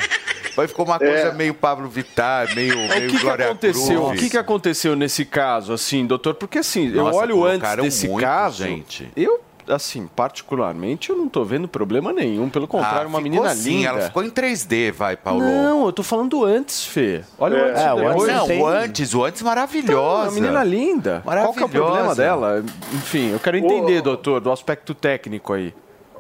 Mas 0.58 0.70
ficou 0.70 0.86
uma 0.86 0.98
coisa 0.98 1.34
meio 1.34 1.54
Pablo 1.54 1.88
Vittar, 1.90 2.54
meio, 2.56 2.74
É, 2.74 2.88
meio 2.88 3.08
o 3.10 3.12
que, 3.12 3.18
que 3.18 3.24
Glória 3.24 3.46
aconteceu? 3.48 4.00
Groove. 4.02 4.16
O 4.16 4.20
que, 4.20 4.30
que 4.30 4.38
aconteceu 4.38 4.96
nesse 4.96 5.26
caso, 5.26 5.74
assim, 5.74 6.06
doutor? 6.06 6.36
Porque 6.36 6.60
assim, 6.60 6.88
eu 6.94 7.04
Nossa, 7.06 7.18
olho 7.18 7.44
antes 7.44 7.76
desse 7.78 8.08
muito, 8.08 8.24
caso, 8.24 8.64
gente. 8.64 9.12
eu, 9.18 9.42
assim, 9.68 10.08
particularmente, 10.16 11.10
eu 11.10 11.18
não 11.18 11.28
tô 11.28 11.44
vendo 11.44 11.68
problema 11.68 12.14
nenhum. 12.14 12.50
Pelo 12.50 12.68
contrário, 12.70 13.02
Ah, 13.04 13.08
uma 13.08 13.20
menina 13.20 13.50
assim, 13.50 13.80
linda. 13.80 13.90
Ela 13.90 14.02
ficou 14.04 14.24
em 14.24 14.30
3D, 14.30 14.94
vai, 14.94 15.18
Paulo. 15.18 15.42
Não, 15.44 15.88
eu 15.88 15.92
tô 15.92 16.04
falando 16.04 16.46
antes, 16.46 16.86
Fê. 16.86 17.22
Olha 17.38 17.56
o 17.58 17.60
É, 17.60 17.72
antes 17.72 17.84
e 17.84 17.88
o 17.90 18.08
antes 18.08 18.28
não, 18.28 18.60
o 18.62 18.66
antes, 18.68 19.14
o 19.14 19.24
antes 19.26 19.42
maravilhosa. 19.42 19.92
Então, 19.92 20.24
uma 20.24 20.32
menina 20.32 20.64
linda. 20.64 21.22
Qual 21.26 21.54
que 21.54 21.64
é 21.64 21.66
o 21.66 21.70
problema 21.70 21.96
Maravilhosa. 22.16 22.22
dela? 22.22 22.66
Enfim, 22.94 23.32
eu 23.34 23.40
quero 23.40 23.58
entender, 23.58 24.02
doutor, 24.02 24.40
do 24.40 24.52
aspecto 24.52 24.94
técnico 24.94 25.52
aí. 25.52 25.74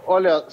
Olha, 0.07 0.43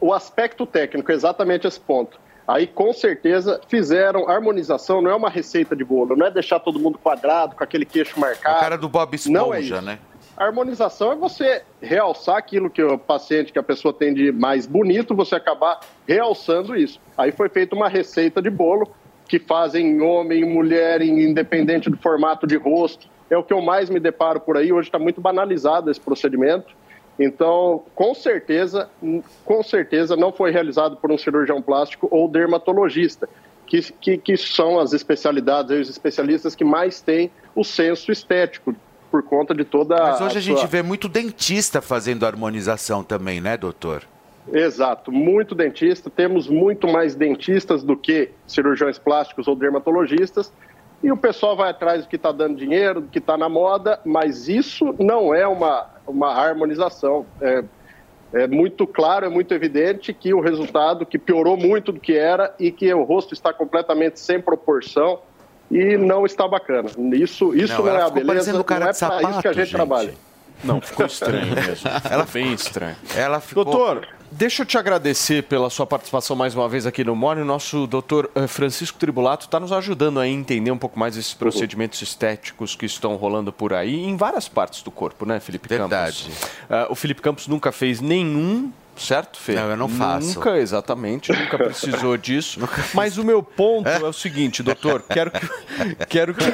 o 0.00 0.12
aspecto 0.12 0.66
técnico, 0.66 1.10
exatamente 1.12 1.66
esse 1.66 1.80
ponto. 1.80 2.18
Aí, 2.46 2.66
com 2.66 2.92
certeza, 2.92 3.60
fizeram 3.68 4.28
harmonização, 4.28 5.00
não 5.00 5.10
é 5.10 5.14
uma 5.14 5.30
receita 5.30 5.74
de 5.74 5.82
bolo, 5.82 6.14
não 6.14 6.26
é 6.26 6.30
deixar 6.30 6.60
todo 6.60 6.78
mundo 6.78 6.98
quadrado, 6.98 7.56
com 7.56 7.64
aquele 7.64 7.86
queixo 7.86 8.20
marcado. 8.20 8.58
A 8.58 8.60
cara 8.60 8.76
do 8.76 8.88
Bob 8.88 9.16
Não 9.28 9.54
é 9.54 9.60
Esponja, 9.60 9.76
isso. 9.76 9.84
né? 9.84 9.98
A 10.36 10.44
harmonização 10.44 11.12
é 11.12 11.14
você 11.14 11.62
realçar 11.80 12.36
aquilo 12.36 12.68
que 12.68 12.82
o 12.82 12.98
paciente, 12.98 13.52
que 13.52 13.58
a 13.58 13.62
pessoa 13.62 13.94
tem 13.94 14.12
de 14.12 14.32
mais 14.32 14.66
bonito, 14.66 15.14
você 15.14 15.36
acabar 15.36 15.80
realçando 16.06 16.76
isso. 16.76 17.00
Aí 17.16 17.30
foi 17.32 17.48
feita 17.48 17.74
uma 17.74 17.88
receita 17.88 18.42
de 18.42 18.50
bolo 18.50 18.92
que 19.28 19.38
fazem 19.38 20.02
homem, 20.02 20.44
mulher, 20.44 21.00
independente 21.02 21.88
do 21.88 21.96
formato 21.96 22.46
de 22.46 22.56
rosto. 22.56 23.08
É 23.30 23.38
o 23.38 23.44
que 23.44 23.54
eu 23.54 23.62
mais 23.62 23.88
me 23.88 23.98
deparo 23.98 24.40
por 24.40 24.56
aí. 24.56 24.72
Hoje 24.72 24.88
está 24.88 24.98
muito 24.98 25.20
banalizado 25.20 25.90
esse 25.90 26.00
procedimento. 26.00 26.74
Então, 27.18 27.82
com 27.94 28.14
certeza, 28.14 28.88
com 29.44 29.62
certeza 29.62 30.16
não 30.16 30.32
foi 30.32 30.50
realizado 30.50 30.96
por 30.96 31.12
um 31.12 31.18
cirurgião 31.18 31.62
plástico 31.62 32.08
ou 32.10 32.28
dermatologista, 32.28 33.28
que, 33.66 33.80
que, 34.00 34.18
que 34.18 34.36
são 34.36 34.78
as 34.78 34.92
especialidades, 34.92 35.70
os 35.80 35.88
especialistas 35.88 36.54
que 36.54 36.64
mais 36.64 37.00
têm 37.00 37.30
o 37.54 37.62
senso 37.64 38.10
estético, 38.12 38.74
por 39.10 39.22
conta 39.22 39.54
de 39.54 39.64
toda 39.64 39.94
Mas 39.96 40.20
hoje 40.20 40.38
a 40.38 40.40
gente 40.40 40.58
sua- 40.58 40.66
vê 40.66 40.82
muito 40.82 41.08
dentista 41.08 41.80
fazendo 41.80 42.26
harmonização 42.26 43.04
também, 43.04 43.40
né, 43.40 43.56
doutor? 43.56 44.02
Exato, 44.52 45.10
muito 45.12 45.54
dentista. 45.54 46.10
Temos 46.10 46.48
muito 46.48 46.88
mais 46.88 47.14
dentistas 47.14 47.82
do 47.84 47.96
que 47.96 48.30
cirurgiões 48.46 48.98
plásticos 48.98 49.46
ou 49.46 49.54
dermatologistas. 49.54 50.52
E 51.04 51.12
o 51.12 51.18
pessoal 51.18 51.54
vai 51.54 51.68
atrás 51.68 52.02
do 52.02 52.08
que 52.08 52.16
está 52.16 52.32
dando 52.32 52.56
dinheiro, 52.56 53.02
do 53.02 53.08
que 53.08 53.18
está 53.18 53.36
na 53.36 53.46
moda, 53.46 54.00
mas 54.06 54.48
isso 54.48 54.94
não 54.98 55.34
é 55.34 55.46
uma, 55.46 55.86
uma 56.06 56.32
harmonização. 56.32 57.26
É, 57.42 57.62
é 58.32 58.46
muito 58.46 58.86
claro, 58.86 59.26
é 59.26 59.28
muito 59.28 59.52
evidente 59.52 60.14
que 60.14 60.32
o 60.32 60.40
resultado, 60.40 61.04
que 61.04 61.18
piorou 61.18 61.58
muito 61.58 61.92
do 61.92 62.00
que 62.00 62.16
era 62.16 62.54
e 62.58 62.72
que 62.72 62.92
o 62.94 63.02
rosto 63.02 63.34
está 63.34 63.52
completamente 63.52 64.18
sem 64.18 64.40
proporção 64.40 65.18
e 65.70 65.98
não 65.98 66.24
está 66.24 66.48
bacana. 66.48 66.88
Isso, 67.12 67.54
isso 67.54 67.74
Não, 67.74 67.84
não, 67.84 67.92
é 67.92 68.00
a 68.00 68.06
ficou 68.06 68.24
beleza, 68.24 68.52
não 68.54 68.60
é 68.60 68.64
para 68.64 68.90
isso 69.30 69.42
que 69.42 69.48
a 69.48 69.52
gente 69.52 69.64
gente. 69.66 69.74
trabalha. 69.74 70.14
Não, 70.64 70.80
ficou 70.80 71.04
estranho 71.04 71.54
mesmo. 71.54 71.90
Ela 72.10 72.26
bem 72.32 72.54
estranho. 72.54 72.96
Ela 73.14 73.40
ficou... 73.40 73.62
Doutor, 73.62 74.08
deixa 74.36 74.62
eu 74.62 74.66
te 74.66 74.76
agradecer 74.76 75.44
pela 75.44 75.70
sua 75.70 75.86
participação 75.86 76.34
mais 76.34 76.54
uma 76.54 76.68
vez 76.68 76.86
aqui 76.86 77.04
no 77.04 77.14
Morning. 77.14 77.42
O 77.42 77.44
nosso 77.44 77.86
doutor 77.86 78.30
eh, 78.34 78.46
Francisco 78.46 78.98
Tribulato 78.98 79.46
está 79.46 79.60
nos 79.60 79.72
ajudando 79.72 80.18
a 80.18 80.26
entender 80.26 80.70
um 80.70 80.78
pouco 80.78 80.98
mais 80.98 81.16
esses 81.16 81.34
procedimentos 81.34 82.02
estéticos 82.02 82.74
que 82.74 82.84
estão 82.84 83.14
rolando 83.16 83.52
por 83.52 83.72
aí 83.72 84.04
em 84.04 84.16
várias 84.16 84.48
partes 84.48 84.82
do 84.82 84.90
corpo, 84.90 85.24
né, 85.24 85.38
Felipe 85.40 85.68
Verdade. 85.68 86.24
Campos? 86.24 86.50
Ah, 86.68 86.86
o 86.90 86.94
Felipe 86.94 87.22
Campos 87.22 87.46
nunca 87.46 87.70
fez 87.70 88.00
nenhum, 88.00 88.72
certo, 89.00 89.38
Fê? 89.38 89.54
Não, 89.54 89.70
eu 89.70 89.76
não 89.76 89.88
faço. 89.88 90.36
Nunca, 90.36 90.58
exatamente, 90.58 91.32
nunca 91.32 91.56
precisou 91.56 92.16
disso. 92.16 92.60
Mas 92.92 93.18
o 93.18 93.24
meu 93.24 93.42
ponto 93.42 93.88
é 93.88 93.98
o 94.02 94.12
seguinte, 94.12 94.62
doutor, 94.62 95.02
quero 95.08 95.30
que, 95.30 95.40
quero 96.08 96.34
que, 96.34 96.44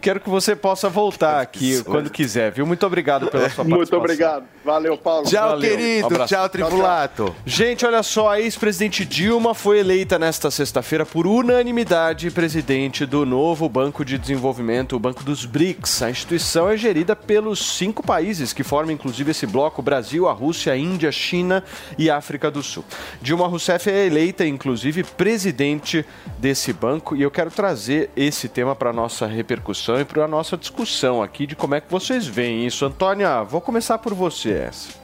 quero 0.00 0.20
que 0.20 0.30
você 0.30 0.54
possa 0.54 0.88
voltar 0.88 1.40
aqui 1.40 1.82
quando 1.84 2.10
quiser, 2.10 2.52
viu? 2.52 2.66
Muito 2.66 2.86
obrigado 2.86 3.28
pela 3.28 3.48
sua 3.50 3.64
participação. 3.64 3.76
Muito 3.76 3.96
obrigado. 3.96 4.44
Valeu, 4.64 4.96
Paulo. 4.96 5.26
Tchau, 5.26 5.50
Valeu. 5.50 5.70
querido. 5.70 6.06
Abraço. 6.06 6.34
Tchau, 6.34 6.48
tribulato. 6.48 7.36
Gente, 7.44 7.84
olha 7.84 8.02
só, 8.02 8.30
a 8.30 8.40
ex-presidente 8.40 9.04
Dilma 9.04 9.54
foi 9.54 9.78
eleita 9.80 10.18
nesta 10.18 10.50
sexta-feira 10.50 11.04
por 11.04 11.26
unanimidade 11.26 12.30
presidente 12.30 13.04
do 13.06 13.26
novo 13.26 13.68
Banco 13.68 14.04
de 14.04 14.18
Desenvolvimento, 14.18 14.96
o 14.96 14.98
Banco 14.98 15.24
dos 15.24 15.44
BRICS. 15.44 16.02
A 16.02 16.10
instituição 16.10 16.68
é 16.68 16.76
gerida 16.76 17.16
pelos 17.16 17.76
cinco 17.76 18.02
países 18.02 18.52
que 18.52 18.62
formam 18.62 18.92
inclusive 18.94 19.30
esse 19.30 19.46
bloco: 19.46 19.82
Brasil, 19.82 20.28
a 20.28 20.32
Rússia, 20.32 20.72
a 20.72 20.76
Índia, 20.76 21.10
China 21.10 21.49
e 21.98 22.10
África 22.10 22.50
do 22.50 22.62
Sul. 22.62 22.84
Dilma 23.20 23.46
Rousseff 23.46 23.90
é 23.90 24.06
eleita 24.06 24.46
inclusive 24.46 25.02
presidente 25.04 26.04
desse 26.38 26.72
banco 26.72 27.14
e 27.16 27.22
eu 27.22 27.30
quero 27.30 27.50
trazer 27.50 28.10
esse 28.16 28.48
tema 28.48 28.74
para 28.76 28.92
nossa 28.92 29.26
repercussão 29.26 30.00
e 30.00 30.04
para 30.04 30.24
a 30.24 30.28
nossa 30.28 30.56
discussão 30.56 31.22
aqui 31.22 31.46
de 31.46 31.56
como 31.56 31.74
é 31.74 31.80
que 31.80 31.90
vocês 31.90 32.26
veem 32.26 32.66
isso. 32.66 32.84
Antônia, 32.84 33.42
vou 33.42 33.60
começar 33.60 33.98
por 33.98 34.14
você 34.14 34.52
essa. 34.52 35.00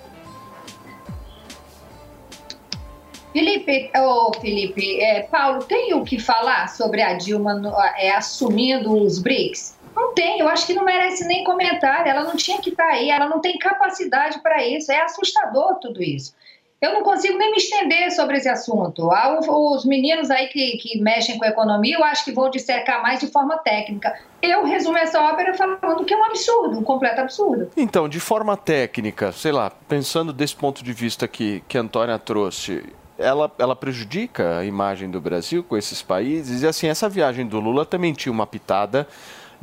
Felipe, 3.33 3.91
ô 3.95 4.33
Felipe, 4.41 4.99
é, 4.99 5.23
Paulo, 5.25 5.63
tem 5.65 5.93
o 5.93 6.03
que 6.05 6.19
falar 6.19 6.69
sobre 6.69 7.03
a 7.03 7.13
Dilma 7.15 7.53
no- 7.55 7.75
é, 7.99 8.11
assumindo 8.15 8.97
os 8.97 9.19
BRICS? 9.19 9.76
Não 9.97 10.13
tem, 10.13 10.39
eu 10.39 10.47
acho 10.47 10.67
que 10.67 10.75
não 10.75 10.85
merece 10.85 11.27
nem 11.27 11.43
comentário. 11.43 12.11
Ela 12.11 12.25
não 12.25 12.37
tinha 12.37 12.61
que 12.61 12.69
estar 12.69 12.87
aí, 12.87 13.09
ela 13.11 13.27
não 13.27 13.41
tem 13.41 13.59
capacidade 13.59 14.41
para 14.41 14.63
isso. 14.65 14.93
É 14.93 15.01
assustador 15.01 15.77
tudo 15.77 16.03
isso. 16.03 16.35
Eu 16.79 16.93
não 16.93 17.03
consigo 17.03 17.39
nem 17.39 17.51
me 17.51 17.57
estender 17.57 18.13
sobre 18.13 18.37
esse 18.37 18.49
assunto. 18.51 19.11
Ah, 19.11 19.41
Os 19.41 19.87
meninos 19.87 20.31
aí 20.31 20.49
que, 20.49 20.77
que 20.77 21.01
mexem 21.01 21.39
com 21.39 21.45
a 21.47 21.49
economia, 21.49 21.97
eu 21.97 22.05
acho 22.05 22.23
que 22.23 22.33
vão 22.33 22.51
dissecar 22.51 23.01
mais 23.01 23.19
de 23.19 23.29
forma 23.29 23.57
técnica. 23.57 24.15
Eu 24.43 24.63
resumo 24.65 24.99
essa 24.99 25.19
ópera 25.23 25.55
falando 25.55 26.05
que 26.05 26.13
é 26.13 26.17
um 26.17 26.25
absurdo, 26.27 26.79
um 26.79 26.85
completo 26.85 27.23
absurdo. 27.23 27.71
Então, 27.75 28.07
de 28.07 28.21
forma 28.21 28.55
técnica, 28.59 29.33
sei 29.33 29.53
lá, 29.53 29.71
pensando 29.71 30.35
desse 30.35 30.55
ponto 30.55 30.85
de 30.85 30.93
vista 30.93 31.27
que, 31.27 31.65
que 31.67 31.79
a 31.79 31.81
Antônia 31.81 32.19
trouxe, 32.19 32.85
ela, 33.19 33.51
ela 33.59 33.75
prejudica 33.75 34.59
a 34.59 34.65
imagem 34.65 35.11
do 35.11 35.21
Brasil 35.21 35.65
com 35.65 35.79
esses 35.79 36.03
países. 36.03 36.63
E 36.63 36.67
assim, 36.67 36.89
essa 36.89 37.09
viagem 37.09 37.47
do 37.47 37.59
Lula 37.59 37.87
também 37.87 38.13
tinha 38.13 38.31
uma 38.33 38.47
pitada 38.47 39.09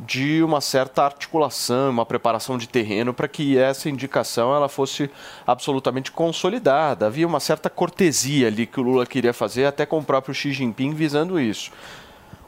de 0.06 0.42
uma 0.42 0.60
certa 0.60 1.02
articulação, 1.04 1.90
uma 1.90 2.04
preparação 2.06 2.58
de 2.58 2.68
terreno 2.68 3.14
para 3.14 3.28
que 3.28 3.56
essa 3.56 3.88
indicação 3.88 4.54
ela 4.54 4.68
fosse 4.68 5.10
absolutamente 5.46 6.12
consolidada. 6.12 7.06
Havia 7.06 7.26
uma 7.26 7.40
certa 7.40 7.70
cortesia 7.70 8.48
ali 8.48 8.66
que 8.66 8.80
o 8.80 8.82
Lula 8.82 9.06
queria 9.06 9.32
fazer, 9.32 9.64
até 9.64 9.86
com 9.86 9.98
o 9.98 10.04
próprio 10.04 10.34
Xi 10.34 10.52
Jinping 10.52 10.92
visando 10.94 11.40
isso. 11.40 11.70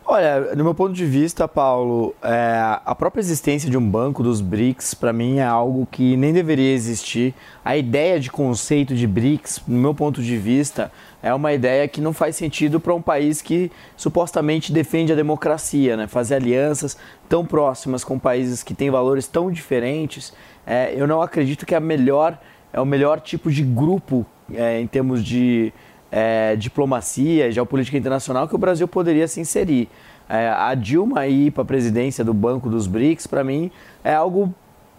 Olha, 0.09 0.55
no 0.55 0.63
meu 0.63 0.73
ponto 0.73 0.93
de 0.93 1.05
vista, 1.05 1.49
Paulo, 1.49 2.15
é, 2.23 2.79
a 2.85 2.95
própria 2.95 3.21
existência 3.21 3.69
de 3.69 3.77
um 3.77 3.91
banco 3.91 4.23
dos 4.23 4.41
BRICS, 4.41 4.95
para 4.95 5.13
mim, 5.13 5.39
é 5.39 5.45
algo 5.45 5.85
que 5.91 6.17
nem 6.17 6.33
deveria 6.33 6.73
existir. 6.73 7.35
A 7.65 7.77
ideia 7.77 8.21
de 8.21 8.31
conceito 8.31 8.95
de 8.95 9.05
BRICS, 9.05 9.63
no 9.67 9.77
meu 9.77 9.93
ponto 9.93 10.23
de 10.23 10.37
vista, 10.37 10.93
é 11.21 11.35
uma 11.35 11.53
ideia 11.53 11.89
que 11.89 12.01
não 12.01 12.13
faz 12.13 12.37
sentido 12.37 12.79
para 12.79 12.95
um 12.95 13.03
país 13.03 13.43
que 13.43 13.69
supostamente 13.97 14.73
defende 14.73 15.13
a 15.13 15.17
democracia, 15.17 15.97
né? 15.97 16.07
Fazer 16.07 16.37
alianças 16.37 16.97
tão 17.29 17.45
próximas 17.45 18.05
com 18.05 18.17
países 18.17 18.63
que 18.63 18.75
têm 18.75 18.93
valores 18.93 19.27
tão 19.27 19.51
diferentes, 19.51 20.33
é, 20.65 20.95
eu 20.97 21.09
não 21.09 21.21
acredito 21.21 21.67
que 21.67 21.75
é, 21.75 21.81
melhor, 21.81 22.39
é 22.73 22.81
o 22.81 22.87
melhor 22.87 23.21
tipo 23.21 23.51
de 23.51 23.65
grupo 23.65 24.25
é, 24.55 24.81
em 24.81 24.87
termos 24.87 25.25
de 25.25 25.73
é, 26.11 26.57
diplomacia, 26.57 27.51
geopolítica 27.51 27.97
internacional 27.97 28.49
que 28.49 28.55
o 28.55 28.59
Brasil 28.59 28.87
poderia 28.87 29.27
se 29.29 29.41
inserir. 29.41 29.89
É, 30.29 30.49
a 30.49 30.75
Dilma 30.75 31.27
ir 31.27 31.53
para 31.53 31.63
a 31.63 31.67
presidência 31.67 32.25
do 32.25 32.35
Banco 32.35 32.69
dos 32.69 32.87
BRICS, 32.87 33.27
para 33.27 33.45
mim, 33.45 33.71
é 34.03 34.15
algo 34.15 34.53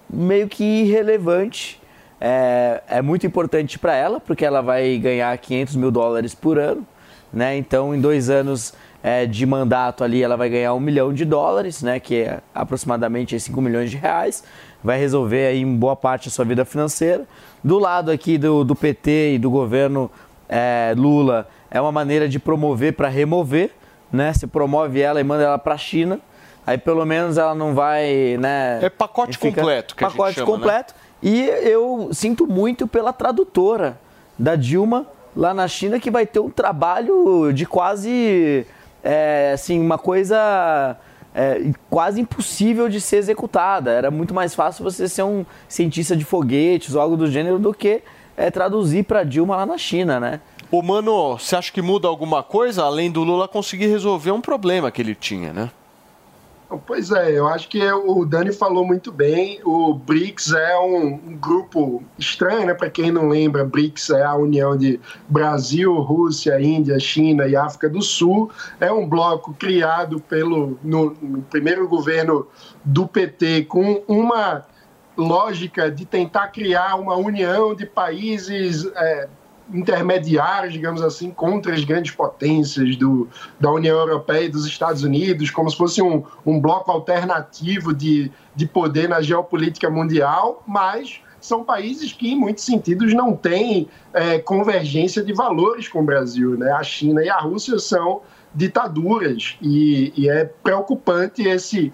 meio 0.09 0.47
que 0.47 0.63
irrelevante. 0.63 1.81
É, 2.19 2.81
é 2.87 3.01
muito 3.01 3.27
importante 3.27 3.77
para 3.77 3.95
ela, 3.95 4.19
porque 4.19 4.45
ela 4.45 4.61
vai 4.61 4.97
ganhar 4.97 5.37
500 5.37 5.75
mil 5.75 5.91
dólares 5.91 6.33
por 6.33 6.57
ano. 6.57 6.85
Né? 7.31 7.57
Então, 7.57 7.93
em 7.93 7.99
dois 7.99 8.29
anos 8.29 8.73
é, 9.03 9.25
de 9.25 9.45
mandato 9.45 10.03
ali, 10.03 10.23
ela 10.23 10.37
vai 10.37 10.49
ganhar 10.49 10.73
um 10.73 10.79
milhão 10.79 11.13
de 11.13 11.25
dólares, 11.25 11.83
né? 11.83 11.99
que 11.99 12.21
é 12.21 12.39
aproximadamente 12.55 13.39
5 13.39 13.61
milhões 13.61 13.91
de 13.91 13.97
reais. 13.97 14.43
Vai 14.83 14.97
resolver 14.97 15.47
aí 15.47 15.61
em 15.61 15.75
boa 15.75 15.95
parte 15.95 16.29
a 16.29 16.31
sua 16.31 16.45
vida 16.45 16.63
financeira. 16.63 17.25
Do 17.63 17.77
lado 17.77 18.09
aqui 18.09 18.37
do, 18.37 18.63
do 18.63 18.75
PT 18.75 19.35
e 19.35 19.39
do 19.39 19.49
governo 19.49 20.09
é, 20.49 20.93
Lula 20.95 21.47
é 21.69 21.79
uma 21.81 21.91
maneira 21.91 22.27
de 22.27 22.39
promover 22.39 22.93
para 22.93 23.07
remover, 23.07 23.71
né? 24.11 24.33
Você 24.33 24.47
promove 24.47 25.01
ela 25.01 25.19
e 25.19 25.23
manda 25.23 25.43
ela 25.43 25.57
para 25.57 25.75
a 25.75 25.77
China, 25.77 26.19
aí 26.65 26.77
pelo 26.77 27.05
menos 27.05 27.37
ela 27.37 27.53
não 27.53 27.73
vai, 27.73 28.37
né? 28.39 28.79
É 28.81 28.89
pacote 28.89 29.37
completo 29.37 29.95
que 29.95 30.03
a 30.03 30.09
pacote 30.09 30.29
gente 30.29 30.45
chama, 30.45 30.57
completo. 30.57 30.93
E 31.21 31.41
eu 31.41 32.09
sinto 32.11 32.45
muito 32.45 32.87
pela 32.87 33.11
tradutora 33.11 33.99
da 34.37 34.55
Dilma 34.55 35.07
lá 35.35 35.53
na 35.53 35.67
China 35.67 35.99
que 35.99 36.11
vai 36.11 36.25
ter 36.25 36.39
um 36.39 36.49
trabalho 36.49 37.51
de 37.51 37.65
quase, 37.65 38.65
é, 39.03 39.51
assim, 39.53 39.79
uma 39.79 39.97
coisa 39.97 40.95
é, 41.33 41.71
quase 41.89 42.21
impossível 42.21 42.89
de 42.89 42.99
ser 43.01 43.17
executada. 43.17 43.91
Era 43.91 44.09
muito 44.09 44.33
mais 44.33 44.55
fácil 44.55 44.83
você 44.83 45.07
ser 45.07 45.23
um 45.23 45.45
cientista 45.67 46.15
de 46.15 46.25
foguetes 46.25 46.95
ou 46.95 47.01
algo 47.01 47.17
do 47.17 47.29
gênero 47.29 47.59
do 47.59 47.73
que 47.73 48.01
é, 48.37 48.51
traduzir 48.51 49.03
para 49.03 49.23
Dilma 49.23 49.57
lá 49.57 49.65
na 49.65 49.77
China, 49.77 50.19
né? 50.19 50.39
Ô, 50.69 50.81
mano, 50.83 51.37
você 51.37 51.55
acha 51.55 51.71
que 51.71 51.81
muda 51.81 52.07
alguma 52.07 52.43
coisa 52.43 52.83
além 52.83 53.09
do 53.09 53.23
Lula 53.23 53.47
conseguir 53.47 53.87
resolver 53.87 54.31
um 54.31 54.41
problema 54.41 54.91
que 54.91 55.01
ele 55.01 55.15
tinha, 55.15 55.51
né? 55.51 55.71
Pois 56.85 57.11
é, 57.11 57.31
eu 57.31 57.47
acho 57.47 57.69
que 57.69 57.81
o 57.81 58.25
Dani 58.25 58.51
falou 58.51 58.85
muito 58.85 59.09
bem. 59.09 59.61
O 59.63 59.93
BRICS 59.93 60.51
é 60.51 60.77
um, 60.77 61.13
um 61.13 61.37
grupo 61.37 62.03
estranho, 62.19 62.65
né? 62.65 62.73
Para 62.73 62.89
quem 62.89 63.09
não 63.09 63.29
lembra, 63.29 63.63
BRICS 63.63 64.09
é 64.09 64.23
a 64.23 64.35
união 64.35 64.75
de 64.75 64.99
Brasil, 65.29 65.93
Rússia, 65.95 66.59
Índia, 66.59 66.99
China 66.99 67.47
e 67.47 67.55
África 67.55 67.87
do 67.87 68.01
Sul. 68.01 68.51
É 68.81 68.91
um 68.91 69.07
bloco 69.07 69.53
criado 69.53 70.19
pelo 70.19 70.77
no, 70.83 71.15
no 71.21 71.41
primeiro 71.43 71.87
governo 71.87 72.45
do 72.83 73.07
PT 73.07 73.63
com 73.63 74.03
uma 74.05 74.65
lógica 75.17 75.89
de 75.89 76.05
tentar 76.05 76.47
criar 76.49 76.95
uma 76.95 77.15
união 77.15 77.73
de 77.73 77.85
países 77.85 78.85
é, 78.95 79.27
intermediários, 79.73 80.73
digamos 80.73 81.01
assim, 81.01 81.31
contra 81.31 81.73
as 81.73 81.83
grandes 81.83 82.11
potências 82.11 82.95
do, 82.95 83.27
da 83.59 83.71
União 83.71 83.97
Europeia 83.97 84.45
e 84.45 84.49
dos 84.49 84.65
Estados 84.65 85.03
Unidos, 85.03 85.49
como 85.49 85.69
se 85.69 85.77
fosse 85.77 86.01
um, 86.01 86.23
um 86.45 86.59
bloco 86.59 86.91
alternativo 86.91 87.93
de, 87.93 88.31
de 88.55 88.65
poder 88.65 89.09
na 89.09 89.21
geopolítica 89.21 89.89
mundial, 89.89 90.63
mas 90.65 91.19
são 91.39 91.63
países 91.63 92.13
que, 92.13 92.31
em 92.31 92.35
muitos 92.35 92.63
sentidos, 92.63 93.13
não 93.13 93.35
têm 93.35 93.87
é, 94.13 94.39
convergência 94.39 95.23
de 95.23 95.33
valores 95.33 95.87
com 95.87 95.99
o 95.99 96.03
Brasil. 96.03 96.57
Né? 96.57 96.71
A 96.71 96.83
China 96.83 97.23
e 97.23 97.29
a 97.29 97.37
Rússia 97.37 97.77
são 97.79 98.21
ditaduras 98.55 99.55
e, 99.61 100.11
e 100.15 100.29
é 100.29 100.45
preocupante 100.45 101.43
esse, 101.43 101.93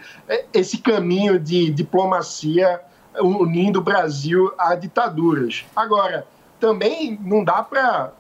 esse 0.54 0.78
caminho 0.78 1.38
de 1.38 1.70
diplomacia 1.72 2.80
unindo 3.22 3.80
o 3.80 3.84
Brasil 3.84 4.52
a 4.58 4.76
ditaduras. 4.76 5.66
Agora, 5.76 6.26
também 6.60 7.20
não 7.22 7.44
dá 7.44 7.62
para 7.62 8.12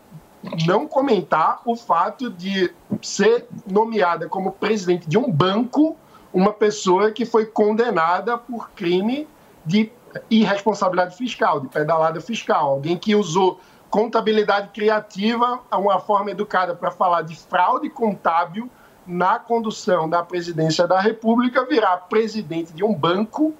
não 0.67 0.87
comentar 0.87 1.61
o 1.65 1.75
fato 1.75 2.29
de 2.29 2.73
ser 3.01 3.47
nomeada 3.65 4.27
como 4.27 4.51
presidente 4.51 5.07
de 5.07 5.17
um 5.17 5.31
banco 5.31 5.97
uma 6.33 6.51
pessoa 6.51 7.11
que 7.11 7.25
foi 7.25 7.45
condenada 7.45 8.37
por 8.37 8.71
crime 8.71 9.27
de 9.63 9.91
irresponsabilidade 10.29 11.15
fiscal, 11.15 11.59
de 11.59 11.67
pedalada 11.67 12.19
fiscal, 12.19 12.71
alguém 12.71 12.97
que 12.97 13.15
usou 13.15 13.59
contabilidade 13.89 14.69
criativa, 14.69 15.59
uma 15.71 15.99
forma 15.99 16.31
educada 16.31 16.73
para 16.73 16.89
falar 16.89 17.21
de 17.21 17.35
fraude 17.35 17.89
contábil 17.89 18.69
na 19.05 19.37
condução 19.37 20.09
da 20.09 20.23
presidência 20.23 20.87
da 20.87 20.99
República, 20.99 21.65
virar 21.65 21.97
presidente 22.09 22.73
de 22.73 22.83
um 22.83 22.93
banco 22.93 23.53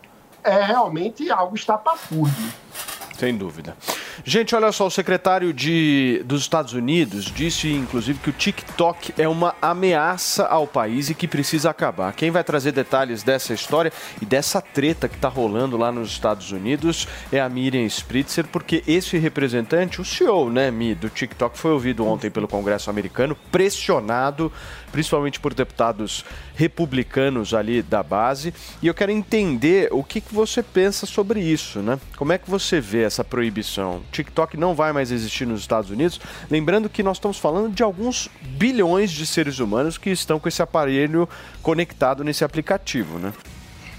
é 0.44 0.64
realmente 0.64 1.30
algo 1.32 1.56
estapafúrdio. 1.56 2.54
Sem 3.18 3.38
dúvida. 3.38 3.78
Gente, 4.26 4.56
olha 4.56 4.72
só, 4.72 4.88
o 4.88 4.92
secretário 4.92 5.54
de, 5.54 6.22
dos 6.26 6.42
Estados 6.42 6.74
Unidos 6.74 7.26
disse, 7.26 7.72
inclusive, 7.72 8.20
que 8.20 8.30
o 8.30 8.34
TikTok 8.34 9.14
é 9.18 9.28
uma 9.28 9.56
ameaça 9.62 10.46
ao 10.46 10.68
país 10.68 11.10
e 11.10 11.16
que 11.16 11.28
precisa 11.28 11.70
acabar. 11.70 12.14
Quem 12.14 12.32
vai 12.32 12.44
trazer 12.44 12.72
detalhes 12.72 13.24
dessa 13.24 13.54
história 13.54 13.94
e 14.22 14.26
dessa 14.26 14.62
treta 14.62 15.08
que 15.08 15.16
está 15.16 15.30
rolando 15.30 15.78
lá 15.78 15.92
nos 15.92 16.10
Estados 16.10 16.52
Unidos 16.52 17.08
é 17.32 17.40
a 17.40 17.48
Miriam 17.48 17.86
Spritzer, 17.86 18.46
porque 18.48 18.84
esse 18.88 19.18
representante, 19.18 20.02
o 20.02 20.06
CEO, 20.06 20.50
né, 20.50 20.70
Mi, 20.72 20.96
do 20.96 21.10
TikTok, 21.10 21.58
foi 21.58 21.72
ouvido 21.72 22.06
ontem 22.06 22.30
pelo 22.30 22.48
Congresso 22.48 22.90
americano, 22.90 23.38
pressionado 23.52 24.52
principalmente 24.94 25.40
por 25.40 25.56
deputados 25.56 26.24
republicanos 26.56 27.54
ali 27.54 27.82
da 27.82 28.04
base. 28.04 28.54
E 28.82 28.88
eu 28.88 28.94
quero 28.94 29.12
entender 29.12 29.90
o 29.92 30.04
que, 30.04 30.22
que 30.22 30.34
você 30.34 30.62
pensa 30.62 31.08
sobre 31.08 31.42
isso, 31.42 31.82
né? 31.82 32.00
Como 32.16 32.32
é 32.32 32.38
que 32.38 32.50
você 32.50 32.80
vê 32.80 33.02
essa 33.02 33.24
proibição? 33.24 34.04
TikTok 34.12 34.56
não 34.56 34.76
vai 34.76 34.94
mais 34.94 35.12
existir 35.12 35.48
nos 35.48 35.62
Estados 35.62 35.90
Unidos. 35.90 36.22
Lembrando 36.50 36.88
que 36.88 37.02
nós 37.02 37.18
estamos 37.18 37.40
falando 37.40 37.74
de 37.74 37.82
alguns 37.82 38.30
bilhões 38.42 39.12
de 39.12 39.26
seres 39.26 39.58
humanos 39.58 39.98
que 39.98 40.12
estão 40.12 40.40
com 40.40 40.48
esse 40.48 40.62
aparelho 40.62 41.28
conectado 41.64 42.24
nesse 42.24 42.44
aplicativo, 42.46 43.18
né? 43.18 43.34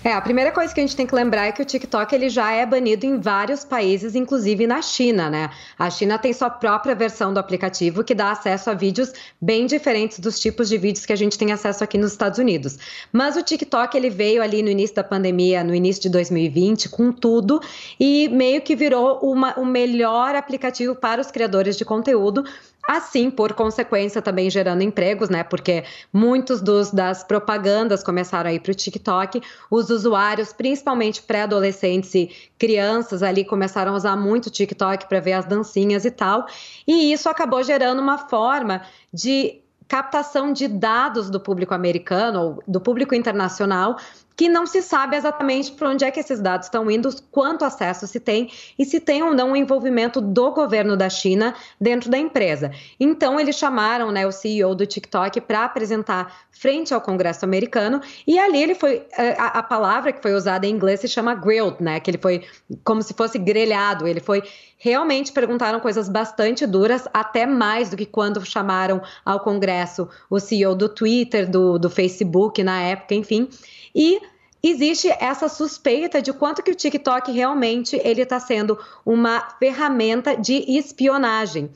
É, 0.04 0.12
a 0.12 0.20
primeira 0.20 0.52
coisa 0.52 0.74
que 0.74 0.78
a 0.78 0.82
gente 0.82 0.94
tem 0.94 1.06
que 1.06 1.14
lembrar 1.14 1.46
é 1.46 1.52
que 1.52 1.62
o 1.62 1.64
TikTok 1.64 2.14
ele 2.14 2.28
já 2.28 2.52
é 2.52 2.66
banido 2.66 3.06
em 3.06 3.18
vários 3.18 3.64
países, 3.64 4.14
inclusive 4.14 4.66
na 4.66 4.82
China, 4.82 5.30
né? 5.30 5.48
A 5.78 5.88
China 5.88 6.18
tem 6.18 6.30
sua 6.30 6.50
própria 6.50 6.94
versão 6.94 7.32
do 7.32 7.40
aplicativo 7.40 8.04
que 8.04 8.14
dá 8.14 8.30
acesso 8.30 8.68
a 8.68 8.74
vídeos 8.74 9.14
bem 9.40 9.64
diferentes 9.64 10.18
dos 10.18 10.38
tipos 10.38 10.68
de 10.68 10.76
vídeos 10.76 11.06
que 11.06 11.12
a 11.14 11.16
gente 11.16 11.38
tem 11.38 11.52
acesso 11.52 11.82
aqui 11.82 11.96
nos 11.96 12.12
Estados 12.12 12.38
Unidos. 12.38 12.76
Mas 13.10 13.34
o 13.34 13.42
TikTok 13.42 13.96
ele 13.96 14.10
veio 14.10 14.42
ali 14.42 14.62
no 14.62 14.68
início 14.68 14.94
da 14.94 15.02
pandemia, 15.02 15.64
no 15.64 15.74
início 15.74 16.02
de 16.02 16.10
2020, 16.10 16.90
com 16.90 17.10
tudo 17.10 17.58
e 17.98 18.28
meio 18.28 18.60
que 18.60 18.76
virou 18.76 19.20
uma, 19.22 19.58
o 19.58 19.64
melhor 19.64 20.34
aplicativo 20.34 20.94
para 20.94 21.18
os 21.18 21.30
criadores 21.30 21.78
de 21.78 21.84
conteúdo 21.86 22.44
Assim, 22.86 23.30
por 23.30 23.54
consequência, 23.54 24.20
também 24.20 24.50
gerando 24.50 24.82
empregos, 24.82 25.30
né? 25.30 25.42
Porque 25.42 25.84
muitos 26.12 26.60
dos, 26.60 26.90
das 26.90 27.24
propagandas 27.24 28.02
começaram 28.02 28.50
a 28.50 28.52
ir 28.52 28.60
para 28.60 28.72
o 28.72 28.74
TikTok. 28.74 29.40
Os 29.70 29.88
usuários, 29.94 30.52
principalmente 30.52 31.22
pré-adolescentes 31.22 32.14
e 32.14 32.30
crianças 32.58 33.22
ali, 33.22 33.44
começaram 33.44 33.92
a 33.92 33.96
usar 33.96 34.16
muito 34.16 34.46
o 34.46 34.50
TikTok 34.50 35.08
para 35.08 35.20
ver 35.20 35.32
as 35.32 35.46
dancinhas 35.46 36.04
e 36.04 36.10
tal. 36.10 36.46
E 36.86 37.12
isso 37.12 37.28
acabou 37.28 37.62
gerando 37.62 38.00
uma 38.00 38.18
forma 38.18 38.82
de 39.12 39.60
captação 39.88 40.52
de 40.52 40.66
dados 40.66 41.30
do 41.30 41.38
público 41.38 41.74
americano 41.74 42.40
ou 42.40 42.62
do 42.66 42.80
público 42.80 43.14
internacional 43.14 43.96
que 44.36 44.48
não 44.48 44.66
se 44.66 44.82
sabe 44.82 45.16
exatamente 45.16 45.72
para 45.72 45.88
onde 45.88 46.04
é 46.04 46.10
que 46.10 46.18
esses 46.18 46.40
dados 46.40 46.66
estão 46.66 46.90
indo, 46.90 47.14
quanto 47.30 47.64
acesso 47.64 48.06
se 48.06 48.18
tem 48.18 48.50
e 48.78 48.84
se 48.84 48.98
tem 48.98 49.22
ou 49.22 49.32
não 49.32 49.54
envolvimento 49.54 50.20
do 50.20 50.50
governo 50.50 50.96
da 50.96 51.08
China 51.08 51.54
dentro 51.80 52.10
da 52.10 52.18
empresa. 52.18 52.72
Então, 52.98 53.38
eles 53.38 53.56
chamaram 53.56 54.10
né, 54.10 54.26
o 54.26 54.32
CEO 54.32 54.74
do 54.74 54.86
TikTok 54.86 55.40
para 55.40 55.64
apresentar 55.64 56.44
frente 56.50 56.94
ao 56.94 57.00
Congresso 57.00 57.44
americano 57.44 58.00
e 58.26 58.38
ali 58.38 58.62
ele 58.62 58.74
foi 58.74 59.06
eh, 59.16 59.36
a, 59.38 59.58
a 59.58 59.62
palavra 59.62 60.12
que 60.12 60.22
foi 60.22 60.34
usada 60.34 60.66
em 60.66 60.70
inglês 60.70 61.00
se 61.00 61.08
chama 61.08 61.34
grilled, 61.34 61.76
né? 61.80 62.00
Que 62.00 62.10
ele 62.10 62.18
foi 62.18 62.44
como 62.82 63.02
se 63.02 63.12
fosse 63.12 63.38
grelhado. 63.38 64.06
Ele 64.06 64.20
foi 64.20 64.42
realmente 64.78 65.32
perguntaram 65.32 65.80
coisas 65.80 66.08
bastante 66.08 66.66
duras, 66.66 67.08
até 67.12 67.46
mais 67.46 67.90
do 67.90 67.96
que 67.96 68.06
quando 68.06 68.44
chamaram 68.44 69.00
ao 69.24 69.40
Congresso 69.40 70.08
o 70.28 70.38
CEO 70.38 70.74
do 70.74 70.88
Twitter, 70.88 71.50
do, 71.50 71.78
do 71.78 71.88
Facebook 71.88 72.62
na 72.62 72.80
época, 72.82 73.14
enfim. 73.14 73.48
E 73.94 74.20
existe 74.62 75.08
essa 75.20 75.48
suspeita 75.48 76.20
de 76.20 76.32
quanto 76.32 76.62
que 76.62 76.70
o 76.70 76.74
TikTok 76.74 77.30
realmente 77.30 78.00
ele 78.02 78.22
está 78.22 78.40
sendo 78.40 78.78
uma 79.04 79.40
ferramenta 79.58 80.36
de 80.36 80.54
espionagem. 80.76 81.70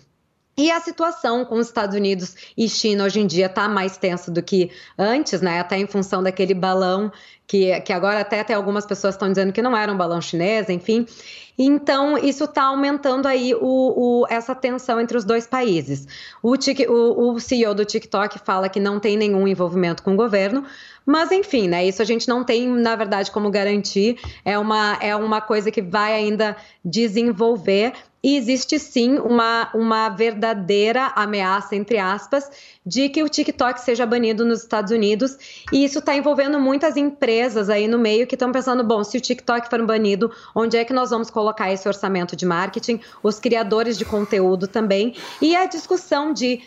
E 0.56 0.72
a 0.72 0.80
situação 0.80 1.44
com 1.44 1.54
os 1.54 1.68
Estados 1.68 1.94
Unidos 1.94 2.34
e 2.56 2.68
China 2.68 3.04
hoje 3.04 3.20
em 3.20 3.28
dia 3.28 3.46
está 3.46 3.68
mais 3.68 3.96
tensa 3.96 4.28
do 4.28 4.42
que 4.42 4.72
antes, 4.98 5.40
né? 5.40 5.60
Até 5.60 5.78
em 5.78 5.86
função 5.86 6.20
daquele 6.20 6.52
balão 6.52 7.12
que, 7.48 7.80
que 7.80 7.92
agora 7.94 8.20
até 8.20 8.44
tem 8.44 8.54
algumas 8.54 8.84
pessoas 8.84 9.14
estão 9.14 9.28
dizendo 9.28 9.52
que 9.54 9.62
não 9.62 9.74
era 9.74 9.90
um 9.90 9.96
balão 9.96 10.20
chinês, 10.20 10.68
enfim. 10.68 11.06
Então, 11.58 12.16
isso 12.16 12.44
está 12.44 12.64
aumentando 12.64 13.26
aí 13.26 13.52
o, 13.52 13.58
o, 13.60 14.26
essa 14.30 14.54
tensão 14.54 15.00
entre 15.00 15.16
os 15.16 15.24
dois 15.24 15.44
países. 15.44 16.06
O, 16.40 16.54
o, 16.54 17.32
o 17.32 17.40
CEO 17.40 17.74
do 17.74 17.84
TikTok 17.84 18.38
fala 18.44 18.68
que 18.68 18.78
não 18.78 19.00
tem 19.00 19.16
nenhum 19.16 19.48
envolvimento 19.48 20.04
com 20.04 20.12
o 20.12 20.16
governo, 20.16 20.64
mas 21.04 21.32
enfim, 21.32 21.66
né? 21.66 21.84
Isso 21.86 22.02
a 22.02 22.04
gente 22.04 22.28
não 22.28 22.44
tem, 22.44 22.68
na 22.68 22.94
verdade, 22.94 23.30
como 23.30 23.50
garantir. 23.50 24.20
É 24.44 24.56
uma, 24.58 24.98
é 25.00 25.16
uma 25.16 25.40
coisa 25.40 25.70
que 25.70 25.80
vai 25.80 26.12
ainda 26.12 26.54
desenvolver. 26.84 27.94
E 28.22 28.36
existe 28.36 28.78
sim 28.78 29.18
uma, 29.18 29.70
uma 29.74 30.10
verdadeira 30.10 31.12
ameaça, 31.14 31.74
entre 31.74 31.98
aspas, 31.98 32.50
de 32.84 33.08
que 33.08 33.22
o 33.22 33.28
TikTok 33.28 33.80
seja 33.80 34.04
banido 34.04 34.44
nos 34.44 34.60
Estados 34.60 34.92
Unidos. 34.92 35.64
E 35.72 35.84
isso 35.84 36.00
está 36.00 36.14
envolvendo 36.14 36.60
muitas 36.60 36.96
empresas 36.96 37.37
aí 37.68 37.86
no 37.86 37.98
meio 37.98 38.26
que 38.26 38.34
estão 38.34 38.52
pensando: 38.52 38.84
bom, 38.84 39.02
se 39.04 39.16
o 39.16 39.20
TikTok 39.20 39.68
for 39.68 39.84
banido, 39.86 40.30
onde 40.54 40.76
é 40.76 40.84
que 40.84 40.92
nós 40.92 41.10
vamos 41.10 41.30
colocar 41.30 41.72
esse 41.72 41.86
orçamento 41.86 42.34
de 42.34 42.44
marketing? 42.44 43.00
Os 43.22 43.38
criadores 43.38 43.96
de 43.96 44.04
conteúdo 44.04 44.66
também. 44.66 45.14
E 45.40 45.54
a 45.54 45.66
discussão 45.66 46.32
de 46.32 46.60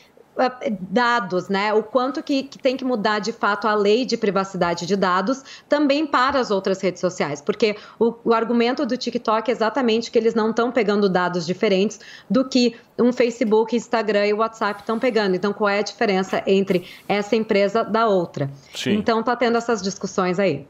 dados, 0.79 1.49
né? 1.49 1.73
O 1.73 1.83
quanto 1.83 2.23
que, 2.23 2.43
que, 2.43 2.57
tem 2.57 2.77
que 2.77 2.85
mudar 2.85 3.19
de 3.19 3.31
fato 3.31 3.67
a 3.67 3.73
lei 3.73 4.05
de 4.05 4.17
privacidade 4.17 4.85
de 4.85 4.95
dados 4.95 5.43
também 5.67 6.07
para 6.07 6.39
as 6.39 6.51
outras 6.51 6.81
redes 6.81 7.01
sociais, 7.01 7.41
porque 7.41 7.75
o, 7.99 8.13
o 8.23 8.33
argumento 8.33 8.85
do 8.85 8.95
TikTok 8.97 9.49
é 9.49 9.53
exatamente 9.53 10.09
que 10.09 10.17
eles 10.17 10.33
não 10.33 10.51
estão 10.51 10.71
pegando 10.71 11.09
dados 11.09 11.45
diferentes 11.45 11.99
do 12.29 12.47
que 12.47 12.75
um 12.97 13.11
Facebook, 13.11 13.75
Instagram 13.75 14.27
e 14.27 14.33
WhatsApp 14.33 14.81
estão 14.81 14.99
pegando. 14.99 15.35
Então, 15.35 15.51
qual 15.53 15.69
é 15.69 15.79
a 15.79 15.83
diferença 15.83 16.41
entre 16.45 16.87
essa 17.07 17.35
empresa 17.35 17.83
da 17.83 18.07
outra? 18.07 18.49
Sim. 18.73 18.93
Então, 18.93 19.21
tá 19.23 19.35
tendo 19.35 19.57
essas 19.57 19.81
discussões 19.81 20.39
aí. 20.39 20.65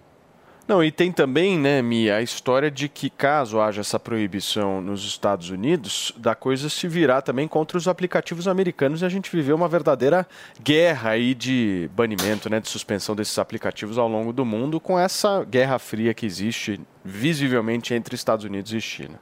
Não, 0.72 0.82
e 0.82 0.90
tem 0.90 1.12
também, 1.12 1.60
né, 1.60 1.82
Mia, 1.82 2.16
a 2.16 2.22
história 2.22 2.72
de 2.72 2.88
que 2.88 3.10
caso 3.10 3.60
haja 3.60 3.82
essa 3.82 4.00
proibição 4.00 4.80
nos 4.80 5.04
Estados 5.04 5.50
Unidos, 5.50 6.14
da 6.16 6.34
coisa 6.34 6.70
se 6.70 6.88
virar 6.88 7.22
também 7.22 7.46
contra 7.46 7.78
os 7.78 7.90
aplicativos 7.90 8.48
americanos 8.48 9.02
e 9.02 9.06
a 9.06 9.10
gente 9.10 9.30
viveu 9.30 9.54
uma 9.58 9.68
verdadeira 9.68 10.26
guerra 10.64 11.10
aí 11.10 11.36
de 11.36 11.90
banimento, 11.94 12.50
né, 12.50 12.62
de 12.62 12.70
suspensão 12.70 13.14
desses 13.14 13.38
aplicativos 13.38 13.98
ao 13.98 14.08
longo 14.08 14.32
do 14.32 14.46
mundo 14.46 14.80
com 14.80 14.98
essa 14.98 15.44
guerra 15.44 15.78
fria 15.78 16.14
que 16.14 16.26
existe 16.26 16.80
visivelmente 17.04 17.94
entre 17.94 18.16
Estados 18.16 18.46
Unidos 18.46 18.72
e 18.72 18.80
China. 18.80 19.20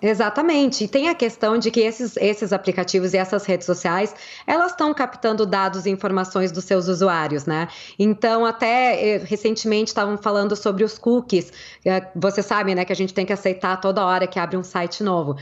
Exatamente. 0.00 0.84
E 0.84 0.88
tem 0.88 1.08
a 1.08 1.14
questão 1.14 1.58
de 1.58 1.70
que 1.70 1.80
esses, 1.80 2.16
esses 2.16 2.52
aplicativos 2.52 3.14
e 3.14 3.16
essas 3.16 3.44
redes 3.44 3.66
sociais, 3.66 4.14
elas 4.46 4.70
estão 4.70 4.94
captando 4.94 5.44
dados 5.44 5.86
e 5.86 5.90
informações 5.90 6.52
dos 6.52 6.64
seus 6.64 6.86
usuários, 6.86 7.46
né? 7.46 7.68
Então, 7.98 8.46
até 8.46 9.14
eh, 9.14 9.18
recentemente 9.18 9.88
estavam 9.88 10.16
falando 10.16 10.54
sobre 10.54 10.84
os 10.84 10.98
cookies. 10.98 11.52
Eh, 11.84 12.06
você 12.14 12.42
sabe, 12.42 12.74
né, 12.74 12.84
que 12.84 12.92
a 12.92 12.96
gente 12.96 13.12
tem 13.12 13.26
que 13.26 13.32
aceitar 13.32 13.76
toda 13.80 14.04
hora 14.04 14.26
que 14.26 14.38
abre 14.38 14.56
um 14.56 14.62
site 14.62 15.02
novo. 15.02 15.36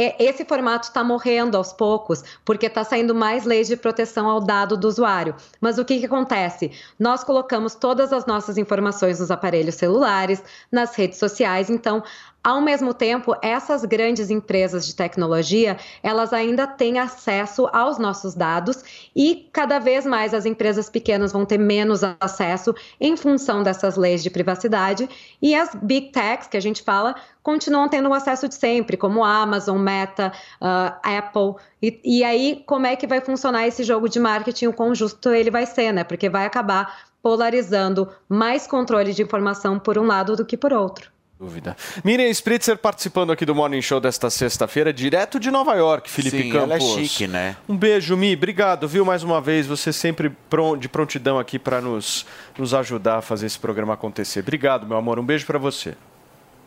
É, 0.00 0.14
esse 0.22 0.44
formato 0.44 0.86
está 0.86 1.02
morrendo 1.02 1.56
aos 1.56 1.72
poucos, 1.72 2.22
porque 2.44 2.66
está 2.66 2.84
saindo 2.84 3.12
mais 3.12 3.44
leis 3.44 3.66
de 3.66 3.76
proteção 3.76 4.28
ao 4.28 4.40
dado 4.40 4.76
do 4.76 4.86
usuário. 4.86 5.34
Mas 5.60 5.76
o 5.76 5.84
que, 5.84 5.98
que 5.98 6.06
acontece? 6.06 6.70
Nós 6.96 7.24
colocamos 7.24 7.74
todas 7.74 8.12
as 8.12 8.24
nossas 8.24 8.56
informações 8.56 9.18
nos 9.18 9.28
aparelhos 9.28 9.74
celulares, 9.74 10.40
nas 10.70 10.94
redes 10.94 11.18
sociais, 11.18 11.68
então 11.68 12.04
ao 12.42 12.60
mesmo 12.60 12.94
tempo, 12.94 13.34
essas 13.42 13.84
grandes 13.84 14.30
empresas 14.30 14.86
de 14.86 14.94
tecnologia, 14.94 15.76
elas 16.02 16.32
ainda 16.32 16.66
têm 16.66 16.98
acesso 16.98 17.68
aos 17.72 17.98
nossos 17.98 18.34
dados 18.34 19.10
e 19.14 19.48
cada 19.52 19.78
vez 19.78 20.06
mais 20.06 20.32
as 20.32 20.46
empresas 20.46 20.88
pequenas 20.88 21.32
vão 21.32 21.44
ter 21.44 21.58
menos 21.58 22.02
acesso 22.20 22.74
em 23.00 23.16
função 23.16 23.62
dessas 23.62 23.96
leis 23.96 24.22
de 24.22 24.30
privacidade 24.30 25.08
e 25.42 25.54
as 25.54 25.74
big 25.74 26.12
techs 26.12 26.46
que 26.46 26.56
a 26.56 26.60
gente 26.60 26.82
fala 26.82 27.16
continuam 27.42 27.88
tendo 27.88 28.08
o 28.08 28.14
acesso 28.14 28.48
de 28.48 28.54
sempre, 28.54 28.96
como 28.96 29.24
Amazon, 29.24 29.78
Meta, 29.78 30.32
uh, 30.60 30.94
Apple. 31.02 31.54
E, 31.82 32.00
e 32.04 32.24
aí, 32.24 32.62
como 32.66 32.86
é 32.86 32.94
que 32.94 33.06
vai 33.06 33.20
funcionar 33.20 33.66
esse 33.66 33.82
jogo 33.82 34.08
de 34.08 34.20
marketing? 34.20 34.66
O 34.66 34.72
quão 34.72 34.94
justo 34.94 35.30
ele 35.30 35.50
vai 35.50 35.64
ser, 35.64 35.92
né? 35.92 36.04
Porque 36.04 36.28
vai 36.28 36.44
acabar 36.44 37.04
polarizando 37.22 38.08
mais 38.28 38.66
controle 38.66 39.12
de 39.12 39.22
informação 39.22 39.78
por 39.78 39.96
um 39.98 40.06
lado 40.06 40.36
do 40.36 40.44
que 40.44 40.56
por 40.56 40.72
outro. 40.72 41.10
Dúvida. 41.38 41.76
Miriam 42.02 42.28
Spritzer 42.30 42.76
participando 42.76 43.30
aqui 43.30 43.46
do 43.46 43.54
Morning 43.54 43.80
Show 43.80 44.00
desta 44.00 44.28
sexta-feira, 44.28 44.92
direto 44.92 45.38
de 45.38 45.52
Nova 45.52 45.74
York, 45.74 46.10
Felipe 46.10 46.42
Sim, 46.42 46.50
Campos. 46.50 46.64
ela 46.64 46.74
é 46.74 46.80
chique, 46.80 47.28
né? 47.28 47.56
Um 47.68 47.76
beijo, 47.76 48.16
Mi. 48.16 48.34
Obrigado, 48.34 48.88
viu, 48.88 49.04
mais 49.04 49.22
uma 49.22 49.40
vez. 49.40 49.64
Você 49.66 49.92
sempre 49.92 50.32
de 50.80 50.88
prontidão 50.88 51.38
aqui 51.38 51.56
para 51.56 51.80
nos, 51.80 52.26
nos 52.58 52.74
ajudar 52.74 53.18
a 53.18 53.22
fazer 53.22 53.46
esse 53.46 53.58
programa 53.58 53.94
acontecer. 53.94 54.40
Obrigado, 54.40 54.84
meu 54.84 54.96
amor. 54.96 55.20
Um 55.20 55.24
beijo 55.24 55.46
para 55.46 55.58
você. 55.60 55.94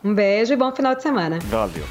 Um 0.02 0.14
beijo 0.14 0.54
e 0.54 0.56
bom 0.56 0.72
final 0.74 0.94
de 0.94 1.02
semana. 1.02 1.38
Valeu. 1.42 1.84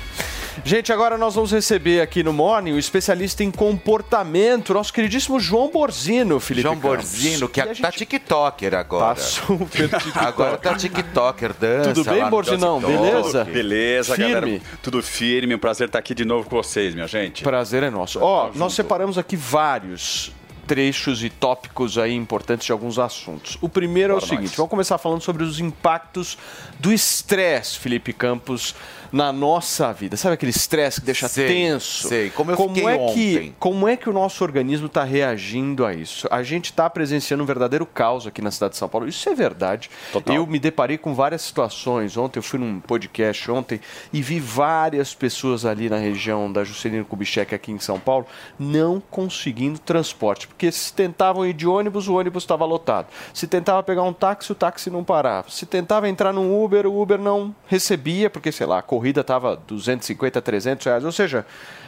Gente, 0.64 0.92
agora 0.92 1.18
nós 1.18 1.36
vamos 1.36 1.52
receber 1.52 2.02
aqui 2.02 2.24
no 2.24 2.34
Morning 2.34 2.74
o 2.74 2.80
especialista 2.80 3.44
em 3.44 3.50
comportamento, 3.52 4.74
nosso 4.74 4.94
queridíssimo 4.94 5.40
João 5.40 5.70
Borzino, 5.72 6.40
Felipe 6.40 6.64
João 6.64 6.76
Campos. 6.76 6.98
Borzino, 6.98 7.50
que 7.50 7.62
a 7.62 7.74
tá 7.74 7.92
tiktoker 7.92 8.74
agora. 8.76 9.16
Tá 9.16 9.22
super 9.22 9.90
tiktoker. 9.90 10.28
Agora 10.28 10.58
tá 10.58 10.76
tiktoker, 10.76 11.54
dança 11.60 11.94
Tudo 11.94 12.10
bem, 12.10 12.30
Borzinão? 12.30 12.80
Beleza? 12.80 13.44
Beleza, 13.46 14.16
Firme? 14.16 14.34
galera. 14.34 14.62
Tudo 14.82 15.02
firme. 15.02 15.56
Um 15.56 15.60
prazer 15.60 15.88
estar 15.88 16.00
aqui 16.00 16.14
de 16.14 16.26
novo 16.26 16.50
com 16.50 16.56
vocês, 16.62 16.94
minha 16.94 17.08
gente. 17.08 17.44
Prazer 17.44 17.84
é 17.84 17.90
nosso. 17.90 18.20
Ó, 18.22 18.52
nós 18.54 18.74
separamos 18.74 19.18
aqui 19.18 19.36
vários 19.36 20.32
trechos 20.72 21.22
e 21.22 21.30
tópicos 21.30 21.98
aí 21.98 22.16
importantes 22.16 22.66
de 22.66 22.72
alguns 22.72 22.98
assuntos. 22.98 23.58
O 23.60 23.68
primeiro 23.68 24.14
é 24.14 24.16
o 24.16 24.20
Bora 24.20 24.30
seguinte, 24.30 24.52
nós. 24.52 24.56
vamos 24.56 24.70
começar 24.70 24.98
falando 24.98 25.22
sobre 25.22 25.44
os 25.44 25.60
impactos 25.60 26.38
do 26.80 26.94
estresse, 26.94 27.78
Felipe 27.78 28.14
Campos, 28.14 28.74
na 29.12 29.34
nossa 29.34 29.92
vida. 29.92 30.16
Sabe 30.16 30.36
aquele 30.36 30.52
estresse 30.52 31.02
que 31.02 31.06
deixa 31.06 31.28
Sei, 31.28 31.46
tenso? 31.48 32.08
sei. 32.08 32.30
Como 32.30 32.52
eu 32.52 32.56
fiquei 32.56 32.86
é 32.86 32.96
ontem. 32.96 33.14
que 33.14 33.54
como 33.60 33.86
é 33.86 33.98
que 33.98 34.10
o 34.10 34.14
nosso 34.14 34.42
organismo 34.42 34.88
está 34.88 35.04
reagindo 35.04 35.86
a 35.86 35.94
isso? 35.94 36.26
A 36.32 36.42
gente 36.44 36.68
está 36.68 36.90
presenciando 36.90 37.44
um 37.44 37.46
verdadeiro 37.46 37.86
caos 37.86 38.26
aqui 38.26 38.42
na 38.42 38.50
cidade 38.50 38.72
de 38.72 38.78
São 38.78 38.88
Paulo. 38.88 39.10
Isso 39.10 39.28
é 39.28 39.36
verdade. 39.36 39.90
Eu 40.26 40.48
me 40.48 40.60
deparei 40.60 40.98
com 40.98 41.14
várias 41.14 41.42
situações. 41.42 42.16
Ontem 42.16 42.40
eu 42.40 42.44
fui 42.44 42.58
num 42.58 42.80
podcast 42.80 43.52
ontem 43.52 43.82
e 44.14 44.22
vi 44.22 44.40
várias 44.40 45.14
pessoas 45.14 45.66
ali 45.66 45.90
na 45.90 45.98
região 45.98 46.50
da 46.50 46.64
Juscelino 46.64 47.04
Kubitschek 47.04 47.54
aqui 47.54 47.74
em 47.74 47.80
São 47.80 48.00
Paulo 48.00 48.26
não 48.58 49.02
conseguindo 49.12 49.78
transporte, 49.78 50.48
porque 50.62 50.72
se 50.72 50.94
tentavam 50.94 51.44
ir 51.44 51.54
de 51.54 51.66
ônibus, 51.66 52.08
o 52.08 52.14
ônibus 52.14 52.44
estava 52.44 52.64
lotado. 52.66 53.08
Se 53.34 53.48
tentava 53.48 53.82
pegar 53.82 54.04
um 54.04 54.14
táxi, 54.14 54.52
o 54.52 54.56
táxi 54.56 54.92
não 54.92 55.04
parava. 55.04 55.50
Se 55.50 55.66
tentava 55.66 56.08
entrar 56.08 56.32
num 56.32 56.64
Uber, 56.64 56.86
o 56.86 57.02
Uber 57.02 57.18
não 57.18 57.56
recebia, 57.66 58.30
porque 58.30 58.52
sei 58.52 58.68
lá, 58.68 58.78
a 58.78 58.82
corrida 58.84 59.22
estava 59.22 59.56
250, 59.56 60.40
300 60.40 60.86
reais. 60.86 61.04
Ou 61.04 61.12
seja, 61.12 61.48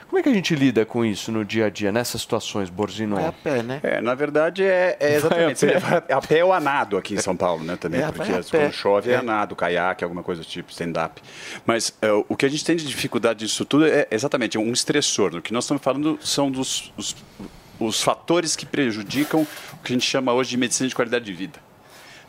como 0.09 0.17
é 0.19 0.23
que 0.23 0.29
a 0.29 0.33
gente 0.33 0.55
lida 0.55 0.87
com 0.87 1.05
isso 1.05 1.31
no 1.31 1.45
dia 1.45 1.67
a 1.67 1.69
dia, 1.69 1.91
nessas 1.91 2.21
situações, 2.21 2.67
Borzino? 2.67 3.15
Vai 3.15 3.27
a 3.27 3.31
pé, 3.31 3.61
né? 3.61 3.79
É, 3.83 4.01
na 4.01 4.15
verdade, 4.15 4.63
é, 4.63 4.97
é 4.99 5.05
Vai 5.07 5.07
a 5.13 5.17
exatamente. 5.17 5.59
Você 5.59 5.67
pé. 5.67 6.13
a 6.13 6.21
pé 6.21 6.43
ou 6.43 6.51
a 6.51 6.59
nado 6.59 6.97
aqui 6.97 7.13
em 7.13 7.17
São 7.21 7.37
Paulo, 7.37 7.63
né? 7.63 7.75
Também, 7.75 8.01
É, 8.01 8.11
porque 8.11 8.31
a 8.31 8.37
pé. 8.37 8.43
quando 8.49 8.71
chove 8.73 9.11
é, 9.11 9.13
É. 9.13 9.17
a 9.17 9.21
nado, 9.21 9.55
caiaque, 9.55 10.03
alguma 10.03 10.23
coisa 10.23 10.41
do 10.41 10.47
tipo, 10.47 10.71
stand-up. 10.71 11.21
Mas 11.63 11.93
é, 12.01 12.11
o 12.11 12.35
que 12.35 12.47
a 12.47 12.49
gente 12.49 12.65
tem 12.65 12.75
de 12.75 12.87
dificuldade 12.87 13.37
disso 13.45 13.65
tudo 13.65 13.85
é 13.85 14.07
exatamente 14.09 14.57
um 14.57 14.71
estressor. 14.71 15.35
O 15.35 15.41
que 15.43 15.53
nós 15.53 15.63
estamos 15.65 15.83
falando 15.83 16.17
são 16.23 16.49
dos 16.49 16.91
os, 16.97 17.15
os 17.79 18.01
fatores 18.01 18.55
que 18.55 18.65
prejudicam 18.65 19.41
o 19.41 19.77
que 19.83 19.91
a 19.91 19.95
gente 19.95 20.05
chama 20.05 20.33
hoje 20.33 20.51
de 20.51 20.57
medicina 20.57 20.87
de 20.87 20.95
qualidade 20.95 21.25
de 21.25 21.33
vida. 21.33 21.59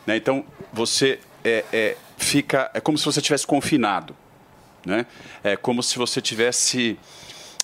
Né? 0.05 0.17
Então, 0.17 0.45
você 0.71 1.19
é, 1.43 1.63
é, 1.71 1.97
fica. 2.17 2.69
É 2.73 2.79
como 2.79 2.97
se 2.97 3.05
você 3.05 3.19
estivesse 3.19 3.45
confinado. 3.45 4.15
Né? 4.85 5.05
É 5.43 5.55
como 5.55 5.81
se 5.81 5.97
você 5.97 6.21
tivesse 6.21 6.97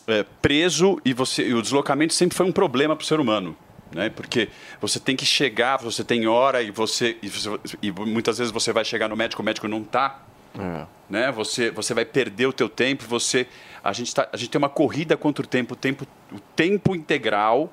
é, 0.07 0.25
preso 0.41 0.99
e, 1.05 1.13
você, 1.13 1.47
e 1.47 1.53
o 1.53 1.61
deslocamento 1.61 2.13
sempre 2.13 2.35
foi 2.35 2.45
um 2.45 2.51
problema 2.51 2.95
para 2.95 3.03
o 3.03 3.05
ser 3.07 3.19
humano. 3.19 3.55
Né? 3.93 4.09
Porque 4.09 4.49
você 4.79 4.99
tem 4.99 5.15
que 5.15 5.25
chegar, 5.25 5.77
você 5.77 6.03
tem 6.03 6.25
hora 6.25 6.61
e 6.61 6.71
você 6.71 7.17
e, 7.21 7.27
você- 7.29 7.59
e 7.81 7.91
muitas 7.91 8.37
vezes 8.37 8.51
você 8.51 8.71
vai 8.71 8.85
chegar 8.85 9.07
no 9.07 9.15
médico, 9.15 9.41
o 9.41 9.45
médico 9.45 9.67
não 9.67 9.81
está 9.81 10.21
né? 11.09 11.31
Você, 11.31 11.71
você 11.71 11.93
vai 11.93 12.05
perder 12.05 12.45
o 12.45 12.53
teu 12.53 12.67
tempo. 12.69 13.05
Você, 13.07 13.47
a 13.83 13.93
gente 13.93 14.13
tá, 14.13 14.27
a 14.31 14.37
gente 14.37 14.49
tem 14.49 14.59
uma 14.59 14.69
corrida 14.69 15.15
contra 15.17 15.43
o 15.43 15.47
tempo, 15.47 15.73
o 15.73 15.77
tempo, 15.77 16.07
o 16.31 16.39
tempo 16.55 16.95
integral 16.95 17.71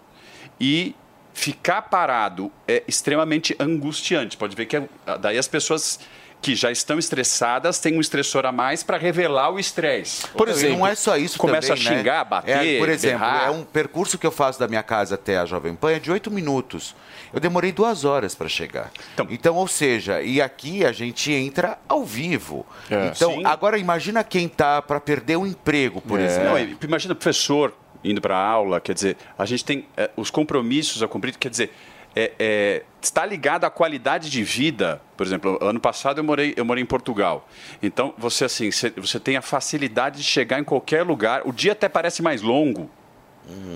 e 0.60 0.94
ficar 1.34 1.82
parado 1.82 2.50
é 2.66 2.82
extremamente 2.88 3.54
angustiante. 3.60 4.36
Pode 4.36 4.56
ver 4.56 4.66
que 4.66 4.76
é- 4.76 4.88
daí 5.20 5.38
as 5.38 5.46
pessoas 5.48 6.00
que 6.40 6.54
já 6.54 6.70
estão 6.70 6.98
estressadas 6.98 7.80
têm 7.80 7.96
um 7.96 8.00
estressor 8.00 8.46
a 8.46 8.52
mais 8.52 8.82
para 8.84 8.96
revelar 8.96 9.50
o 9.50 9.58
estresse. 9.58 10.26
Por 10.28 10.48
exemplo, 10.48 10.78
não 10.78 10.86
é 10.86 10.94
só 10.94 11.16
isso 11.16 11.36
começa 11.36 11.74
também, 11.74 11.88
a 11.94 11.96
xingar, 11.98 12.18
né? 12.24 12.30
bater, 12.30 12.76
É, 12.76 12.78
por 12.78 12.88
exemplo, 12.88 13.18
berrar. 13.18 13.46
é 13.48 13.50
um 13.50 13.64
percurso 13.64 14.16
que 14.16 14.26
eu 14.26 14.30
faço 14.30 14.58
da 14.58 14.68
minha 14.68 14.82
casa 14.84 15.16
até 15.16 15.36
a 15.36 15.44
Jovem 15.44 15.74
Pan 15.74 15.90
é 15.90 15.98
de 15.98 16.10
oito 16.12 16.30
minutos. 16.30 16.94
Eu 17.32 17.40
demorei 17.40 17.72
duas 17.72 18.04
horas 18.04 18.34
para 18.34 18.48
chegar. 18.48 18.90
Então, 19.30 19.54
ou 19.54 19.68
seja, 19.68 20.22
e 20.22 20.40
aqui 20.40 20.84
a 20.84 20.92
gente 20.92 21.32
entra 21.32 21.78
ao 21.88 22.04
vivo. 22.04 22.66
É. 22.90 23.08
Então, 23.14 23.32
Sim. 23.34 23.44
agora 23.44 23.78
imagina 23.78 24.24
quem 24.24 24.48
tá 24.48 24.80
para 24.80 24.98
perder 25.00 25.36
o 25.36 25.46
emprego, 25.46 26.00
por 26.00 26.18
É. 26.18 26.24
exemplo. 26.24 26.50
Não, 26.50 26.76
imagina 26.82 27.12
o 27.12 27.16
professor 27.16 27.74
indo 28.02 28.20
para 28.20 28.36
a 28.36 28.46
aula, 28.46 28.80
quer 28.80 28.94
dizer, 28.94 29.16
a 29.36 29.44
gente 29.44 29.64
tem 29.64 29.84
é, 29.96 30.10
os 30.16 30.30
compromissos 30.30 31.02
a 31.02 31.08
cumprir, 31.08 31.36
quer 31.36 31.50
dizer, 31.50 31.72
é, 32.16 32.32
é, 32.38 32.82
está 33.02 33.26
ligado 33.26 33.64
à 33.64 33.70
qualidade 33.70 34.30
de 34.30 34.42
vida. 34.42 35.00
Por 35.16 35.26
exemplo, 35.26 35.58
ano 35.60 35.78
passado 35.80 36.18
eu 36.18 36.24
morei, 36.24 36.54
eu 36.56 36.64
morei 36.64 36.82
em 36.82 36.86
Portugal. 36.86 37.46
Então, 37.82 38.14
você 38.16 38.44
assim, 38.44 38.70
você, 38.70 38.90
você 38.90 39.20
tem 39.20 39.36
a 39.36 39.42
facilidade 39.42 40.18
de 40.18 40.24
chegar 40.24 40.58
em 40.58 40.64
qualquer 40.64 41.02
lugar. 41.02 41.42
O 41.44 41.52
dia 41.52 41.72
até 41.72 41.88
parece 41.88 42.22
mais 42.22 42.40
longo. 42.40 42.90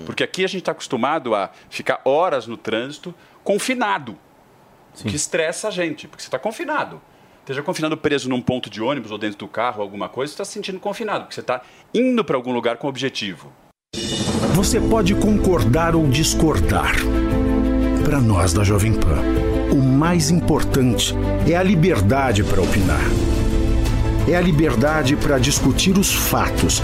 Porque 0.05 0.23
aqui 0.23 0.43
a 0.43 0.47
gente 0.47 0.59
está 0.61 0.71
acostumado 0.71 1.33
a 1.33 1.49
ficar 1.69 1.99
horas 2.05 2.45
no 2.45 2.55
trânsito 2.55 3.13
confinado. 3.43 4.17
O 4.99 5.07
que 5.07 5.15
estressa 5.15 5.67
a 5.67 5.71
gente, 5.71 6.07
porque 6.07 6.21
você 6.21 6.27
está 6.27 6.39
confinado. 6.39 7.01
Esteja 7.39 7.61
confinado 7.61 7.97
preso 7.97 8.29
num 8.29 8.41
ponto 8.41 8.69
de 8.69 8.81
ônibus 8.81 9.11
ou 9.11 9.17
dentro 9.17 9.39
do 9.39 9.47
carro, 9.47 9.81
alguma 9.81 10.07
coisa, 10.07 10.29
você 10.29 10.35
está 10.35 10.45
se 10.45 10.53
sentindo 10.53 10.79
confinado, 10.79 11.25
porque 11.25 11.35
você 11.35 11.41
está 11.41 11.61
indo 11.93 12.23
para 12.23 12.37
algum 12.37 12.53
lugar 12.53 12.77
com 12.77 12.87
objetivo. 12.87 13.51
Você 14.55 14.79
pode 14.79 15.15
concordar 15.15 15.95
ou 15.95 16.07
discordar. 16.07 16.93
Para 18.05 18.19
nós 18.21 18.53
da 18.53 18.63
Jovem 18.63 18.93
Pan, 18.93 19.19
o 19.73 19.81
mais 19.81 20.29
importante 20.29 21.13
é 21.49 21.55
a 21.55 21.63
liberdade 21.63 22.43
para 22.43 22.61
opinar. 22.61 23.01
É 24.29 24.35
a 24.35 24.41
liberdade 24.41 25.17
para 25.17 25.37
discutir 25.37 25.97
os 25.97 26.13
fatos. 26.13 26.81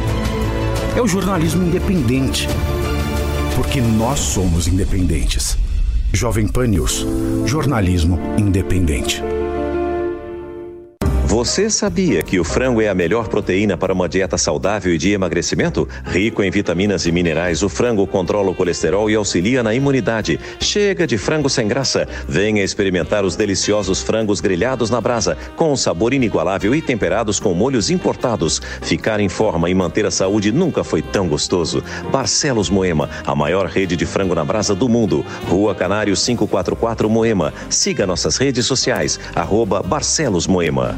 É 0.97 1.01
o 1.01 1.07
jornalismo 1.07 1.63
independente. 1.63 2.47
Porque 3.55 3.79
nós 3.79 4.19
somos 4.19 4.67
independentes. 4.67 5.57
Jovem 6.11 6.49
Pan 6.49 6.67
News, 6.67 7.05
jornalismo 7.45 8.19
independente. 8.37 9.21
Você 11.29 11.69
sabia 11.69 12.23
que 12.23 12.39
o 12.39 12.43
frango 12.43 12.81
é 12.81 12.89
a 12.89 12.95
melhor 12.95 13.27
proteína 13.27 13.77
para 13.77 13.93
uma 13.93 14.09
dieta 14.09 14.35
saudável 14.35 14.91
e 14.91 14.97
de 14.97 15.11
emagrecimento? 15.11 15.87
Rico 16.03 16.41
em 16.41 16.49
vitaminas 16.49 17.05
e 17.05 17.11
minerais, 17.11 17.61
o 17.61 17.69
frango 17.69 18.07
controla 18.07 18.49
o 18.49 18.55
colesterol 18.55 19.11
e 19.11 19.15
auxilia 19.15 19.61
na 19.61 19.75
imunidade. 19.75 20.39
Chega 20.59 21.05
de 21.05 21.19
frango 21.19 21.47
sem 21.47 21.67
graça. 21.67 22.07
Venha 22.27 22.63
experimentar 22.63 23.23
os 23.23 23.35
deliciosos 23.35 24.01
frangos 24.01 24.41
grelhados 24.41 24.89
na 24.89 24.99
brasa, 24.99 25.37
com 25.55 25.71
um 25.71 25.75
sabor 25.77 26.15
inigualável 26.15 26.73
e 26.73 26.81
temperados 26.81 27.39
com 27.39 27.53
molhos 27.53 27.91
importados. 27.91 28.59
Ficar 28.81 29.19
em 29.19 29.29
forma 29.29 29.69
e 29.69 29.75
manter 29.75 30.07
a 30.07 30.11
saúde 30.11 30.51
nunca 30.51 30.83
foi 30.83 31.03
tão 31.03 31.27
gostoso. 31.27 31.83
Barcelos 32.11 32.71
Moema, 32.71 33.07
a 33.23 33.35
maior 33.35 33.67
rede 33.67 33.95
de 33.95 34.07
frango 34.07 34.33
na 34.33 34.43
brasa 34.43 34.73
do 34.73 34.89
mundo. 34.89 35.23
Rua 35.47 35.75
Canário 35.75 36.15
544 36.15 37.07
Moema. 37.07 37.53
Siga 37.69 38.07
nossas 38.07 38.35
redes 38.37 38.65
sociais, 38.65 39.19
arroba 39.35 39.83
Barcelos 39.83 40.47
Moema. 40.47 40.97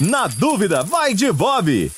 na 0.00 0.26
dúvida, 0.26 0.82
vai 0.82 1.12
de 1.14 1.30
Bob. 1.30 1.92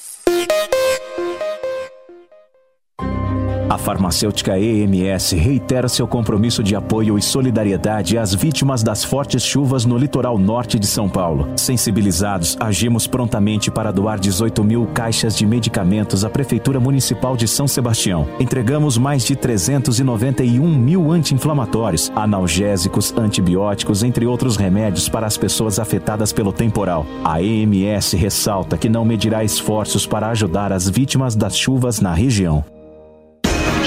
A 3.73 3.79
farmacêutica 3.79 4.59
EMS 4.59 5.33
reitera 5.33 5.89
seu 5.89 6.07
compromisso 6.07 6.63
de 6.63 6.77
apoio 6.77 7.17
e 7.17 7.23
solidariedade 7.23 8.19
às 8.19 8.35
vítimas 8.35 8.83
das 8.83 9.03
fortes 9.03 9.43
chuvas 9.43 9.87
no 9.87 9.97
litoral 9.97 10.39
norte 10.39 10.79
de 10.79 10.87
São 10.87 11.09
Paulo. 11.09 11.49
Sensibilizados, 11.57 12.55
agimos 12.61 13.07
prontamente 13.07 13.71
para 13.71 13.91
doar 13.91 14.21
18 14.21 14.63
mil 14.63 14.87
caixas 14.89 15.35
de 15.35 15.47
medicamentos 15.47 16.23
à 16.23 16.29
Prefeitura 16.29 16.79
Municipal 16.79 17.35
de 17.35 17.49
São 17.49 17.67
Sebastião. 17.67 18.29
Entregamos 18.39 18.99
mais 18.99 19.25
de 19.25 19.35
391 19.35 20.69
mil 20.69 21.11
anti-inflamatórios, 21.11 22.13
analgésicos, 22.15 23.11
antibióticos, 23.17 24.03
entre 24.03 24.27
outros 24.27 24.59
remédios 24.59 25.09
para 25.09 25.27
as 25.27 25.39
pessoas 25.39 25.79
afetadas 25.79 26.31
pelo 26.31 26.53
temporal. 26.53 27.07
A 27.25 27.41
EMS 27.41 28.13
ressalta 28.13 28.77
que 28.77 28.91
não 28.91 29.03
medirá 29.03 29.43
esforços 29.43 30.07
para 30.07 30.29
ajudar 30.29 30.75
as 30.75 30.91
vítimas 30.91 31.35
das 31.35 31.57
chuvas 31.57 32.03
na 32.03 32.13
região. 32.13 32.63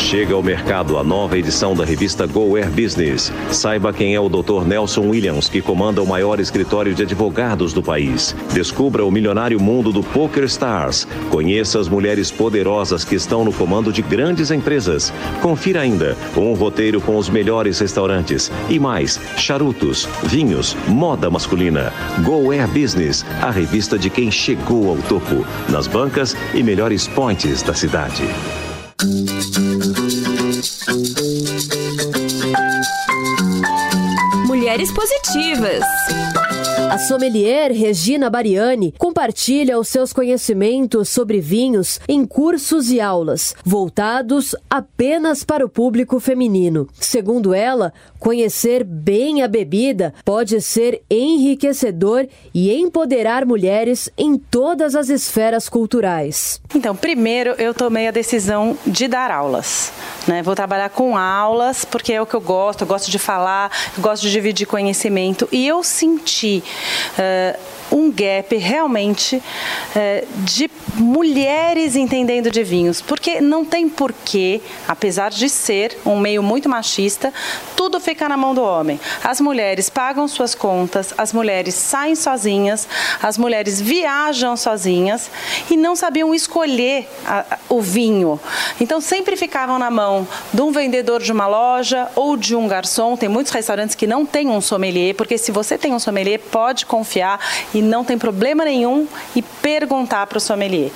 Chega 0.05 0.35
ao 0.35 0.43
mercado 0.43 0.99
a 0.99 1.03
nova 1.03 1.35
edição 1.35 1.73
da 1.73 1.83
revista 1.83 2.27
Go 2.27 2.55
Air 2.55 2.69
Business. 2.69 3.33
Saiba 3.51 3.91
quem 3.91 4.13
é 4.13 4.19
o 4.19 4.29
Dr. 4.29 4.63
Nelson 4.63 5.01
Williams, 5.01 5.49
que 5.49 5.63
comanda 5.63 5.99
o 5.99 6.05
maior 6.05 6.39
escritório 6.39 6.93
de 6.93 7.01
advogados 7.01 7.73
do 7.73 7.81
país. 7.81 8.35
Descubra 8.53 9.03
o 9.03 9.09
milionário 9.09 9.59
mundo 9.59 9.91
do 9.91 10.03
Poker 10.03 10.43
Stars. 10.43 11.07
Conheça 11.31 11.79
as 11.79 11.89
mulheres 11.89 12.29
poderosas 12.29 13.03
que 13.03 13.15
estão 13.15 13.43
no 13.43 13.51
comando 13.51 13.91
de 13.91 14.03
grandes 14.03 14.51
empresas. 14.51 15.11
Confira 15.41 15.81
ainda 15.81 16.15
um 16.37 16.53
roteiro 16.53 17.01
com 17.01 17.17
os 17.17 17.27
melhores 17.27 17.79
restaurantes 17.79 18.51
e 18.69 18.77
mais 18.77 19.19
charutos, 19.37 20.07
vinhos, 20.21 20.77
moda 20.87 21.31
masculina. 21.31 21.91
Go 22.23 22.51
Air 22.51 22.67
Business, 22.67 23.25
a 23.41 23.49
revista 23.49 23.97
de 23.97 24.11
quem 24.11 24.29
chegou 24.29 24.87
ao 24.87 24.97
topo, 24.97 25.43
nas 25.67 25.87
bancas 25.87 26.37
e 26.53 26.61
melhores 26.61 27.07
points 27.07 27.63
da 27.63 27.73
cidade. 27.73 28.23
Müzik 29.03 29.75
Mulheres 34.43 34.91
positivas. 34.91 35.83
A 36.91 36.97
sommelier 36.97 37.71
Regina 37.71 38.29
Bariani 38.29 38.93
compartilha 38.97 39.79
os 39.79 39.87
seus 39.87 40.13
conhecimentos 40.13 41.09
sobre 41.09 41.41
vinhos 41.41 41.99
em 42.07 42.25
cursos 42.25 42.91
e 42.91 43.01
aulas, 43.01 43.55
voltados 43.65 44.55
apenas 44.69 45.43
para 45.43 45.65
o 45.65 45.69
público 45.69 46.19
feminino. 46.19 46.87
Segundo 46.93 47.53
ela, 47.53 47.93
conhecer 48.19 48.83
bem 48.83 49.41
a 49.41 49.47
bebida 49.47 50.13
pode 50.23 50.61
ser 50.61 51.01
enriquecedor 51.09 52.27
e 52.53 52.73
empoderar 52.73 53.45
mulheres 53.45 54.09
em 54.17 54.37
todas 54.37 54.95
as 54.95 55.09
esferas 55.09 55.67
culturais. 55.67 56.61
Então, 56.73 56.95
primeiro 56.95 57.51
eu 57.57 57.73
tomei 57.73 58.07
a 58.07 58.11
decisão 58.11 58.77
de 58.85 59.07
dar 59.07 59.31
aulas. 59.31 59.91
Né? 60.27 60.41
Vou 60.41 60.55
trabalhar 60.55 60.89
com 60.89 61.17
aulas 61.17 61.83
porque 61.83 62.13
é 62.13 62.21
o 62.21 62.25
que 62.25 62.35
eu 62.35 62.41
gosto, 62.41 62.81
eu 62.81 62.87
gosto 62.87 63.11
de 63.11 63.19
falar, 63.19 63.71
eu 63.97 64.01
gosto 64.01 64.23
de 64.23 64.24
dividir 64.29 64.65
conhecimento 64.67 65.47
e 65.51 65.67
eu 65.67 65.83
senti 65.83 66.63
eh, 67.17 67.57
um 67.91 68.11
gap 68.11 68.55
realmente 68.57 69.41
eh, 69.95 70.25
de 70.39 70.69
mulheres 70.95 71.95
entendendo 71.95 72.49
de 72.49 72.63
vinhos, 72.63 73.01
porque 73.01 73.39
não 73.41 73.63
tem 73.63 73.87
porquê, 73.87 74.61
apesar 74.87 75.29
de 75.29 75.47
ser 75.49 75.97
um 76.05 76.17
meio 76.19 76.41
muito 76.41 76.67
machista, 76.67 77.33
tudo 77.75 77.99
fica 77.99 78.27
na 78.27 78.35
mão 78.37 78.55
do 78.55 78.61
homem. 78.63 78.99
As 79.23 79.39
mulheres 79.39 79.89
pagam 79.89 80.27
suas 80.27 80.55
contas, 80.55 81.13
as 81.17 81.31
mulheres 81.33 81.75
saem 81.75 82.15
sozinhas, 82.15 82.87
as 83.21 83.37
mulheres 83.37 83.79
viajam 83.79 84.55
sozinhas 84.57 85.29
e 85.69 85.77
não 85.77 85.95
sabiam 85.95 86.33
escolher 86.33 87.07
a- 87.25 87.57
o 87.69 87.81
vinho. 87.81 88.39
Então 88.79 88.99
sempre 88.99 89.35
ficavam 89.35 89.77
na 89.77 89.91
mão 89.91 90.27
de 90.53 90.61
um 90.61 90.71
vendedor 90.71 91.21
de 91.21 91.31
uma 91.31 91.45
loja 91.47 92.07
ou 92.15 92.35
de 92.37 92.55
um 92.55 92.67
garçom. 92.67 93.15
Tem 93.15 93.29
muitos 93.29 93.51
restaurantes 93.51 93.95
que 93.95 94.07
não 94.07 94.14
têm 94.23 94.47
um 94.49 94.61
sommelier, 94.61 95.15
porque 95.15 95.35
se 95.35 95.51
você 95.51 95.79
tem 95.79 95.93
um 95.93 95.99
sommelier, 95.99 96.39
pode 96.39 96.85
confiar 96.85 97.39
e 97.73 97.81
não 97.81 98.03
tem 98.03 98.19
problema 98.19 98.63
nenhum 98.63 99.07
e 99.35 99.41
perguntar 99.41 100.27
para 100.27 100.37
o 100.37 100.41
sommelier. 100.41 100.91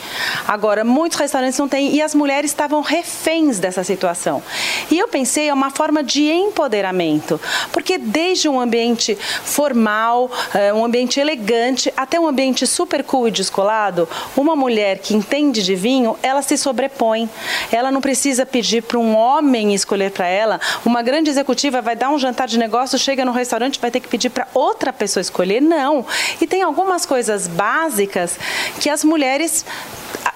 Agora, 0.47 0.83
muitos 0.83 1.17
restaurantes 1.17 1.57
não 1.57 1.67
têm 1.67 1.95
e 1.95 2.03
as 2.03 2.13
mulheres 2.13 2.51
estavam 2.51 2.81
reféns 2.81 3.57
dessa 3.57 3.83
situação. 3.83 4.43
E 4.91 4.99
eu 4.99 5.07
pensei, 5.07 5.49
é 5.49 5.53
uma 5.53 5.71
forma 5.71 6.03
de 6.03 6.29
empoderamento, 6.29 7.41
porque 7.71 7.97
desde 7.97 8.47
um 8.47 8.59
ambiente 8.59 9.17
formal, 9.43 10.29
eh, 10.53 10.71
um 10.71 10.85
ambiente 10.85 11.19
elegante, 11.19 11.91
até 11.97 12.19
um 12.19 12.27
ambiente 12.27 12.67
super 12.67 13.03
cool 13.03 13.27
e 13.27 13.31
descolado, 13.31 14.07
uma 14.37 14.55
mulher 14.55 14.99
que 14.99 15.15
entende 15.15 15.63
de 15.63 15.73
vinho, 15.73 16.15
ela 16.21 16.41
se 16.41 16.57
sobrepõe. 16.57 17.29
Ela 17.71 17.91
não 17.91 18.01
precisa 18.01 18.45
pedir 18.45 18.83
para 18.83 18.99
um 18.99 19.15
homem 19.15 19.73
escolher 19.73 20.11
para 20.11 20.27
ela. 20.27 20.59
Uma 20.85 21.01
grande 21.01 21.29
executiva 21.29 21.81
vai 21.81 21.95
dar 21.95 22.09
um 22.09 22.19
jantar 22.19 22.47
de 22.47 22.59
negócio, 22.59 22.98
chega 22.99 23.26
no 23.26 23.31
restaurante, 23.31 23.80
vai 23.80 23.91
ter 23.91 23.99
que 23.99 24.07
pedir 24.07 24.30
para 24.30 24.47
outra 24.53 24.93
pessoa 24.93 25.21
escolher. 25.21 25.61
Não. 25.61 26.05
E 26.39 26.47
tem 26.47 26.61
algumas 26.61 27.05
coisas 27.05 27.47
básicas 27.47 28.38
que 28.80 28.89
as 28.89 29.03
mulheres 29.03 29.65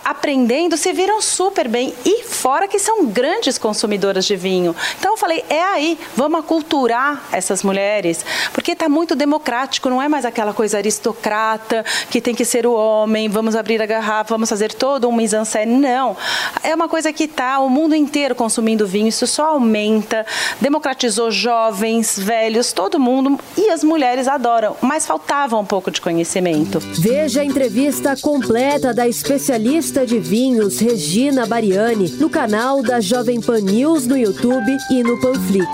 aprendendo 0.04 0.78
se 0.78 0.92
viram 0.92 1.22
super 1.22 1.68
bem 1.68 1.94
e 2.06 2.24
fora 2.24 2.68
que 2.68 2.80
são 2.80 3.06
grandes 3.06 3.58
consumidoras 3.58 4.26
de 4.26 4.36
vinho. 4.36 4.76
Então 5.00 5.14
eu 5.14 5.18
falei, 5.18 5.44
é 5.50 5.62
aí, 5.62 5.98
vamos 6.16 6.40
aculturar 6.40 7.24
essas 7.32 7.64
mulheres, 7.64 8.26
porque 8.52 8.72
está 8.72 8.90
muito 8.90 9.16
democrático, 9.16 9.90
não 9.90 10.02
é 10.02 10.08
mais 10.08 10.26
aquela 10.26 10.54
coisa 10.54 10.78
aristocrata 10.78 11.86
que 12.10 12.20
tem 12.20 12.36
que 12.36 12.46
ser 12.46 12.66
o 12.66 12.74
homem, 12.74 13.30
vamos 13.30 13.56
abrir 13.56 13.82
a 13.82 13.86
garrafa, 13.86 14.34
vamos 14.34 14.50
fazer 14.50 14.74
todo 14.74 15.08
um 15.08 15.16
mise-en-scène. 15.16 15.74
Não, 15.74 16.16
é 16.64 16.74
uma 16.74 16.88
coisa 16.88 17.14
que 17.14 17.26
está 17.26 17.60
o 17.60 17.70
mundo 17.70 17.96
inteiro 17.96 18.36
consumindo 18.36 18.88
vinho, 18.88 19.08
isso 19.08 19.28
só 19.28 19.50
aumenta, 19.50 20.26
democratizou 20.60 21.32
jovens, 21.32 22.18
velhos, 22.18 22.74
todo 22.74 23.00
mundo 23.00 23.40
e 23.58 23.70
as 23.70 23.84
mulheres 23.84 24.28
adoram, 24.28 24.76
mas 24.82 25.06
faltava 25.06 25.58
um 25.58 25.66
pouco 25.66 25.92
de 25.92 26.02
conhecimento. 26.02 26.80
Veja 26.80 27.42
a 27.42 27.46
entrevista 27.46 28.16
completa 28.22 28.94
da 28.94 29.08
especialista 29.08 29.83
de 29.92 30.18
vinhos 30.18 30.80
Regina 30.80 31.46
Bariani 31.46 32.10
no 32.14 32.30
canal 32.30 32.82
da 32.82 33.02
Jovem 33.02 33.42
Pan 33.42 33.60
News 33.60 34.08
no 34.08 34.18
YouTube 34.18 34.76
e 34.90 35.04
no 35.04 35.20
Panflix. 35.20 35.68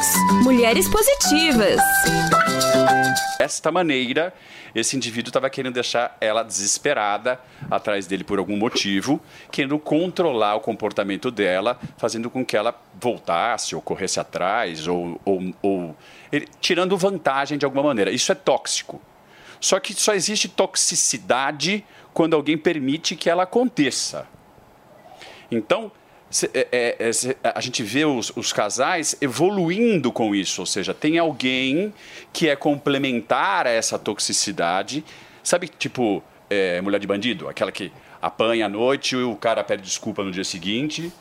Mulheres 0.44 0.90
positivas. 0.90 1.80
Desta 3.38 3.72
maneira, 3.72 4.34
esse 4.74 4.96
indivíduo 4.98 5.30
estava 5.30 5.48
querendo 5.50 5.76
deixar 5.76 6.18
ela 6.20 6.42
desesperada 6.44 7.40
atrás 7.70 8.08
dele 8.08 8.24
por 8.24 8.40
algum 8.40 8.58
motivo, 8.58 9.22
querendo 9.52 9.78
controlar 9.78 10.56
o 10.56 10.60
comportamento 10.60 11.30
dela, 11.30 11.80
fazendo 11.98 12.30
com 12.32 12.44
que 12.44 12.58
ela 12.58 12.76
voltasse 13.00 13.76
ou 13.76 13.82
corresse 13.82 14.20
atrás, 14.20 14.88
ou, 14.88 15.22
ou, 15.24 15.54
ou 15.62 15.96
ele- 16.32 16.48
tirando 16.60 16.98
vantagem 16.98 17.58
de 17.60 17.64
alguma 17.66 17.84
maneira. 17.84 18.12
Isso 18.12 18.32
é 18.32 18.36
tóxico. 18.36 19.00
Só 19.62 19.80
que 19.80 19.94
só 19.94 20.14
existe 20.14 20.48
toxicidade 20.48 21.86
quando 22.14 22.36
alguém 22.36 22.58
permite 22.58 23.16
que 23.16 23.30
ela 23.30 23.44
aconteça. 23.44 24.28
Então, 25.52 25.92
é- 26.54 26.68
é- 26.72 26.96
é- 27.00 27.52
a 27.56 27.60
gente 27.60 27.82
vê 27.82 28.06
os, 28.06 28.32
os 28.36 28.54
casais 28.54 29.18
evoluindo 29.20 30.12
com 30.12 30.36
isso, 30.36 30.62
ou 30.62 30.66
seja, 30.66 30.94
tem 30.94 31.18
alguém 31.18 31.94
que 32.32 32.48
é 32.48 32.56
complementar 32.56 33.66
a 33.66 33.70
essa 33.72 33.98
toxicidade, 33.98 35.04
sabe, 35.44 35.68
tipo, 35.68 36.24
é, 36.50 36.82
mulher 36.82 37.00
de 37.00 37.08
bandido, 37.08 37.48
aquela 37.48 37.72
que 37.72 37.92
apanha 38.22 38.66
à 38.66 38.70
noite 38.70 39.16
e 39.16 39.24
o 39.24 39.36
cara 39.36 39.64
pede 39.64 39.82
desculpa 39.84 40.24
no 40.24 40.32
dia 40.32 40.44
seguinte 40.44 41.12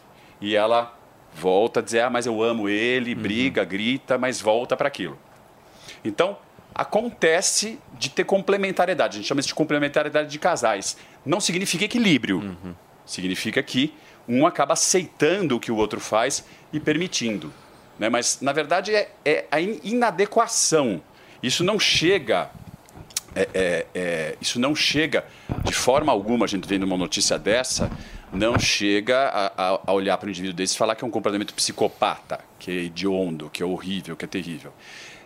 e 0.41 0.55
ela 0.55 0.95
volta 1.35 1.81
a 1.81 1.83
dizer, 1.83 2.01
ah, 2.01 2.11
mas 2.11 2.27
eu 2.27 2.43
amo 2.43 2.69
ele, 2.69 3.15
briga, 3.15 3.65
grita, 3.65 4.19
mas 4.19 4.41
volta 4.41 4.77
para 4.77 4.89
aquilo. 4.89 5.19
Então, 6.05 6.37
acontece 6.79 7.79
de 7.99 8.09
ter 8.09 8.25
complementariedade. 8.25 9.17
A 9.17 9.19
gente 9.19 9.27
chama 9.29 9.41
isso 9.41 9.49
de 9.49 9.55
complementariedade 9.55 10.31
de 10.31 10.39
casais. 10.39 10.97
Não 11.27 11.41
significa 11.41 11.85
equilíbrio. 11.85 12.57
Significa 13.05 13.63
que 13.63 13.93
um 14.29 14.47
acaba 14.47 14.75
aceitando 14.75 15.57
o 15.57 15.61
que 15.61 15.73
o 15.73 15.77
outro 15.77 15.99
faz 16.01 16.45
e 16.73 16.79
permitindo. 16.79 17.53
Né? 17.99 18.09
Mas, 18.09 18.39
na 18.41 18.53
verdade, 18.53 18.95
é, 18.95 19.11
é 19.25 19.45
a 19.51 19.61
in- 19.61 19.81
inadequação. 19.83 21.03
Isso 21.43 21.65
não 21.65 21.79
chega. 21.79 22.51
é- 23.37 23.49
é- 23.55 23.87
é, 23.95 24.37
isso 24.41 24.59
não 24.59 24.75
chega 24.75 25.25
de 25.65 25.73
forma 25.73 26.11
alguma, 26.11 26.47
a 26.47 26.49
gente 26.49 26.67
vendo 26.67 26.85
uma 26.85 26.97
notícia 26.97 27.39
dessa, 27.39 27.91
não 28.33 28.59
chega 28.59 29.29
a, 29.29 29.47
a- 29.75 29.81
a 29.87 29.93
olhar 29.93 30.17
para 30.19 30.27
um 30.27 30.31
indivíduo 30.31 30.57
desse 30.57 30.75
e 30.75 30.79
falar 30.79 30.95
que 30.97 31.05
é 31.05 31.07
um 31.07 31.11
comportamento 31.11 31.55
psicopata, 31.55 32.41
que 32.59 32.71
é 32.71 32.75
hediondo, 32.85 33.49
que 33.51 33.63
é 33.63 33.67
horrível, 33.67 34.17
que 34.17 34.25
é 34.25 34.29
terrível. 34.29 34.73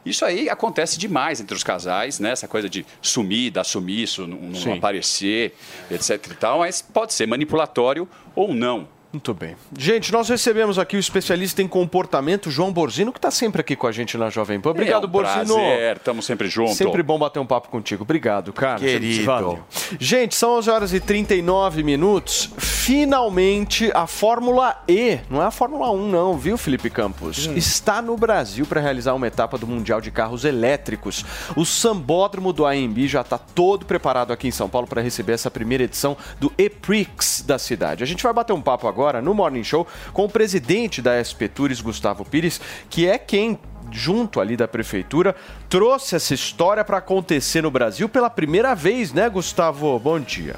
Isso 0.04 0.24
aí 0.24 0.48
acontece 0.48 0.98
demais 0.98 1.40
entre 1.40 1.54
os 1.54 1.62
casais, 1.62 2.18
né? 2.18 2.30
Essa 2.30 2.48
coisa 2.48 2.68
de 2.68 2.84
sumir, 3.00 3.50
dar 3.50 3.64
sumiço, 3.64 4.26
não, 4.26 4.38
não 4.38 4.74
aparecer, 4.74 5.54
etc 5.90 6.10
e 6.30 6.34
tal, 6.34 6.58
mas 6.60 6.82
pode 6.82 7.12
ser 7.12 7.26
manipulatório 7.26 8.08
ou 8.34 8.52
não. 8.52 8.88
Muito 9.12 9.34
bem. 9.34 9.54
Gente, 9.76 10.10
nós 10.10 10.30
recebemos 10.30 10.78
aqui 10.78 10.96
o 10.96 10.98
especialista 10.98 11.60
em 11.60 11.68
comportamento, 11.68 12.50
João 12.50 12.72
Borzino, 12.72 13.12
que 13.12 13.18
está 13.18 13.30
sempre 13.30 13.60
aqui 13.60 13.76
com 13.76 13.86
a 13.86 13.92
gente 13.92 14.16
na 14.16 14.30
Jovem 14.30 14.58
Pan. 14.58 14.70
Obrigado, 14.70 15.04
é 15.04 15.06
um 15.06 15.10
Borzino. 15.10 15.54
prazer, 15.54 15.96
estamos 15.98 16.24
sempre 16.24 16.48
juntos. 16.48 16.76
Sempre 16.76 17.02
bom 17.02 17.18
bater 17.18 17.38
um 17.38 17.44
papo 17.44 17.68
contigo. 17.68 18.04
Obrigado, 18.04 18.54
cara. 18.54 18.78
Querido. 18.78 19.24
Valeu. 19.24 19.58
Gente, 20.00 20.34
são 20.34 20.56
11 20.56 20.70
horas 20.70 20.94
e 20.94 21.00
39 21.00 21.82
minutos. 21.82 22.48
Finalmente, 22.56 23.90
a 23.94 24.06
Fórmula 24.06 24.82
E, 24.88 25.20
não 25.28 25.42
é 25.42 25.46
a 25.46 25.50
Fórmula 25.50 25.90
1 25.90 26.08
não, 26.08 26.38
viu, 26.38 26.56
Felipe 26.56 26.88
Campos? 26.88 27.50
Está 27.54 28.00
no 28.00 28.16
Brasil 28.16 28.64
para 28.64 28.80
realizar 28.80 29.12
uma 29.12 29.26
etapa 29.26 29.58
do 29.58 29.66
Mundial 29.66 30.00
de 30.00 30.10
Carros 30.10 30.44
Elétricos. 30.44 31.24
O 31.54 31.66
Sambódromo 31.66 32.50
do 32.52 32.64
AMB 32.66 33.06
já 33.06 33.20
está 33.20 33.36
todo 33.36 33.84
preparado 33.84 34.32
aqui 34.32 34.48
em 34.48 34.50
São 34.50 34.70
Paulo 34.70 34.86
para 34.86 35.02
receber 35.02 35.34
essa 35.34 35.50
primeira 35.50 35.84
edição 35.84 36.16
do 36.40 36.50
E-Prix 36.56 37.44
da 37.46 37.58
cidade. 37.58 38.02
A 38.02 38.06
gente 38.06 38.22
vai 38.22 38.32
bater 38.32 38.54
um 38.54 38.60
papo 38.60 38.88
agora 38.88 39.01
no 39.22 39.34
Morning 39.34 39.64
Show 39.64 39.86
com 40.12 40.24
o 40.24 40.28
presidente 40.28 41.02
da 41.02 41.18
SP 41.18 41.48
Tours, 41.48 41.80
Gustavo 41.80 42.24
Pires, 42.24 42.60
que 42.88 43.08
é 43.08 43.18
quem 43.18 43.58
junto 43.90 44.40
ali 44.40 44.56
da 44.56 44.66
prefeitura, 44.66 45.34
trouxe 45.68 46.16
essa 46.16 46.34
história 46.34 46.84
para 46.84 46.98
acontecer 46.98 47.62
no 47.62 47.70
Brasil 47.70 48.08
pela 48.08 48.30
primeira 48.30 48.74
vez, 48.74 49.12
né, 49.12 49.28
Gustavo? 49.28 49.98
Bom 49.98 50.18
dia. 50.18 50.56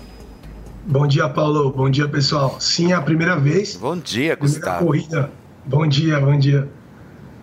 Bom 0.87 1.07
dia, 1.07 1.29
Paulo. 1.29 1.73
Bom 1.73 1.89
dia, 1.91 2.07
pessoal. 2.07 2.57
Sim, 2.61 2.93
é 2.93 2.95
a 2.95 3.01
primeira 3.01 3.37
vez. 3.37 3.77
Bom 3.77 3.97
dia, 3.97 4.37
Primeira 4.37 4.61
Gustavo. 4.61 4.87
corrida. 4.87 5.31
Bom 5.65 5.87
dia, 5.87 6.21
bom 6.21 6.39
dia. 6.39 6.69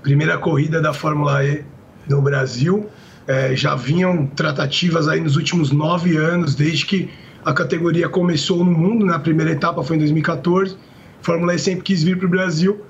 Primeira 0.04 0.38
corrida 0.38 0.82
da 0.82 0.94
Fórmula 0.94 1.44
E 1.44 1.66
no 2.08 2.22
Brasil. 2.22 2.88
É, 3.28 3.56
já 3.56 3.76
vinham 3.76 4.28
tratativas 4.28 5.08
aí 5.08 5.20
nos 5.22 5.36
últimos 5.36 5.72
nove 5.72 6.18
anos, 6.18 6.56
desde 6.56 6.86
que 6.86 7.10
a 7.44 7.54
categoria 7.54 8.08
começou 8.08 8.64
no 8.64 8.72
mundo. 8.72 9.06
Na 9.06 9.20
primeira 9.20 9.52
etapa 9.52 9.84
foi 9.84 9.96
em 9.96 10.00
2014. 10.00 10.78
A 11.22 11.26
Fórmula 11.26 11.56
E 11.56 11.60
sempre 11.60 11.84
quis 11.84 12.04
vir 12.04 12.18
para 12.18 12.28
o 12.28 12.30
Brasil. 12.30 12.82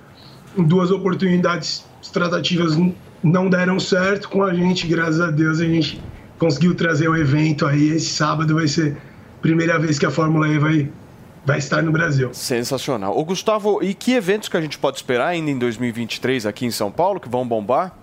Duas 0.57 0.91
oportunidades, 0.91 1.85
as 2.01 2.09
tratativas 2.09 2.77
não 3.23 3.49
deram 3.49 3.79
certo 3.79 4.29
com 4.29 4.43
a 4.43 4.53
gente. 4.53 4.87
Graças 4.87 5.21
a 5.21 5.29
Deus 5.31 5.59
a 5.59 5.65
gente 5.65 6.01
conseguiu 6.37 6.75
trazer 6.75 7.07
o 7.07 7.15
evento 7.15 7.65
aí. 7.65 7.89
Esse 7.89 8.07
sábado 8.07 8.55
vai 8.55 8.67
ser 8.67 8.97
a 9.37 9.41
primeira 9.41 9.77
vez 9.77 9.99
que 9.99 10.05
a 10.05 10.11
Fórmula 10.11 10.47
E 10.47 10.57
vai, 10.57 10.89
vai 11.45 11.59
estar 11.59 11.81
no 11.81 11.91
Brasil. 11.91 12.29
Sensacional. 12.33 13.17
Ô, 13.17 13.23
Gustavo, 13.23 13.83
e 13.83 13.93
que 13.93 14.13
eventos 14.13 14.49
que 14.49 14.57
a 14.57 14.61
gente 14.61 14.77
pode 14.77 14.97
esperar 14.97 15.27
ainda 15.27 15.51
em 15.51 15.57
2023 15.57 16.45
aqui 16.45 16.65
em 16.65 16.71
São 16.71 16.91
Paulo 16.91 17.19
que 17.19 17.29
vão 17.29 17.47
bombar? 17.47 17.95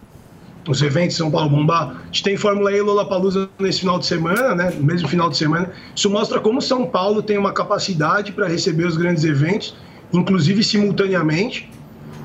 os 0.69 0.83
eventos 0.83 1.17
São 1.17 1.31
Paulo 1.31 1.49
bombar. 1.49 1.97
A 2.03 2.07
gente 2.07 2.23
tem 2.23 2.37
Fórmula 2.37 2.71
E 2.71 2.77
e 2.77 2.83
Lollapalooza 2.83 3.49
nesse 3.59 3.81
final 3.81 3.99
de 3.99 4.07
semana, 4.07 4.55
né? 4.55 4.71
No 4.71 4.85
mesmo 4.85 5.09
final 5.09 5.31
de 5.31 5.37
semana. 5.37 5.73
Isso 5.97 6.11
mostra 6.11 6.39
como 6.41 6.61
São 6.61 6.87
Paulo 6.87 7.23
tem 7.23 7.39
uma 7.39 7.53
capacidade 7.53 8.33
para 8.33 8.47
receber 8.47 8.87
os 8.87 8.97
grandes 8.97 9.25
eventos, 9.25 9.75
inclusive 10.13 10.63
simultaneamente. 10.63 11.71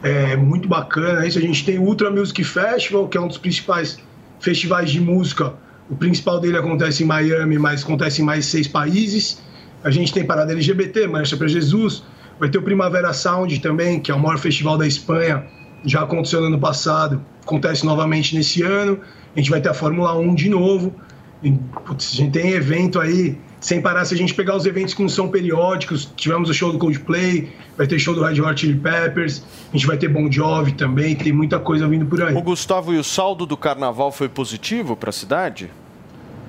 É 0.02 0.36
muito 0.36 0.68
bacana 0.68 1.26
isso. 1.26 1.38
A 1.38 1.42
gente 1.42 1.64
tem 1.66 1.80
o 1.80 1.84
Ultra 1.84 2.12
Music 2.12 2.44
Festival, 2.44 3.08
que 3.08 3.18
é 3.18 3.22
um 3.22 3.28
dos 3.28 3.38
principais 3.38 3.98
festivais 4.40 4.92
de 4.92 5.00
música. 5.00 5.54
O 5.90 5.96
principal 5.96 6.40
dele 6.40 6.58
acontece 6.58 7.04
em 7.04 7.06
Miami, 7.06 7.58
mas 7.58 7.84
acontece 7.84 8.22
em 8.22 8.26
mais 8.26 8.46
seis 8.46 8.68
países. 8.68 9.42
A 9.84 9.90
gente 9.90 10.14
tem 10.14 10.26
Parada 10.26 10.52
LGBT, 10.52 11.08
Marcha 11.08 11.38
para 11.38 11.48
Jesus. 11.48 12.04
Vai 12.40 12.50
ter 12.50 12.58
o 12.58 12.62
Primavera 12.62 13.14
Sound 13.14 13.60
também, 13.60 14.00
que 14.00 14.12
é 14.12 14.16
o 14.16 14.20
maior 14.20 14.38
festival 14.38 14.78
da 14.78 14.88
Espanha. 14.88 15.46
Já 15.86 16.02
aconteceu 16.02 16.42
no 16.42 16.48
ano 16.48 16.60
passado, 16.60 17.24
acontece 17.42 17.86
novamente 17.86 18.36
nesse 18.36 18.62
ano. 18.64 19.00
A 19.36 19.40
gente 19.40 19.50
vai 19.50 19.62
ter 19.62 19.70
a 19.70 19.74
Fórmula 19.74 20.18
1 20.18 20.36
de 20.36 20.50
novo. 20.50 20.94
E, 21.42 21.52
putz, 21.86 22.12
a 22.14 22.16
gente 22.16 22.32
tem 22.32 22.52
evento 22.52 23.00
aí, 23.00 23.38
sem 23.64 23.82
parar. 23.82 24.04
Se 24.04 24.14
a 24.14 24.18
gente 24.18 24.34
pegar 24.34 24.58
os 24.58 24.66
eventos 24.66 24.94
que 24.94 25.02
não 25.02 25.08
são 25.08 25.30
periódicos, 25.30 26.12
tivemos 26.18 26.50
o 26.50 26.54
show 26.54 26.72
do 26.72 26.78
Coldplay, 26.78 27.50
vai 27.78 27.88
ter 27.88 27.98
show 27.98 28.14
do 28.14 28.22
Red 28.22 28.42
Hot 28.42 28.60
Chili 28.60 28.78
Peppers, 28.78 29.42
a 29.72 29.78
gente 29.78 29.88
vai 29.88 29.98
ter 29.98 30.10
Bon 30.10 30.30
Jovi 30.30 30.74
também, 30.74 31.16
tem 31.16 31.32
muita 31.32 31.58
coisa 31.58 31.88
vindo 31.88 32.06
por 32.06 32.22
aí. 32.22 32.36
O 32.36 32.42
Gustavo 32.42 32.94
e 32.94 32.98
o 32.98 33.04
saldo 33.04 33.46
do 33.46 33.56
carnaval 33.56 34.12
foi 34.12 34.28
positivo 34.28 34.98
para 34.98 35.12
a 35.12 35.14
cidade? 35.14 35.72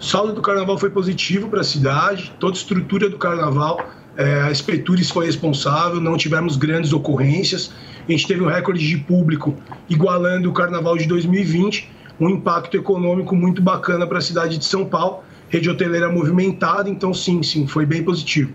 O 0.01 0.05
saldo 0.05 0.33
do 0.33 0.43
carnaval 0.43 0.77
foi 0.77 0.91
positivo 0.91 1.49
para 1.49 1.61
a 1.61 1.65
cidade, 1.65 2.33
toda 2.41 2.55
a 2.55 2.59
estrutura 2.59 3.09
do 3.09 3.17
carnaval. 3.17 3.89
É, 4.17 4.43
a 4.43 4.51
Espetures 4.51 5.09
foi 5.09 5.27
responsável, 5.27 6.01
não 6.01 6.17
tivemos 6.17 6.57
grandes 6.57 6.93
ocorrências. 6.93 7.73
A 8.09 8.11
gente 8.11 8.27
teve 8.27 8.43
um 8.43 8.49
recorde 8.49 8.87
de 8.87 8.97
público 8.97 9.57
igualando 9.89 10.51
o 10.51 10.53
Carnaval 10.53 10.97
de 10.99 11.07
2020, 11.07 11.91
um 12.21 12.29
impacto 12.29 12.77
econômico 12.77 13.35
muito 13.35 13.63
bacana 13.63 14.07
para 14.07 14.19
a 14.19 14.21
cidade 14.21 14.59
de 14.59 14.65
São 14.65 14.85
Paulo. 14.85 15.24
Rede 15.55 15.71
hoteleira 15.71 16.11
movimentada, 16.11 16.91
então 16.91 17.15
sim, 17.15 17.41
sim, 17.41 17.65
foi 17.65 17.87
bem 17.87 18.03
positivo. 18.03 18.53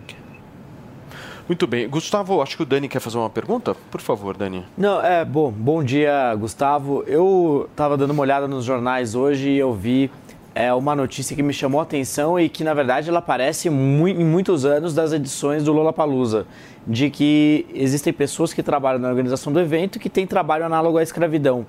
Muito 1.48 1.66
bem. 1.66 1.88
Gustavo, 1.88 2.42
acho 2.42 2.58
que 2.58 2.64
o 2.64 2.66
Dani 2.66 2.90
quer 2.90 3.00
fazer 3.00 3.18
uma 3.18 3.30
pergunta. 3.30 3.74
Por 3.90 4.02
favor, 4.02 4.36
Dani. 4.36 4.66
Não, 4.78 5.02
é 5.02 5.24
bom. 5.24 5.50
Bom 5.50 5.82
dia, 5.82 6.36
Gustavo. 6.36 7.06
Eu 7.08 7.70
estava 7.72 7.96
dando 7.96 8.12
uma 8.12 8.22
olhada 8.22 8.50
nos 8.50 8.66
jornais 8.66 9.16
hoje 9.16 9.48
e 9.48 9.58
eu 9.58 9.74
vi 9.74 10.12
é, 10.54 10.74
uma 10.74 10.94
notícia 10.94 11.34
que 11.38 11.42
me 11.42 11.54
chamou 11.54 11.80
a 11.80 11.84
atenção 11.84 12.38
e 12.38 12.50
que, 12.50 12.66
na 12.66 12.74
verdade, 12.74 13.08
ela 13.08 13.20
aparece 13.20 13.70
mu 13.70 14.06
em 14.06 14.26
muitos 14.26 14.66
anos 14.66 14.94
das 14.94 15.14
edições 15.14 15.64
do 15.64 15.72
Lollapalooza, 15.72 16.46
de 16.86 17.10
que 17.10 17.66
existem 17.74 18.12
pessoas 18.12 18.52
que 18.52 18.62
trabalham 18.62 19.00
na 19.00 19.08
organização 19.08 19.54
do 19.54 19.60
evento 19.62 20.00
que 20.00 20.10
têm 20.10 20.28
trabalho 20.28 20.66
análogo 20.66 20.98
à 20.98 21.02
escravidão. 21.02 21.66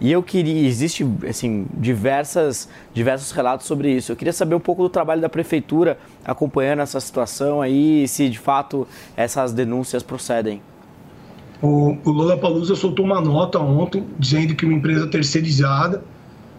E 0.00 0.12
eu 0.12 0.22
queria, 0.22 0.66
existe 0.66 1.04
assim 1.28 1.66
diversas 1.74 2.68
diversos 2.94 3.32
relatos 3.32 3.66
sobre 3.66 3.90
isso. 3.90 4.12
Eu 4.12 4.16
queria 4.16 4.32
saber 4.32 4.54
um 4.54 4.60
pouco 4.60 4.82
do 4.82 4.88
trabalho 4.88 5.20
da 5.20 5.28
prefeitura 5.28 5.98
acompanhando 6.24 6.80
essa 6.80 7.00
situação 7.00 7.60
aí, 7.60 8.06
se 8.06 8.28
de 8.28 8.38
fato 8.38 8.86
essas 9.16 9.52
denúncias 9.52 10.02
procedem. 10.02 10.62
O, 11.60 11.96
o 12.04 12.10
Lula 12.10 12.36
Palusa 12.36 12.76
soltou 12.76 13.04
uma 13.04 13.20
nota 13.20 13.58
ontem 13.58 14.04
dizendo 14.16 14.54
que 14.54 14.64
uma 14.64 14.74
empresa 14.74 15.08
terceirizada 15.08 16.04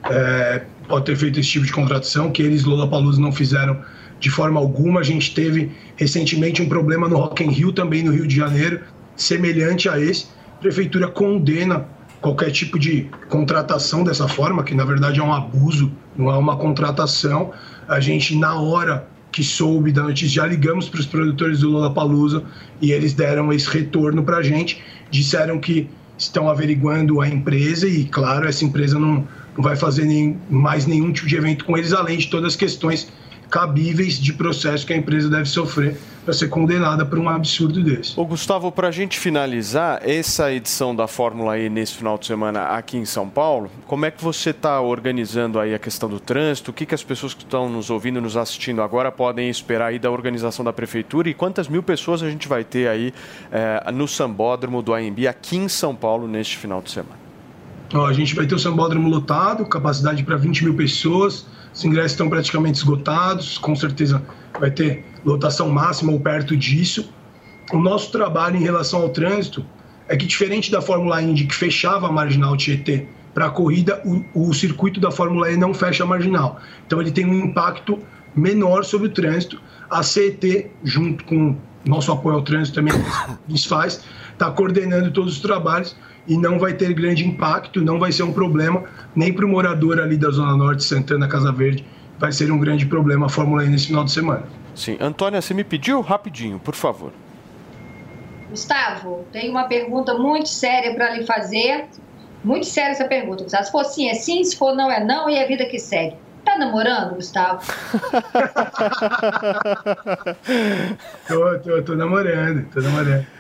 é, 0.03 0.63
pode 0.89 1.05
ter 1.05 1.15
feito 1.15 1.39
esse 1.39 1.49
tipo 1.49 1.65
de 1.65 1.71
contratação, 1.71 2.31
que 2.31 2.41
eles, 2.41 2.65
Lula 2.65 2.89
Palusa, 2.89 3.21
não 3.21 3.31
fizeram 3.31 3.79
de 4.19 4.29
forma 4.29 4.59
alguma. 4.59 4.99
A 4.99 5.03
gente 5.03 5.33
teve 5.33 5.71
recentemente 5.95 6.61
um 6.61 6.67
problema 6.67 7.07
no 7.07 7.15
Rock 7.17 7.41
in 7.43 7.51
Rio, 7.51 7.71
também 7.71 8.03
no 8.03 8.11
Rio 8.11 8.27
de 8.27 8.35
Janeiro, 8.35 8.81
semelhante 9.15 9.87
a 9.87 9.97
esse. 9.97 10.27
A 10.57 10.59
prefeitura 10.59 11.07
condena 11.07 11.85
qualquer 12.21 12.51
tipo 12.51 12.77
de 12.77 13.09
contratação 13.29 14.03
dessa 14.03 14.27
forma, 14.27 14.63
que 14.63 14.75
na 14.75 14.85
verdade 14.85 15.19
é 15.19 15.23
um 15.23 15.33
abuso, 15.33 15.91
não 16.15 16.29
é 16.31 16.37
uma 16.37 16.57
contratação. 16.57 17.51
A 17.87 17.99
gente, 17.99 18.35
na 18.35 18.55
hora 18.59 19.07
que 19.31 19.43
soube 19.43 19.91
da 19.91 20.03
notícia, 20.03 20.41
já 20.41 20.47
ligamos 20.47 20.89
para 20.89 20.99
os 20.99 21.05
produtores 21.05 21.59
do 21.59 21.69
Lula 21.69 21.93
Palusa 21.93 22.43
e 22.81 22.91
eles 22.91 23.13
deram 23.13 23.53
esse 23.53 23.69
retorno 23.69 24.23
para 24.23 24.37
a 24.37 24.43
gente. 24.43 24.81
Disseram 25.09 25.59
que 25.59 25.89
estão 26.17 26.49
averiguando 26.49 27.21
a 27.21 27.27
empresa 27.27 27.87
e, 27.87 28.05
claro, 28.05 28.47
essa 28.47 28.65
empresa 28.65 28.99
não, 28.99 29.27
não 29.55 29.63
vai 29.63 29.75
fazer 29.75 30.05
nem, 30.05 30.37
mais 30.49 30.85
nenhum 30.85 31.11
tipo 31.13 31.27
de 31.27 31.35
evento 31.35 31.63
com 31.63 31.77
eles, 31.77 31.93
além 31.93 32.17
de 32.17 32.27
todas 32.27 32.53
as 32.53 32.55
questões 32.55 33.11
cabíveis 33.49 34.19
de 34.19 34.33
processo 34.33 34.85
que 34.85 34.93
a 34.93 34.97
empresa 34.97 35.29
deve 35.29 35.45
sofrer 35.45 35.97
para 36.23 36.33
ser 36.33 36.47
condenada 36.49 37.05
por 37.05 37.17
um 37.17 37.27
absurdo 37.27 37.83
desse. 37.83 38.19
Ô 38.19 38.23
Gustavo, 38.25 38.71
para 38.71 38.89
a 38.89 38.91
gente 38.91 39.17
finalizar, 39.17 39.99
essa 40.03 40.53
edição 40.53 40.95
da 40.95 41.07
Fórmula 41.07 41.57
E 41.57 41.69
nesse 41.69 41.95
final 41.95 42.17
de 42.17 42.27
semana 42.27 42.65
aqui 42.65 42.97
em 42.97 43.05
São 43.05 43.27
Paulo, 43.27 43.71
como 43.87 44.05
é 44.05 44.11
que 44.11 44.23
você 44.23 44.51
está 44.51 44.79
organizando 44.79 45.59
aí 45.59 45.73
a 45.73 45.79
questão 45.79 46.07
do 46.07 46.19
trânsito? 46.19 46.71
O 46.71 46.73
que, 46.73 46.85
que 46.85 46.93
as 46.93 47.03
pessoas 47.03 47.33
que 47.33 47.43
estão 47.43 47.67
nos 47.69 47.89
ouvindo, 47.89 48.21
nos 48.21 48.37
assistindo 48.37 48.81
agora 48.81 49.11
podem 49.11 49.49
esperar 49.49 49.87
aí 49.87 49.97
da 49.99 50.11
organização 50.11 50.63
da 50.63 50.71
Prefeitura 50.71 51.29
e 51.29 51.33
quantas 51.33 51.67
mil 51.67 51.81
pessoas 51.81 52.21
a 52.21 52.29
gente 52.29 52.47
vai 52.47 52.63
ter 52.63 52.87
aí 52.87 53.13
eh, 53.51 53.91
no 53.91 54.07
Sambódromo 54.07 54.83
do 54.83 54.93
AMB 54.93 55.27
aqui 55.27 55.57
em 55.57 55.67
São 55.67 55.95
Paulo 55.95 56.27
neste 56.27 56.57
final 56.57 56.81
de 56.81 56.91
semana? 56.91 57.17
Ó, 57.93 58.05
a 58.05 58.13
gente 58.13 58.35
vai 58.35 58.45
ter 58.45 58.53
o 58.53 58.59
sambódromo 58.59 59.09
lotado, 59.09 59.65
capacidade 59.65 60.23
para 60.23 60.37
20 60.37 60.65
mil 60.65 60.75
pessoas. 60.75 61.45
Os 61.79 61.85
ingressos 61.85 62.11
estão 62.11 62.27
praticamente 62.27 62.77
esgotados, 62.79 63.57
com 63.57 63.73
certeza 63.73 64.21
vai 64.59 64.69
ter 64.69 65.05
lotação 65.23 65.69
máxima 65.69 66.11
ou 66.11 66.19
perto 66.19 66.57
disso. 66.57 67.09
O 67.71 67.77
nosso 67.77 68.11
trabalho 68.11 68.57
em 68.57 68.61
relação 68.61 69.01
ao 69.01 69.07
trânsito 69.07 69.65
é 70.09 70.17
que, 70.17 70.25
diferente 70.25 70.69
da 70.69 70.81
Fórmula 70.81 71.21
Indy, 71.21 71.45
que 71.45 71.55
fechava 71.55 72.07
a 72.07 72.11
marginal 72.11 72.57
Tietê 72.57 73.07
para 73.33 73.45
a 73.45 73.49
corrida, 73.49 74.01
o, 74.03 74.49
o 74.49 74.53
circuito 74.53 74.99
da 74.99 75.09
Fórmula 75.09 75.53
E 75.53 75.55
não 75.55 75.73
fecha 75.73 76.03
a 76.03 76.05
marginal. 76.05 76.59
Então, 76.85 76.99
ele 76.99 77.11
tem 77.11 77.25
um 77.25 77.45
impacto 77.45 77.97
menor 78.35 78.83
sobre 78.83 79.07
o 79.07 79.11
trânsito. 79.11 79.61
A 79.89 80.03
CET, 80.03 80.69
junto 80.83 81.23
com 81.23 81.55
nosso 81.85 82.11
apoio 82.11 82.35
ao 82.35 82.41
trânsito 82.41 82.75
também, 82.75 82.93
nos 83.47 83.63
faz, 83.63 84.03
está 84.33 84.51
coordenando 84.51 85.11
todos 85.11 85.35
os 85.35 85.39
trabalhos 85.39 85.95
e 86.29 86.37
não 86.37 86.59
vai 86.59 86.73
ter 86.73 86.93
grande 86.93 87.27
impacto, 87.27 87.81
não 87.81 87.97
vai 87.97 88.11
ser 88.11 88.21
um 88.21 88.31
problema 88.31 88.83
nem 89.15 89.33
para 89.33 89.43
o 89.43 89.49
morador 89.49 89.99
ali 89.99 90.15
da 90.15 90.29
Zona 90.29 90.55
Norte, 90.55 90.83
Santana, 90.83 91.27
Casa 91.27 91.51
Verde, 91.51 91.83
vai 92.19 92.31
ser 92.31 92.51
um 92.51 92.59
grande 92.59 92.85
problema 92.85 93.25
a 93.25 93.29
Fórmula 93.29 93.65
E 93.65 93.69
nesse 93.69 93.87
final 93.87 94.03
de 94.03 94.11
semana. 94.11 94.43
Sim. 94.75 94.95
Antônia, 95.01 95.41
você 95.41 95.55
me 95.55 95.63
pediu 95.63 95.99
rapidinho, 96.01 96.59
por 96.59 96.75
favor. 96.75 97.11
Gustavo, 98.49 99.25
tem 99.31 99.49
uma 99.49 99.63
pergunta 99.63 100.13
muito 100.13 100.49
séria 100.49 100.93
para 100.93 101.15
lhe 101.15 101.25
fazer. 101.25 101.85
Muito 102.43 102.67
séria 102.67 102.91
essa 102.91 103.05
pergunta, 103.05 103.43
Gustavo. 103.43 103.65
Se 103.65 103.71
for 103.71 103.83
sim, 103.83 104.07
é 104.09 104.13
sim, 104.13 104.43
se 104.43 104.55
for 104.55 104.75
não, 104.75 104.91
é 104.91 105.03
não, 105.03 105.29
e 105.29 105.35
é 105.35 105.43
a 105.43 105.47
vida 105.47 105.65
que 105.65 105.79
segue. 105.79 106.15
Tá 106.45 106.57
namorando, 106.57 107.15
Gustavo? 107.15 107.61
tô, 111.27 111.59
tô, 111.59 111.81
tô 111.83 111.95
namorando, 111.95 112.65
tô 112.71 112.79
namorando. 112.81 113.38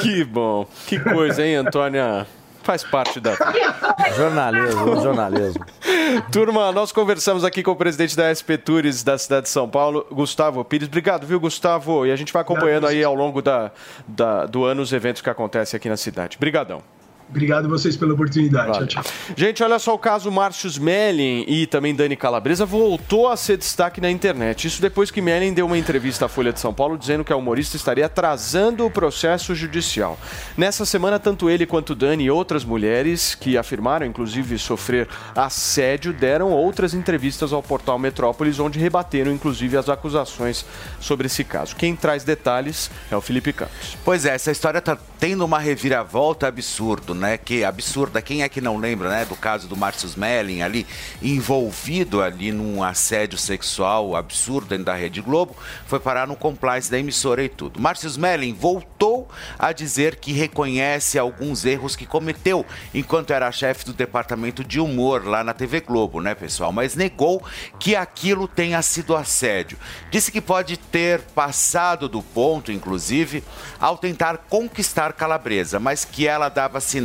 Que 0.00 0.24
bom. 0.24 0.66
Que 0.86 0.98
coisa, 0.98 1.44
hein, 1.44 1.56
Antônia? 1.56 2.26
Faz 2.62 2.84
parte 2.84 3.18
da. 3.18 3.36
jornalismo, 4.16 5.02
jornalismo. 5.02 5.64
Turma, 6.30 6.70
nós 6.70 6.92
conversamos 6.92 7.44
aqui 7.44 7.62
com 7.62 7.72
o 7.72 7.76
presidente 7.76 8.16
da 8.16 8.32
SP 8.32 8.56
Tours 8.56 9.02
da 9.02 9.18
cidade 9.18 9.44
de 9.44 9.48
São 9.48 9.68
Paulo, 9.68 10.06
Gustavo 10.10 10.64
Pires. 10.64 10.86
Obrigado, 10.86 11.26
viu, 11.26 11.40
Gustavo? 11.40 12.06
E 12.06 12.12
a 12.12 12.16
gente 12.16 12.32
vai 12.32 12.42
acompanhando 12.42 12.86
aí 12.86 13.02
ao 13.02 13.14
longo 13.14 13.42
da, 13.42 13.72
da, 14.06 14.46
do 14.46 14.64
ano 14.64 14.80
os 14.80 14.92
eventos 14.92 15.20
que 15.20 15.28
acontecem 15.28 15.76
aqui 15.76 15.88
na 15.88 15.96
cidade. 15.96 16.36
Obrigadão. 16.36 16.82
Obrigado 17.32 17.64
a 17.64 17.68
vocês 17.68 17.96
pela 17.96 18.12
oportunidade. 18.12 18.72
Vale. 18.72 18.86
Tchau, 18.86 19.02
tchau. 19.02 19.12
Gente, 19.34 19.62
olha 19.62 19.78
só 19.78 19.94
o 19.94 19.98
caso 19.98 20.30
Márcio 20.30 20.68
Smelling 20.68 21.46
e 21.48 21.66
também 21.66 21.94
Dani 21.94 22.14
Calabresa 22.14 22.66
voltou 22.66 23.26
a 23.26 23.38
ser 23.38 23.56
destaque 23.56 24.02
na 24.02 24.10
internet. 24.10 24.66
Isso 24.66 24.82
depois 24.82 25.10
que 25.10 25.20
Smelling 25.20 25.54
deu 25.54 25.64
uma 25.64 25.78
entrevista 25.78 26.26
à 26.26 26.28
Folha 26.28 26.52
de 26.52 26.60
São 26.60 26.74
Paulo 26.74 26.98
dizendo 26.98 27.24
que 27.24 27.32
a 27.32 27.36
humorista 27.36 27.74
estaria 27.74 28.04
atrasando 28.04 28.84
o 28.84 28.90
processo 28.90 29.54
judicial. 29.54 30.18
Nessa 30.58 30.84
semana, 30.84 31.18
tanto 31.18 31.48
ele 31.48 31.64
quanto 31.64 31.94
Dani 31.94 32.24
e 32.24 32.30
outras 32.30 32.66
mulheres 32.66 33.34
que 33.34 33.56
afirmaram, 33.56 34.04
inclusive, 34.04 34.58
sofrer 34.58 35.08
assédio, 35.34 36.12
deram 36.12 36.50
outras 36.50 36.92
entrevistas 36.92 37.50
ao 37.50 37.62
portal 37.62 37.98
Metrópolis, 37.98 38.60
onde 38.60 38.78
rebateram, 38.78 39.32
inclusive, 39.32 39.74
as 39.78 39.88
acusações 39.88 40.66
sobre 41.00 41.28
esse 41.28 41.44
caso. 41.44 41.74
Quem 41.76 41.96
traz 41.96 42.24
detalhes 42.24 42.90
é 43.10 43.16
o 43.16 43.22
Felipe 43.22 43.54
Campos. 43.54 43.96
Pois 44.04 44.26
é, 44.26 44.34
essa 44.34 44.50
história 44.50 44.80
está 44.80 44.98
tendo 45.18 45.44
uma 45.46 45.58
reviravolta 45.58 46.46
absurdo, 46.46 47.14
né? 47.22 47.38
Que 47.38 47.64
absurda. 47.64 48.20
Quem 48.20 48.42
é 48.42 48.48
que 48.48 48.60
não 48.60 48.76
lembra, 48.76 49.08
né, 49.08 49.24
do 49.24 49.36
caso 49.36 49.68
do 49.68 49.76
Márcio 49.76 50.06
Smelling 50.06 50.60
ali 50.60 50.86
envolvido 51.22 52.20
ali 52.20 52.50
num 52.50 52.82
assédio 52.82 53.38
sexual 53.38 54.16
absurdo 54.16 54.68
dentro 54.68 54.86
da 54.86 54.94
Rede 54.94 55.20
Globo, 55.20 55.56
foi 55.86 56.00
parar 56.00 56.26
no 56.26 56.34
compliance 56.34 56.90
da 56.90 56.98
emissora 56.98 57.44
e 57.44 57.48
tudo. 57.48 57.80
Márcio 57.80 58.08
Smelling 58.08 58.52
voltou 58.52 59.28
a 59.58 59.72
dizer 59.72 60.16
que 60.16 60.32
reconhece 60.32 61.18
alguns 61.18 61.64
erros 61.64 61.94
que 61.94 62.04
cometeu 62.04 62.66
enquanto 62.92 63.32
era 63.32 63.52
chefe 63.52 63.84
do 63.84 63.92
departamento 63.92 64.64
de 64.64 64.80
humor 64.80 65.24
lá 65.24 65.44
na 65.44 65.54
TV 65.54 65.80
Globo, 65.80 66.20
né, 66.20 66.34
pessoal? 66.34 66.72
Mas 66.72 66.96
negou 66.96 67.42
que 67.78 67.94
aquilo 67.94 68.48
tenha 68.48 68.82
sido 68.82 69.14
assédio. 69.14 69.78
Disse 70.10 70.32
que 70.32 70.40
pode 70.40 70.76
ter 70.76 71.20
passado 71.20 72.08
do 72.08 72.20
ponto, 72.20 72.72
inclusive, 72.72 73.44
ao 73.78 73.96
tentar 73.96 74.38
conquistar 74.48 75.12
Calabresa, 75.12 75.78
mas 75.78 76.04
que 76.04 76.26
ela 76.26 76.48
dava 76.48 76.80
sinais 76.80 77.01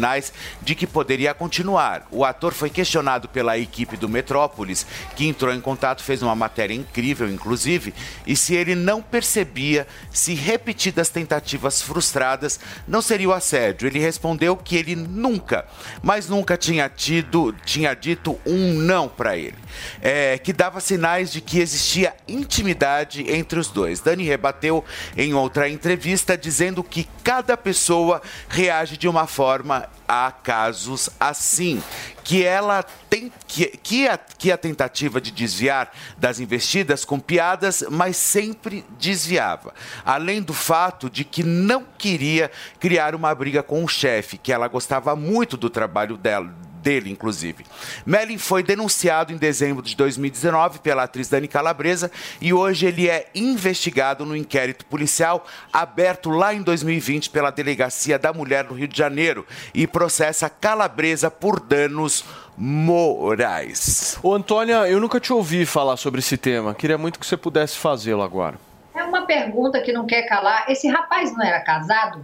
de 0.61 0.75
que 0.75 0.87
poderia 0.87 1.33
continuar. 1.33 2.07
O 2.11 2.23
ator 2.23 2.53
foi 2.53 2.69
questionado 2.69 3.27
pela 3.27 3.57
equipe 3.57 3.97
do 3.97 4.09
Metrópolis, 4.09 4.85
que 5.15 5.27
entrou 5.27 5.53
em 5.53 5.61
contato, 5.61 6.03
fez 6.03 6.21
uma 6.21 6.35
matéria 6.35 6.73
incrível, 6.73 7.29
inclusive, 7.29 7.93
e 8.25 8.35
se 8.35 8.55
ele 8.55 8.75
não 8.75 9.01
percebia 9.01 9.87
se 10.11 10.33
repetidas 10.33 11.09
tentativas 11.09 11.81
frustradas 11.81 12.59
não 12.87 13.01
seria 13.01 13.29
o 13.29 13.33
assédio. 13.33 13.87
Ele 13.87 13.99
respondeu 13.99 14.55
que 14.55 14.75
ele 14.75 14.95
nunca, 14.95 15.65
mas 16.01 16.27
nunca 16.29 16.57
tinha 16.57 16.89
tido, 16.89 17.53
tinha 17.65 17.93
dito 17.93 18.39
um 18.45 18.73
não 18.73 19.07
para 19.07 19.37
ele, 19.37 19.55
é, 20.01 20.37
que 20.37 20.53
dava 20.53 20.79
sinais 20.79 21.31
de 21.31 21.41
que 21.41 21.59
existia 21.59 22.13
intimidade 22.27 23.25
entre 23.31 23.59
os 23.59 23.69
dois. 23.69 23.99
Dani 23.99 24.23
rebateu 24.23 24.83
em 25.15 25.33
outra 25.33 25.69
entrevista 25.69 26.37
dizendo 26.37 26.83
que 26.83 27.07
cada 27.23 27.57
pessoa 27.57 28.21
reage 28.47 28.97
de 28.97 29.07
uma 29.07 29.27
forma 29.27 29.86
a 30.07 30.31
casos 30.31 31.09
assim, 31.19 31.83
que 32.23 32.43
ela 32.43 32.83
tem 33.09 33.31
que, 33.45 33.65
que, 33.65 34.07
a, 34.07 34.17
que 34.17 34.51
a 34.51 34.57
tentativa 34.57 35.19
de 35.19 35.31
desviar 35.31 35.91
das 36.17 36.39
investidas 36.39 37.03
com 37.03 37.19
piadas, 37.19 37.83
mas 37.89 38.15
sempre 38.15 38.85
desviava. 38.97 39.73
Além 40.05 40.41
do 40.41 40.53
fato 40.53 41.09
de 41.09 41.23
que 41.23 41.43
não 41.43 41.85
queria 41.97 42.49
criar 42.79 43.15
uma 43.15 43.33
briga 43.35 43.61
com 43.61 43.83
o 43.83 43.87
chefe, 43.87 44.37
que 44.37 44.53
ela 44.53 44.67
gostava 44.67 45.15
muito 45.15 45.57
do 45.57 45.69
trabalho 45.69 46.15
dela 46.15 46.53
dele, 46.81 47.11
inclusive. 47.11 47.65
Melling 48.05 48.37
foi 48.37 48.63
denunciado 48.63 49.33
em 49.33 49.37
dezembro 49.37 49.83
de 49.83 49.95
2019 49.95 50.79
pela 50.79 51.03
atriz 51.03 51.29
Dani 51.29 51.47
Calabresa 51.47 52.11
e 52.39 52.53
hoje 52.53 52.85
ele 52.85 53.09
é 53.09 53.27
investigado 53.35 54.25
no 54.25 54.35
inquérito 54.35 54.85
policial 54.85 55.45
aberto 55.71 56.29
lá 56.29 56.53
em 56.53 56.61
2020 56.61 57.29
pela 57.29 57.51
Delegacia 57.51 58.17
da 58.17 58.31
Mulher 58.31 58.63
do 58.63 58.73
Rio 58.73 58.87
de 58.87 58.97
Janeiro 58.97 59.45
e 59.73 59.85
processa 59.85 60.49
Calabresa 60.49 61.29
por 61.29 61.59
danos 61.59 62.23
morais. 62.57 64.17
Ô, 64.23 64.33
Antônia, 64.33 64.87
eu 64.87 64.99
nunca 64.99 65.19
te 65.19 65.31
ouvi 65.31 65.65
falar 65.65 65.97
sobre 65.97 66.19
esse 66.19 66.37
tema. 66.37 66.73
Queria 66.73 66.97
muito 66.97 67.19
que 67.19 67.25
você 67.25 67.37
pudesse 67.37 67.77
fazê-lo 67.77 68.23
agora. 68.23 68.57
É 68.95 69.03
uma 69.03 69.25
pergunta 69.27 69.79
que 69.81 69.93
não 69.93 70.07
quer 70.07 70.23
calar. 70.23 70.65
Esse 70.67 70.87
rapaz 70.87 71.31
não 71.35 71.45
era 71.45 71.59
casado? 71.59 72.23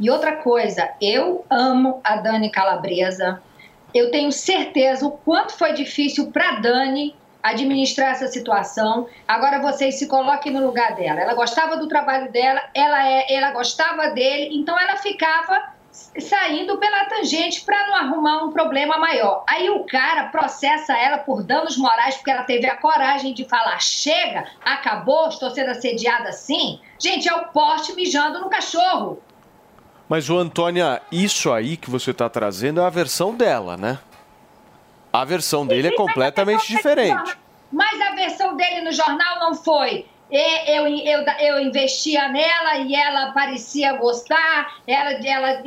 E 0.00 0.10
outra 0.10 0.36
coisa, 0.36 0.88
eu 1.00 1.44
amo 1.50 2.00
a 2.04 2.16
Dani 2.16 2.50
Calabresa. 2.50 3.40
Eu 3.94 4.10
tenho 4.10 4.30
certeza 4.30 5.06
o 5.06 5.12
quanto 5.12 5.52
foi 5.52 5.72
difícil 5.72 6.30
para 6.30 6.60
Dani 6.60 7.16
administrar 7.42 8.10
essa 8.10 8.26
situação. 8.26 9.06
Agora 9.26 9.60
vocês 9.60 9.98
se 9.98 10.06
coloquem 10.06 10.52
no 10.52 10.64
lugar 10.64 10.94
dela. 10.94 11.20
Ela 11.20 11.34
gostava 11.34 11.76
do 11.76 11.88
trabalho 11.88 12.30
dela, 12.30 12.60
ela 12.74 13.08
é, 13.08 13.32
ela 13.32 13.52
gostava 13.52 14.10
dele, 14.10 14.50
então 14.52 14.78
ela 14.78 14.96
ficava 14.96 15.78
saindo 16.20 16.78
pela 16.78 17.06
tangente 17.06 17.62
para 17.62 17.86
não 17.86 17.96
arrumar 17.96 18.44
um 18.44 18.52
problema 18.52 18.98
maior. 18.98 19.44
Aí 19.48 19.70
o 19.70 19.84
cara 19.84 20.24
processa 20.28 20.96
ela 20.96 21.18
por 21.18 21.42
danos 21.42 21.76
morais 21.76 22.16
porque 22.16 22.30
ela 22.30 22.42
teve 22.42 22.66
a 22.66 22.76
coragem 22.76 23.32
de 23.32 23.44
falar: 23.44 23.80
chega, 23.80 24.44
acabou, 24.64 25.28
estou 25.28 25.50
sendo 25.50 25.70
assediada 25.70 26.28
assim. 26.28 26.80
Gente, 26.98 27.28
é 27.28 27.34
o 27.34 27.46
poste 27.48 27.94
mijando 27.94 28.40
no 28.40 28.50
cachorro. 28.50 29.22
Mas, 30.08 30.30
o 30.30 30.38
Antônia, 30.38 31.02
isso 31.12 31.52
aí 31.52 31.76
que 31.76 31.90
você 31.90 32.12
está 32.12 32.28
trazendo 32.28 32.80
é 32.80 32.84
a 32.86 32.90
versão 32.90 33.34
dela, 33.34 33.76
né? 33.76 33.98
A 35.12 35.24
versão 35.24 35.66
dele 35.66 35.88
é 35.88 35.92
completamente 35.92 36.66
diferente. 36.66 37.36
Mas 37.70 38.00
a 38.00 38.14
versão 38.14 38.56
dele 38.56 38.80
no 38.82 38.92
jornal 38.92 39.40
não 39.40 39.54
foi. 39.54 40.06
"E- 40.30 40.70
Eu, 40.76 40.86
eu, 40.86 41.24
eu 41.40 41.60
investia 41.60 42.28
nela 42.28 42.76
e 42.78 42.94
ela 42.94 43.32
parecia 43.32 43.94
gostar, 43.94 44.76
ela, 44.86 45.10
ela 45.26 45.62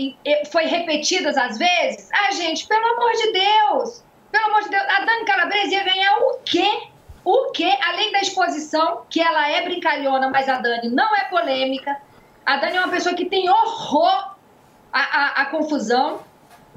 foi 0.52 0.66
repetidas 0.66 1.38
às 1.38 1.58
vezes. 1.58 2.10
Ah, 2.14 2.32
gente, 2.32 2.68
pelo 2.68 2.86
amor 2.94 3.12
de 3.14 3.32
Deus! 3.32 4.04
Pelo 4.32 4.46
amor 4.46 4.64
de 4.64 4.70
Deus, 4.70 4.84
a 4.84 5.00
Dani 5.06 5.26
Calabresa 5.26 5.74
ia 5.74 5.84
ganhar 5.84 6.18
o 6.20 6.40
quê? 6.46 6.84
O 7.26 7.52
quê? 7.52 7.78
Além 7.84 8.12
da 8.12 8.22
exposição, 8.22 9.02
que 9.10 9.22
ela 9.22 9.50
é 9.50 9.62
brincalhona, 9.64 10.30
mas 10.30 10.48
a 10.50 10.58
Dani 10.60 10.90
não 10.90 11.16
é 11.16 11.26
polêmica. 11.26 11.96
A 12.46 12.58
Dani 12.58 12.78
é 12.78 12.80
uma 12.80 12.90
pessoa 12.90 13.14
que 13.14 13.26
tem 13.26 13.50
horror 13.50 14.31
à, 14.92 15.00
à- 15.00 15.42
à 15.42 15.46
confusão. 15.46 16.20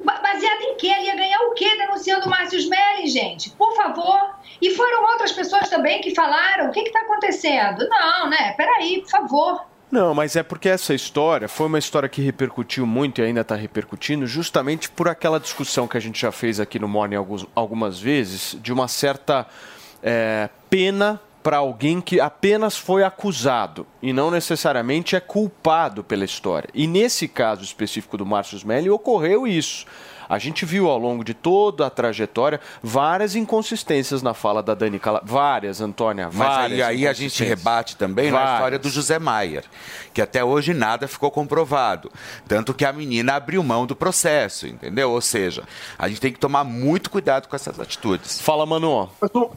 Ba- 0.04 0.20
Baseado 0.20 0.60
em 0.62 0.76
quê? 0.76 0.88
Ela 0.88 1.04
ia 1.04 1.16
ganhar 1.16 1.38
o 1.42 1.54
quê 1.54 1.76
denunciando 1.76 2.26
o 2.26 2.30
Márcio 2.30 2.58
Smelly, 2.58 3.06
gente? 3.06 3.50
Por 3.50 3.74
favor. 3.76 4.18
E 4.60 4.70
foram 4.74 5.04
outras 5.12 5.30
pessoas 5.32 5.68
também 5.68 6.00
que 6.00 6.14
falaram. 6.14 6.68
O 6.68 6.72
que 6.72 6.80
está 6.80 7.00
acontecendo? 7.00 7.88
Não, 7.88 8.28
né? 8.28 8.52
Peraí, 8.56 9.00
por 9.02 9.10
favor. 9.10 9.64
Não, 9.90 10.12
mas 10.12 10.34
é 10.34 10.42
porque 10.42 10.68
essa 10.68 10.92
história 10.92 11.46
foi 11.48 11.66
uma 11.68 11.78
história 11.78 12.08
que 12.08 12.20
repercutiu 12.20 12.84
muito 12.84 13.20
e 13.20 13.24
ainda 13.24 13.42
está 13.42 13.54
repercutindo, 13.54 14.26
justamente 14.26 14.90
por 14.90 15.06
aquela 15.08 15.38
discussão 15.38 15.86
que 15.86 15.96
a 15.96 16.00
gente 16.00 16.20
já 16.20 16.32
fez 16.32 16.58
aqui 16.58 16.80
no 16.80 16.88
Morning 16.88 17.14
algumas 17.54 18.00
vezes, 18.00 18.56
de 18.60 18.72
uma 18.72 18.88
certa 18.88 19.46
é, 20.02 20.48
pena 20.68 21.20
para 21.44 21.58
alguém 21.58 22.00
que 22.00 22.18
apenas 22.18 22.74
foi 22.74 23.04
acusado 23.04 23.86
e 24.02 24.14
não 24.14 24.30
necessariamente 24.30 25.14
é 25.14 25.20
culpado 25.20 26.02
pela 26.02 26.24
história. 26.24 26.70
E 26.72 26.86
nesse 26.86 27.28
caso 27.28 27.62
específico 27.62 28.16
do 28.16 28.24
Márcio 28.24 28.56
Smelly 28.56 28.88
ocorreu 28.88 29.46
isso. 29.46 29.84
A 30.26 30.38
gente 30.38 30.64
viu 30.64 30.88
ao 30.88 30.98
longo 30.98 31.22
de 31.22 31.34
toda 31.34 31.86
a 31.86 31.90
trajetória 31.90 32.58
várias 32.82 33.36
inconsistências 33.36 34.22
na 34.22 34.32
fala 34.32 34.62
da 34.62 34.72
Dani 34.74 34.98
Cala... 34.98 35.20
Várias, 35.22 35.82
Antônia, 35.82 36.30
Mas 36.32 36.48
várias 36.48 36.80
aí, 36.80 36.82
aí 36.82 37.06
a 37.06 37.12
gente 37.12 37.44
rebate 37.44 37.94
também 37.94 38.30
na 38.30 38.38
Várias. 38.38 38.54
história 38.54 38.78
do 38.78 38.88
José 38.88 39.18
Maier, 39.18 39.64
que 40.14 40.22
até 40.22 40.42
hoje 40.42 40.72
nada 40.72 41.06
ficou 41.06 41.30
comprovado. 41.30 42.10
Tanto 42.48 42.72
que 42.72 42.86
a 42.86 42.92
menina 42.92 43.34
abriu 43.34 43.62
mão 43.62 43.84
do 43.84 43.94
processo, 43.94 44.66
entendeu? 44.66 45.10
Ou 45.10 45.20
seja, 45.20 45.64
a 45.98 46.08
gente 46.08 46.22
tem 46.22 46.32
que 46.32 46.38
tomar 46.38 46.64
muito 46.64 47.10
cuidado 47.10 47.46
com 47.46 47.54
essas 47.54 47.78
atitudes. 47.78 48.40
Fala, 48.40 48.64
Manu. 48.64 49.10
Mas 49.20 49.30
um- 49.34 49.50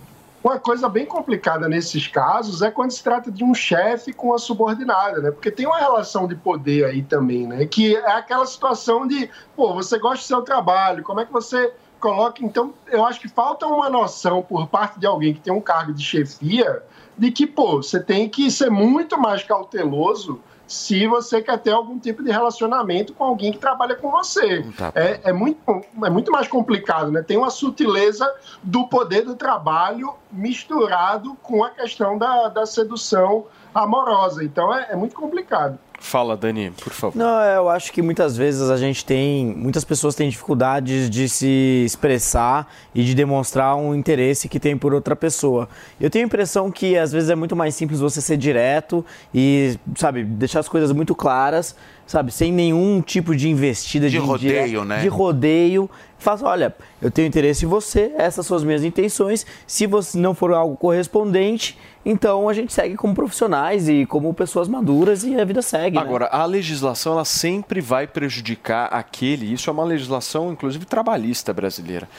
Uma 0.47 0.61
coisa 0.61 0.87
bem 0.87 1.05
complicada 1.05 1.67
nesses 1.67 2.07
casos 2.07 2.61
é 2.61 2.71
quando 2.71 2.91
se 2.91 3.03
trata 3.03 3.29
de 3.29 3.43
um 3.43 3.53
chefe 3.53 4.13
com 4.13 4.33
a 4.33 4.37
subordinada, 4.37 5.19
né? 5.19 5.29
Porque 5.29 5.51
tem 5.51 5.65
uma 5.67 5.77
relação 5.77 6.25
de 6.25 6.35
poder 6.35 6.85
aí 6.85 7.03
também, 7.03 7.45
né? 7.45 7.65
Que 7.65 7.97
é 7.97 8.11
aquela 8.13 8.45
situação 8.45 9.05
de, 9.05 9.29
pô, 9.57 9.73
você 9.73 9.99
gosta 9.99 10.23
do 10.23 10.25
seu 10.25 10.41
trabalho, 10.43 11.03
como 11.03 11.19
é 11.19 11.25
que 11.25 11.33
você 11.33 11.73
coloca. 11.99 12.41
Então, 12.41 12.73
eu 12.87 13.05
acho 13.05 13.19
que 13.19 13.27
falta 13.27 13.67
uma 13.67 13.89
noção 13.89 14.41
por 14.41 14.67
parte 14.67 14.97
de 14.97 15.05
alguém 15.05 15.33
que 15.33 15.41
tem 15.41 15.51
um 15.51 15.59
cargo 15.59 15.93
de 15.93 16.01
chefia 16.01 16.81
de 17.17 17.31
que, 17.31 17.47
pô, 17.47 17.77
você 17.77 17.99
tem 17.99 18.29
que 18.29 18.49
ser 18.51 18.69
muito 18.69 19.17
mais 19.19 19.43
cauteloso 19.43 20.39
se 20.67 21.07
você 21.07 21.41
quer 21.41 21.57
ter 21.59 21.71
algum 21.71 21.97
tipo 21.97 22.21
de 22.21 22.29
relacionamento 22.29 23.13
com 23.13 23.23
alguém 23.23 23.53
que 23.53 23.57
trabalha 23.57 23.95
com 23.95 24.11
você. 24.11 24.65
É, 24.93 25.29
é 25.29 25.33
muito, 25.33 25.59
é 26.03 26.09
muito 26.09 26.29
mais 26.29 26.47
complicado, 26.47 27.09
né? 27.09 27.23
Tem 27.23 27.37
uma 27.37 27.49
sutileza 27.49 28.29
do 28.61 28.85
poder 28.85 29.23
do 29.23 29.35
trabalho 29.35 30.13
misturado 30.29 31.35
com 31.41 31.63
a 31.63 31.69
questão 31.69 32.17
da, 32.17 32.49
da 32.49 32.65
sedução 32.65 33.45
amorosa. 33.73 34.43
Então 34.43 34.73
é, 34.73 34.87
é 34.91 34.95
muito 34.95 35.15
complicado. 35.15 35.79
Fala, 35.99 36.37
Dani, 36.37 36.71
por 36.81 36.93
favor. 36.93 37.17
Não, 37.17 37.41
eu 37.41 37.69
acho 37.69 37.91
que 37.91 38.01
muitas 38.01 38.37
vezes 38.37 38.69
a 38.69 38.77
gente 38.77 39.03
tem. 39.03 39.45
Muitas 39.45 39.83
pessoas 39.83 40.15
têm 40.15 40.29
dificuldades 40.29 41.09
de 41.09 41.27
se 41.27 41.83
expressar 41.85 42.71
e 42.93 43.03
de 43.03 43.15
demonstrar 43.15 43.75
um 43.75 43.95
interesse 43.95 44.47
que 44.47 44.59
tem 44.59 44.77
por 44.77 44.93
outra 44.93 45.15
pessoa. 45.15 45.67
Eu 45.99 46.09
tenho 46.09 46.25
a 46.25 46.27
impressão 46.27 46.71
que 46.71 46.97
às 46.97 47.11
vezes 47.11 47.29
é 47.29 47.35
muito 47.35 47.55
mais 47.55 47.75
simples 47.75 47.99
você 47.99 48.21
ser 48.21 48.37
direto 48.37 49.03
e, 49.33 49.77
sabe, 49.95 50.23
deixar 50.23 50.59
as 50.59 50.69
coisas 50.69 50.91
muito 50.91 51.15
claras, 51.15 51.75
sabe, 52.05 52.31
sem 52.31 52.53
nenhum 52.53 53.01
tipo 53.01 53.35
de 53.35 53.49
investida 53.49 54.09
De 54.09 54.17
rodeio, 54.17 54.61
indireta, 54.61 54.85
né? 54.85 55.01
De 55.01 55.07
rodeio. 55.07 55.89
Faz, 56.19 56.41
olha, 56.41 56.75
eu 57.01 57.11
tenho 57.11 57.27
interesse 57.27 57.65
em 57.65 57.67
você, 57.67 58.11
essas 58.17 58.45
são 58.45 58.57
as 58.57 58.63
minhas 58.63 58.83
intenções. 58.83 59.45
Se 59.67 59.85
você 59.85 60.17
não 60.17 60.33
for 60.33 60.51
algo 60.51 60.75
correspondente, 60.75 61.77
então 62.03 62.49
a 62.49 62.53
gente 62.53 62.73
segue 62.73 62.95
como 62.95 63.13
profissionais 63.13 63.87
e 63.87 64.05
como 64.05 64.33
pessoas 64.33 64.67
maduras 64.67 65.23
e 65.23 65.39
a 65.39 65.45
vida 65.45 65.61
segue. 65.61 65.95
né? 65.95 66.01
Agora, 66.01 66.25
a 66.27 66.43
legislação 66.45 67.13
ela 67.13 67.25
sempre 67.25 67.81
vai 67.81 68.07
prejudicar 68.07 68.85
aquele, 68.87 69.53
isso 69.53 69.69
é 69.69 69.73
uma 69.73 69.83
legislação 69.83 70.51
inclusive 70.51 70.85
trabalhista 70.85 71.53
brasileira, 71.53 72.09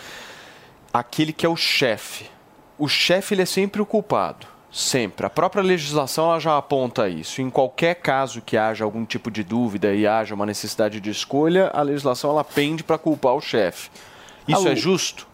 aquele 0.93 1.33
que 1.33 1.45
é 1.45 1.49
o 1.49 1.57
chefe. 1.57 2.27
O 2.79 2.87
chefe 2.87 3.35
ele 3.35 3.43
é 3.43 3.47
sempre 3.47 3.83
o 3.83 3.87
culpado, 3.87 4.47
sempre. 4.71 5.27
A 5.27 5.31
própria 5.31 5.63
legislação 5.63 6.39
já 6.39 6.57
aponta 6.59 7.09
isso. 7.09 7.41
Em 7.41 7.51
qualquer 7.51 7.95
caso 7.97 8.41
que 8.43 8.57
haja 8.57 8.85
algum 8.85 9.05
tipo 9.05 9.31
de 9.31 9.43
dúvida 9.43 9.95
e 9.95 10.07
haja 10.07 10.35
uma 10.35 10.47
necessidade 10.47 11.01
de 11.01 11.11
escolha, 11.11 11.71
a 11.73 11.83
legislação 11.83 12.31
ela 12.31 12.45
pende 12.45 12.83
para 12.85 12.99
culpar 12.99 13.35
o 13.35 13.41
chefe. 13.41 13.91
Isso 14.47 14.59
Ah, 14.67 14.71
o- 14.71 14.73
é 14.73 14.77
justo? 14.77 15.27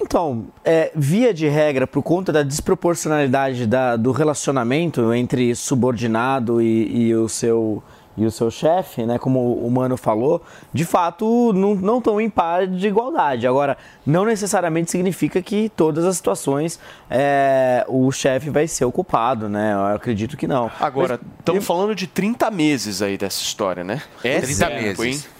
Então, 0.00 0.46
é, 0.64 0.90
via 0.96 1.32
de 1.32 1.46
regra, 1.46 1.86
por 1.86 2.02
conta 2.02 2.32
da 2.32 2.42
desproporcionalidade 2.42 3.66
da- 3.66 3.94
do 3.96 4.10
relacionamento 4.10 5.12
entre 5.14 5.54
subordinado 5.54 6.60
e, 6.60 7.06
e 7.08 7.14
o 7.14 7.28
seu 7.28 7.82
e 8.16 8.26
o 8.26 8.30
seu 8.30 8.50
chefe, 8.50 9.04
né, 9.04 9.18
como 9.18 9.54
o 9.54 9.70
Mano 9.70 9.96
falou, 9.96 10.42
de 10.72 10.84
fato 10.84 11.52
não, 11.54 11.74
não 11.74 11.98
estão 11.98 12.20
em 12.20 12.28
par 12.28 12.66
de 12.66 12.86
igualdade. 12.86 13.46
Agora, 13.46 13.76
não 14.04 14.24
necessariamente 14.24 14.90
significa 14.90 15.40
que 15.40 15.70
todas 15.70 16.04
as 16.04 16.16
situações 16.16 16.78
é, 17.10 17.84
o 17.88 18.10
chefe 18.12 18.50
vai 18.50 18.66
ser 18.68 18.84
o 18.84 18.92
culpado, 18.92 19.48
né? 19.48 19.72
Eu 19.72 19.96
acredito 19.96 20.36
que 20.36 20.46
não. 20.46 20.70
Agora, 20.80 21.18
estamos 21.38 21.64
falando 21.64 21.94
de 21.94 22.06
30 22.06 22.50
meses 22.50 23.00
aí 23.02 23.16
dessa 23.16 23.42
história, 23.42 23.82
né? 23.82 24.02
É 24.22 24.40
30 24.40 24.66
tempo, 24.66 24.82
meses. 25.02 25.24
hein? 25.24 25.30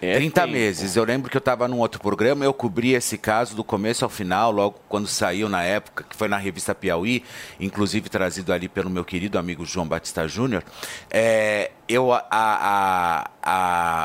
É 0.00 0.14
30 0.16 0.40
tempo. 0.42 0.52
meses. 0.52 0.96
Eu 0.96 1.04
lembro 1.04 1.30
que 1.30 1.36
eu 1.36 1.40
estava 1.40 1.66
num 1.68 1.78
outro 1.78 2.00
programa, 2.00 2.44
eu 2.44 2.52
cobri 2.54 2.94
esse 2.94 3.16
caso 3.18 3.54
do 3.54 3.62
começo 3.64 4.04
ao 4.04 4.10
final, 4.10 4.50
logo 4.50 4.80
quando 4.88 5.06
saiu 5.06 5.48
na 5.48 5.62
época, 5.62 6.04
que 6.08 6.16
foi 6.16 6.28
na 6.28 6.36
revista 6.36 6.74
Piauí, 6.74 7.22
inclusive 7.60 8.08
trazido 8.08 8.52
ali 8.52 8.68
pelo 8.68 8.90
meu 8.90 9.04
querido 9.04 9.38
amigo 9.38 9.64
João 9.64 9.86
Batista 9.86 10.26
Júnior. 10.28 10.62
É, 11.10 11.70
eu, 11.88 12.12
a, 12.12 12.24
a, 12.30 13.30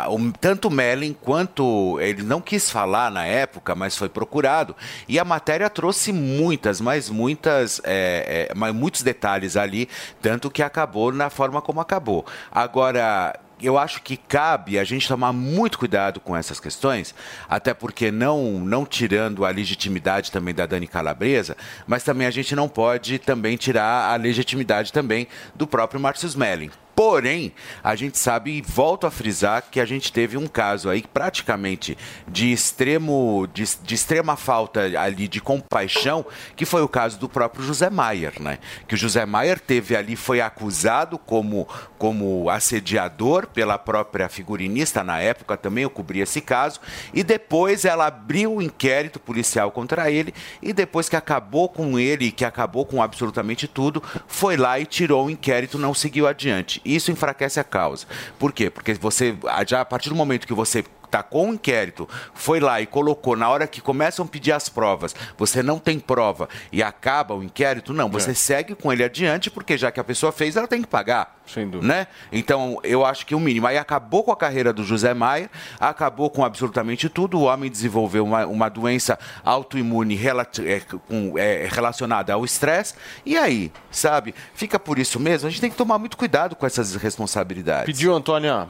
a, 0.05 0.09
o- 0.09 0.31
tanto 0.39 0.67
o 0.67 0.71
Mellin 0.71 1.13
quanto 1.13 1.99
ele 1.99 2.23
não 2.23 2.39
quis 2.41 2.69
falar 2.69 3.11
na 3.11 3.25
época, 3.25 3.75
mas 3.75 3.97
foi 3.97 4.09
procurado. 4.09 4.75
E 5.07 5.19
a 5.19 5.25
matéria 5.25 5.69
trouxe 5.69 6.11
muitas, 6.13 6.79
mas 6.79 7.09
muitas, 7.09 7.81
é, 7.83 8.47
é, 8.49 8.53
mas 8.55 8.73
muitos 8.73 9.01
detalhes 9.01 9.57
ali, 9.57 9.89
tanto 10.21 10.49
que 10.49 10.63
acabou 10.63 11.11
na 11.11 11.29
forma 11.29 11.61
como 11.61 11.81
acabou. 11.81 12.25
Agora, 12.51 13.37
eu 13.61 13.77
acho 13.77 14.01
que 14.01 14.17
cabe 14.17 14.77
a 14.77 14.83
gente 14.83 15.07
tomar 15.07 15.31
muito 15.31 15.77
cuidado 15.77 16.19
com 16.19 16.35
essas 16.35 16.59
questões, 16.59 17.15
até 17.49 17.73
porque 17.73 18.11
não, 18.11 18.59
não 18.59 18.85
tirando 18.85 19.45
a 19.45 19.49
legitimidade 19.49 20.31
também 20.31 20.53
da 20.53 20.65
Dani 20.65 20.87
Calabresa, 20.87 21.55
mas 21.87 22.03
também 22.03 22.27
a 22.27 22.31
gente 22.31 22.55
não 22.55 22.67
pode 22.67 23.19
também 23.19 23.57
tirar 23.57 24.11
a 24.11 24.15
legitimidade 24.15 24.91
também 24.91 25.27
do 25.55 25.67
próprio 25.67 25.99
Márcio 25.99 26.27
Smelling. 26.27 26.71
Porém, 26.95 27.53
a 27.83 27.95
gente 27.95 28.17
sabe 28.17 28.51
e 28.51 28.61
volto 28.61 29.07
a 29.07 29.11
frisar 29.11 29.63
que 29.71 29.79
a 29.79 29.85
gente 29.85 30.11
teve 30.11 30.37
um 30.37 30.47
caso 30.47 30.89
aí 30.89 31.03
praticamente 31.13 31.97
de 32.27 32.51
extremo 32.51 33.47
de, 33.53 33.63
de 33.81 33.95
extrema 33.95 34.35
falta 34.35 34.81
ali 34.99 35.27
de 35.27 35.41
compaixão, 35.41 36.25
que 36.55 36.65
foi 36.65 36.81
o 36.81 36.87
caso 36.87 37.17
do 37.19 37.27
próprio 37.27 37.63
José 37.65 37.89
Maier, 37.89 38.33
né? 38.39 38.59
Que 38.87 38.95
o 38.95 38.97
José 38.97 39.25
Maier 39.25 39.59
teve 39.59 39.95
ali 39.95 40.15
foi 40.15 40.41
acusado 40.41 41.17
como 41.17 41.67
como 41.97 42.49
assediador 42.49 43.47
pela 43.47 43.77
própria 43.77 44.27
figurinista 44.27 45.03
na 45.03 45.19
época 45.19 45.55
também 45.55 45.83
eu 45.83 45.89
cobri 45.89 46.19
esse 46.19 46.41
caso 46.41 46.79
e 47.13 47.23
depois 47.23 47.85
ela 47.85 48.07
abriu 48.07 48.55
o 48.55 48.61
inquérito 48.61 49.19
policial 49.19 49.71
contra 49.71 50.11
ele 50.11 50.33
e 50.61 50.73
depois 50.73 51.09
que 51.09 51.15
acabou 51.15 51.69
com 51.69 51.97
ele, 51.97 52.31
que 52.31 52.45
acabou 52.45 52.85
com 52.85 53.01
absolutamente 53.01 53.67
tudo, 53.67 54.03
foi 54.27 54.57
lá 54.57 54.79
e 54.79 54.85
tirou 54.85 55.25
o 55.25 55.29
inquérito, 55.29 55.77
não 55.77 55.93
seguiu 55.93 56.27
adiante. 56.27 56.81
Isso 56.83 57.11
enfraquece 57.11 57.59
a 57.59 57.63
causa. 57.63 58.05
Por 58.37 58.51
quê? 58.51 58.69
Porque 58.69 58.93
você, 58.93 59.35
já 59.67 59.81
a 59.81 59.85
partir 59.85 60.09
do 60.09 60.15
momento 60.15 60.47
que 60.47 60.53
você 60.53 60.83
tacou 61.13 61.45
um 61.45 61.53
inquérito, 61.53 62.09
foi 62.33 62.59
lá 62.59 62.81
e 62.81 62.87
colocou, 62.87 63.35
na 63.35 63.47
hora 63.47 63.67
que 63.67 63.79
começam 63.79 64.25
a 64.25 64.27
pedir 64.27 64.51
as 64.51 64.67
provas, 64.67 65.15
você 65.37 65.61
não 65.61 65.77
tem 65.77 65.99
prova 65.99 66.49
e 66.71 66.81
acaba 66.81 67.35
o 67.35 67.43
inquérito, 67.43 67.93
não, 67.93 68.09
você 68.09 68.31
É. 68.31 68.33
segue 68.33 68.73
com 68.73 68.91
ele 68.91 69.03
adiante, 69.03 69.51
porque 69.51 69.77
já 69.77 69.91
que 69.91 69.99
a 69.99 70.03
pessoa 70.03 70.31
fez, 70.31 70.55
ela 70.55 70.67
tem 70.67 70.81
que 70.81 70.87
pagar. 70.87 71.39
Sem 71.45 71.69
dúvida. 71.69 71.93
Né? 71.93 72.07
Então, 72.31 72.79
eu 72.83 73.05
acho 73.05 73.25
que 73.27 73.35
o 73.35 73.39
mínimo. 73.39 73.67
Aí 73.67 73.77
acabou 73.77 74.23
com 74.23 74.31
a 74.31 74.35
carreira 74.35 74.73
do 74.73 74.81
José 74.83 75.13
Maia, 75.13 75.51
acabou 75.79 76.29
com 76.31 76.43
absolutamente 76.43 77.09
tudo. 77.09 77.37
O 77.37 77.43
homem 77.43 77.69
desenvolveu 77.69 78.23
uma, 78.23 78.45
uma 78.47 78.69
doença 78.69 79.19
autoimune 79.43 80.15
relati- 80.15 80.65
é, 80.67 80.79
com- 80.79 81.37
é, 81.37 81.67
relacionada 81.69 82.33
ao 82.33 82.43
estresse. 82.45 82.95
E 83.25 83.37
aí, 83.37 83.71
sabe? 83.91 84.33
Fica 84.55 84.79
por 84.79 84.97
isso 84.97 85.19
mesmo. 85.19 85.47
A 85.47 85.51
gente 85.51 85.59
tem 85.61 85.69
que 85.69 85.75
tomar 85.77 85.99
muito 85.99 86.15
cuidado 86.17 86.55
com 86.55 86.65
essas 86.65 86.95
responsabilidades. 86.95 87.85
Pediu, 87.85 88.15
Antônia? 88.15 88.67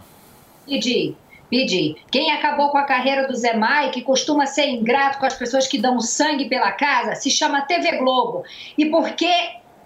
Pedi, 0.65 1.15
pedi. 1.54 1.96
Quem 2.10 2.32
acabou 2.32 2.70
com 2.70 2.80
a 2.80 2.84
carreira 2.84 3.28
do 3.28 3.36
Zé 3.36 3.56
Mai, 3.56 3.92
que 3.92 4.02
costuma 4.02 4.48
ser 4.48 4.70
ingrato 4.70 5.20
com 5.20 5.26
as 5.28 5.36
pessoas 5.36 5.68
que 5.68 5.78
dão 5.78 6.00
sangue 6.00 6.50
pela 6.50 6.72
casa, 6.72 7.14
se 7.14 7.30
chama 7.30 7.62
TV 7.62 7.98
Globo. 7.98 8.44
E 8.76 8.88
porque 8.88 9.32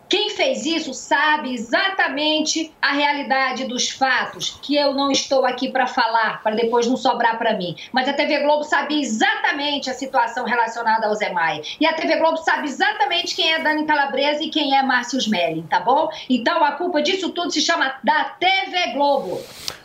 quem 0.08 0.30
fez 0.30 0.66
isso 0.66 0.94
sabe 0.94 1.54
exatamente 1.54 2.74
a 2.82 2.94
realidade 2.94 3.66
dos 3.66 3.90
fatos, 3.90 4.58
que 4.62 4.78
eu 4.78 4.94
não 4.94 5.12
estou 5.12 5.46
aqui 5.46 5.70
para 5.70 5.86
falar, 5.86 6.42
para 6.42 6.56
depois 6.56 6.88
não 6.88 6.96
sobrar 6.96 7.38
para 7.38 7.58
mim. 7.58 7.76
Mas 7.92 8.08
a 8.08 8.14
TV 8.14 8.40
Globo 8.40 8.64
sabe 8.64 9.02
exatamente 9.02 9.90
a 9.90 9.94
situação 9.94 10.46
relacionada 10.46 11.08
ao 11.08 11.16
Zé 11.16 11.34
Mai. 11.34 11.62
E 11.82 11.86
a 11.86 11.92
TV 11.92 12.16
Globo 12.16 12.38
sabe 12.38 12.70
exatamente 12.70 13.36
quem 13.36 13.52
é 13.52 13.60
Dani 13.60 13.86
Calabresa 13.86 14.42
e 14.42 14.50
quem 14.50 14.74
é 14.74 14.82
Márcio 14.82 15.20
Smelling, 15.20 15.64
tá 15.64 15.82
bom? 15.82 16.08
Então 16.30 16.64
a 16.64 16.72
culpa 16.72 17.02
disso 17.02 17.32
tudo 17.32 17.52
se 17.52 17.60
chama 17.60 17.94
da 18.02 18.24
TV 18.24 18.94
Globo. 18.94 19.42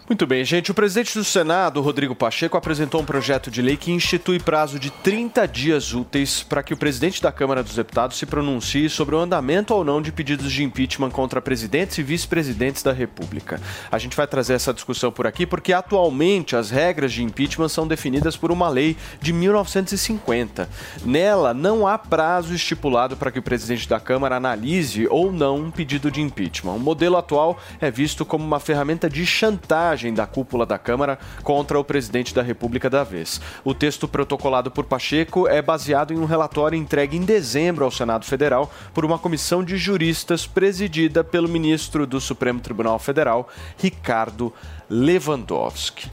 Muito 0.09 0.27
bem, 0.27 0.45
gente. 0.45 0.69
O 0.69 0.75
presidente 0.75 1.17
do 1.17 1.23
Senado, 1.23 1.81
Rodrigo 1.81 2.15
Pacheco, 2.15 2.57
apresentou 2.57 3.01
um 3.01 3.05
projeto 3.05 3.53
de 3.53 3.63
lei 3.63 3.77
que 3.77 3.93
institui 3.93 4.41
prazo 4.41 4.77
de 4.77 4.91
30 4.91 5.47
dias 5.47 5.95
úteis 5.95 6.43
para 6.43 6.61
que 6.61 6.75
o 6.75 6.77
presidente 6.77 7.23
da 7.23 7.31
Câmara 7.31 7.63
dos 7.63 7.77
Deputados 7.77 8.19
se 8.19 8.27
pronuncie 8.27 8.91
sobre 8.91 9.15
o 9.15 9.19
andamento 9.19 9.73
ou 9.73 9.85
não 9.85 10.03
de 10.03 10.11
pedidos 10.11 10.53
de 10.53 10.65
impeachment 10.65 11.11
contra 11.11 11.41
presidentes 11.41 11.99
e 11.99 12.03
vice-presidentes 12.03 12.83
da 12.83 12.93
República. 12.93 13.61
A 13.93 13.97
gente 13.97 14.17
vai 14.17 14.27
trazer 14.27 14.55
essa 14.55 14.75
discussão 14.75 15.13
por 15.13 15.25
aqui 15.25 15.47
porque 15.47 15.73
atualmente 15.73 16.57
as 16.57 16.69
regras 16.69 17.13
de 17.13 17.23
impeachment 17.23 17.69
são 17.69 17.87
definidas 17.87 18.37
por 18.37 18.51
uma 18.51 18.69
lei 18.69 18.97
de 19.21 19.33
1950. 19.33 20.69
Nela 21.07 21.55
não 21.55 21.87
há 21.87 21.97
prazo 21.97 22.53
estipulado 22.53 23.17
para 23.17 23.31
que 23.31 23.39
o 23.39 23.43
presidente 23.43 23.89
da 23.89 24.01
Câmara 24.01 24.37
analise 24.37 25.07
ou 25.09 25.31
não 25.31 25.59
um 25.59 25.71
pedido 25.71 26.11
de 26.11 26.21
impeachment. 26.21 26.73
O 26.73 26.81
modelo 26.81 27.17
atual 27.17 27.57
é 27.81 27.89
visto 27.89 28.25
como 28.25 28.45
uma 28.45 28.59
ferramenta 28.59 29.09
de 29.09 29.25
chantagem 29.25 29.92
da 30.15 30.27
cúpula 30.27 30.65
da 30.65 30.79
Câmara 30.79 31.19
contra 31.43 31.79
o 31.79 31.85
presidente 31.85 32.35
da 32.35 32.41
República 32.41 32.89
da 32.89 33.05
vez. 33.05 33.41
O 33.63 33.75
texto 33.75 34.09
protocolado 34.09 34.71
por 34.71 34.87
Pacheco 34.87 35.47
é 35.47 35.61
baseado 35.61 36.15
em 36.15 36.19
um 36.19 36.25
relatório 36.25 36.79
entregue 36.79 37.17
em 37.17 37.23
dezembro 37.23 37.85
ao 37.85 37.91
Senado 37.91 38.25
Federal 38.25 38.73
por 38.95 39.05
uma 39.05 39.19
comissão 39.19 39.63
de 39.63 39.77
juristas 39.77 40.47
presidida 40.47 41.23
pelo 41.23 41.49
ministro 41.49 42.07
do 42.07 42.21
Supremo 42.21 42.61
Tribunal 42.61 42.99
Federal, 42.99 43.49
Ricardo 43.77 44.53
Lewandowski. 44.89 46.11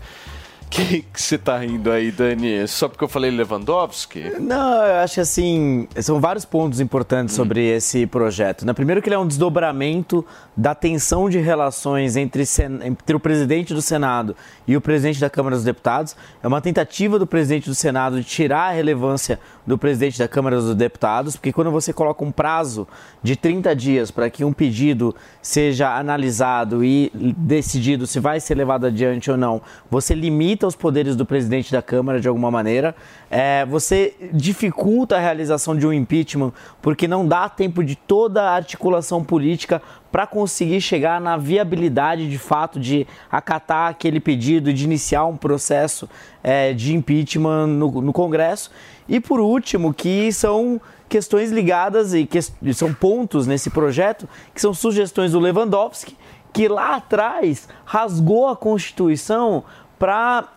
Que 0.70 1.02
que 1.02 1.22
você 1.22 1.38
tá 1.38 1.58
rindo 1.58 1.92
aí, 1.92 2.12
Dani? 2.12 2.68
Só 2.68 2.88
porque 2.88 3.04
eu 3.04 3.08
falei 3.08 3.32
Lewandowski? 3.32 4.40
Não, 4.40 4.84
eu 4.86 4.98
acho 4.98 5.16
que 5.16 5.20
assim, 5.20 5.88
são 6.00 6.20
vários 6.20 6.46
pontos 6.46 6.80
importantes 6.80 7.34
sobre 7.34 7.68
esse 7.68 8.06
projeto. 8.06 8.66
Né? 8.66 8.74
Primeiro 8.74 9.02
que 9.02 9.10
ele 9.10 9.16
é 9.16 9.20
um 9.20 9.28
desdobramento 9.28 10.24
da 10.56 10.76
tensão 10.76 11.30
de 11.30 11.40
relações 11.40 12.16
entre, 12.16 12.44
entre 12.84 13.16
o 13.16 13.20
presidente 13.20 13.74
do 13.74 13.82
Senado 13.82 14.36
e 14.68 14.78
o 14.78 14.82
presidente 14.82 15.20
da 15.20 15.30
Câmara 15.30 15.56
dos 15.56 15.66
Deputados. 15.66 16.16
É 16.44 16.48
uma 16.48 16.62
tentativa 16.62 17.18
do 17.18 17.26
presidente 17.26 17.68
do 17.68 17.76
Senado 17.76 18.18
de 18.18 18.24
tirar 18.24 18.70
a 18.70 18.72
relevância 18.72 19.40
do 19.66 19.78
presidente 19.78 20.20
da 20.20 20.28
Câmara 20.28 20.58
dos 20.58 20.76
Deputados, 20.76 21.36
porque 21.36 21.54
quando 21.54 21.72
você 21.72 21.94
coloca 21.94 22.24
um 22.24 22.32
prazo 22.32 22.88
de 23.24 23.36
30 23.36 23.76
dias 23.76 24.12
para 24.12 24.30
que 24.30 24.44
um 24.44 24.52
pedido 24.52 25.16
seja 25.42 25.96
analisado 25.96 26.84
e 26.84 27.12
decidido 27.38 28.06
se 28.06 28.20
vai 28.20 28.40
ser 28.40 28.56
levado 28.56 28.86
adiante 28.86 29.30
ou 29.30 29.38
não, 29.38 29.62
você 29.90 30.14
limita 30.14 30.59
os 30.68 30.76
poderes 30.76 31.16
do 31.16 31.26
presidente 31.26 31.72
da 31.72 31.82
Câmara 31.82 32.20
de 32.20 32.28
alguma 32.28 32.50
maneira, 32.50 32.96
é, 33.30 33.66
você 33.66 34.14
dificulta 34.34 35.16
a 35.16 35.20
realização 35.20 35.76
de 35.76 35.86
um 35.86 35.94
impeachment 35.94 36.52
porque 36.82 37.08
não 37.08 37.28
dá 37.28 37.48
tempo 37.48 37.84
de 37.84 37.96
toda 37.96 38.44
a 38.44 38.56
articulação 38.56 39.24
política 39.24 39.82
para 40.12 40.26
conseguir 40.26 40.82
chegar 40.82 41.22
na 41.22 41.38
viabilidade 41.38 42.30
de 42.30 42.38
fato 42.38 42.80
de 42.80 43.06
acatar 43.32 43.90
aquele 43.90 44.20
pedido, 44.20 44.74
de 44.74 44.84
iniciar 44.84 45.26
um 45.26 45.38
processo 45.38 46.10
é, 46.44 46.74
de 46.74 46.96
impeachment 46.96 47.68
no, 47.68 48.02
no 48.02 48.14
Congresso. 48.14 48.72
E 49.08 49.20
por 49.20 49.40
último, 49.40 49.94
que 49.94 50.32
são 50.32 50.82
questões 51.08 51.52
ligadas 51.52 52.14
e 52.14 52.26
que 52.26 52.40
são 52.74 52.94
pontos 52.94 53.48
nesse 53.48 53.70
projeto 53.70 54.30
que 54.54 54.62
são 54.62 54.74
sugestões 54.74 55.32
do 55.32 55.40
Lewandowski, 55.40 56.16
que 56.54 56.68
lá 56.68 56.96
atrás 56.96 57.68
rasgou 57.86 58.48
a 58.48 58.56
Constituição 58.56 59.64
para 60.00 60.50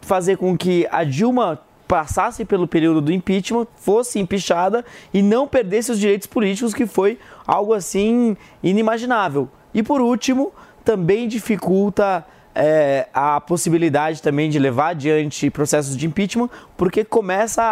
fazer 0.00 0.36
com 0.36 0.56
que 0.56 0.88
a 0.90 1.04
Dilma 1.04 1.60
passasse 1.86 2.44
pelo 2.44 2.66
período 2.66 3.00
do 3.00 3.12
impeachment, 3.12 3.66
fosse 3.76 4.18
impeachada 4.18 4.84
e 5.12 5.22
não 5.22 5.46
perdesse 5.46 5.92
os 5.92 5.98
direitos 5.98 6.26
políticos, 6.26 6.72
que 6.72 6.86
foi 6.86 7.18
algo 7.46 7.74
assim 7.74 8.36
inimaginável. 8.62 9.48
E 9.72 9.82
por 9.82 10.00
último, 10.00 10.52
também 10.84 11.28
dificulta 11.28 12.24
é, 12.54 13.08
a 13.12 13.40
possibilidade 13.40 14.22
também 14.22 14.48
de 14.48 14.58
levar 14.58 14.90
adiante 14.90 15.50
processos 15.50 15.96
de 15.96 16.06
impeachment, 16.06 16.48
porque 16.76 17.04
começa 17.04 17.62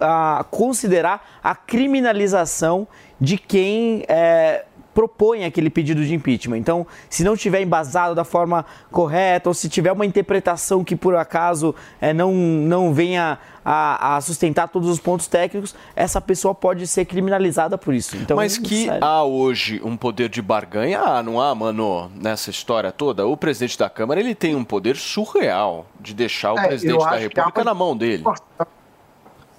a, 0.00 0.38
a 0.38 0.44
considerar 0.44 1.38
a 1.42 1.54
criminalização 1.54 2.86
de 3.20 3.36
quem 3.36 4.04
é, 4.08 4.64
propõe 4.98 5.44
aquele 5.44 5.70
pedido 5.70 6.04
de 6.04 6.12
impeachment. 6.12 6.56
Então, 6.56 6.84
se 7.08 7.22
não 7.22 7.36
tiver 7.36 7.62
embasado 7.62 8.16
da 8.16 8.24
forma 8.24 8.66
correta 8.90 9.48
ou 9.48 9.54
se 9.54 9.68
tiver 9.68 9.92
uma 9.92 10.04
interpretação 10.04 10.82
que 10.82 10.96
por 10.96 11.14
acaso 11.14 11.72
é, 12.00 12.12
não, 12.12 12.34
não 12.34 12.92
venha 12.92 13.38
a, 13.64 14.16
a 14.16 14.20
sustentar 14.20 14.66
todos 14.66 14.88
os 14.88 14.98
pontos 14.98 15.28
técnicos, 15.28 15.72
essa 15.94 16.20
pessoa 16.20 16.52
pode 16.52 16.84
ser 16.88 17.04
criminalizada 17.04 17.78
por 17.78 17.94
isso. 17.94 18.16
Então, 18.16 18.38
Mas 18.38 18.58
que 18.58 18.86
sério. 18.86 19.04
há 19.04 19.22
hoje 19.22 19.80
um 19.84 19.96
poder 19.96 20.28
de 20.28 20.42
barganha, 20.42 21.00
ah, 21.00 21.22
não 21.22 21.40
há, 21.40 21.54
mano, 21.54 22.10
nessa 22.16 22.50
história 22.50 22.90
toda? 22.90 23.24
O 23.24 23.36
presidente 23.36 23.78
da 23.78 23.88
Câmara 23.88 24.18
ele 24.18 24.34
tem 24.34 24.56
um 24.56 24.64
poder 24.64 24.96
surreal 24.96 25.86
de 26.00 26.12
deixar 26.12 26.54
o 26.54 26.58
É, 26.58 26.66
presidente 26.66 26.98
da 27.04 27.16
República 27.16 27.60
uma 27.60 27.64
na 27.64 27.72
mão 27.74 27.96
dele. 27.96 28.24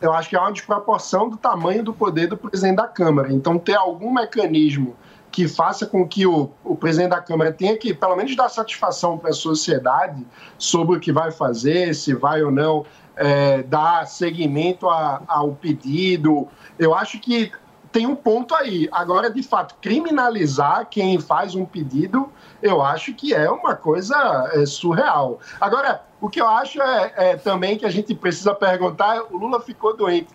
eu 0.02 0.12
acho 0.12 0.28
que 0.28 0.36
é 0.36 0.40
uma 0.42 0.52
desproporção 0.52 1.30
do 1.30 1.38
tamanho 1.38 1.82
do 1.82 1.94
poder 1.94 2.28
do 2.28 2.36
presidente 2.36 2.76
da 2.76 2.88
Câmara. 2.88 3.32
Então, 3.32 3.58
ter 3.58 3.76
algum 3.76 4.14
mecanismo 4.14 4.98
que 5.32 5.48
faça 5.48 5.86
com 5.86 6.08
que 6.08 6.26
o, 6.26 6.50
o 6.64 6.76
presidente 6.76 7.12
da 7.12 7.22
Câmara 7.22 7.52
tenha 7.52 7.78
que, 7.78 7.94
pelo 7.94 8.16
menos, 8.16 8.36
dar 8.36 8.50
satisfação 8.50 9.18
para 9.18 9.30
a 9.30 9.34
sociedade 9.34 10.26
sobre 10.58 10.98
o 10.98 11.00
que 11.00 11.12
vai 11.12 11.32
fazer, 11.32 11.94
se 11.94 12.14
vai 12.14 12.42
ou 12.44 12.52
não 12.52 12.86
é, 13.16 13.62
dar 13.64 14.08
seguimento 14.08 14.90
a- 14.90 15.22
ao 15.28 15.52
pedido. 15.52 16.48
Eu 16.78 16.96
acho 16.96 17.20
que 17.20 17.52
tem 17.92 18.06
um 18.08 18.16
ponto 18.16 18.56
aí. 18.56 18.88
Agora, 18.92 19.30
de 19.30 19.44
fato, 19.44 19.76
criminalizar 19.82 20.88
quem 20.90 21.20
faz 21.20 21.56
um 21.56 21.66
pedido, 21.66 22.30
eu 22.62 22.82
acho 22.82 23.14
que 23.14 23.34
é 23.34 23.50
uma 23.50 23.76
coisa 23.76 24.16
é, 24.54 24.66
surreal. 24.66 25.40
Agora, 25.60 26.04
o 26.22 26.30
que 26.30 26.42
eu 26.42 26.48
acho 26.48 26.82
é, 26.82 27.14
é 27.16 27.36
também 27.36 27.78
que 27.78 27.86
a 27.86 27.90
gente 27.90 28.14
precisa 28.16 28.54
perguntar: 28.54 29.22
o 29.32 29.38
Lula 29.38 29.60
ficou 29.60 29.96
doente. 29.96 30.30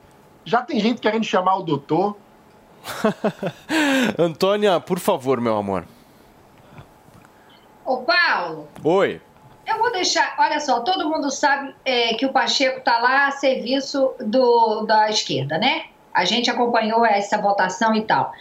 Já 0.45 0.63
tem 0.63 0.79
gente 0.79 1.01
querendo 1.01 1.25
chamar 1.25 1.57
o 1.57 1.63
doutor? 1.63 2.17
Antônia, 4.19 4.81
por 4.81 4.99
favor, 4.99 5.41
meu 5.41 5.57
amor. 5.57 5.85
Ô, 7.85 7.99
Paulo, 7.99 8.69
Oi. 8.83 9.21
eu 9.67 9.79
vou 9.79 9.93
deixar. 9.93 10.35
Olha 10.39 10.59
só, 10.59 10.81
todo 10.81 11.09
mundo 11.09 11.31
sabe 11.31 11.75
é, 11.85 12.15
que 12.15 12.25
o 12.25 12.33
Pacheco 12.33 12.79
está 12.79 12.99
lá 12.99 13.27
a 13.27 13.31
serviço 13.31 14.15
do, 14.21 14.87
da 14.87 15.11
esquerda, 15.11 15.59
né? 15.59 15.85
A 16.13 16.25
gente 16.25 16.49
acompanhou 16.49 17.05
essa 17.05 17.37
votação 17.37 17.95
e 17.95 18.03
tal. 18.03 18.33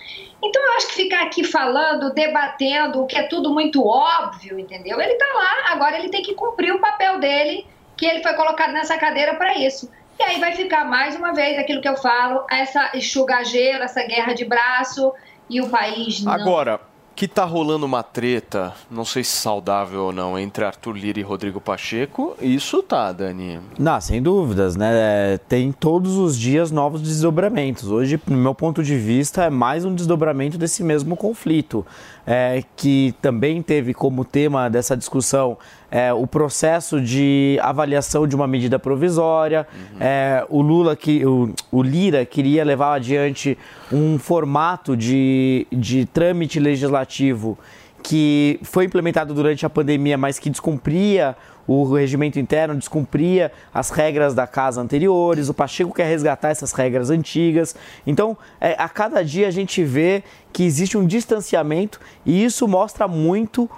Então, 0.41 0.61
eu 0.61 0.73
acho 0.73 0.87
que 0.87 0.93
ficar 0.95 1.23
aqui 1.23 1.43
falando, 1.43 2.13
debatendo, 2.13 3.01
o 3.01 3.07
que 3.07 3.17
é 3.17 3.23
tudo 3.23 3.49
muito 3.51 3.85
óbvio, 3.85 4.59
entendeu? 4.59 4.99
Ele 4.99 5.13
está 5.13 5.25
lá, 5.33 5.71
agora 5.71 5.97
ele 5.97 6.09
tem 6.09 6.21
que 6.21 6.35
cumprir 6.35 6.73
o 6.73 6.79
papel 6.79 7.19
dele, 7.19 7.65
que 7.95 8.05
ele 8.05 8.21
foi 8.21 8.33
colocado 8.33 8.73
nessa 8.73 8.97
cadeira 8.97 9.35
para 9.35 9.57
isso. 9.57 9.89
E 10.19 10.23
aí 10.23 10.39
vai 10.39 10.53
ficar 10.53 10.85
mais 10.85 11.15
uma 11.15 11.33
vez 11.33 11.57
aquilo 11.57 11.81
que 11.81 11.89
eu 11.89 11.97
falo, 11.97 12.45
essa 12.49 12.91
enxugageira, 12.95 13.85
essa 13.85 14.03
guerra 14.03 14.33
de 14.33 14.45
braço 14.45 15.13
e 15.49 15.59
o 15.59 15.69
país 15.69 16.21
não. 16.23 16.31
Agora, 16.31 16.79
que 17.15 17.27
tá 17.27 17.45
rolando 17.45 17.85
uma 17.85 18.01
treta, 18.01 18.73
não 18.89 19.05
sei 19.05 19.23
se 19.23 19.35
saudável 19.35 20.05
ou 20.05 20.11
não, 20.11 20.37
entre 20.37 20.65
Arthur 20.65 20.93
Lira 20.93 21.19
e 21.19 21.23
Rodrigo 21.23 21.61
Pacheco, 21.61 22.35
isso 22.41 22.81
tá, 22.81 23.11
Dani. 23.11 23.59
Não, 23.77 24.01
sem 24.01 24.21
dúvidas, 24.21 24.75
né? 24.75 24.89
É, 24.93 25.37
Tem 25.37 25.71
todos 25.71 26.17
os 26.17 26.37
dias 26.37 26.71
novos 26.71 27.01
desdobramentos. 27.01 27.89
Hoje, 27.89 28.19
no 28.27 28.37
meu 28.37 28.55
ponto 28.55 28.81
de 28.83 28.97
vista, 28.97 29.43
é 29.43 29.49
mais 29.49 29.85
um 29.85 29.93
desdobramento 29.93 30.57
desse 30.57 30.83
mesmo 30.83 31.15
conflito, 31.15 31.85
é, 32.25 32.63
que 32.75 33.13
também 33.21 33.61
teve 33.61 33.93
como 33.93 34.25
tema 34.25 34.69
dessa 34.69 34.97
discussão 34.97 35.57
é, 35.93 36.11
o 36.11 36.25
processo 36.25 36.99
de 36.99 37.59
avaliação 37.61 38.27
de 38.27 38.35
uma 38.35 38.47
medida 38.47 38.79
provisória. 38.79 39.67
É, 39.99 40.43
o 40.49 40.59
Lula, 40.59 40.95
que, 40.95 41.23
o, 41.23 41.53
o 41.71 41.83
Lira 41.83 42.25
queria 42.25 42.65
levar 42.65 42.95
adiante 42.95 43.55
um 43.91 44.17
formato 44.17 44.97
de, 44.97 45.67
de 45.71 46.07
trâmite 46.07 46.59
legislativo 46.59 47.59
que 48.01 48.59
foi 48.63 48.85
implementado 48.85 49.35
durante 49.35 49.67
a 49.67 49.69
pandemia, 49.69 50.17
mas 50.17 50.39
que 50.39 50.49
descumpria 50.49 51.37
o 51.67 51.93
regimento 51.93 52.39
interno, 52.39 52.75
descumpria 52.75 53.51
as 53.71 53.91
regras 53.91 54.33
da 54.33 54.47
casa 54.47 54.81
anteriores. 54.81 55.47
O 55.47 55.53
Pacheco 55.53 55.93
quer 55.93 56.07
resgatar 56.07 56.49
essas 56.49 56.73
regras 56.73 57.11
antigas. 57.11 57.75
Então, 58.05 58.35
é, 58.59 58.75
a 58.79 58.89
cada 58.89 59.23
dia 59.23 59.47
a 59.47 59.51
gente 59.51 59.83
vê 59.83 60.23
que 60.51 60.63
existe 60.63 60.97
um 60.97 61.05
distanciamento 61.05 61.99
e 62.25 62.43
isso 62.43 62.67
mostra 62.67 63.07
muito 63.07 63.69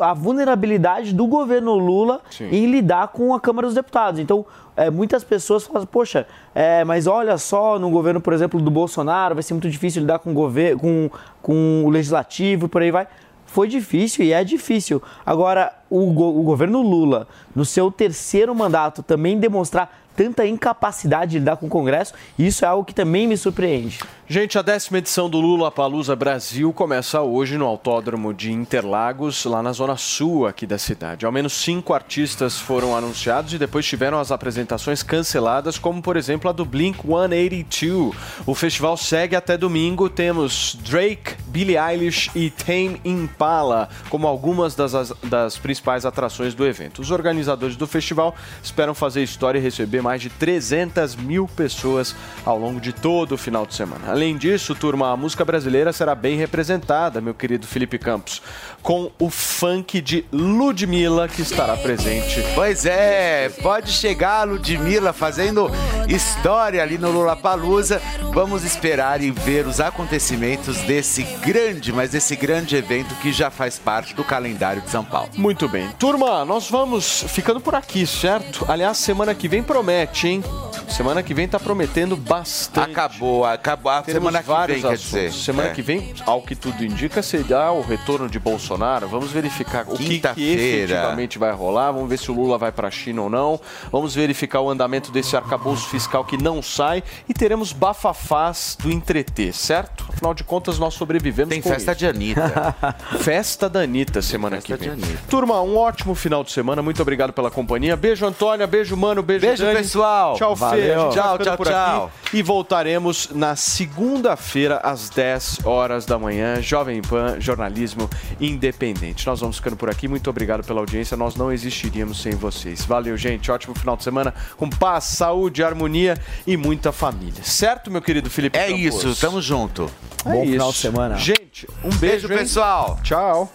a 0.00 0.14
vulnerabilidade 0.14 1.12
do 1.12 1.26
governo 1.26 1.74
Lula 1.74 2.20
Sim. 2.30 2.48
em 2.50 2.66
lidar 2.66 3.08
com 3.08 3.34
a 3.34 3.40
Câmara 3.40 3.66
dos 3.66 3.74
Deputados. 3.74 4.20
Então, 4.20 4.46
é, 4.76 4.90
muitas 4.90 5.24
pessoas 5.24 5.64
falam, 5.64 5.78
assim, 5.82 5.88
poxa, 5.90 6.26
é, 6.54 6.84
mas 6.84 7.06
olha 7.06 7.36
só, 7.38 7.78
no 7.78 7.90
governo, 7.90 8.20
por 8.20 8.32
exemplo, 8.32 8.60
do 8.60 8.70
Bolsonaro, 8.70 9.34
vai 9.34 9.42
ser 9.42 9.54
muito 9.54 9.68
difícil 9.68 10.02
lidar 10.02 10.18
com 10.18 10.30
o, 10.30 10.34
governo, 10.34 10.78
com, 10.80 11.10
com 11.42 11.82
o 11.84 11.90
legislativo 11.90 12.66
e 12.66 12.68
por 12.68 12.82
aí 12.82 12.90
vai. 12.90 13.06
Foi 13.46 13.68
difícil 13.68 14.24
e 14.24 14.32
é 14.32 14.42
difícil. 14.44 15.00
Agora, 15.24 15.72
o, 15.88 16.12
go- 16.12 16.38
o 16.38 16.42
governo 16.42 16.82
Lula, 16.82 17.26
no 17.54 17.64
seu 17.64 17.90
terceiro 17.90 18.54
mandato, 18.54 19.02
também 19.02 19.38
demonstrar 19.38 20.04
tanta 20.16 20.46
incapacidade 20.46 21.32
de 21.32 21.38
lidar 21.38 21.56
com 21.58 21.66
o 21.66 21.68
Congresso, 21.68 22.14
isso 22.38 22.64
é 22.64 22.68
algo 22.68 22.84
que 22.84 22.94
também 22.94 23.26
me 23.28 23.36
surpreende. 23.36 24.00
Gente, 24.28 24.58
a 24.58 24.62
décima 24.62 24.98
edição 24.98 25.30
do 25.30 25.40
Lula 25.40 25.70
Palusa 25.70 26.16
Brasil 26.16 26.72
começa 26.72 27.20
hoje 27.22 27.56
no 27.56 27.64
Autódromo 27.64 28.34
de 28.34 28.50
Interlagos, 28.50 29.44
lá 29.44 29.62
na 29.62 29.70
zona 29.72 29.96
sul 29.96 30.48
aqui 30.48 30.66
da 30.66 30.78
cidade. 30.78 31.24
Ao 31.24 31.30
menos 31.30 31.52
cinco 31.52 31.94
artistas 31.94 32.58
foram 32.58 32.96
anunciados 32.96 33.52
e 33.54 33.58
depois 33.58 33.86
tiveram 33.86 34.18
as 34.18 34.32
apresentações 34.32 35.00
canceladas, 35.04 35.78
como 35.78 36.02
por 36.02 36.16
exemplo 36.16 36.50
a 36.50 36.52
do 36.52 36.64
Blink 36.64 36.98
182. 37.06 38.16
O 38.44 38.52
festival 38.52 38.96
segue 38.96 39.36
até 39.36 39.56
domingo. 39.56 40.08
Temos 40.10 40.76
Drake, 40.82 41.36
Billie 41.46 41.78
Eilish 41.78 42.28
e 42.34 42.50
Tame 42.50 43.00
Impala 43.04 43.88
como 44.10 44.26
algumas 44.26 44.74
das, 44.74 44.92
as- 44.92 45.12
das 45.22 45.56
principais 45.56 46.04
atrações 46.04 46.52
do 46.52 46.66
evento. 46.66 47.00
Os 47.00 47.12
organizadores 47.12 47.76
do 47.76 47.86
festival 47.86 48.34
esperam 48.60 48.92
fazer 48.92 49.22
história 49.22 49.60
e 49.60 49.62
receber 49.62 50.02
mais 50.02 50.20
de 50.20 50.30
300 50.30 51.14
mil 51.14 51.46
pessoas 51.46 52.12
ao 52.44 52.58
longo 52.58 52.80
de 52.80 52.92
todo 52.92 53.30
o 53.36 53.38
final 53.38 53.64
de 53.64 53.72
semana. 53.76 54.15
Além 54.16 54.34
disso, 54.34 54.74
turma, 54.74 55.12
a 55.12 55.16
música 55.16 55.44
brasileira 55.44 55.92
será 55.92 56.14
bem 56.14 56.38
representada, 56.38 57.20
meu 57.20 57.34
querido 57.34 57.66
Felipe 57.66 57.98
Campos, 57.98 58.40
com 58.86 59.10
o 59.18 59.28
funk 59.28 60.00
de 60.00 60.24
Ludmilla, 60.30 61.26
que 61.26 61.42
estará 61.42 61.76
presente. 61.76 62.40
Pois 62.54 62.86
é, 62.86 63.48
pode 63.60 63.90
chegar 63.90 64.42
a 64.42 64.44
Ludmilla 64.44 65.12
fazendo 65.12 65.68
história 66.06 66.80
ali 66.80 66.96
no 66.96 67.10
Lollapalooza. 67.10 68.00
Vamos 68.32 68.62
esperar 68.62 69.20
e 69.20 69.32
ver 69.32 69.66
os 69.66 69.80
acontecimentos 69.80 70.78
desse 70.82 71.24
grande, 71.44 71.92
mas 71.92 72.10
desse 72.10 72.36
grande 72.36 72.76
evento 72.76 73.12
que 73.16 73.32
já 73.32 73.50
faz 73.50 73.76
parte 73.76 74.14
do 74.14 74.22
calendário 74.22 74.80
de 74.80 74.88
São 74.88 75.04
Paulo. 75.04 75.30
Muito 75.34 75.68
bem. 75.68 75.88
Turma, 75.98 76.44
nós 76.44 76.70
vamos 76.70 77.24
ficando 77.26 77.60
por 77.60 77.74
aqui, 77.74 78.06
certo? 78.06 78.64
Aliás, 78.68 78.98
semana 78.98 79.34
que 79.34 79.48
vem 79.48 79.64
promete, 79.64 80.28
hein? 80.28 80.44
Semana 80.88 81.24
que 81.24 81.34
vem 81.34 81.48
tá 81.48 81.58
prometendo 81.58 82.16
bastante. 82.16 82.92
Acabou, 82.92 83.44
acabou. 83.44 83.90
A 83.90 84.02
Teremos 84.02 84.28
semana 84.32 84.44
que 84.44 84.72
vem, 84.72 84.80
quer 84.80 84.86
assuntos. 84.92 85.00
dizer. 85.02 85.32
Semana 85.32 85.68
É. 85.70 85.72
que 85.72 85.82
vem, 85.82 86.14
ao 86.24 86.40
que 86.40 86.54
tudo 86.54 86.84
indica, 86.84 87.20
será 87.20 87.72
o 87.72 87.80
retorno 87.82 88.28
de 88.28 88.38
Bolsonaro. 88.38 88.75
Vamos 88.76 89.30
verificar 89.30 89.84
o 89.88 89.96
que, 89.96 90.18
que 90.20 90.52
efetivamente 90.52 91.38
vai 91.38 91.52
rolar. 91.52 91.92
Vamos 91.92 92.08
ver 92.08 92.18
se 92.18 92.30
o 92.30 92.34
Lula 92.34 92.58
vai 92.58 92.70
para 92.72 92.88
a 92.88 92.90
China 92.90 93.22
ou 93.22 93.30
não. 93.30 93.60
Vamos 93.90 94.14
verificar 94.14 94.60
o 94.60 94.70
andamento 94.70 95.10
desse 95.10 95.36
arcabouço 95.36 95.88
fiscal 95.88 96.24
que 96.24 96.36
não 96.36 96.60
sai. 96.62 97.02
E 97.28 97.34
teremos 97.34 97.72
bafafás 97.72 98.76
do 98.80 98.90
entreter, 98.90 99.52
certo? 99.52 100.04
Afinal 100.08 100.34
de 100.34 100.44
contas, 100.44 100.78
nós 100.78 100.94
sobrevivemos 100.94 101.50
Tem 101.50 101.62
festa 101.62 101.92
isso. 101.92 101.98
de 101.98 102.06
Anitta. 102.06 102.74
Festa 103.20 103.68
da 103.68 103.80
Anitta 103.80 104.20
semana 104.22 104.56
Festa 104.56 104.76
que 104.76 104.84
vem. 104.84 104.92
Anitta. 104.92 105.22
Turma, 105.28 105.60
um 105.62 105.76
ótimo 105.76 106.14
final 106.14 106.42
de 106.44 106.52
semana. 106.52 106.82
Muito 106.82 107.00
obrigado 107.02 107.32
pela 107.32 107.50
companhia. 107.50 107.96
Beijo, 107.96 108.24
Antônia. 108.26 108.66
Beijo, 108.66 108.96
Mano. 108.96 109.22
Beijo, 109.22 109.46
Beijo, 109.46 109.64
Dani. 109.64 109.78
pessoal. 109.78 110.36
Tchau, 110.36 110.56
Fê. 110.56 110.94
Tchau, 111.12 111.38
tchau, 111.38 111.56
por 111.56 111.68
aqui. 111.68 111.76
tchau. 111.76 112.10
E 112.32 112.42
voltaremos 112.42 113.30
na 113.32 113.54
segunda-feira, 113.56 114.80
às 114.82 115.08
10 115.10 115.60
horas 115.64 116.04
da 116.06 116.18
manhã. 116.18 116.60
Jovem 116.60 117.00
Pan, 117.02 117.36
jornalismo 117.40 118.08
independente. 118.56 119.26
Nós 119.26 119.40
vamos 119.40 119.56
ficando 119.56 119.76
por 119.76 119.88
aqui. 119.88 120.08
Muito 120.08 120.28
obrigado 120.28 120.64
pela 120.66 120.80
audiência. 120.80 121.16
Nós 121.16 121.36
não 121.36 121.52
existiríamos 121.52 122.20
sem 122.20 122.32
vocês. 122.32 122.84
Valeu, 122.84 123.16
gente. 123.16 123.50
Ótimo 123.50 123.74
final 123.78 123.96
de 123.96 124.02
semana 124.02 124.34
com 124.56 124.68
paz, 124.68 125.04
saúde, 125.04 125.62
harmonia 125.62 126.18
e 126.46 126.56
muita 126.56 126.90
família. 126.90 127.42
Certo, 127.44 127.90
meu 127.90 128.02
querido 128.02 128.28
Felipe? 128.28 128.58
É 128.58 128.66
Campos? 128.66 128.80
isso, 128.80 129.14
tamo 129.20 129.40
junto. 129.40 129.90
É 130.24 130.30
Bom 130.32 130.42
isso. 130.42 130.52
final 130.52 130.72
de 130.72 130.78
semana. 130.78 131.16
Gente, 131.18 131.68
um 131.84 131.90
beijo, 131.96 132.26
Beijo, 132.26 132.42
pessoal. 132.42 132.98
Tchau. 133.02 133.52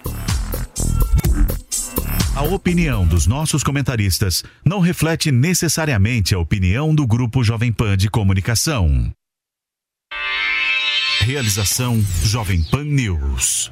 A 2.35 2.43
opinião 2.43 3.05
dos 3.05 3.27
nossos 3.27 3.61
comentaristas 3.61 4.43
não 4.65 4.79
reflete 4.79 5.31
necessariamente 5.31 6.33
a 6.33 6.39
opinião 6.39 6.95
do 6.95 7.05
Grupo 7.05 7.43
Jovem 7.43 7.73
Pan 7.73 7.97
de 7.97 8.09
Comunicação. 8.09 9.11
Realização 11.19 12.01
Jovem 12.23 12.63
Pan 12.63 12.83
News. 12.83 13.71